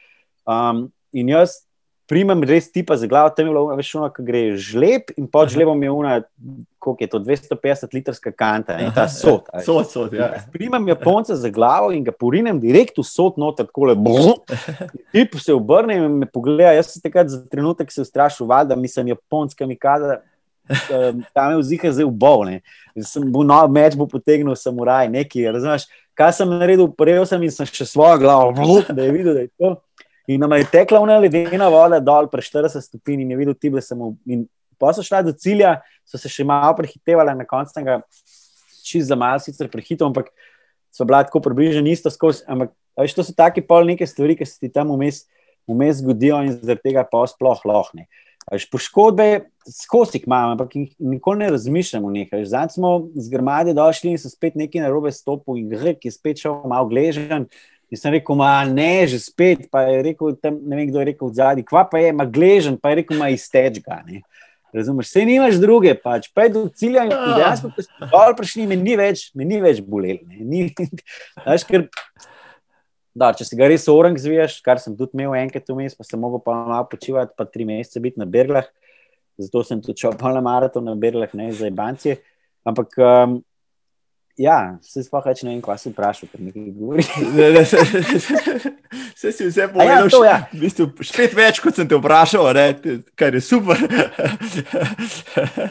Um, 0.46 0.88
in 1.14 1.30
jaz 1.30 1.66
primem 2.10 2.44
res 2.46 2.70
tipa 2.72 2.98
za 2.98 3.08
glavo, 3.10 3.32
tam 3.34 3.48
je 3.48 3.52
bilo 3.52 3.66
več 3.74 3.90
ono, 3.98 4.10
ki 4.14 4.26
gre 4.26 4.42
žleb 4.62 5.12
in 5.18 5.28
pod 5.32 5.50
žlebom 5.54 5.82
je 5.82 5.92
una, 5.92 6.18
koliko 6.82 7.04
je 7.04 7.10
to, 7.10 7.22
250 7.26 7.96
litrska 7.98 8.34
kanta 8.38 8.78
in 8.82 8.92
ta 8.94 9.08
sod. 9.10 9.50
Sod, 9.66 9.90
sod, 9.90 10.14
ja. 10.14 10.30
Primem 10.54 10.86
Japonca 10.92 11.38
za 11.38 11.50
glavo 11.54 11.90
in 11.96 12.06
ga 12.06 12.14
porinem 12.14 12.60
direkt 12.62 13.00
v 13.02 13.08
sod 13.10 13.40
noter, 13.42 13.70
tako 13.70 13.90
le. 13.90 13.98
Tip 15.16 15.38
se 15.42 15.54
obrne 15.54 15.98
in 15.98 16.22
me 16.22 16.30
pogleda, 16.30 16.76
jaz 16.78 16.94
sem 16.94 17.06
takrat 17.06 17.32
za 17.34 17.42
trenutek 17.50 17.94
se 17.94 18.06
ustrašil, 18.06 18.46
valjda, 18.50 18.78
mislim, 18.78 19.14
Japonska 19.16 19.66
mi 19.66 19.78
kaza 19.78 20.22
tam 21.34 21.52
je 21.52 21.58
vzika 21.62 21.92
zdaj 21.92 22.08
v 22.08 22.14
bol. 22.14 22.46
No, 23.46 23.60
meč 23.70 23.98
bo 23.98 24.08
potegnil 24.10 24.56
samuraj, 24.58 25.10
nekaj. 25.14 25.52
Razumeš, 25.56 25.88
kaj 26.18 26.34
sem 26.40 26.50
naredil, 26.50 26.90
prejel 26.90 27.28
sem 27.30 27.44
in 27.46 27.54
sem 27.54 27.68
še 27.70 27.88
svojo 27.90 28.18
glavo, 28.24 28.54
da 28.98 29.06
je 29.06 29.12
videl, 29.14 29.34
da 29.34 29.46
je 29.46 29.52
to. 29.60 29.76
In 30.26 30.42
nam 30.42 30.56
je 30.58 30.66
tekla 30.72 31.04
vna 31.04 31.20
ledena 31.22 31.70
voda 31.70 32.00
dol, 32.02 32.26
pre 32.32 32.42
40 32.42 32.82
stopinj 32.82 33.22
in 33.22 33.36
je 33.36 33.38
videl 33.38 33.54
ti, 33.54 33.70
da 33.70 33.84
sem 33.84 34.00
v. 34.00 34.16
In 34.26 34.46
pa 34.82 34.92
so 34.92 35.06
šla 35.06 35.22
do 35.24 35.32
cilja, 35.32 35.78
so 36.04 36.20
se 36.20 36.28
še 36.32 36.44
malo 36.48 36.74
prehitevali, 36.76 37.36
na 37.38 37.46
koncu 37.48 37.78
tega 37.78 38.02
čist 38.86 39.08
za 39.10 39.18
malo, 39.18 39.40
sicer 39.40 39.70
prehitev, 39.72 40.10
ampak 40.10 40.34
so 40.92 41.06
bila 41.08 41.22
tako 41.24 41.42
približno 41.46 41.86
isto 41.92 42.12
skozi. 42.12 42.44
Ampak 42.50 42.74
veš, 43.00 43.16
to 43.16 43.24
so 43.24 43.36
taki 43.38 43.64
pol 43.66 43.88
neke 43.88 44.08
stvari, 44.08 44.36
ki 44.36 44.48
se 44.48 44.60
ti 44.60 44.72
tam 44.74 44.94
vmes, 44.96 45.24
vmes 45.70 46.02
zgodijo 46.02 46.42
in 46.46 46.58
zaradi 46.58 46.90
tega 46.90 47.06
pa 47.08 47.24
sploh 47.30 47.62
lohne. 47.68 48.10
Až 48.46 48.68
poškodbe, 48.70 49.50
skozi 49.66 50.20
imamo, 50.22 50.54
ampak 50.54 50.76
nikoli 51.00 51.40
ne 51.40 51.50
razmišljamo. 51.50 52.12
Zdaj 52.44 52.70
smo 52.70 53.08
z 53.16 53.30
grmade 53.30 53.74
došli 53.74 54.14
in 54.14 54.20
so 54.22 54.30
spet 54.30 54.56
neki 54.56 54.80
na 54.80 54.92
robe 54.94 55.12
stopili, 55.12 55.64
in 55.64 55.70
grek 55.70 56.06
je 56.06 56.12
spet 56.12 56.44
šel 56.44 56.62
malo 56.70 56.88
gležen. 56.88 57.48
In 57.90 57.98
sem 57.98 58.14
rekel, 58.14 58.38
ne, 58.74 59.08
že 59.08 59.20
spet. 59.20 59.66
Pa 59.72 59.82
je 59.90 60.04
rekel, 60.04 60.36
tam, 60.42 60.60
ne 60.62 60.76
vem, 60.76 60.90
kdo 60.90 61.02
je 61.02 61.10
rekel 61.12 61.34
zadnji, 61.34 61.66
kva 61.66 61.86
pa 61.90 62.02
je, 62.02 62.14
ima 62.14 62.26
gležen, 62.26 62.78
pa 62.78 62.94
je 62.94 63.02
rekel, 63.02 63.18
ima 63.18 63.30
izteč 63.34 63.82
ga. 63.82 64.04
Razumeš, 64.76 65.08
vse 65.08 65.26
nimaš 65.26 65.58
druge, 65.62 65.94
pač 65.96 66.28
pa 66.36 66.46
je 66.46 66.56
do 66.58 66.66
cilja 66.68 67.06
in 67.08 67.14
dejansko, 67.14 67.72
ko 67.72 67.86
si 67.86 68.10
dol 68.12 68.34
prišli, 68.36 68.66
me 68.68 68.76
ni 68.76 68.98
več, 69.00 69.30
me 69.34 69.48
ni 69.48 69.62
več 69.64 69.80
bolelo. 69.82 70.20
Da, 73.16 73.30
če 73.32 73.46
si 73.48 73.56
ga 73.56 73.70
res 73.72 73.86
orang 73.88 74.18
zviješ, 74.20 74.58
kar 74.64 74.80
sem 74.84 74.96
tudi 75.00 75.16
imel 75.16 75.38
enkrat 75.40 75.70
vmes, 75.72 75.94
pa 75.96 76.04
sem 76.04 76.20
mogel 76.20 76.42
pa 76.44 76.52
malo 76.68 76.88
počivati, 76.92 77.32
pa 77.38 77.46
tri 77.48 77.64
mesece 77.68 78.02
biti 78.04 78.20
na 78.20 78.28
Berlah, 78.28 78.68
zato 79.40 79.64
sem 79.64 79.80
tudi 79.84 80.04
šel 80.04 80.18
na 80.20 80.42
maraton 80.44 80.84
na 80.84 80.98
Berlah, 81.00 81.32
ne 81.32 81.48
za 81.56 81.72
Ibancije. 81.72 82.18
Ampak, 82.68 82.98
um, 83.00 83.38
ja, 84.38 84.78
se 84.84 85.04
sploh 85.06 85.24
več 85.26 85.42
ne 85.46 85.54
vem, 85.54 85.62
kaj 85.64 85.78
si 85.80 85.92
vprašal, 85.92 86.30
ker 86.32 86.42
nekaj 86.44 86.66
govori. 86.76 87.04
se, 87.72 87.84
Vse 89.16 89.32
si 89.38 89.48
vse 89.48 89.68
povedal, 89.72 90.10
ja, 90.12 90.26
ja. 90.28 90.38
v 90.52 90.62
bistvu, 90.66 90.88
spet 91.08 91.36
več, 91.38 91.62
kot 91.64 91.78
sem 91.78 91.88
te 91.90 91.98
vprašal, 92.00 92.50
kar 93.18 93.38
je 93.38 93.44
super. 93.44 93.80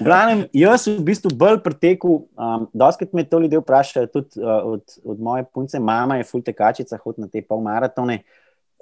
glavnem, 0.01 0.47
jaz 0.57 0.87
sem 0.87 0.97
v 0.97 1.07
bistvu 1.11 1.35
bolj 1.37 1.61
pretekel. 1.65 2.25
Um, 2.35 2.69
Doskrat 2.73 3.13
me 3.17 3.27
to 3.29 3.43
ljudje 3.45 3.61
vprašajo, 3.61 4.13
tudi 4.13 4.41
uh, 4.41 4.77
od, 4.77 4.99
od 5.05 5.21
moje 5.21 5.47
punce, 5.53 5.81
mama 5.81 6.19
je 6.21 6.29
fultekačica, 6.29 7.01
hod 7.05 7.21
na 7.21 7.29
te 7.29 7.45
pol 7.45 7.63
maratone. 7.65 8.23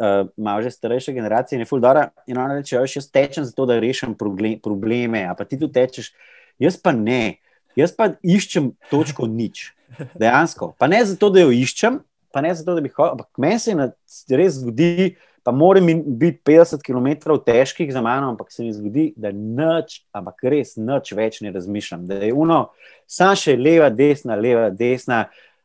Uh, 0.02 0.24
malo 0.40 0.64
že 0.64 0.72
starejše 0.72 1.12
generacije, 1.14 1.58
in 1.58 1.66
je 1.66 1.68
fuldora. 1.68 2.08
In 2.26 2.38
ona 2.40 2.56
reče: 2.58 2.80
Jaz 2.80 3.10
tečem 3.12 3.44
zato, 3.44 3.66
da 3.68 3.76
rešim 3.82 4.14
probleme, 4.16 5.26
a 5.28 5.34
pa 5.36 5.44
ti 5.44 5.58
tu 5.60 5.68
tečeš. 5.68 6.14
Jaz 6.62 6.78
pa 6.80 6.94
ne, 6.96 7.42
jaz 7.76 7.94
pa 7.96 8.12
iščem 8.22 8.72
točko 8.90 9.26
nič. 9.30 9.70
Dejansko. 10.18 10.72
Pa 10.78 10.86
ne 10.86 11.02
zato, 11.04 11.30
da 11.30 11.42
jo 11.44 11.52
iščem, 11.52 12.00
pa 12.32 12.40
ne 12.40 12.54
zato, 12.54 12.74
da 12.74 12.80
bi 12.80 12.90
hodil, 12.92 13.12
ampak 13.12 13.28
meni 13.40 13.60
se 13.60 14.36
res 14.36 14.56
zgodi, 14.60 15.14
pa 15.42 15.52
moram 15.52 15.88
biti 16.18 16.38
50 16.46 16.84
km 16.86 17.36
težkih 17.44 17.90
za 17.92 18.00
mano, 18.00 18.30
ampak 18.32 18.52
se 18.52 18.64
mi 18.64 18.72
zgodi, 18.72 19.08
da 19.16 19.32
noč, 19.34 20.02
ampak 20.14 20.44
res 20.54 20.76
noč 20.78 21.12
več 21.18 21.40
ne 21.42 21.52
razmišljam. 21.52 22.06
Da 22.06 22.20
je 22.22 22.32
uno, 22.32 22.64
samo 23.10 23.36
še 23.38 23.56
leva, 23.58 23.90
desna, 23.90 24.38
leva, 24.38 24.68
desna, 24.70 25.24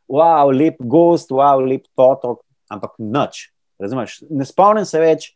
wow, 0.10 0.50
lep 0.54 0.82
gost, 0.82 1.32
wow, 1.32 1.62
lep 1.62 1.86
potok, 1.96 2.42
ampak 2.74 2.98
noč. 3.00 3.48
Razumeš? 3.78 4.24
Ne 4.34 4.48
spomnim 4.50 4.88
se 4.90 5.02
več. 5.02 5.34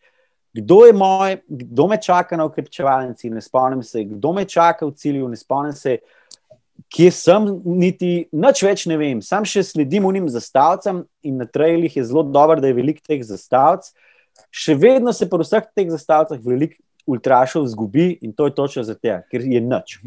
Kdo 0.58 0.82
je 0.84 0.92
moj, 0.98 1.38
kdo 1.48 1.86
me 1.88 1.96
čaka 2.02 2.36
na 2.36 2.44
ukrepčevalnici, 2.50 3.30
ne 3.32 3.40
spomnim 3.40 3.86
se, 3.88 4.02
kdo 4.04 4.34
me 4.36 4.44
čaka 4.44 4.84
v 4.84 4.98
cilju, 5.00 5.30
ne 5.32 5.38
spomnim 5.40 5.72
se, 5.78 5.94
uh, 6.02 6.21
kje 6.92 7.12
sem, 7.16 7.48
niti 7.64 8.12
nič 8.36 8.62
več 8.66 8.86
ne 8.92 8.98
vem. 9.00 9.22
Sam 9.24 9.48
še 9.48 9.64
sledim 9.64 10.06
unim 10.10 10.28
zastavcem 10.32 11.06
in 11.24 11.40
na 11.40 11.48
trailih 11.48 11.96
je 11.96 12.04
zelo 12.08 12.24
dobro, 12.28 12.60
da 12.60 12.68
je 12.68 12.78
veliko 12.78 13.04
teh 13.08 13.24
zastavc. 13.24 13.88
Še 14.52 14.76
vedno 14.76 15.14
se 15.16 15.28
po 15.30 15.40
vseh 15.40 15.64
teh 15.76 15.92
zastavcah 15.92 16.40
veliko 16.44 16.80
ultrašov 17.08 17.66
zgubi 17.72 18.12
in 18.22 18.36
to 18.36 18.50
je 18.50 18.56
točno 18.56 18.84
zato, 18.88 19.18
ker 19.32 19.48
je 19.48 19.62
nič. 19.64 19.98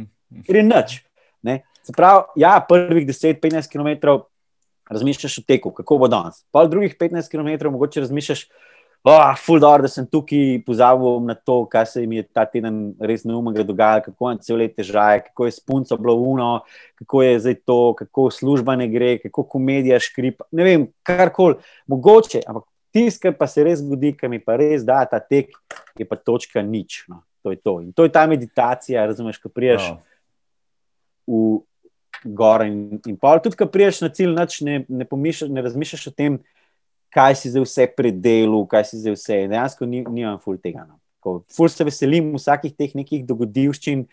Ker 0.44 0.61
je 0.61 0.65
nič. 0.66 1.01
Ne? 1.44 1.62
Se 1.85 1.93
pravi, 1.93 2.40
ja, 2.40 2.56
prvih 2.65 3.09
10-15 3.09 3.73
km 3.73 4.20
razmišljaš 4.90 5.39
o 5.40 5.43
teku, 5.48 5.73
kako 5.73 5.98
bo 6.05 6.09
danes. 6.09 6.44
Pa 6.52 6.66
drugih 6.69 6.97
15 7.01 7.32
km 7.32 7.73
mogoče 7.73 8.05
razmišljaš 8.05 8.47
oh, 9.05 9.37
full 9.37 9.61
door, 9.61 9.83
da 9.85 9.89
sem 9.89 10.07
tukaj 10.09 10.63
pozabil 10.65 11.21
na 11.29 11.35
to, 11.37 11.59
kaj 11.69 11.87
se 11.87 12.07
mi 12.09 12.17
je 12.17 12.25
ta 12.25 12.47
teden 12.49 12.95
res 13.01 13.27
neumega 13.29 13.65
dogajalo, 13.67 14.07
kako 14.07 14.31
je 14.31 14.39
cel 14.47 14.57
let 14.63 14.77
težave, 14.79 15.21
kako 15.27 15.49
je 15.49 15.57
spunco 15.59 15.99
bilo 16.01 16.15
uno, 16.15 16.49
kako 17.03 17.23
je 17.23 17.41
zdaj 17.45 17.59
to, 17.69 17.81
kako 17.99 18.31
služba 18.31 18.77
ne 18.81 18.89
gre, 18.89 19.19
kako 19.27 19.45
komedija 19.57 20.01
škrip. 20.01 20.41
Ne 20.53 20.65
vem, 20.65 20.87
karkoli, 21.05 21.61
mogoče, 21.87 22.41
ampak 22.49 22.65
tisto, 22.95 23.27
kar 23.27 23.37
pa 23.37 23.47
se 23.51 23.67
res 23.67 23.83
zgodi, 23.83 24.15
kar 24.17 24.33
mi 24.33 24.41
pa 24.41 24.57
res 24.57 24.87
da 24.87 25.03
ta 25.05 25.21
tek, 25.21 25.53
je 25.99 26.09
pa 26.09 26.17
točka 26.17 26.63
nič. 26.63 27.05
No. 27.13 27.21
To 27.45 27.53
je 27.53 27.61
to. 27.61 27.81
In 27.85 27.93
to 27.93 28.09
je 28.09 28.13
ta 28.13 28.25
meditacija, 28.27 29.05
razumeš, 29.05 29.39
ko 29.43 29.53
priješ 29.53 29.93
no. 29.93 30.01
v. 31.29 31.63
Gore 32.25 32.65
in, 32.71 33.03
in 33.05 33.17
pol, 33.21 33.37
tudi, 33.43 33.59
ko 33.59 33.67
priješ 33.69 33.99
na 34.01 34.09
cilj, 34.09 34.31
noč 34.33 34.63
ne, 34.65 34.79
ne, 34.89 35.05
ne 35.05 35.63
razmišljaš 35.67 36.07
o 36.09 36.13
tem, 36.15 36.39
kaj 37.15 37.39
si 37.39 37.53
zdaj 37.53 37.65
vse 37.65 37.86
predelal, 37.97 38.66
kaj 38.70 38.89
si 38.91 39.01
zdaj 39.01 39.16
vse. 39.16 39.41
Dejansko 39.51 39.86
ni, 39.86 40.03
nimam 40.03 40.39
ful 40.43 40.59
tega. 40.59 40.85
No. 40.89 40.99
Ful 41.55 41.70
se 41.73 41.86
veselim 41.86 42.32
vsakih 42.35 42.74
teh 42.77 42.95
nekih 42.99 43.23
dogodivščin, 43.27 44.05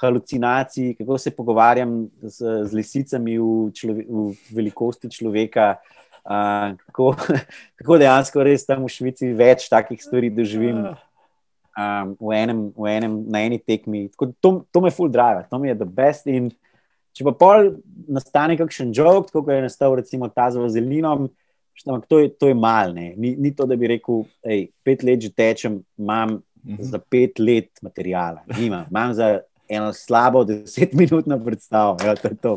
halucinacij, 0.00 0.94
kako 0.98 1.18
se 1.18 1.30
pogovarjam 1.30 2.04
z, 2.22 2.54
z 2.66 2.70
lisicami 2.74 3.36
v, 3.38 3.50
člove, 3.74 4.06
v 4.08 4.54
velikosti 4.54 5.10
človeka. 5.10 5.74
Uh, 6.24 6.72
kako, 6.88 7.10
kako 7.82 7.98
dejansko 8.00 8.44
res 8.46 8.64
tam 8.64 8.86
v 8.86 8.92
Švici 8.92 9.28
več 9.36 9.68
takih 9.68 10.00
stvari 10.00 10.30
doživim 10.32 10.86
um, 10.88 12.14
v 12.16 12.36
enem, 12.38 12.60
v 12.72 12.90
enem, 12.94 13.18
na 13.28 13.44
eni 13.44 13.58
tekmi. 13.60 14.08
Tako, 14.14 14.32
to, 14.40 14.52
to 14.72 14.80
me 14.80 14.94
ful 14.94 15.10
drive, 15.12 15.44
to 15.50 15.60
mi 15.60 15.68
je 15.68 15.78
the 15.82 15.88
best. 15.88 16.30
In 16.30 16.48
če 17.14 17.26
pa 17.28 17.34
pol 17.38 17.74
nastane 18.08 18.56
kakšen 18.58 18.94
jok, 18.96 19.28
kot 19.34 19.52
je 19.52 19.62
nastal 19.66 19.94
recimo 20.00 20.30
ta 20.32 20.48
z 20.50 20.62
vazelinom, 20.62 21.28
Ampak 21.86 22.06
to 22.08 22.18
je, 22.18 22.28
to 22.28 22.48
je 22.48 22.54
malo, 22.54 22.92
ni, 22.92 23.34
ni 23.36 23.50
to, 23.56 23.66
da 23.66 23.76
bi 23.76 23.90
rekel, 23.90 24.22
da 24.44 24.56
pet 24.86 25.02
let 25.02 25.20
že 25.20 25.30
tečem, 25.34 25.82
imam 25.98 26.38
mhm. 26.64 26.76
za 26.80 26.98
pet 26.98 27.38
let 27.38 27.82
materijala, 27.82 28.44
imam, 28.58 28.86
imam 28.90 29.14
za 29.14 29.40
eno 29.68 29.92
slabo 29.92 30.44
desetminutno 30.44 31.38
predstavo. 31.44 31.96
Ja, 32.04 32.14
to 32.14 32.28
je 32.28 32.36
to. 32.36 32.56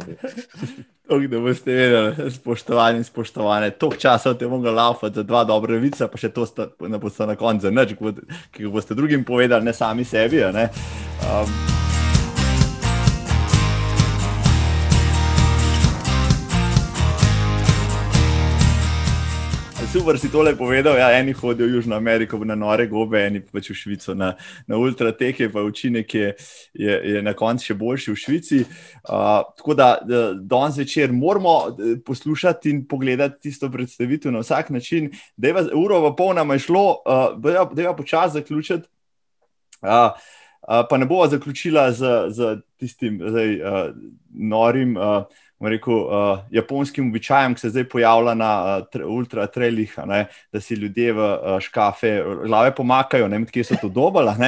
Tok, 1.07 1.23
da 1.31 1.39
boste 1.39 1.71
vedeli, 1.71 2.31
spoštovani 2.31 2.97
in 2.97 3.03
spoštovane, 3.03 3.71
toliko 3.71 4.01
časa 4.01 4.33
te 4.33 4.47
bomo 4.47 4.71
laufati 4.71 5.15
za 5.15 5.23
dva 5.23 5.43
dobre 5.43 5.79
vice, 5.79 6.07
pa 6.07 6.19
še 6.19 6.33
to 6.35 6.45
sta, 6.45 6.67
ne 6.83 6.99
boste 6.99 7.25
na 7.25 7.35
koncu, 7.39 7.71
ki 8.51 8.67
boste 8.67 8.95
drugim 8.95 9.23
povedali, 9.23 9.65
ne 9.65 9.73
sami 9.73 10.03
sebi. 10.03 10.43
Ne? 10.53 10.69
Um, 11.23 11.86
super 19.91 20.19
si 20.19 20.31
tole 20.31 20.55
povedal. 20.55 20.97
Ja, 20.97 21.11
eni 21.15 21.33
hodijo 21.33 21.67
v 21.67 21.75
Južno 21.75 21.95
Ameriko 21.95 22.37
na 22.45 22.55
nore 22.55 22.87
gobe, 22.87 23.21
eni 23.23 23.39
pač 23.39 23.69
v 23.71 23.75
Švico 23.75 24.13
na, 24.15 24.33
na 24.67 24.77
ultrateke, 24.77 25.47
pa 25.53 25.63
učinek 25.63 26.15
je, 26.15 26.33
je, 26.73 26.95
je 27.13 27.21
na 27.23 27.33
koncu 27.37 27.69
še 27.69 27.75
boljši 27.79 28.11
v 28.11 28.19
Švici. 28.19 28.59
Uh, 29.07 29.45
tako 29.55 29.77
da 29.77 29.87
danes 30.35 30.77
večer 30.77 31.13
moramo 31.15 31.75
poslušati 32.05 32.69
in 32.69 32.83
pogledati 32.87 33.47
tisto 33.47 33.69
predstavitev 33.71 34.35
na 34.35 34.43
vsak 34.43 34.73
način. 34.75 35.11
Je 35.37 35.53
uro 35.73 36.01
v 36.03 36.15
pol 36.17 36.35
nam 36.35 36.51
je 36.57 36.65
šlo, 36.67 36.85
uh, 37.05 37.37
da 37.39 37.81
je 37.81 37.87
pa 37.87 37.95
počasi 37.95 38.41
zaključiti. 38.41 38.89
Uh, 39.81 40.11
Uh, 40.67 40.81
pa 40.89 40.97
ne 40.97 41.05
bova 41.05 41.29
zaključila 41.31 41.91
z, 41.95 42.07
z 42.35 42.57
tistim 42.75 43.21
zdaj, 43.23 43.53
uh, 43.61 43.93
norim 44.33 44.97
uh, 44.97 45.23
rekel, 45.59 45.93
uh, 45.93 46.39
japonskim 46.53 47.09
običajem, 47.09 47.55
ki 47.55 47.61
se 47.61 47.69
zdaj 47.73 47.87
pojavlja 47.89 48.33
na 48.37 48.51
uh, 48.77 49.01
ultra-trailih, 49.09 49.95
da 50.53 50.61
si 50.61 50.75
ljudje 50.75 51.13
v 51.13 51.25
uh, 51.25 51.59
škafe 51.59 52.13
glave 52.45 52.75
pomakajo, 52.75 53.27
ne 53.27 53.39
vem, 53.39 53.49
kje 53.49 53.63
so 53.71 53.81
to 53.81 53.89
dobala. 53.89 54.35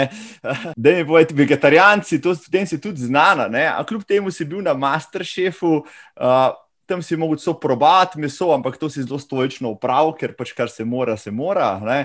Da 0.75 0.91
mi 0.91 1.05
povedi, 1.07 1.33
vegetarijanci, 1.33 2.21
to 2.21 2.35
si 2.35 2.81
tudi 2.81 3.01
znana, 3.01 3.49
a 3.77 3.83
kljub 3.83 4.03
temu 4.03 4.31
si 4.31 4.45
bil 4.45 4.61
na 4.61 4.73
Masterchefu. 4.73 5.83
Uh, 6.15 6.53
tam 6.89 7.03
si 7.05 7.13
mogel 7.15 7.37
so 7.37 7.53
probati 7.53 8.17
meso, 8.19 8.49
ampak 8.49 8.77
to 8.81 8.89
si 8.89 9.05
zelo 9.05 9.19
stoično 9.21 9.69
upravil, 9.75 10.15
ker 10.17 10.33
pač 10.33 10.55
kar 10.57 10.71
se 10.73 10.81
mora, 10.85 11.13
se 11.21 11.31
mora. 11.31 11.77
Ne? 11.85 11.99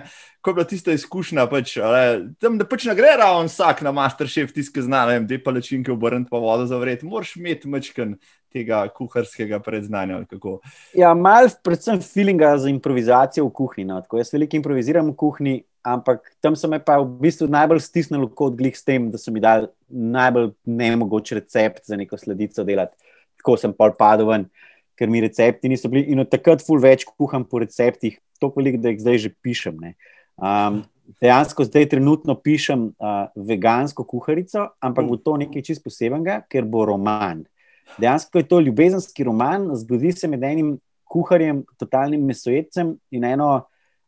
Ko 0.44 0.52
je 0.52 0.58
bila 0.60 0.68
tista 0.68 0.92
izkušnja, 0.92 1.46
pač, 1.48 1.78
ale, 1.80 2.02
tam 2.36 2.60
da 2.60 2.68
pač 2.68 2.84
ne 2.90 2.94
gre 2.98 3.14
ravno 3.16 3.48
vsak 3.48 3.80
na 3.86 3.94
masterchef, 3.96 4.52
tisti 4.52 4.84
zna, 4.84 5.06
ne 5.08 5.16
vem, 5.16 5.28
te 5.30 5.40
palečinke 5.40 5.92
obrniti 5.94 6.28
pa 6.28 6.42
vodo 6.42 6.68
zavreti, 6.68 7.08
moraš 7.08 7.38
imeti 7.40 7.72
mečken 7.72 8.18
tega 8.54 8.84
kuharskega 8.94 9.58
predznanja. 9.62 10.20
Ja, 10.94 11.12
malo 11.14 11.50
predvsem 11.64 12.00
feelinga 12.02 12.52
za 12.62 12.70
improvizacijo 12.70 13.48
v 13.48 13.54
kuhinji. 13.58 13.86
No. 13.88 14.00
Jaz 14.18 14.32
veliko 14.34 14.58
improviziram 14.58 15.10
v 15.10 15.16
kuhinji, 15.18 15.54
ampak 15.84 16.22
tam 16.44 16.56
so 16.56 16.70
me 16.70 16.78
pa 16.78 17.00
v 17.02 17.08
bistvu 17.24 17.48
najbolj 17.50 17.82
stisnili 17.84 18.28
kot 18.38 18.54
glih 18.58 18.76
s 18.76 18.86
tem, 18.86 19.10
da 19.10 19.18
so 19.20 19.34
mi 19.34 19.42
dali 19.42 19.68
najbolj 19.90 20.52
nemogoč 20.64 21.34
recept 21.40 21.88
za 21.90 21.98
neko 21.98 22.18
sledico 22.20 22.64
delati. 22.64 22.94
Tako 23.42 23.56
sem 23.60 23.74
pol 23.74 23.94
padel 23.98 24.30
ven. 24.30 24.48
Ker 24.94 25.10
mi 25.10 25.18
recepti 25.24 25.68
niso 25.68 25.90
bili. 25.90 26.06
In 26.14 26.22
od 26.22 26.30
takrat 26.30 26.62
ful 26.62 26.78
več 26.78 27.02
kuham 27.08 27.42
po 27.42 27.58
receptih, 27.58 28.20
toliko 28.38 28.60
velik, 28.60 28.78
da 28.78 28.92
jih 28.92 29.00
zdaj 29.02 29.24
že 29.24 29.30
pišem. 29.42 29.80
Um, 30.38 30.84
dejansko 31.18 31.66
zdaj 31.66 31.88
trenutno 31.96 32.36
pišem 32.38 32.86
uh, 32.94 33.26
vegansko 33.34 34.06
kuharico, 34.06 34.68
ampak 34.78 35.10
bo 35.10 35.18
to 35.18 35.34
nekaj 35.42 35.66
čist 35.66 35.82
posebenega, 35.82 36.44
ker 36.46 36.62
bo 36.62 36.86
roman. 36.86 37.42
Dejansko 37.98 38.38
je 38.38 38.48
to 38.48 38.60
ljubezenski 38.60 39.24
roman, 39.24 39.68
zgodi 39.76 40.12
se 40.12 40.28
med 40.28 40.42
enim 40.42 40.76
kuharjem, 41.04 41.62
totalnim 41.78 42.24
mesojedcem 42.26 42.94
in 43.14 43.24
eno 43.24 43.50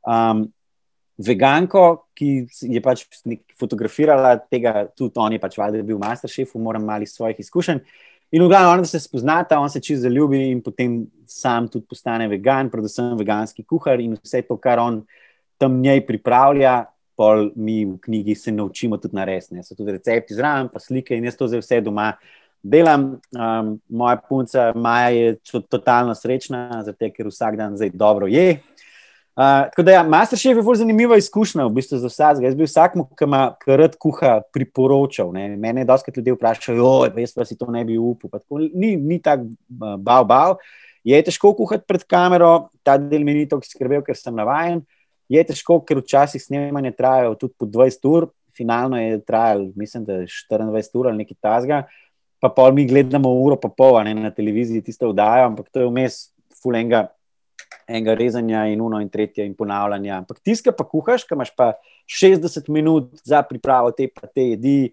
um, 0.07 0.47
veganko, 1.17 2.09
ki 2.17 2.49
je 2.75 2.83
pač 2.83 3.05
fotografirala 3.61 4.37
tega, 4.51 4.87
tudi 4.97 5.21
on 5.23 5.37
je 5.37 5.41
pač 5.41 5.57
valjda 5.59 5.85
bil 5.87 6.01
masterchef, 6.03 6.55
moram 6.61 6.85
malih 6.85 7.09
svojih 7.09 7.41
izkušenj. 7.41 7.81
In 8.35 8.43
v 8.43 8.49
glavnem, 8.51 8.83
da 8.83 8.91
se 8.91 8.99
spoznata, 9.01 9.61
on 9.63 9.71
se 9.71 9.81
čez 9.81 10.03
zaljubi 10.03 10.49
in 10.51 10.61
potem 10.63 11.05
sam 11.31 11.69
tudi 11.71 11.87
postane 11.87 12.27
vegan, 12.29 12.71
predvsem 12.73 13.15
veganski 13.17 13.63
kuhar 13.63 14.03
in 14.03 14.17
vse 14.19 14.43
to, 14.49 14.59
kar 14.59 14.83
on 14.83 15.05
tam 15.63 15.79
njej 15.81 16.03
pripravlja, 16.09 16.81
pol 17.17 17.51
mi 17.57 17.85
v 17.87 17.95
knjigi 18.03 18.35
se 18.35 18.53
naučimo 18.53 18.99
tudi 19.01 19.17
narediti. 19.17 19.63
So 19.65 19.79
tudi 19.79 19.95
recepti 19.95 20.35
zraven, 20.37 20.69
pa 20.69 20.83
slike 20.83 21.17
in 21.17 21.25
jaz 21.25 21.39
to 21.39 21.49
zdaj 21.49 21.63
vse 21.63 21.81
doma 21.87 22.11
delam. 22.71 23.21
Um, 23.33 23.77
moja 23.89 24.17
punca 24.29 24.73
Maja 24.75 25.09
je 25.09 25.37
totalno 25.71 26.15
srečna, 26.15 26.83
zato 26.85 27.11
ker 27.15 27.31
vsak 27.31 27.59
dan 27.59 27.77
zdaj 27.77 27.93
dobro 27.95 28.27
je. 28.27 28.59
Uh, 29.37 29.69
tako 29.69 29.85
da, 29.85 29.93
ja, 29.93 30.03
Masterchef 30.03 30.57
je 30.57 30.63
zelo 30.63 30.75
zanimiva 30.75 31.17
izkušnja 31.21 31.67
v 31.67 31.75
bistvu 31.77 31.99
za 32.01 32.09
vsakega. 32.09 32.47
Jaz 32.49 32.55
bi 32.57 32.65
vsakmu, 32.65 33.05
ki 33.19 33.27
ima 33.29 33.43
rad 33.67 33.99
kuha, 34.01 34.39
priporočal. 34.53 35.29
Ne. 35.33 35.51
Mene 35.61 35.85
je 35.85 35.89
dosti 35.91 36.13
ljudi 36.17 36.33
vprašalo, 36.33 36.95
jaz 37.17 37.35
pa 37.37 37.45
si 37.45 37.59
to 37.59 37.69
ne 37.71 37.85
bi 37.85 37.99
upal. 38.01 38.33
Tako, 38.33 38.63
ni 38.75 38.97
ni 38.97 39.21
tako 39.23 39.51
uh, 39.53 39.99
bav, 40.01 40.25
bav. 40.25 40.57
Je 41.05 41.21
težko 41.23 41.53
kuhati 41.55 41.85
pred 41.87 42.03
kamero, 42.09 42.71
ta 42.83 42.97
del 42.99 43.23
mi 43.25 43.35
ni 43.37 43.45
tako 43.49 43.69
skrbel, 43.69 44.03
ker 44.03 44.17
sem 44.17 44.35
navaden. 44.35 44.83
je 45.29 45.43
težko, 45.43 45.81
ker 45.83 45.99
včasih 45.99 46.43
snemanje 46.43 46.93
trajajo 46.95 47.35
tudi 47.35 47.55
po 47.59 47.67
20 47.67 48.09
ur, 48.09 48.29
finalno 48.57 48.99
je 49.01 49.21
trajalo, 49.27 49.73
mislim, 49.77 50.05
da 50.05 50.21
je 50.23 50.27
24 50.51 50.99
ur 50.99 51.09
ali 51.09 51.19
nekaj 51.19 51.37
tasga, 51.41 51.83
pa 52.41 52.51
pol 52.53 52.75
mi 52.77 52.87
gledamo 52.87 53.33
uro 53.43 53.57
pa 53.61 53.69
pol 53.69 53.99
ne, 54.05 54.15
na 54.15 54.31
televiziji 54.31 54.85
tisto 54.85 55.11
vdajo, 55.13 55.47
ampak 55.51 55.71
to 55.73 55.85
je 55.85 55.91
vmes 55.91 56.19
fulenga. 56.63 57.09
Enega 57.87 58.17
rezanja, 58.19 58.65
in 58.67 58.81
uno, 58.83 58.99
in 58.99 59.09
tretje, 59.11 59.45
in 59.47 59.55
ponavljanja. 59.55 60.17
Ampak 60.19 60.41
tiskaj 60.43 60.75
pa 60.75 60.85
kuhaš, 60.87 61.23
ki 61.27 61.37
imaš 61.37 61.53
pa 61.55 61.73
60 62.11 62.67
minut 62.75 63.13
za 63.27 63.45
pripravo 63.47 63.93
te, 63.95 64.09
pa 64.11 64.27
te 64.27 64.49
jedi, 64.53 64.91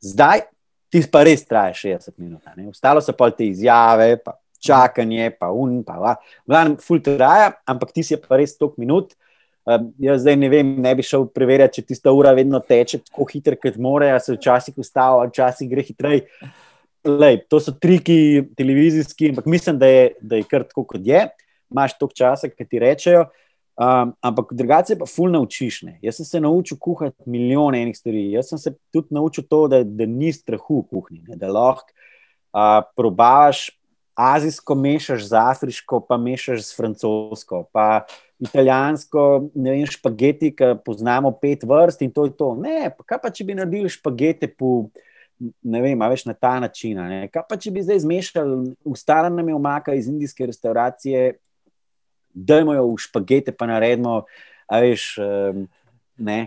zdaj 0.00 0.46
ti 0.92 1.02
pa 1.12 1.22
res 1.24 1.44
traja 1.48 1.72
60 1.76 2.16
minut. 2.16 2.40
Ne? 2.56 2.68
Ostalo 2.72 3.00
so 3.04 3.14
pa 3.16 3.30
te 3.32 3.46
izjave, 3.48 4.16
pa 4.24 4.36
čakanje, 4.62 5.30
pa 5.40 5.50
un, 5.52 5.80
pa 5.84 5.98
va. 6.00 6.14
Glavno, 6.48 6.78
full 6.80 7.02
traja, 7.04 7.52
ampak 7.68 7.92
ti 7.96 8.04
si 8.06 8.18
pa 8.20 8.40
res 8.40 8.56
toliko 8.58 8.80
minut. 8.80 9.16
Um, 9.62 9.92
jaz 10.02 10.24
zdaj 10.24 10.36
ne 10.40 10.48
vem, 10.50 10.72
ne 10.82 10.94
bi 10.98 11.04
šel 11.06 11.28
preverjati, 11.30 11.78
če 11.78 11.92
tista 11.92 12.12
ura 12.14 12.32
vedno 12.34 12.58
teče 12.58 12.98
tako 13.04 13.28
hitro, 13.30 13.54
kot 13.62 13.76
more, 13.78 14.08
a 14.10 14.18
se 14.18 14.34
včasih 14.34 14.78
ustavi, 14.82 15.28
včasih 15.30 15.70
gre 15.70 15.84
hitreje. 15.86 16.24
Lej, 17.06 17.44
to 17.50 17.60
so 17.62 17.74
triki 17.74 18.42
televizijski, 18.58 19.30
ampak 19.32 19.46
mislim, 19.50 19.78
da 19.78 19.90
je, 19.90 20.02
da 20.20 20.38
je 20.38 20.48
kar 20.50 20.66
tako, 20.66 20.84
kot 20.94 21.06
je. 21.06 21.24
Imáš 21.70 21.94
toliko 21.98 22.18
časa, 22.18 22.50
ki 22.50 22.66
ti 22.66 22.82
rečejo. 22.82 23.28
Um, 23.72 24.12
ampak 24.20 24.50
drugače 24.52 24.98
pa 25.00 25.06
ful 25.08 25.30
naučiš. 25.32 25.82
Ne. 25.86 25.96
Jaz 26.04 26.18
sem 26.20 26.28
se 26.28 26.40
naučil 26.42 26.76
kuhati 26.78 27.30
milijone 27.30 27.80
enih 27.82 27.96
stvari. 27.96 28.24
Jaz 28.34 28.50
sem 28.52 28.58
se 28.58 28.74
tudi 28.92 29.14
naučil 29.16 29.46
to, 29.50 29.64
da, 29.70 29.80
da 29.82 30.06
ni 30.06 30.32
strahu 30.32 30.82
v 30.82 30.88
kuhinji, 30.90 31.24
ne. 31.30 31.38
da 31.40 31.50
lahko 31.50 31.88
uh, 32.52 32.82
probavaš 32.98 33.70
azijsko, 34.14 34.74
mešaš 34.74 35.24
z 35.28 35.38
afriško, 35.38 36.00
pa 36.08 36.16
mešaš 36.16 36.60
z 36.66 36.76
francosko, 36.76 37.64
pa 37.72 38.04
italijansko, 38.42 39.48
ne 39.54 39.70
vem, 39.70 39.86
špageti, 39.86 40.52
ki 40.56 40.74
poznamo 40.84 41.32
pet 41.40 41.64
vrst 41.64 42.02
in 42.02 42.12
to 42.12 42.26
je 42.26 42.36
to. 42.36 42.54
Ne, 42.58 42.90
pa 43.08 43.18
pa 43.18 43.30
če 43.30 43.46
bi 43.46 43.56
naredili 43.58 43.90
špagete 43.92 44.50
po. 44.50 44.90
Ne 45.66 45.80
vem, 45.82 45.98
veš 45.98 46.26
na 46.28 46.36
ta 46.38 46.60
način. 46.62 47.00
Kaj 47.32 47.42
pa, 47.48 47.56
če 47.58 47.72
bi 47.74 47.82
zdaj 47.82 48.04
zmešali, 48.04 48.76
ustala 48.86 49.30
nam 49.32 49.48
je 49.48 49.54
omaka 49.56 49.94
iz 49.98 50.06
indijske 50.06 50.46
restauracije, 50.46 51.32
dajmo 52.30 52.76
jo 52.76 52.84
v 52.92 53.00
špagete, 53.02 53.54
pa 53.56 53.66
naredimo, 53.66 54.20
veš, 54.70 55.16
ne. 56.22 56.40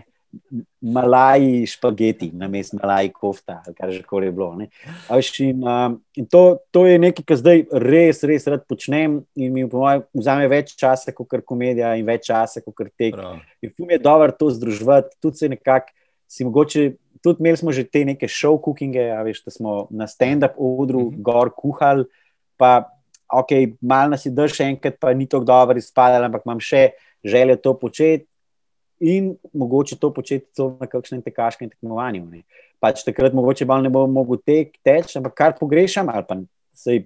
Malaji 0.80 1.66
špageti, 1.66 2.30
na 2.34 2.48
mestu 2.48 2.78
malaji 2.80 3.10
kofta, 3.12 3.58
kar 3.76 3.90
že 3.90 4.02
koli 4.06 4.28
je 4.28 4.32
bilo. 4.32 4.50
Veš, 5.08 5.30
in, 5.44 5.62
um, 5.66 5.96
in 6.14 6.26
to, 6.30 6.58
to 6.70 6.84
je 6.86 6.98
nekaj, 6.98 7.24
kar 7.26 7.40
zdaj 7.40 7.64
res, 7.82 8.22
res 8.26 8.46
rad 8.46 8.66
počnem 8.68 9.20
in 9.34 9.54
mi 9.54 9.64
vzame 9.66 10.46
več 10.52 10.74
časa 10.78 11.14
kot 11.16 11.40
komedija 11.46 11.94
in 11.98 12.06
več 12.06 12.28
časa 12.28 12.62
kot 12.64 12.86
tek. 12.94 13.16
Prav. 13.16 13.40
In 13.64 13.72
fum 13.74 13.90
je 13.90 13.98
dobro 14.02 14.32
to 14.32 14.50
združiti, 14.54 15.16
tudi 15.22 15.42
se 15.42 15.50
nekako 15.52 15.92
si 16.28 16.46
mogoče. 16.46 16.86
Tudi 17.24 17.42
imeli 17.42 17.58
smo 17.58 17.72
že 17.72 17.82
te 17.88 18.04
neke 18.04 18.28
show 18.30 18.54
cookinge, 18.62 19.02
veš, 19.26 19.42
da 19.42 19.50
smo 19.50 19.88
na 19.90 20.06
stand-up 20.06 20.54
odru 20.58 21.08
mm 21.08 21.10
-hmm. 21.10 21.22
gor 21.22 21.50
kuhali, 21.56 22.04
pa 22.56 22.92
ok, 23.32 23.50
malo 23.80 24.10
nas 24.10 24.26
je 24.26 24.30
drž, 24.30 24.60
enkrat 24.60 25.00
pa 25.00 25.14
ni 25.14 25.26
tako 25.26 25.44
dobro 25.44 25.78
izpadalo, 25.78 26.24
ampak 26.24 26.42
imam 26.46 26.60
še 26.60 26.90
željo 27.24 27.56
to 27.56 27.74
početi 27.78 28.26
in 29.00 29.34
mogoče 29.52 29.98
to 30.00 30.12
početi 30.14 30.46
celo 30.54 30.76
na 30.80 30.86
kakšnem 30.86 31.22
tekaškem 31.22 31.70
tekmovanju. 31.70 32.24
Ne. 32.30 32.42
Pač 32.80 33.04
takrat 33.04 33.34
mogoče 33.36 33.66
malo 33.68 33.84
ne 33.84 33.92
bom 33.92 34.12
mogel 34.12 34.40
tek, 34.44 34.76
teč, 34.84 35.16
ampak 35.16 35.34
kar 35.36 35.54
pogrešam, 35.58 36.08
ali 36.12 36.24
pa 36.28 36.38
sej, 36.76 37.04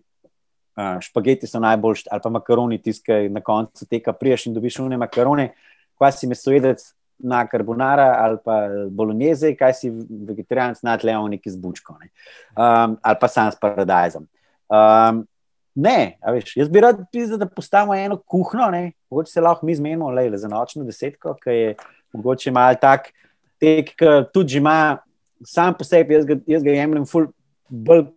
uh, 0.79 0.99
špageti 1.03 1.51
so 1.51 1.61
najboljši, 1.63 2.09
ali 2.11 2.25
pa 2.25 2.31
makaroni, 2.31 2.81
tiskaj 2.83 3.29
na 3.33 3.43
koncu 3.45 3.87
teka, 3.87 4.13
priješ 4.13 4.47
in 4.47 4.57
dobiš 4.57 4.81
unne 4.85 4.99
makarone, 5.01 5.51
kva 5.99 6.11
si 6.15 6.31
mesojedec 6.31 6.83
na 7.21 7.43
karbonara 7.47 8.15
ali 8.19 8.39
pa 8.45 8.63
bolognese, 8.91 9.53
kaj 9.57 9.75
si 9.77 9.91
vegetarijanc 10.09 10.81
na 10.83 10.97
tleo 10.99 11.27
neki 11.29 11.51
zbučko, 11.53 11.99
ne. 12.01 12.09
um, 12.57 12.97
ali 13.03 13.21
pa 13.21 13.29
sam 13.29 13.51
s 13.53 13.61
paradajzom. 13.61 14.27
Um, 14.71 15.27
Ne, 15.75 16.19
veš, 16.27 16.57
jaz 16.59 16.69
bi 16.69 16.81
rad 16.83 17.05
pisal, 17.13 17.39
da 17.39 17.47
postavimo 17.47 17.95
eno 17.95 18.17
kuhno, 18.19 18.71
mogoče 19.11 19.33
se 19.33 19.41
lahko 19.41 19.67
mi 19.67 19.75
zmenimo 19.75 20.11
le 20.11 20.39
za 20.39 20.49
nočno 20.49 20.85
desetko, 20.85 21.37
ki 21.39 21.51
je 21.51 21.75
mogoče 22.13 22.51
malo 22.51 22.75
tak, 22.81 23.13
tek, 23.61 23.95
ki 23.95 24.17
tudi 24.35 24.59
ima 24.59 24.99
sam 25.47 25.75
po 25.75 25.85
sebi, 25.85 26.15
jaz 26.15 26.27
ga, 26.27 26.37
jaz 26.47 26.65
ga 26.65 26.75
jemljem 26.75 27.07
ful, 27.09 27.29
bolj, 27.69 28.09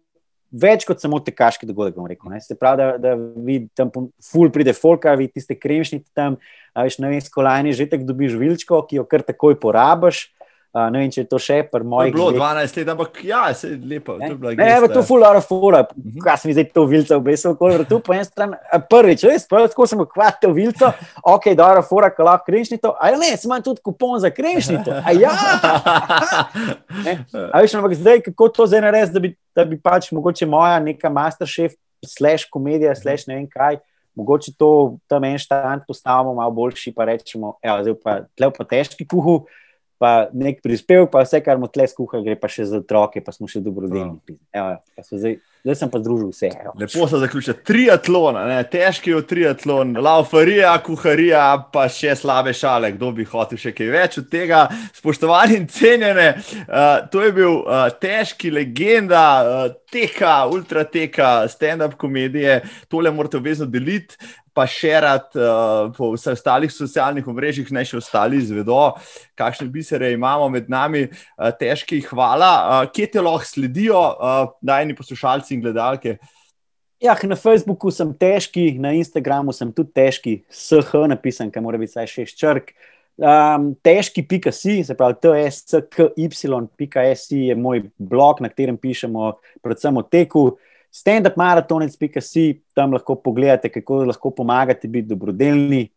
več 0.53 0.85
kot 0.85 1.01
samo 1.01 1.19
tekaški 1.23 1.67
dogodek. 1.69 1.97
Rekel, 2.09 2.35
se 2.43 2.57
pravi, 2.59 2.81
da, 2.81 2.97
da 3.01 3.13
vidi 3.17 3.69
tam 3.75 3.91
ful 4.21 4.51
pride 4.53 4.73
folka, 4.77 5.15
vidi 5.19 5.39
tiste 5.39 5.57
kremšnite 5.57 6.09
tam, 6.15 6.37
veš, 6.77 6.99
ne 7.01 7.13
vem, 7.13 7.23
skolajni, 7.23 7.73
že 7.77 7.89
tako 7.89 8.09
dobiš 8.11 8.37
vilčko, 8.39 8.83
ki 8.89 9.01
jo 9.01 9.07
kar 9.09 9.25
takoj 9.25 9.57
porabiš. 9.61 10.27
Uh, 10.73 10.87
ne 10.89 11.03
vem, 11.03 11.09
če 11.13 11.21
je 11.21 11.27
to 11.29 11.37
še 11.37 11.59
pri 11.69 11.85
mojih. 11.85 12.09
Bilo 12.15 12.31
je 12.33 12.39
12 12.39 12.77
let, 12.79 12.87
ampak 12.89 13.17
ja, 13.21 13.43
se 13.53 13.67
je 13.69 13.75
lepo. 13.77 14.15
Ne, 14.17 14.25
to 14.25 14.33
je 14.33 14.37
bilo. 14.41 14.53
Ne, 14.57 14.87
to 14.89 15.03
je 15.03 15.05
full 15.05 15.21
of 15.21 15.45
fora. 15.45 15.83
-huh. 15.85 16.23
Kaj 16.23 16.37
sem 16.41 16.53
zdaj 16.53 16.65
to 16.73 16.85
vilca 16.89 17.17
obesil, 17.17 17.53
ko 17.55 17.69
je 17.69 17.85
tu 17.85 17.99
po 17.99 18.13
eni 18.13 18.25
strani. 18.25 18.57
Prvič, 18.89 19.23
res, 19.23 19.45
prvič, 19.47 19.75
ko 19.77 19.85
sem 19.87 20.01
ukvarjal 20.01 20.53
vilco, 20.53 20.89
ok, 21.23 21.45
dobro, 21.53 21.83
fora, 21.85 22.09
ko 22.09 22.25
lahko 22.25 22.49
kremšnito. 22.49 22.95
A 22.99 23.13
ja, 23.13 23.17
ne, 23.21 23.37
sem 23.37 23.51
imel 23.51 23.61
tudi 23.61 23.85
kupon 23.85 24.17
za 24.19 24.33
kremšnito. 24.33 24.91
A 25.05 25.13
ja. 25.13 25.29
A 27.53 27.61
veš, 27.61 27.77
ampak 27.77 27.93
zdaj, 27.93 28.21
kako 28.25 28.49
to 28.49 28.65
zdaj 28.65 28.81
narediti, 28.81 29.13
da 29.13 29.19
bi, 29.19 29.35
da 29.55 29.65
bi 29.65 29.77
pač 29.77 30.11
mogoče 30.11 30.45
moja 30.49 30.79
neka 30.79 31.09
masterchef, 31.09 31.77
slash 32.01 32.49
komedija, 32.49 32.95
slash 32.95 33.29
ne 33.29 33.35
vem 33.35 33.45
kaj. 33.45 33.77
Mogoče 34.17 34.57
to 34.57 34.97
tam 35.07 35.23
en 35.23 35.37
štand 35.37 35.85
postavimo 35.87 36.33
malo 36.33 36.51
boljši, 36.51 36.93
pa 36.97 37.05
rečemo, 37.05 37.59
evo, 37.61 37.77
zdaj 37.83 37.93
pa 38.03 38.21
tle 38.33 38.49
pa 38.57 38.65
težki 38.65 39.05
kuhu 39.05 39.45
pa 40.01 40.27
nek 40.33 40.61
prispevek, 40.63 41.11
pa 41.13 41.23
vse, 41.23 41.39
kar 41.45 41.59
mu 41.61 41.69
tle 41.71 41.85
skuha, 41.87 42.21
gre 42.25 42.35
pa 42.39 42.49
še 42.51 42.65
za 42.69 42.81
otroke, 42.81 43.21
pa 43.23 43.33
smo 43.35 43.47
še 43.49 43.61
dobrodelni. 43.63 44.19
Zdaj, 44.53 45.37
zdaj 45.63 45.77
sem 45.79 45.91
pa 45.93 46.01
združil 46.01 46.31
vse. 46.33 46.49
Evo. 46.51 46.73
Lepo 46.81 47.07
se 47.07 47.21
zaključuje. 47.21 47.55
Triatlon, 47.67 48.39
ne? 48.49 48.57
težki 48.67 49.13
je 49.13 49.21
triatlon, 49.29 49.95
laufarija, 50.03 50.73
kuharija, 50.85 51.45
pa 51.73 51.85
še 51.91 52.17
slabe 52.19 52.55
šale. 52.57 52.93
Kdo 52.97 53.13
bi 53.15 53.27
hotel 53.29 53.61
še 53.61 53.73
kaj 53.75 53.93
več 53.93 54.19
od 54.23 54.27
tega? 54.33 54.65
Spoštovani 54.97 55.61
in 55.61 55.69
cenjene, 55.71 56.27
uh, 56.65 57.05
to 57.13 57.23
je 57.23 57.31
bil 57.39 57.61
uh, 57.61 57.87
težki 58.01 58.53
legenda. 58.53 59.23
Uh, 59.43 59.79
Teka, 59.93 60.47
ultrateka, 60.49 61.43
stand-up 61.45 61.99
komedije, 62.01 62.63
tole 62.89 63.11
morate 63.13 63.37
obvezno 63.37 63.67
deliti 63.69 64.17
pa 64.53 64.65
še 64.69 64.93
rad 65.03 65.33
uh, 65.37 65.89
po 65.95 66.11
vseh 66.13 66.37
ostalih 66.37 66.71
socialnih 66.71 67.25
omrežjih, 67.27 67.71
naj 67.73 67.89
še 67.89 67.97
ostali 67.99 68.39
izvedo, 68.41 68.93
kakšne 69.39 69.67
bisere 69.73 70.13
imamo 70.13 70.47
med 70.53 70.69
nami. 70.71 71.07
Uh, 71.09 71.49
težki, 71.57 72.03
hvala. 72.11 72.53
Uh, 72.61 72.93
kje 72.93 73.09
te 73.15 73.25
lahko 73.25 73.49
sledijo, 73.49 73.99
uh, 73.99 74.53
najni 74.61 74.97
poslušalci 74.97 75.57
in 75.57 75.65
gledalke? 75.65 76.17
Ja, 77.03 77.17
na 77.27 77.35
Facebooku 77.35 77.91
sem 77.91 78.13
težki, 78.15 78.77
na 78.79 78.93
Instagramu 78.95 79.51
sem 79.51 79.73
tudi 79.75 79.91
težki, 79.91 80.37
SH 80.47 81.03
napisan, 81.11 81.49
kaj 81.51 81.63
mora 81.65 81.81
biti 81.81 81.91
vsaj 81.91 82.07
šest 82.13 82.39
črk. 82.39 82.71
Um, 83.13 83.75
težki, 83.85 84.23
pika 84.25 84.49
si, 84.55 84.79
se 84.87 84.95
pravi, 84.97 85.19
tsky.si 85.21 86.47
je 87.49 87.57
moj 87.59 87.83
blog, 87.99 88.39
na 88.41 88.49
katerem 88.49 88.77
pišemo 88.79 89.33
predvsem 89.61 89.99
o 89.99 90.03
teku. 90.07 90.45
maratonec.si, 91.35 92.61
tam 92.75 92.93
lahko 92.93 93.15
pogledate, 93.15 93.69
kako 93.69 94.05
lahko 94.05 94.31
pomagate 94.31 94.87
biti 94.87 95.07
dobrodelni. 95.07 95.89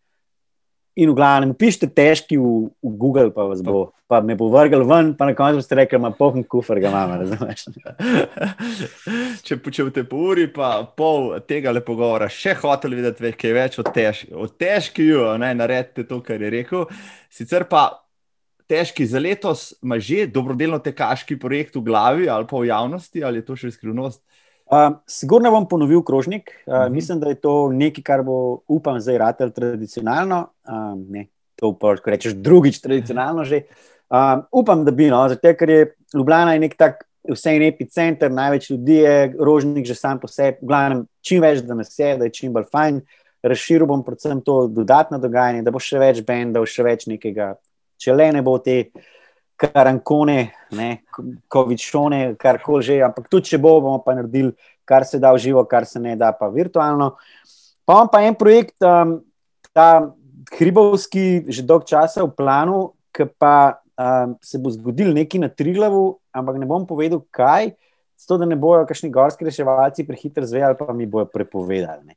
In 0.96 1.10
v 1.10 1.14
glavnem, 1.14 1.52
pišite 1.52 1.90
težki 1.92 2.38
v, 2.40 2.72
v 2.80 2.90
Google, 2.96 3.28
pa 3.28 3.44
bo, 3.44 3.92
pa 4.08 4.22
me 4.24 4.32
bo 4.32 4.48
vrgel 4.48 4.80
ven, 4.88 5.10
pa 5.12 5.26
na 5.28 5.34
koncu 5.36 5.60
boste 5.60 5.76
rekli, 5.76 5.98
ima 6.00 6.08
pohn 6.08 6.40
kufr, 6.40 6.80
ga 6.80 6.88
imamo, 6.88 7.18
razumeš. 7.20 7.66
Če 9.44 9.58
počevate 9.60 10.06
po 10.08 10.22
uri, 10.32 10.46
pa 10.48 10.88
pol 10.96 11.34
tega 11.44 11.74
lepo 11.76 11.98
govora, 12.00 12.30
še 12.32 12.56
hotel 12.62 12.96
videti 12.96 13.26
več, 13.26 13.36
kaj 13.42 13.52
več 13.52 13.76
od 13.82 13.92
težki. 13.92 14.32
Od 14.32 14.56
težki, 14.56 15.10
jo, 15.10 15.28
ne, 15.36 15.52
naredite 15.60 16.06
to, 16.08 16.22
kar 16.24 16.40
je 16.40 16.54
rekel. 16.56 16.88
Sicer 17.28 17.68
pa 17.68 17.84
težki 18.64 19.04
za 19.04 19.20
letos, 19.20 19.74
ima 19.84 20.00
že 20.00 20.24
dobrodelno 20.32 20.80
tekaški 20.80 21.36
projekt 21.36 21.76
v 21.76 21.84
glavi 21.92 22.32
ali 22.32 22.48
pa 22.48 22.56
v 22.56 22.72
javnosti, 22.72 23.20
ali 23.20 23.44
je 23.44 23.48
to 23.52 23.60
še 23.60 23.76
skrivnost? 23.76 24.24
Sigurno 25.06 25.50
bom 25.50 25.68
ponovil 25.68 26.02
krožnik. 26.02 26.50
Uh, 26.66 26.74
uh 26.74 26.80
-huh. 26.80 26.90
Mislim, 26.90 27.20
da 27.20 27.28
je 27.28 27.34
to 27.34 27.72
nekaj, 27.72 28.04
kar 28.04 28.22
bo, 28.22 28.58
upam, 28.68 29.00
zdaj 29.00 29.18
ratelj 29.18 29.50
tradicionalno. 29.50 30.48
Uh, 30.68 30.98
ne, 31.08 31.26
to 31.56 31.72
pa 31.72 31.96
če 31.96 32.10
rečeš 32.10 32.32
drugič 32.32 32.80
tradicionalno 32.80 33.44
že. 33.44 33.62
Uh, 34.10 34.44
upam, 34.52 34.84
da 34.84 34.90
bi, 34.90 35.10
no, 35.10 35.28
zato 35.28 35.54
ker 35.58 35.70
je 35.70 35.94
Ljubljana 36.14 36.52
je 36.52 36.58
nek 36.58 36.76
tak 36.76 37.06
vse 37.32 37.56
en 37.56 37.62
epicenter, 37.62 38.30
največ 38.30 38.70
ljudi 38.70 38.94
je, 38.94 39.34
rožnik 39.38 39.86
že 39.86 39.94
sam 39.94 40.20
po 40.20 40.28
sebi, 40.28 40.58
v 40.62 40.66
glavnem, 40.66 41.06
čim 41.20 41.42
več, 41.42 41.62
da 41.66 41.74
nas 41.74 41.98
je, 41.98 42.16
da 42.16 42.24
je 42.24 42.32
čim 42.32 42.52
bolj 42.52 42.68
fajn. 42.72 43.00
Razširil 43.42 43.86
bom 43.86 44.02
predvsem 44.04 44.40
to 44.42 44.66
dodatno 44.66 45.18
dogajanje, 45.18 45.62
da 45.62 45.70
bo 45.70 45.82
še 45.82 45.98
več 45.98 46.22
bendov, 46.26 46.66
še 46.66 46.82
več 46.82 47.06
nekega, 47.06 47.54
če 47.98 48.14
le 48.14 48.30
ne 48.32 48.42
bo 48.42 48.56
te 48.58 48.90
karankone, 49.56 50.52
kovičone, 51.48 52.36
kar 52.40 52.60
koli 52.62 52.84
že. 52.84 52.98
Ampak 53.04 53.28
tudi, 53.32 53.52
če 53.52 53.60
bo, 53.62 53.78
bomo 53.80 54.00
pa 54.04 54.16
naredili, 54.16 54.52
kar 54.86 55.06
se 55.08 55.20
da 55.22 55.32
v 55.34 55.42
živo, 55.42 55.64
kar 55.68 55.88
se 55.88 56.00
ne 56.00 56.16
da 56.16 56.32
pa 56.36 56.48
virtualno. 56.52 57.14
Pa 57.86 57.98
imam 57.98 58.12
pa 58.12 58.22
en 58.26 58.34
projekt, 58.34 58.76
um, 58.82 59.18
ta 59.72 60.12
hribovski 60.58 61.46
že 61.48 61.64
dolg 61.66 61.86
časa 61.86 62.24
v 62.24 62.32
planu, 62.34 62.92
ki 63.14 63.28
pa 63.38 63.80
um, 63.96 64.36
se 64.42 64.58
bo 64.58 64.70
zgodil 64.70 65.14
nekaj 65.14 65.42
na 65.42 65.48
Triglavu, 65.48 66.18
ampak 66.34 66.60
ne 66.60 66.68
bom 66.68 66.86
povedal, 66.86 67.22
kaj. 67.30 67.74
Zato, 68.16 68.38
da 68.40 68.46
ne 68.48 68.56
bojo 68.56 68.86
kakšni 68.88 69.10
gorski 69.12 69.44
reševalci 69.44 70.06
prehitro 70.08 70.46
zvejali, 70.48 70.76
pa 70.78 70.92
mi 70.96 71.04
bojo 71.06 71.26
prepovedali. 71.28 72.14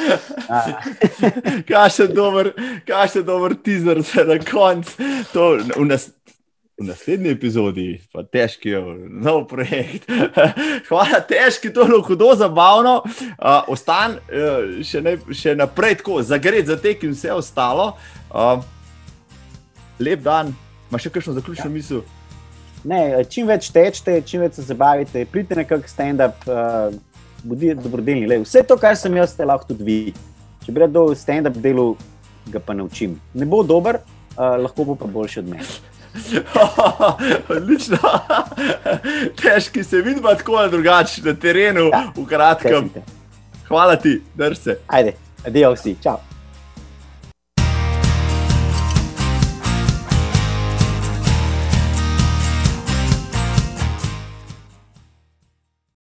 kaj 1.70 1.88
še 1.96 2.06
dober, 2.14 2.52
kaj 2.86 3.16
še 3.16 3.22
dober 3.26 3.56
teaser 3.58 4.04
za 4.06 4.22
na 4.28 4.38
koncu. 4.38 4.94
V, 5.34 5.88
nas, 5.90 6.12
v 6.80 6.86
naslednji 6.88 7.28
epizodi, 7.28 7.88
pa 8.08 8.22
težki 8.24 8.72
nov 9.04 9.44
projekt. 9.50 10.08
Hvala, 10.88 11.20
težki, 11.28 11.68
to 11.68 11.84
je 11.84 11.90
bilo 11.92 12.00
hudo 12.06 12.30
zabavno. 12.40 13.02
Uh, 13.04 13.68
Ostan 13.68 14.16
uh, 14.16 14.80
še, 14.80 15.02
ne, 15.04 15.18
še 15.28 15.52
naprej 15.60 15.98
tako, 16.00 16.22
zagret 16.24 16.70
za 16.72 16.78
tek 16.80 17.04
in 17.04 17.12
vse 17.12 17.34
ostalo. 17.36 17.90
Uh, 18.32 18.64
lep 20.00 20.24
dan, 20.24 20.54
imaš 20.88 21.04
še 21.04 21.12
kakšno 21.18 21.36
zaključno 21.36 21.68
ja. 21.68 21.74
misel? 21.74 22.00
Ne, 22.88 23.20
čim 23.28 23.50
več 23.52 23.68
tečete, 23.74 24.16
čim 24.24 24.40
več 24.46 24.56
se 24.56 24.64
zabavite, 24.64 25.26
pridite 25.28 25.60
na 25.60 25.66
kakšen 25.68 25.92
stand-up, 25.92 26.48
uh, 26.48 26.96
bodite 27.44 27.76
dobrodelni. 27.84 28.24
Le. 28.24 28.40
Vse 28.46 28.64
to, 28.64 28.80
kar 28.80 28.96
sem 28.96 29.20
jaz, 29.20 29.36
ste 29.36 29.44
lahko 29.44 29.68
tudi 29.74 29.84
vi. 29.84 30.00
Če 30.64 30.72
bi 30.72 30.86
rekel, 30.86 31.12
stand-up 31.12 31.60
delu, 31.60 31.90
ga 32.48 32.64
pa 32.64 32.72
naučim. 32.72 33.20
Ne 33.36 33.44
bo 33.44 33.60
dober, 33.68 34.00
uh, 34.32 34.56
lahko 34.64 34.88
bo 34.88 34.96
pa 34.96 35.12
boljši 35.12 35.44
od 35.44 35.52
mene. 35.52 35.89
Odlično. 37.56 37.98
Težki 39.42 39.84
se 39.84 40.02
vidi, 40.02 40.22
tako 40.22 40.52
ali 40.52 40.70
drugače 40.70 41.22
na 41.24 41.34
terenu, 41.34 41.90
ja, 41.92 42.12
v 42.16 42.26
kratkem. 42.26 42.90
Hvala 43.68 43.96
ti, 43.96 44.22
drž 44.34 44.58
se. 44.58 44.78
Ajde, 44.86 45.12
adijo 45.46 45.72
vsi, 45.74 45.96
čau. 46.02 46.29